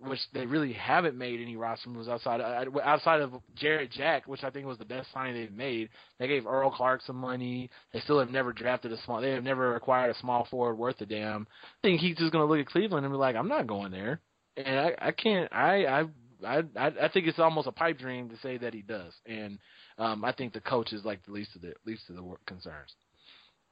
which 0.00 0.20
they 0.32 0.46
really 0.46 0.72
haven't 0.72 1.18
made 1.18 1.40
any 1.40 1.56
roster 1.56 1.90
moves 1.90 2.08
outside 2.08 2.40
of, 2.40 2.76
outside 2.78 3.20
of 3.20 3.32
Jarrett 3.56 3.90
Jack, 3.90 4.26
which 4.26 4.44
I 4.44 4.50
think 4.50 4.66
was 4.66 4.78
the 4.78 4.84
best 4.84 5.08
signing 5.12 5.34
they've 5.34 5.52
made. 5.52 5.88
They 6.18 6.28
gave 6.28 6.46
Earl 6.46 6.70
Clark 6.70 7.02
some 7.02 7.16
money. 7.16 7.68
They 7.92 8.00
still 8.00 8.20
have 8.20 8.30
never 8.30 8.52
drafted 8.52 8.92
a 8.92 9.02
small. 9.02 9.20
They 9.20 9.32
have 9.32 9.44
never 9.44 9.74
acquired 9.74 10.14
a 10.14 10.18
small 10.18 10.46
forward 10.50 10.76
worth 10.76 11.00
a 11.00 11.06
damn. 11.06 11.46
I 11.62 11.88
think 11.88 12.00
he's 12.00 12.16
just 12.16 12.32
going 12.32 12.46
to 12.46 12.52
look 12.52 12.64
at 12.64 12.70
Cleveland 12.70 13.06
and 13.06 13.12
be 13.12 13.18
like, 13.18 13.36
I'm 13.36 13.48
not 13.48 13.66
going 13.66 13.90
there, 13.90 14.20
and 14.56 14.78
I, 14.78 14.94
I 14.98 15.10
can't. 15.10 15.52
I, 15.52 15.86
I 15.86 16.04
I 16.46 16.62
I 16.76 17.08
think 17.12 17.26
it's 17.26 17.38
almost 17.38 17.66
a 17.66 17.72
pipe 17.72 17.98
dream 17.98 18.28
to 18.28 18.38
say 18.38 18.58
that 18.58 18.74
he 18.74 18.82
does, 18.82 19.12
and 19.26 19.58
um, 19.98 20.24
I 20.24 20.32
think 20.32 20.52
the 20.52 20.60
coach 20.60 20.92
is 20.92 21.04
like 21.04 21.24
the 21.24 21.32
least 21.32 21.56
of 21.56 21.62
the 21.62 21.74
least 21.84 22.08
of 22.08 22.16
the 22.16 22.22
concerns. 22.46 22.94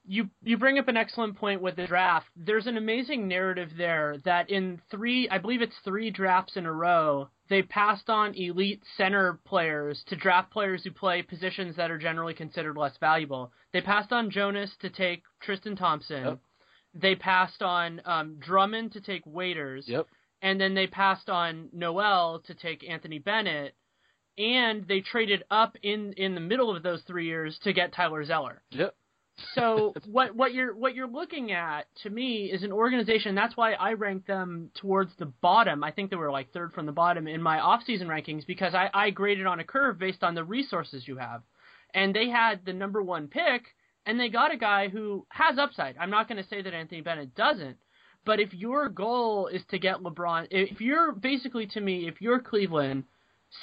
You 0.06 0.30
you 0.42 0.56
bring 0.56 0.78
up 0.78 0.88
an 0.88 0.96
excellent 0.96 1.36
point 1.36 1.60
with 1.60 1.76
the 1.76 1.86
draft. 1.86 2.26
There's 2.36 2.66
an 2.66 2.76
amazing 2.76 3.26
narrative 3.26 3.70
there 3.76 4.18
that 4.24 4.50
in 4.50 4.80
three, 4.90 5.28
I 5.28 5.38
believe 5.38 5.62
it's 5.62 5.76
three 5.84 6.10
drafts 6.10 6.56
in 6.56 6.66
a 6.66 6.72
row, 6.72 7.28
they 7.48 7.62
passed 7.62 8.08
on 8.08 8.34
elite 8.34 8.82
center 8.96 9.40
players 9.44 10.02
to 10.06 10.16
draft 10.16 10.50
players 10.52 10.84
who 10.84 10.90
play 10.90 11.22
positions 11.22 11.76
that 11.76 11.90
are 11.90 11.98
generally 11.98 12.34
considered 12.34 12.76
less 12.76 12.96
valuable. 12.98 13.52
They 13.72 13.80
passed 13.80 14.12
on 14.12 14.30
Jonas 14.30 14.70
to 14.80 14.90
take 14.90 15.22
Tristan 15.40 15.76
Thompson. 15.76 16.24
Yep. 16.24 16.38
They 16.94 17.14
passed 17.14 17.62
on 17.62 18.00
um, 18.04 18.36
Drummond 18.38 18.92
to 18.92 19.00
take 19.00 19.26
Waiters. 19.26 19.86
Yep. 19.88 20.06
And 20.42 20.60
then 20.60 20.74
they 20.74 20.86
passed 20.86 21.28
on 21.28 21.68
Noel 21.72 22.40
to 22.46 22.54
take 22.54 22.88
Anthony 22.88 23.18
Bennett 23.18 23.74
and 24.38 24.86
they 24.86 25.00
traded 25.00 25.44
up 25.50 25.76
in 25.82 26.12
in 26.14 26.34
the 26.34 26.40
middle 26.40 26.74
of 26.74 26.82
those 26.82 27.02
three 27.06 27.26
years 27.26 27.58
to 27.62 27.72
get 27.72 27.92
Tyler 27.92 28.24
Zeller. 28.24 28.62
Yep. 28.70 28.94
so 29.54 29.92
what 30.06 30.34
what 30.34 30.54
you're 30.54 30.74
what 30.74 30.94
you're 30.94 31.06
looking 31.06 31.52
at 31.52 31.86
to 32.02 32.10
me 32.10 32.46
is 32.46 32.62
an 32.62 32.72
organization. 32.72 33.34
That's 33.34 33.56
why 33.56 33.74
I 33.74 33.92
rank 33.92 34.26
them 34.26 34.70
towards 34.80 35.12
the 35.18 35.26
bottom. 35.26 35.84
I 35.84 35.90
think 35.90 36.10
they 36.10 36.16
were 36.16 36.30
like 36.30 36.52
third 36.52 36.72
from 36.72 36.86
the 36.86 36.92
bottom 36.92 37.28
in 37.28 37.42
my 37.42 37.60
off-season 37.60 38.08
rankings 38.08 38.46
because 38.46 38.74
I, 38.74 38.88
I 38.94 39.10
graded 39.10 39.46
on 39.46 39.60
a 39.60 39.64
curve 39.64 39.98
based 39.98 40.22
on 40.22 40.34
the 40.34 40.44
resources 40.44 41.06
you 41.06 41.18
have, 41.18 41.42
and 41.92 42.14
they 42.14 42.30
had 42.30 42.64
the 42.64 42.72
number 42.72 43.02
one 43.02 43.28
pick 43.28 43.62
and 44.06 44.18
they 44.18 44.28
got 44.28 44.54
a 44.54 44.56
guy 44.56 44.88
who 44.88 45.26
has 45.30 45.58
upside. 45.58 45.96
I'm 45.98 46.10
not 46.10 46.28
going 46.28 46.42
to 46.42 46.48
say 46.48 46.62
that 46.62 46.72
Anthony 46.72 47.00
Bennett 47.00 47.34
doesn't, 47.34 47.76
but 48.24 48.40
if 48.40 48.54
your 48.54 48.88
goal 48.88 49.48
is 49.48 49.62
to 49.70 49.78
get 49.78 49.96
LeBron, 49.96 50.46
if 50.50 50.80
you're 50.80 51.12
basically 51.12 51.66
to 51.68 51.80
me, 51.80 52.06
if 52.08 52.20
you're 52.20 52.40
Cleveland 52.40 53.04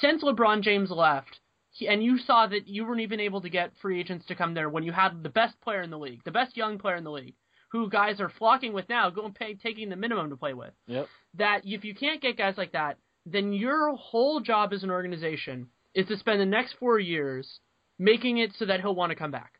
since 0.01 0.23
LeBron 0.23 0.61
James 0.61 0.91
left, 0.91 1.39
he, 1.73 1.87
and 1.87 2.03
you 2.03 2.19
saw 2.19 2.47
that 2.47 2.67
you 2.67 2.85
weren't 2.85 3.01
even 3.01 3.19
able 3.19 3.41
to 3.41 3.49
get 3.49 3.73
free 3.81 3.99
agents 3.99 4.27
to 4.27 4.35
come 4.35 4.53
there 4.53 4.69
when 4.69 4.83
you 4.83 4.91
had 4.91 5.23
the 5.23 5.29
best 5.29 5.59
player 5.61 5.81
in 5.81 5.89
the 5.89 5.97
league, 5.97 6.23
the 6.23 6.31
best 6.31 6.55
young 6.55 6.77
player 6.77 6.95
in 6.95 7.03
the 7.03 7.11
league, 7.11 7.33
who 7.71 7.89
guys 7.89 8.21
are 8.21 8.31
flocking 8.37 8.73
with 8.73 8.87
now, 8.87 9.09
going 9.09 9.33
pay 9.33 9.55
taking 9.55 9.89
the 9.89 9.95
minimum 9.95 10.29
to 10.29 10.37
play 10.37 10.53
with. 10.53 10.71
Yep. 10.85 11.07
That 11.33 11.61
if 11.65 11.83
you 11.83 11.95
can't 11.95 12.21
get 12.21 12.37
guys 12.37 12.53
like 12.57 12.73
that, 12.73 12.97
then 13.25 13.53
your 13.53 13.95
whole 13.95 14.39
job 14.39 14.71
as 14.71 14.83
an 14.83 14.91
organization 14.91 15.67
is 15.95 16.05
to 16.07 16.17
spend 16.17 16.39
the 16.39 16.45
next 16.45 16.75
four 16.79 16.99
years 16.99 17.59
making 17.97 18.37
it 18.37 18.51
so 18.57 18.65
that 18.65 18.79
he'll 18.81 18.95
want 18.95 19.09
to 19.09 19.15
come 19.15 19.31
back. 19.31 19.53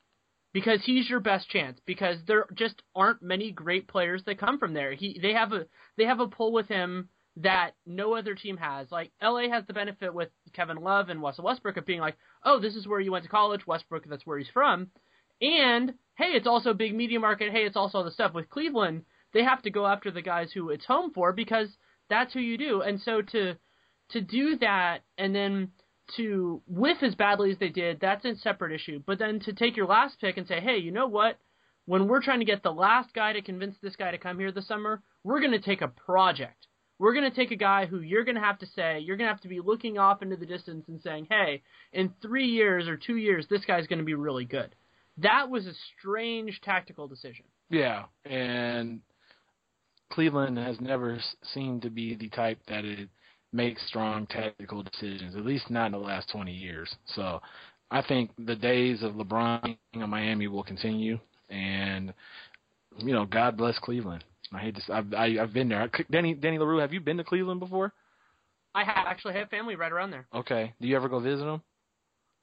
Because 0.53 0.81
he's 0.85 1.10
your 1.10 1.19
best 1.19 1.49
chance. 1.49 1.80
Because 1.88 2.18
there 2.27 2.45
just 2.53 2.84
aren't 2.95 3.23
many 3.23 3.52
great 3.52 3.88
players 3.88 4.22
that 4.26 4.38
come 4.38 4.60
from 4.60 4.76
there. 4.76 4.94
He 4.94 5.18
they 5.19 5.34
have 5.34 5.52
a 5.52 5.65
they 5.98 6.06
have 6.06 6.19
a 6.19 6.27
pull 6.27 6.52
with 6.52 6.68
him 6.68 7.10
that 7.38 7.72
no 7.85 8.15
other 8.15 8.35
team 8.35 8.57
has. 8.57 8.91
Like 8.91 9.11
LA 9.22 9.49
has 9.49 9.65
the 9.65 9.73
benefit 9.73 10.14
with 10.14 10.30
Kevin 10.53 10.77
Love 10.77 11.10
and 11.10 11.22
Russell 11.22 11.45
Westbrook 11.45 11.77
of 11.77 11.85
being 11.85 11.99
like, 11.99 12.15
oh, 12.43 12.60
this 12.60 12.76
is 12.76 12.88
where 12.88 12.99
you 12.99 13.11
went 13.11 13.23
to 13.23 13.30
college, 13.30 13.65
Westbrook, 13.65 14.05
that's 14.07 14.26
where 14.26 14.38
he's 14.38 14.49
from. 14.53 14.89
And 15.41 15.93
hey, 16.15 16.31
it's 16.34 16.47
also 16.47 16.73
big 16.73 16.95
media 16.95 17.19
market. 17.19 17.51
Hey, 17.51 17.65
it's 17.65 17.76
also 17.76 17.99
all 17.99 18.03
the 18.03 18.11
stuff 18.11 18.34
with 18.34 18.49
Cleveland. 18.49 19.03
They 19.34 19.43
have 19.43 19.64
to 19.64 19.72
go 19.72 19.88
after 19.88 20.11
the 20.11 20.22
guys 20.22 20.51
who 20.51 20.69
it's 20.69 20.85
home 20.85 21.11
for 21.11 21.34
because 21.34 21.69
that's 22.10 22.34
who 22.34 22.39
you 22.39 22.57
do. 22.57 22.81
And 22.81 23.01
so 23.01 23.22
to 23.22 23.55
to 24.10 24.22
do 24.22 24.57
that 24.57 24.99
and 25.18 25.34
then 25.34 25.72
to 26.18 26.61
whiff 26.68 27.01
as 27.01 27.15
badly 27.15 27.51
as 27.51 27.57
they 27.57 27.69
did, 27.69 27.99
that's 27.99 28.26
a 28.26 28.35
separate 28.35 28.73
issue. 28.73 29.01
But 29.05 29.18
then 29.18 29.39
to 29.41 29.53
take 29.53 29.76
your 29.76 29.88
last 29.88 30.19
pick 30.19 30.38
and 30.38 30.47
say, 30.47 30.60
hey, 30.60 30.77
you 30.77 30.91
know 30.91 31.07
what? 31.07 31.39
When 31.85 32.07
we're 32.07 32.22
trying 32.22 32.39
to 32.39 32.45
get 32.45 32.61
the 32.61 32.72
last 32.72 33.14
guy 33.14 33.34
to 33.34 33.41
convince 33.41 33.76
this 33.81 33.95
guy 33.95 34.11
to 34.11 34.18
come 34.18 34.38
here 34.38 34.51
this 34.51 34.68
summer, 34.68 35.01
we're 35.23 35.39
going 35.39 35.51
to 35.51 35.60
take 35.60 35.81
a 35.81 35.88
project 35.88 36.68
we're 37.03 37.13
going 37.13 37.30
to 37.30 37.35
take 37.35 37.51
a 37.51 37.57
guy 37.57 37.85
who 37.85 37.99
you're 37.99 38.23
going 38.23 38.35
to 38.35 38.41
have 38.41 38.57
to 38.59 38.65
say, 38.65 38.97
you're 38.97 39.17
going 39.17 39.27
to 39.27 39.34
have 39.34 39.41
to 39.41 39.49
be 39.49 39.59
looking 39.59 39.97
off 39.97 40.21
into 40.21 40.38
the 40.38 40.45
distance 40.45 40.85
and 40.88 41.01
saying, 41.01 41.27
hey, 41.30 41.61
in 41.91 42.09
three 42.21 42.47
years 42.47 42.88
or 42.88 42.95
two 42.95 43.17
years, 43.17 43.45
this 43.49 43.65
guy's 43.65 43.88
going 43.88 43.99
to 43.99 44.05
be 44.05 44.13
really 44.13 44.45
good. 44.45 44.73
That 45.17 45.49
was 45.49 45.67
a 45.67 45.73
strange 45.99 46.61
tactical 46.63 47.09
decision. 47.09 47.43
Yeah, 47.69 48.03
and 48.23 49.01
Cleveland 50.13 50.57
has 50.57 50.80
never 50.80 51.19
seemed 51.53 51.81
to 51.81 51.89
be 51.89 52.15
the 52.15 52.30
type 52.30 52.59
that 52.69 52.85
it 52.85 53.09
makes 53.51 53.85
strong 53.89 54.25
tactical 54.27 54.81
decisions, 54.81 55.35
at 55.35 55.45
least 55.45 55.69
not 55.69 55.88
in 55.88 55.91
the 55.91 55.97
last 55.97 56.30
20 56.31 56.53
years. 56.53 56.95
So 57.15 57.41
I 57.91 58.01
think 58.01 58.31
the 58.38 58.55
days 58.55 59.03
of 59.03 59.15
LeBron 59.15 59.77
in 59.91 60.09
Miami 60.09 60.47
will 60.47 60.63
continue, 60.63 61.19
and, 61.49 62.13
you 62.99 63.11
know, 63.11 63.25
God 63.25 63.57
bless 63.57 63.77
Cleveland. 63.80 64.23
I 64.51 64.59
hate 64.59 64.75
this. 64.75 64.89
I've 64.89 65.13
I, 65.13 65.31
have 65.35 65.53
been 65.53 65.69
there. 65.69 65.89
Danny 66.11 66.33
Danny 66.33 66.57
Leroux, 66.57 66.79
have 66.79 66.93
you 66.93 66.99
been 66.99 67.17
to 67.17 67.23
Cleveland 67.23 67.59
before? 67.59 67.93
I 68.75 68.83
have 68.83 69.05
actually 69.07 69.35
have 69.35 69.49
family 69.49 69.75
right 69.75 69.91
around 69.91 70.11
there. 70.11 70.27
Okay. 70.33 70.73
Do 70.81 70.87
you 70.87 70.95
ever 70.95 71.07
go 71.07 71.19
visit 71.19 71.45
them? 71.45 71.61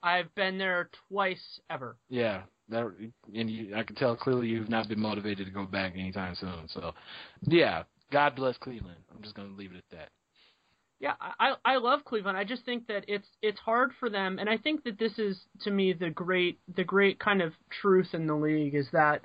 I've 0.03 0.33
been 0.35 0.57
there 0.57 0.89
twice 1.09 1.59
ever. 1.69 1.97
Yeah, 2.09 2.41
that, 2.69 2.91
and 3.35 3.49
you, 3.49 3.75
I 3.75 3.83
can 3.83 3.95
tell 3.95 4.15
clearly 4.15 4.47
you've 4.47 4.69
not 4.69 4.87
been 4.87 4.99
motivated 4.99 5.45
to 5.45 5.51
go 5.51 5.65
back 5.65 5.93
anytime 5.93 6.35
soon. 6.35 6.67
So, 6.67 6.93
yeah, 7.43 7.83
God 8.11 8.35
bless 8.35 8.57
Cleveland. 8.57 8.97
I'm 9.13 9.21
just 9.21 9.35
going 9.35 9.49
to 9.49 9.55
leave 9.55 9.73
it 9.73 9.77
at 9.77 9.97
that. 9.97 10.09
Yeah, 10.99 11.13
I 11.19 11.55
I 11.65 11.77
love 11.77 12.05
Cleveland. 12.05 12.37
I 12.37 12.43
just 12.43 12.63
think 12.63 12.85
that 12.87 13.05
it's 13.07 13.27
it's 13.41 13.59
hard 13.59 13.91
for 13.99 14.07
them, 14.07 14.37
and 14.37 14.47
I 14.47 14.57
think 14.57 14.83
that 14.83 14.99
this 14.99 15.17
is 15.17 15.35
to 15.61 15.71
me 15.71 15.93
the 15.93 16.11
great 16.11 16.59
the 16.75 16.83
great 16.83 17.19
kind 17.19 17.41
of 17.41 17.53
truth 17.81 18.09
in 18.13 18.27
the 18.27 18.35
league 18.35 18.75
is 18.75 18.87
that 18.93 19.21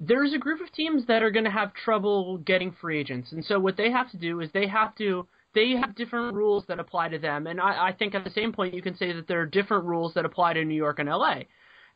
there's 0.00 0.32
a 0.34 0.38
group 0.38 0.60
of 0.60 0.72
teams 0.72 1.06
that 1.06 1.22
are 1.22 1.30
going 1.30 1.44
to 1.44 1.50
have 1.50 1.72
trouble 1.74 2.38
getting 2.38 2.72
free 2.80 2.98
agents, 2.98 3.32
and 3.32 3.44
so 3.44 3.58
what 3.58 3.76
they 3.76 3.90
have 3.90 4.10
to 4.10 4.16
do 4.16 4.40
is 4.40 4.50
they 4.52 4.66
have 4.66 4.94
to 4.96 5.26
they 5.54 5.70
have 5.70 5.94
different 5.94 6.34
rules 6.34 6.64
that 6.66 6.80
apply 6.80 7.08
to 7.08 7.18
them, 7.18 7.46
and 7.46 7.60
I, 7.60 7.88
I 7.88 7.92
think 7.92 8.14
at 8.14 8.24
the 8.24 8.30
same 8.30 8.52
point 8.52 8.74
you 8.74 8.82
can 8.82 8.96
say 8.96 9.12
that 9.12 9.28
there 9.28 9.40
are 9.40 9.46
different 9.46 9.84
rules 9.84 10.14
that 10.14 10.24
apply 10.24 10.54
to 10.54 10.64
New 10.64 10.74
York 10.74 10.98
and 10.98 11.08
LA, 11.08 11.42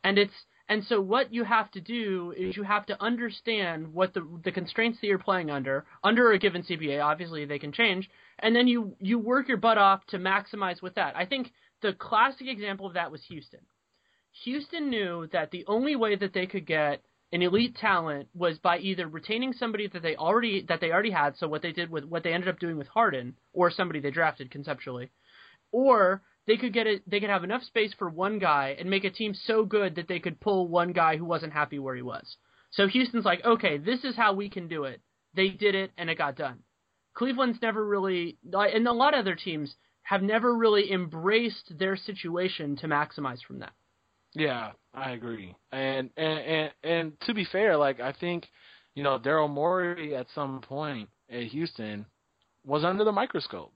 and 0.03 0.17
it's 0.17 0.33
and 0.69 0.83
so 0.85 1.01
what 1.01 1.33
you 1.33 1.43
have 1.43 1.71
to 1.71 1.81
do 1.81 2.31
is 2.37 2.55
you 2.55 2.61
have 2.61 2.85
to 2.85 3.03
understand 3.03 3.91
what 3.91 4.13
the 4.13 4.25
the 4.43 4.51
constraints 4.51 4.99
that 5.01 5.07
you're 5.07 5.17
playing 5.17 5.49
under 5.49 5.85
under 6.03 6.31
a 6.31 6.39
given 6.39 6.63
CBA. 6.63 7.03
Obviously 7.03 7.43
they 7.45 7.59
can 7.59 7.71
change, 7.71 8.09
and 8.37 8.55
then 8.55 8.67
you 8.67 8.95
you 8.99 9.17
work 9.17 9.47
your 9.47 9.57
butt 9.57 9.77
off 9.77 10.05
to 10.07 10.17
maximize 10.17 10.81
with 10.81 10.95
that. 10.95 11.17
I 11.17 11.25
think 11.25 11.51
the 11.81 11.93
classic 11.93 12.47
example 12.47 12.85
of 12.85 12.93
that 12.93 13.11
was 13.11 13.23
Houston. 13.25 13.61
Houston 14.43 14.89
knew 14.89 15.27
that 15.33 15.49
the 15.51 15.65
only 15.67 15.95
way 15.95 16.15
that 16.15 16.33
they 16.33 16.45
could 16.45 16.67
get 16.67 17.01
an 17.31 17.41
elite 17.41 17.75
talent 17.75 18.27
was 18.33 18.57
by 18.59 18.79
either 18.79 19.07
retaining 19.07 19.53
somebody 19.53 19.87
that 19.87 20.01
they 20.01 20.15
already 20.15 20.65
that 20.67 20.81
they 20.81 20.91
already 20.91 21.11
had, 21.11 21.37
so 21.37 21.47
what 21.47 21.61
they 21.61 21.71
did 21.71 21.89
with 21.89 22.05
what 22.05 22.23
they 22.23 22.33
ended 22.33 22.49
up 22.49 22.59
doing 22.59 22.77
with 22.77 22.87
Harden, 22.87 23.35
or 23.53 23.69
somebody 23.69 23.99
they 23.99 24.11
drafted 24.11 24.49
conceptually, 24.49 25.11
or 25.71 26.21
they 26.47 26.57
could 26.57 26.73
get 26.73 26.87
it 26.87 27.07
they 27.07 27.19
could 27.19 27.29
have 27.29 27.43
enough 27.43 27.63
space 27.63 27.93
for 27.93 28.09
one 28.09 28.39
guy 28.39 28.75
and 28.79 28.89
make 28.89 29.03
a 29.03 29.11
team 29.11 29.33
so 29.33 29.63
good 29.63 29.95
that 29.95 30.07
they 30.07 30.19
could 30.19 30.39
pull 30.39 30.67
one 30.67 30.91
guy 30.91 31.17
who 31.17 31.25
wasn't 31.25 31.53
happy 31.53 31.77
where 31.77 31.95
he 31.95 32.01
was. 32.01 32.37
So 32.71 32.87
Houston's 32.87 33.25
like, 33.25 33.43
okay, 33.45 33.77
this 33.77 34.03
is 34.03 34.15
how 34.15 34.33
we 34.33 34.49
can 34.49 34.67
do 34.67 34.85
it. 34.85 35.01
They 35.35 35.49
did 35.49 35.75
it 35.75 35.91
and 35.97 36.09
it 36.09 36.17
got 36.17 36.35
done. 36.35 36.59
Cleveland's 37.13 37.61
never 37.61 37.85
really 37.85 38.37
and 38.51 38.87
a 38.87 38.93
lot 38.93 39.13
of 39.13 39.19
other 39.19 39.35
teams 39.35 39.75
have 40.01 40.23
never 40.23 40.55
really 40.55 40.91
embraced 40.91 41.77
their 41.77 41.95
situation 41.95 42.75
to 42.77 42.87
maximize 42.87 43.43
from 43.45 43.59
that. 43.59 43.73
Yeah, 44.33 44.71
I 44.93 45.11
agree. 45.11 45.55
And 45.71 46.09
and 46.17 46.39
and, 46.39 46.71
and 46.83 47.19
to 47.21 47.33
be 47.33 47.45
fair, 47.45 47.77
like 47.77 47.99
I 47.99 48.13
think, 48.13 48.47
you 48.95 49.03
know, 49.03 49.19
Daryl 49.19 49.49
Morey 49.49 50.15
at 50.15 50.27
some 50.33 50.61
point 50.61 51.09
at 51.29 51.43
Houston 51.43 52.05
was 52.65 52.83
under 52.83 53.03
the 53.03 53.11
microscope. 53.11 53.71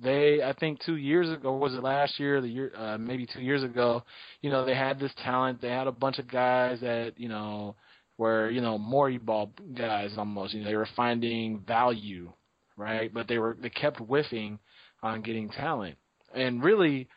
They 0.00 0.42
I 0.42 0.52
think 0.54 0.80
two 0.84 0.96
years 0.96 1.30
ago 1.30 1.56
was 1.56 1.74
it 1.74 1.82
last 1.82 2.18
year 2.20 2.40
the 2.40 2.48
year 2.48 2.72
uh, 2.76 2.98
maybe 2.98 3.26
two 3.26 3.40
years 3.40 3.62
ago 3.64 4.04
you 4.42 4.50
know 4.50 4.64
they 4.64 4.74
had 4.74 4.98
this 5.00 5.12
talent. 5.24 5.60
They 5.60 5.70
had 5.70 5.86
a 5.86 5.92
bunch 5.92 6.18
of 6.18 6.28
guys 6.28 6.80
that 6.80 7.14
you 7.16 7.28
know 7.28 7.76
were 8.16 8.50
you 8.50 8.60
know 8.60 8.78
Morey 8.78 9.18
ball 9.18 9.52
guys 9.76 10.12
almost. 10.16 10.54
You 10.54 10.62
know 10.62 10.68
they 10.68 10.76
were 10.76 10.88
finding 10.96 11.60
value 11.66 12.32
right? 12.76 13.12
But 13.12 13.28
they 13.28 13.38
were 13.38 13.56
they 13.60 13.70
kept 13.70 13.98
whiffing 13.98 14.58
on 15.02 15.22
getting 15.22 15.48
talent. 15.50 15.96
And 16.34 16.62
really 16.62 17.08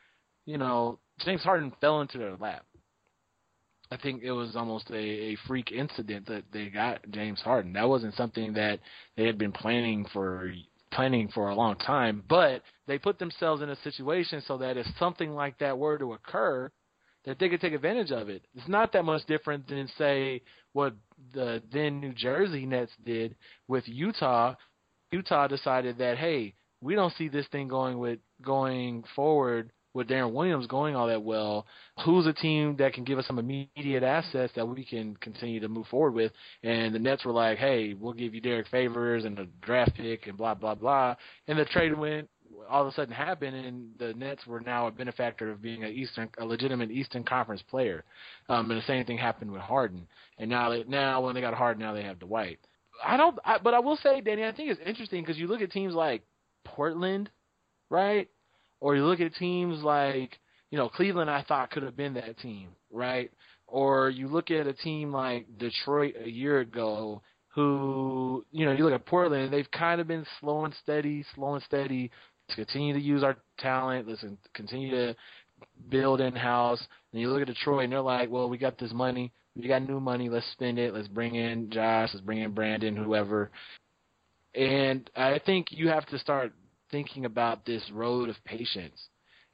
you 0.45 0.57
know 0.57 0.99
James 1.19 1.43
Harden 1.43 1.71
fell 1.79 2.01
into 2.01 2.17
their 2.17 2.35
lap 2.35 2.65
I 3.91 3.97
think 3.97 4.23
it 4.23 4.31
was 4.31 4.55
almost 4.55 4.89
a, 4.89 4.95
a 4.95 5.37
freak 5.47 5.71
incident 5.71 6.25
that 6.27 6.45
they 6.53 6.69
got 6.69 7.01
James 7.11 7.41
Harden. 7.41 7.73
That 7.73 7.89
wasn't 7.89 8.15
something 8.15 8.53
that 8.53 8.79
they 9.17 9.25
had 9.25 9.37
been 9.37 9.51
planning 9.51 10.05
for 10.13 10.53
planning 10.93 11.29
for 11.33 11.49
a 11.49 11.55
long 11.55 11.75
time, 11.77 12.23
but 12.27 12.61
they 12.87 12.97
put 12.97 13.19
themselves 13.19 13.61
in 13.61 13.69
a 13.69 13.75
situation 13.77 14.41
so 14.45 14.57
that 14.57 14.77
if 14.77 14.85
something 14.99 15.31
like 15.31 15.57
that 15.59 15.77
were 15.77 15.97
to 15.97 16.13
occur, 16.13 16.69
that 17.25 17.39
they 17.39 17.49
could 17.49 17.61
take 17.61 17.73
advantage 17.73 18.11
of 18.11 18.29
it. 18.29 18.43
It's 18.55 18.67
not 18.67 18.91
that 18.93 19.05
much 19.05 19.25
different 19.25 19.67
than 19.67 19.87
say 19.97 20.41
what 20.73 20.93
the 21.33 21.61
then 21.71 21.99
New 21.99 22.13
Jersey 22.13 22.65
Nets 22.65 22.91
did 23.05 23.35
with 23.67 23.83
Utah. 23.87 24.55
Utah 25.11 25.47
decided 25.47 25.97
that 25.99 26.17
hey, 26.17 26.53
we 26.81 26.95
don't 26.95 27.13
see 27.17 27.27
this 27.27 27.47
thing 27.51 27.67
going 27.67 27.99
with 27.99 28.19
going 28.41 29.03
forward 29.15 29.71
with 29.93 30.07
Deron 30.07 30.33
Williams 30.33 30.67
going 30.67 30.95
all 30.95 31.07
that 31.07 31.23
well, 31.23 31.65
who's 32.05 32.25
a 32.25 32.33
team 32.33 32.75
that 32.77 32.93
can 32.93 33.03
give 33.03 33.19
us 33.19 33.27
some 33.27 33.39
immediate 33.39 34.03
assets 34.03 34.53
that 34.55 34.67
we 34.67 34.85
can 34.85 35.15
continue 35.17 35.59
to 35.59 35.67
move 35.67 35.87
forward 35.87 36.13
with? 36.13 36.31
And 36.63 36.95
the 36.95 36.99
Nets 36.99 37.25
were 37.25 37.33
like, 37.33 37.57
hey, 37.57 37.93
we'll 37.93 38.13
give 38.13 38.33
you 38.33 38.41
Derrick 38.41 38.67
Favors 38.69 39.25
and 39.25 39.37
a 39.39 39.45
draft 39.61 39.95
pick 39.95 40.27
and 40.27 40.37
blah 40.37 40.53
blah 40.53 40.75
blah. 40.75 41.15
And 41.47 41.59
the 41.59 41.65
trade 41.65 41.97
went 41.97 42.29
all 42.69 42.81
of 42.81 42.87
a 42.87 42.91
sudden 42.93 43.13
happened, 43.13 43.55
and 43.55 43.89
the 43.97 44.13
Nets 44.13 44.45
were 44.45 44.59
now 44.59 44.87
a 44.87 44.91
benefactor 44.91 45.51
of 45.51 45.61
being 45.61 45.83
a 45.83 45.87
Eastern, 45.87 46.29
a 46.37 46.45
legitimate 46.45 46.91
Eastern 46.91 47.23
Conference 47.23 47.61
player. 47.69 48.03
Um, 48.49 48.69
and 48.69 48.79
the 48.79 48.85
same 48.85 49.05
thing 49.05 49.17
happened 49.17 49.51
with 49.51 49.61
Harden. 49.61 50.07
And 50.37 50.49
now, 50.49 50.69
they, 50.69 50.83
now 50.83 51.21
when 51.21 51.35
they 51.35 51.41
got 51.41 51.53
Harden, 51.53 51.83
now 51.83 51.93
they 51.93 52.03
have 52.03 52.19
Dwight. 52.19 52.59
I 53.03 53.17
don't, 53.17 53.37
I, 53.43 53.57
but 53.57 53.73
I 53.73 53.79
will 53.79 53.97
say, 53.97 54.21
Danny, 54.21 54.43
I 54.43 54.51
think 54.51 54.69
it's 54.69 54.81
interesting 54.85 55.23
because 55.23 55.37
you 55.37 55.47
look 55.47 55.61
at 55.61 55.71
teams 55.71 55.93
like 55.93 56.23
Portland, 56.63 57.29
right? 57.89 58.29
Or 58.81 58.95
you 58.95 59.05
look 59.05 59.21
at 59.21 59.35
teams 59.35 59.81
like, 59.83 60.37
you 60.71 60.77
know, 60.77 60.89
Cleveland, 60.89 61.29
I 61.29 61.43
thought 61.43 61.71
could 61.71 61.83
have 61.83 61.95
been 61.95 62.15
that 62.15 62.37
team, 62.39 62.69
right? 62.91 63.31
Or 63.67 64.09
you 64.09 64.27
look 64.27 64.51
at 64.51 64.67
a 64.67 64.73
team 64.73 65.13
like 65.13 65.45
Detroit 65.57 66.15
a 66.21 66.29
year 66.29 66.59
ago, 66.59 67.21
who, 67.53 68.45
you 68.51 68.65
know, 68.65 68.71
you 68.71 68.83
look 68.83 68.93
at 68.93 69.05
Portland, 69.05 69.53
they've 69.53 69.69
kind 69.71 70.01
of 70.01 70.07
been 70.07 70.25
slow 70.39 70.65
and 70.65 70.73
steady, 70.81 71.23
slow 71.35 71.55
and 71.55 71.63
steady 71.63 72.09
to 72.49 72.55
continue 72.55 72.93
to 72.93 72.99
use 72.99 73.23
our 73.23 73.37
talent. 73.59 74.07
Let's 74.07 74.23
continue 74.53 74.91
to 74.91 75.15
build 75.89 76.21
in 76.21 76.35
house. 76.35 76.81
And 77.11 77.21
you 77.21 77.29
look 77.29 77.41
at 77.41 77.47
Detroit, 77.47 77.83
and 77.83 77.93
they're 77.93 78.01
like, 78.01 78.29
well, 78.29 78.49
we 78.49 78.57
got 78.57 78.77
this 78.77 78.93
money. 78.93 79.31
We 79.55 79.67
got 79.67 79.87
new 79.87 79.99
money. 79.99 80.29
Let's 80.29 80.49
spend 80.53 80.79
it. 80.79 80.93
Let's 80.93 81.09
bring 81.09 81.35
in 81.35 81.69
Josh. 81.69 82.09
Let's 82.13 82.25
bring 82.25 82.39
in 82.39 82.53
Brandon, 82.53 82.95
whoever. 82.95 83.51
And 84.55 85.09
I 85.15 85.39
think 85.45 85.67
you 85.71 85.89
have 85.89 86.05
to 86.07 86.19
start 86.19 86.53
thinking 86.91 87.25
about 87.25 87.65
this 87.65 87.83
road 87.91 88.29
of 88.29 88.35
patience. 88.45 88.99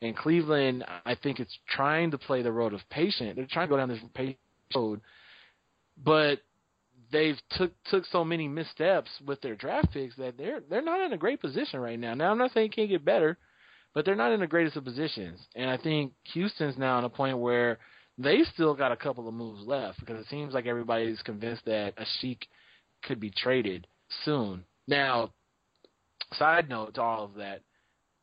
And 0.02 0.16
Cleveland, 0.16 0.86
I 1.06 1.16
think 1.16 1.40
it's 1.40 1.58
trying 1.68 2.12
to 2.12 2.18
play 2.18 2.44
the 2.44 2.52
road 2.52 2.74
of 2.74 2.82
patience. 2.90 3.36
They're 3.36 3.48
trying 3.50 3.68
to 3.68 3.72
go 3.72 3.78
down 3.78 3.90
this 3.90 4.00
patient 4.14 4.38
road, 4.76 5.02
but 6.04 6.40
they've 7.12 7.38
took 7.52 7.72
took 7.86 8.06
so 8.06 8.24
many 8.24 8.48
missteps 8.48 9.10
with 9.26 9.42
their 9.42 9.56
draft 9.56 9.92
picks 9.92 10.16
that 10.18 10.38
they're 10.38 10.62
they're 10.70 10.82
not 10.82 11.02
in 11.02 11.14
a 11.14 11.18
great 11.18 11.42
position 11.42 11.80
right 11.80 12.00
now. 12.00 12.14
Now 12.14 12.32
I'm 12.32 12.38
not 12.38 12.52
saying 12.54 12.68
it 12.68 12.76
can't 12.76 12.90
get 12.90 13.06
better, 13.06 13.38
but 13.94 14.06
they're 14.06 14.16
not 14.16 14.32
in 14.32 14.40
the 14.40 14.48
greatest 14.48 14.78
of 14.78 14.84
positions. 14.84 15.40
And 15.56 15.70
I 15.70 15.78
think 15.78 16.14
Houston's 16.34 16.78
now 16.78 17.00
at 17.00 17.04
a 17.04 17.10
point 17.10 17.40
where 17.40 17.80
they 18.18 18.44
still 18.54 18.74
got 18.74 18.92
a 18.92 18.98
couple 18.98 19.28
of 19.28 19.34
moves 19.34 19.66
left 19.66 20.00
because 20.00 20.20
it 20.20 20.30
seems 20.30 20.54
like 20.54 20.66
everybody's 20.66 21.22
convinced 21.22 21.66
that 21.66 21.94
Asik 21.98 22.40
could 23.04 23.20
be 23.20 23.32
traded 23.32 23.88
soon. 24.26 24.64
Now, 24.88 25.34
side 26.34 26.70
note 26.70 26.96
to 26.96 27.02
all 27.02 27.26
of 27.26 27.36
that, 27.36 27.62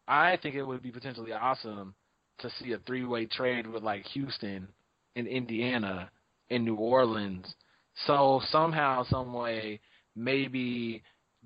I 0.07 0.39
think 0.43 0.55
it 0.55 0.65
would 0.65 0.83
be 0.83 0.91
potentially 0.91 1.33
awesome 1.33 1.95
to 2.41 2.51
see 2.59 2.73
a 2.73 2.79
three 2.79 3.05
way 3.05 3.27
trade 3.27 3.67
with 3.67 3.83
like 3.83 4.05
Houston 4.07 4.69
and 5.17 5.27
Indiana 5.27 6.11
and 6.51 6.65
New 6.65 6.77
Orleans. 6.77 7.47
So 8.07 8.41
somehow, 8.51 9.05
some 9.05 9.33
way, 9.33 9.81
maybe 10.17 11.03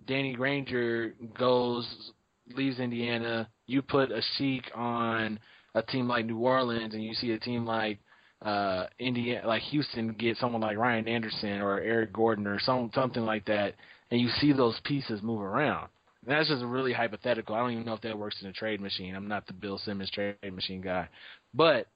Danny 0.07 0.35
Granger 0.35 1.15
goes 1.39 2.13
leaves 2.55 2.79
Indiana. 2.79 3.49
You 3.67 3.83
put 3.83 4.11
Asik 4.11 4.65
on 4.75 5.39
a 5.75 5.83
team 5.83 6.09
like 6.09 6.27
New 6.27 6.39
Orleans, 6.39 6.95
and 6.95 7.03
you 7.03 7.15
see 7.15 7.33
a 7.33 7.39
team 7.39 7.67
like 7.67 7.99
uh 8.43 8.87
Indiana, 8.99 9.47
like 9.47 9.63
Houston, 9.63 10.13
get 10.13 10.37
someone 10.39 10.63
like 10.63 10.79
Ryan 10.79 11.09
Anderson 11.09 11.61
or 11.61 11.81
Eric 11.81 12.13
Gordon 12.13 12.47
or 12.47 12.59
some 12.61 12.91
something 12.95 13.25
like 13.25 13.45
that, 13.47 13.75
and 14.11 14.21
you 14.21 14.29
see 14.41 14.53
those 14.53 14.79
pieces 14.85 15.23
move 15.23 15.43
around. 15.43 15.89
And 16.29 16.37
that's 16.37 16.51
just 16.51 16.63
really 16.63 16.93
hypothetical. 16.93 17.55
I 17.55 17.61
don't 17.61 17.73
even 17.73 17.87
know 17.87 17.95
if 17.95 18.03
that 18.03 18.19
works 18.19 18.37
in 18.43 18.49
a 18.49 18.53
trade 18.53 18.83
machine. 18.83 19.15
I'm 19.15 19.29
not 19.29 19.47
the 19.47 19.55
Bill 19.55 19.79
Simmons 19.79 20.11
trade 20.11 20.37
machine 20.53 20.83
guy, 20.83 21.09
but 21.55 21.87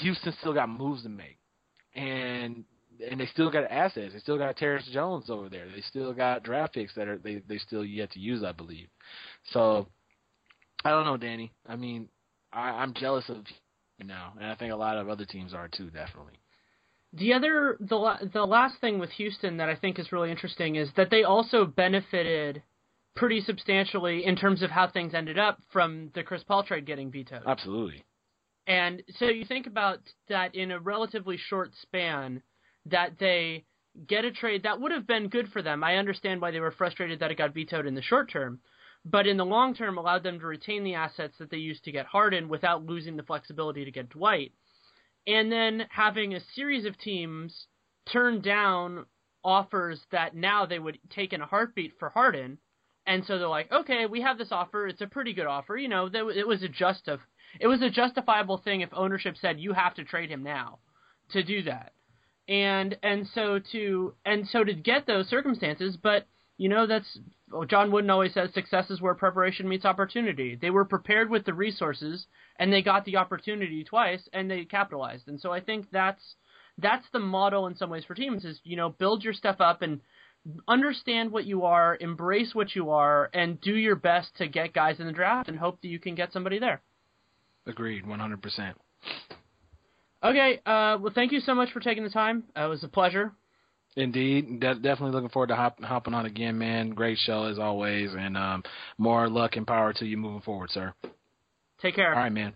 Houston 0.00 0.32
still 0.40 0.54
got 0.54 0.70
moves 0.70 1.02
to 1.02 1.10
make, 1.10 1.36
and 1.94 2.64
and 3.10 3.20
they 3.20 3.26
still 3.26 3.50
got 3.50 3.70
assets. 3.70 4.14
They 4.14 4.20
still 4.20 4.38
got 4.38 4.56
Terrence 4.56 4.88
Jones 4.90 5.28
over 5.28 5.50
there. 5.50 5.66
They 5.66 5.82
still 5.82 6.14
got 6.14 6.44
draft 6.44 6.72
picks 6.72 6.94
that 6.94 7.08
are 7.08 7.18
they 7.18 7.42
they 7.46 7.58
still 7.58 7.84
yet 7.84 8.10
to 8.12 8.20
use, 8.20 8.42
I 8.42 8.52
believe. 8.52 8.88
So 9.52 9.86
I 10.82 10.88
don't 10.88 11.04
know, 11.04 11.18
Danny. 11.18 11.52
I 11.68 11.76
mean, 11.76 12.08
I, 12.54 12.70
I'm 12.70 12.94
jealous 12.94 13.28
of 13.28 13.36
Houston 13.36 14.06
now, 14.06 14.32
and 14.40 14.50
I 14.50 14.54
think 14.54 14.72
a 14.72 14.76
lot 14.76 14.96
of 14.96 15.10
other 15.10 15.26
teams 15.26 15.52
are 15.52 15.68
too, 15.68 15.90
definitely. 15.90 16.40
The 17.12 17.34
other 17.34 17.76
the 17.80 18.30
the 18.32 18.46
last 18.46 18.80
thing 18.80 18.98
with 18.98 19.10
Houston 19.10 19.58
that 19.58 19.68
I 19.68 19.76
think 19.76 19.98
is 19.98 20.10
really 20.10 20.30
interesting 20.30 20.76
is 20.76 20.88
that 20.96 21.10
they 21.10 21.24
also 21.24 21.66
benefited 21.66 22.62
pretty 23.16 23.40
substantially 23.40 24.24
in 24.24 24.36
terms 24.36 24.62
of 24.62 24.70
how 24.70 24.88
things 24.88 25.14
ended 25.14 25.38
up 25.38 25.58
from 25.72 26.10
the 26.14 26.22
Chris 26.22 26.42
Paul 26.42 26.64
trade 26.64 26.86
getting 26.86 27.10
vetoed. 27.12 27.42
Absolutely. 27.46 28.04
And 28.66 29.02
so 29.18 29.26
you 29.26 29.44
think 29.44 29.66
about 29.66 29.98
that 30.28 30.54
in 30.54 30.70
a 30.70 30.80
relatively 30.80 31.36
short 31.36 31.72
span, 31.82 32.42
that 32.86 33.18
they 33.18 33.64
get 34.08 34.24
a 34.24 34.32
trade 34.32 34.64
that 34.64 34.80
would 34.80 34.90
have 34.90 35.06
been 35.06 35.28
good 35.28 35.48
for 35.52 35.62
them. 35.62 35.84
I 35.84 35.96
understand 35.96 36.40
why 36.40 36.50
they 36.50 36.60
were 36.60 36.72
frustrated 36.72 37.20
that 37.20 37.30
it 37.30 37.38
got 37.38 37.54
vetoed 37.54 37.86
in 37.86 37.94
the 37.94 38.02
short 38.02 38.30
term, 38.30 38.60
but 39.04 39.26
in 39.26 39.36
the 39.36 39.44
long 39.44 39.74
term 39.74 39.98
allowed 39.98 40.22
them 40.22 40.40
to 40.40 40.46
retain 40.46 40.82
the 40.82 40.94
assets 40.94 41.34
that 41.38 41.50
they 41.50 41.58
used 41.58 41.84
to 41.84 41.92
get 41.92 42.06
Harden 42.06 42.48
without 42.48 42.84
losing 42.84 43.16
the 43.16 43.22
flexibility 43.22 43.84
to 43.84 43.90
get 43.92 44.08
Dwight. 44.08 44.52
and 45.26 45.50
then 45.50 45.86
having 45.90 46.34
a 46.34 46.40
series 46.54 46.84
of 46.84 46.98
teams 46.98 47.66
turn 48.12 48.40
down 48.40 49.06
offers 49.42 50.00
that 50.10 50.34
now 50.34 50.66
they 50.66 50.78
would 50.78 50.98
take 51.10 51.32
in 51.32 51.40
a 51.40 51.46
heartbeat 51.46 51.92
for 51.98 52.08
Harden. 52.08 52.58
And 53.06 53.24
so 53.24 53.38
they're 53.38 53.48
like, 53.48 53.70
okay, 53.70 54.06
we 54.06 54.22
have 54.22 54.38
this 54.38 54.52
offer. 54.52 54.86
It's 54.86 55.02
a 55.02 55.06
pretty 55.06 55.34
good 55.34 55.46
offer. 55.46 55.76
You 55.76 55.88
know, 55.88 56.08
it 56.12 56.46
was 56.46 56.62
a 56.62 56.68
just 56.68 57.08
of, 57.08 57.20
it 57.60 57.66
was 57.66 57.82
a 57.82 57.90
justifiable 57.90 58.58
thing 58.58 58.80
if 58.80 58.88
ownership 58.92 59.36
said 59.36 59.60
you 59.60 59.72
have 59.72 59.94
to 59.94 60.04
trade 60.04 60.30
him 60.30 60.42
now 60.42 60.78
to 61.30 61.42
do 61.42 61.62
that. 61.62 61.92
And 62.46 62.98
and 63.02 63.26
so 63.34 63.58
to 63.72 64.14
and 64.26 64.46
so 64.46 64.64
to 64.64 64.74
get 64.74 65.06
those 65.06 65.28
circumstances, 65.28 65.96
but 65.96 66.26
you 66.58 66.68
know 66.68 66.86
that's 66.86 67.18
John 67.68 67.90
Wooden 67.90 68.10
always 68.10 68.34
says 68.34 68.52
success 68.52 68.90
is 68.90 69.00
where 69.00 69.14
preparation 69.14 69.68
meets 69.68 69.84
opportunity. 69.84 70.54
They 70.54 70.70
were 70.70 70.84
prepared 70.84 71.30
with 71.30 71.44
the 71.44 71.54
resources 71.54 72.26
and 72.58 72.72
they 72.72 72.82
got 72.82 73.04
the 73.04 73.16
opportunity 73.16 73.84
twice 73.84 74.28
and 74.32 74.50
they 74.50 74.64
capitalized. 74.64 75.28
And 75.28 75.40
so 75.40 75.52
I 75.52 75.60
think 75.60 75.86
that's 75.90 76.34
that's 76.78 77.06
the 77.12 77.20
model 77.20 77.66
in 77.66 77.76
some 77.76 77.90
ways 77.90 78.04
for 78.04 78.14
teams 78.14 78.44
is 78.44 78.60
you 78.64 78.76
know 78.76 78.90
build 78.90 79.24
your 79.24 79.32
stuff 79.32 79.60
up 79.60 79.82
and 79.82 80.00
understand 80.68 81.30
what 81.32 81.44
you 81.44 81.64
are, 81.64 81.96
embrace 82.00 82.54
what 82.54 82.74
you 82.74 82.90
are, 82.90 83.30
and 83.32 83.60
do 83.60 83.74
your 83.74 83.96
best 83.96 84.28
to 84.38 84.48
get 84.48 84.72
guys 84.72 85.00
in 85.00 85.06
the 85.06 85.12
draft 85.12 85.48
and 85.48 85.58
hope 85.58 85.80
that 85.82 85.88
you 85.88 85.98
can 85.98 86.14
get 86.14 86.32
somebody 86.32 86.58
there. 86.58 86.82
Agreed, 87.66 88.04
100%. 88.04 88.74
Okay, 90.22 90.60
uh, 90.64 90.98
well, 91.00 91.12
thank 91.14 91.32
you 91.32 91.40
so 91.40 91.54
much 91.54 91.70
for 91.72 91.80
taking 91.80 92.04
the 92.04 92.10
time. 92.10 92.44
Uh, 92.56 92.66
it 92.66 92.68
was 92.68 92.84
a 92.84 92.88
pleasure. 92.88 93.32
Indeed, 93.96 94.60
De- 94.60 94.74
definitely 94.74 95.12
looking 95.12 95.28
forward 95.28 95.48
to 95.48 95.56
hop- 95.56 95.82
hopping 95.82 96.14
on 96.14 96.26
again, 96.26 96.58
man. 96.58 96.90
Great 96.90 97.18
show 97.18 97.44
as 97.44 97.58
always, 97.58 98.10
and 98.12 98.36
um, 98.36 98.62
more 98.98 99.28
luck 99.28 99.56
and 99.56 99.66
power 99.66 99.92
to 99.92 100.04
you 100.04 100.16
moving 100.16 100.40
forward, 100.40 100.70
sir. 100.70 100.94
Take 101.80 101.94
care. 101.94 102.12
All 102.12 102.20
right, 102.20 102.32
man. 102.32 102.54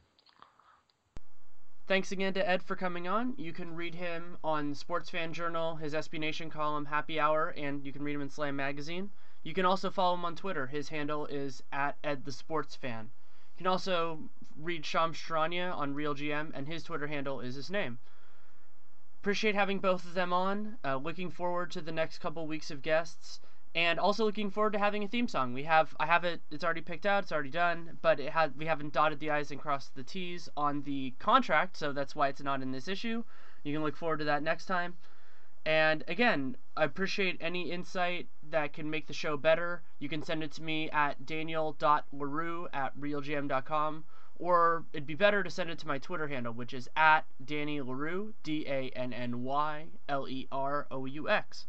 Thanks 1.88 2.12
again 2.12 2.34
to 2.34 2.46
Ed 2.46 2.62
for 2.62 2.76
coming 2.76 3.08
on. 3.08 3.32
You 3.38 3.54
can 3.54 3.74
read 3.74 3.94
him 3.94 4.36
on 4.44 4.74
Sports 4.74 5.08
Fan 5.08 5.32
Journal, 5.32 5.76
his 5.76 5.94
SB 5.94 6.18
Nation 6.20 6.50
column, 6.50 6.84
Happy 6.84 7.18
Hour, 7.18 7.54
and 7.56 7.82
you 7.82 7.94
can 7.94 8.02
read 8.02 8.14
him 8.14 8.20
in 8.20 8.28
Slam 8.28 8.56
Magazine. 8.56 9.08
You 9.42 9.54
can 9.54 9.64
also 9.64 9.90
follow 9.90 10.12
him 10.12 10.26
on 10.26 10.36
Twitter. 10.36 10.66
His 10.66 10.90
handle 10.90 11.24
is 11.24 11.62
at 11.72 11.96
Ed 12.04 12.26
the 12.26 12.32
Sports 12.32 12.76
Fan. 12.76 13.08
You 13.54 13.64
can 13.64 13.68
also 13.68 14.28
read 14.58 14.84
Shams 14.84 15.16
Charania 15.16 15.74
on 15.74 15.94
Real 15.94 16.14
GM, 16.14 16.50
and 16.52 16.66
his 16.66 16.82
Twitter 16.82 17.06
handle 17.06 17.40
is 17.40 17.54
his 17.54 17.70
name. 17.70 17.98
Appreciate 19.22 19.54
having 19.54 19.78
both 19.78 20.04
of 20.04 20.12
them 20.12 20.30
on. 20.30 20.76
Uh, 20.84 20.96
looking 20.96 21.30
forward 21.30 21.70
to 21.70 21.80
the 21.80 21.90
next 21.90 22.18
couple 22.18 22.46
weeks 22.46 22.70
of 22.70 22.82
guests, 22.82 23.40
and 23.78 24.00
also 24.00 24.24
looking 24.24 24.50
forward 24.50 24.72
to 24.72 24.78
having 24.80 25.04
a 25.04 25.08
theme 25.08 25.28
song. 25.28 25.54
We 25.54 25.62
have 25.62 25.94
I 26.00 26.06
have 26.06 26.24
it. 26.24 26.40
It's 26.50 26.64
already 26.64 26.80
picked 26.80 27.06
out. 27.06 27.22
It's 27.22 27.30
already 27.30 27.50
done, 27.50 27.96
but 28.02 28.18
it 28.18 28.30
had 28.30 28.58
we 28.58 28.66
haven't 28.66 28.92
dotted 28.92 29.20
the 29.20 29.30
i's 29.30 29.52
and 29.52 29.60
crossed 29.60 29.94
the 29.94 30.02
t's 30.02 30.48
on 30.56 30.82
the 30.82 31.14
contract, 31.20 31.76
so 31.76 31.92
that's 31.92 32.16
why 32.16 32.26
it's 32.26 32.42
not 32.42 32.60
in 32.60 32.72
this 32.72 32.88
issue. 32.88 33.22
You 33.62 33.72
can 33.72 33.84
look 33.84 33.96
forward 33.96 34.18
to 34.18 34.24
that 34.24 34.42
next 34.42 34.66
time. 34.66 34.96
And 35.64 36.02
again, 36.08 36.56
I 36.76 36.82
appreciate 36.82 37.36
any 37.40 37.70
insight 37.70 38.26
that 38.50 38.72
can 38.72 38.90
make 38.90 39.06
the 39.06 39.12
show 39.12 39.36
better. 39.36 39.82
You 40.00 40.08
can 40.08 40.24
send 40.24 40.42
it 40.42 40.50
to 40.52 40.62
me 40.62 40.90
at 40.90 41.24
daniel.leroux 41.24 42.68
at 42.72 42.98
realgm.com, 42.98 44.04
or 44.40 44.86
it'd 44.92 45.06
be 45.06 45.14
better 45.14 45.44
to 45.44 45.50
send 45.50 45.70
it 45.70 45.78
to 45.78 45.86
my 45.86 45.98
Twitter 45.98 46.26
handle, 46.26 46.52
which 46.52 46.74
is 46.74 46.90
at 46.96 47.26
Danny 47.44 47.80
Leroux, 47.80 48.34
D 48.42 48.66
A 48.66 48.90
N 48.96 49.12
N 49.12 49.44
Y 49.44 49.86
L 50.08 50.28
E 50.28 50.48
R 50.50 50.88
O 50.90 51.04
U 51.04 51.28
X. 51.28 51.68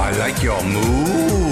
I 0.00 0.12
like 0.12 0.44
your 0.44 0.62
moves. 0.62 1.47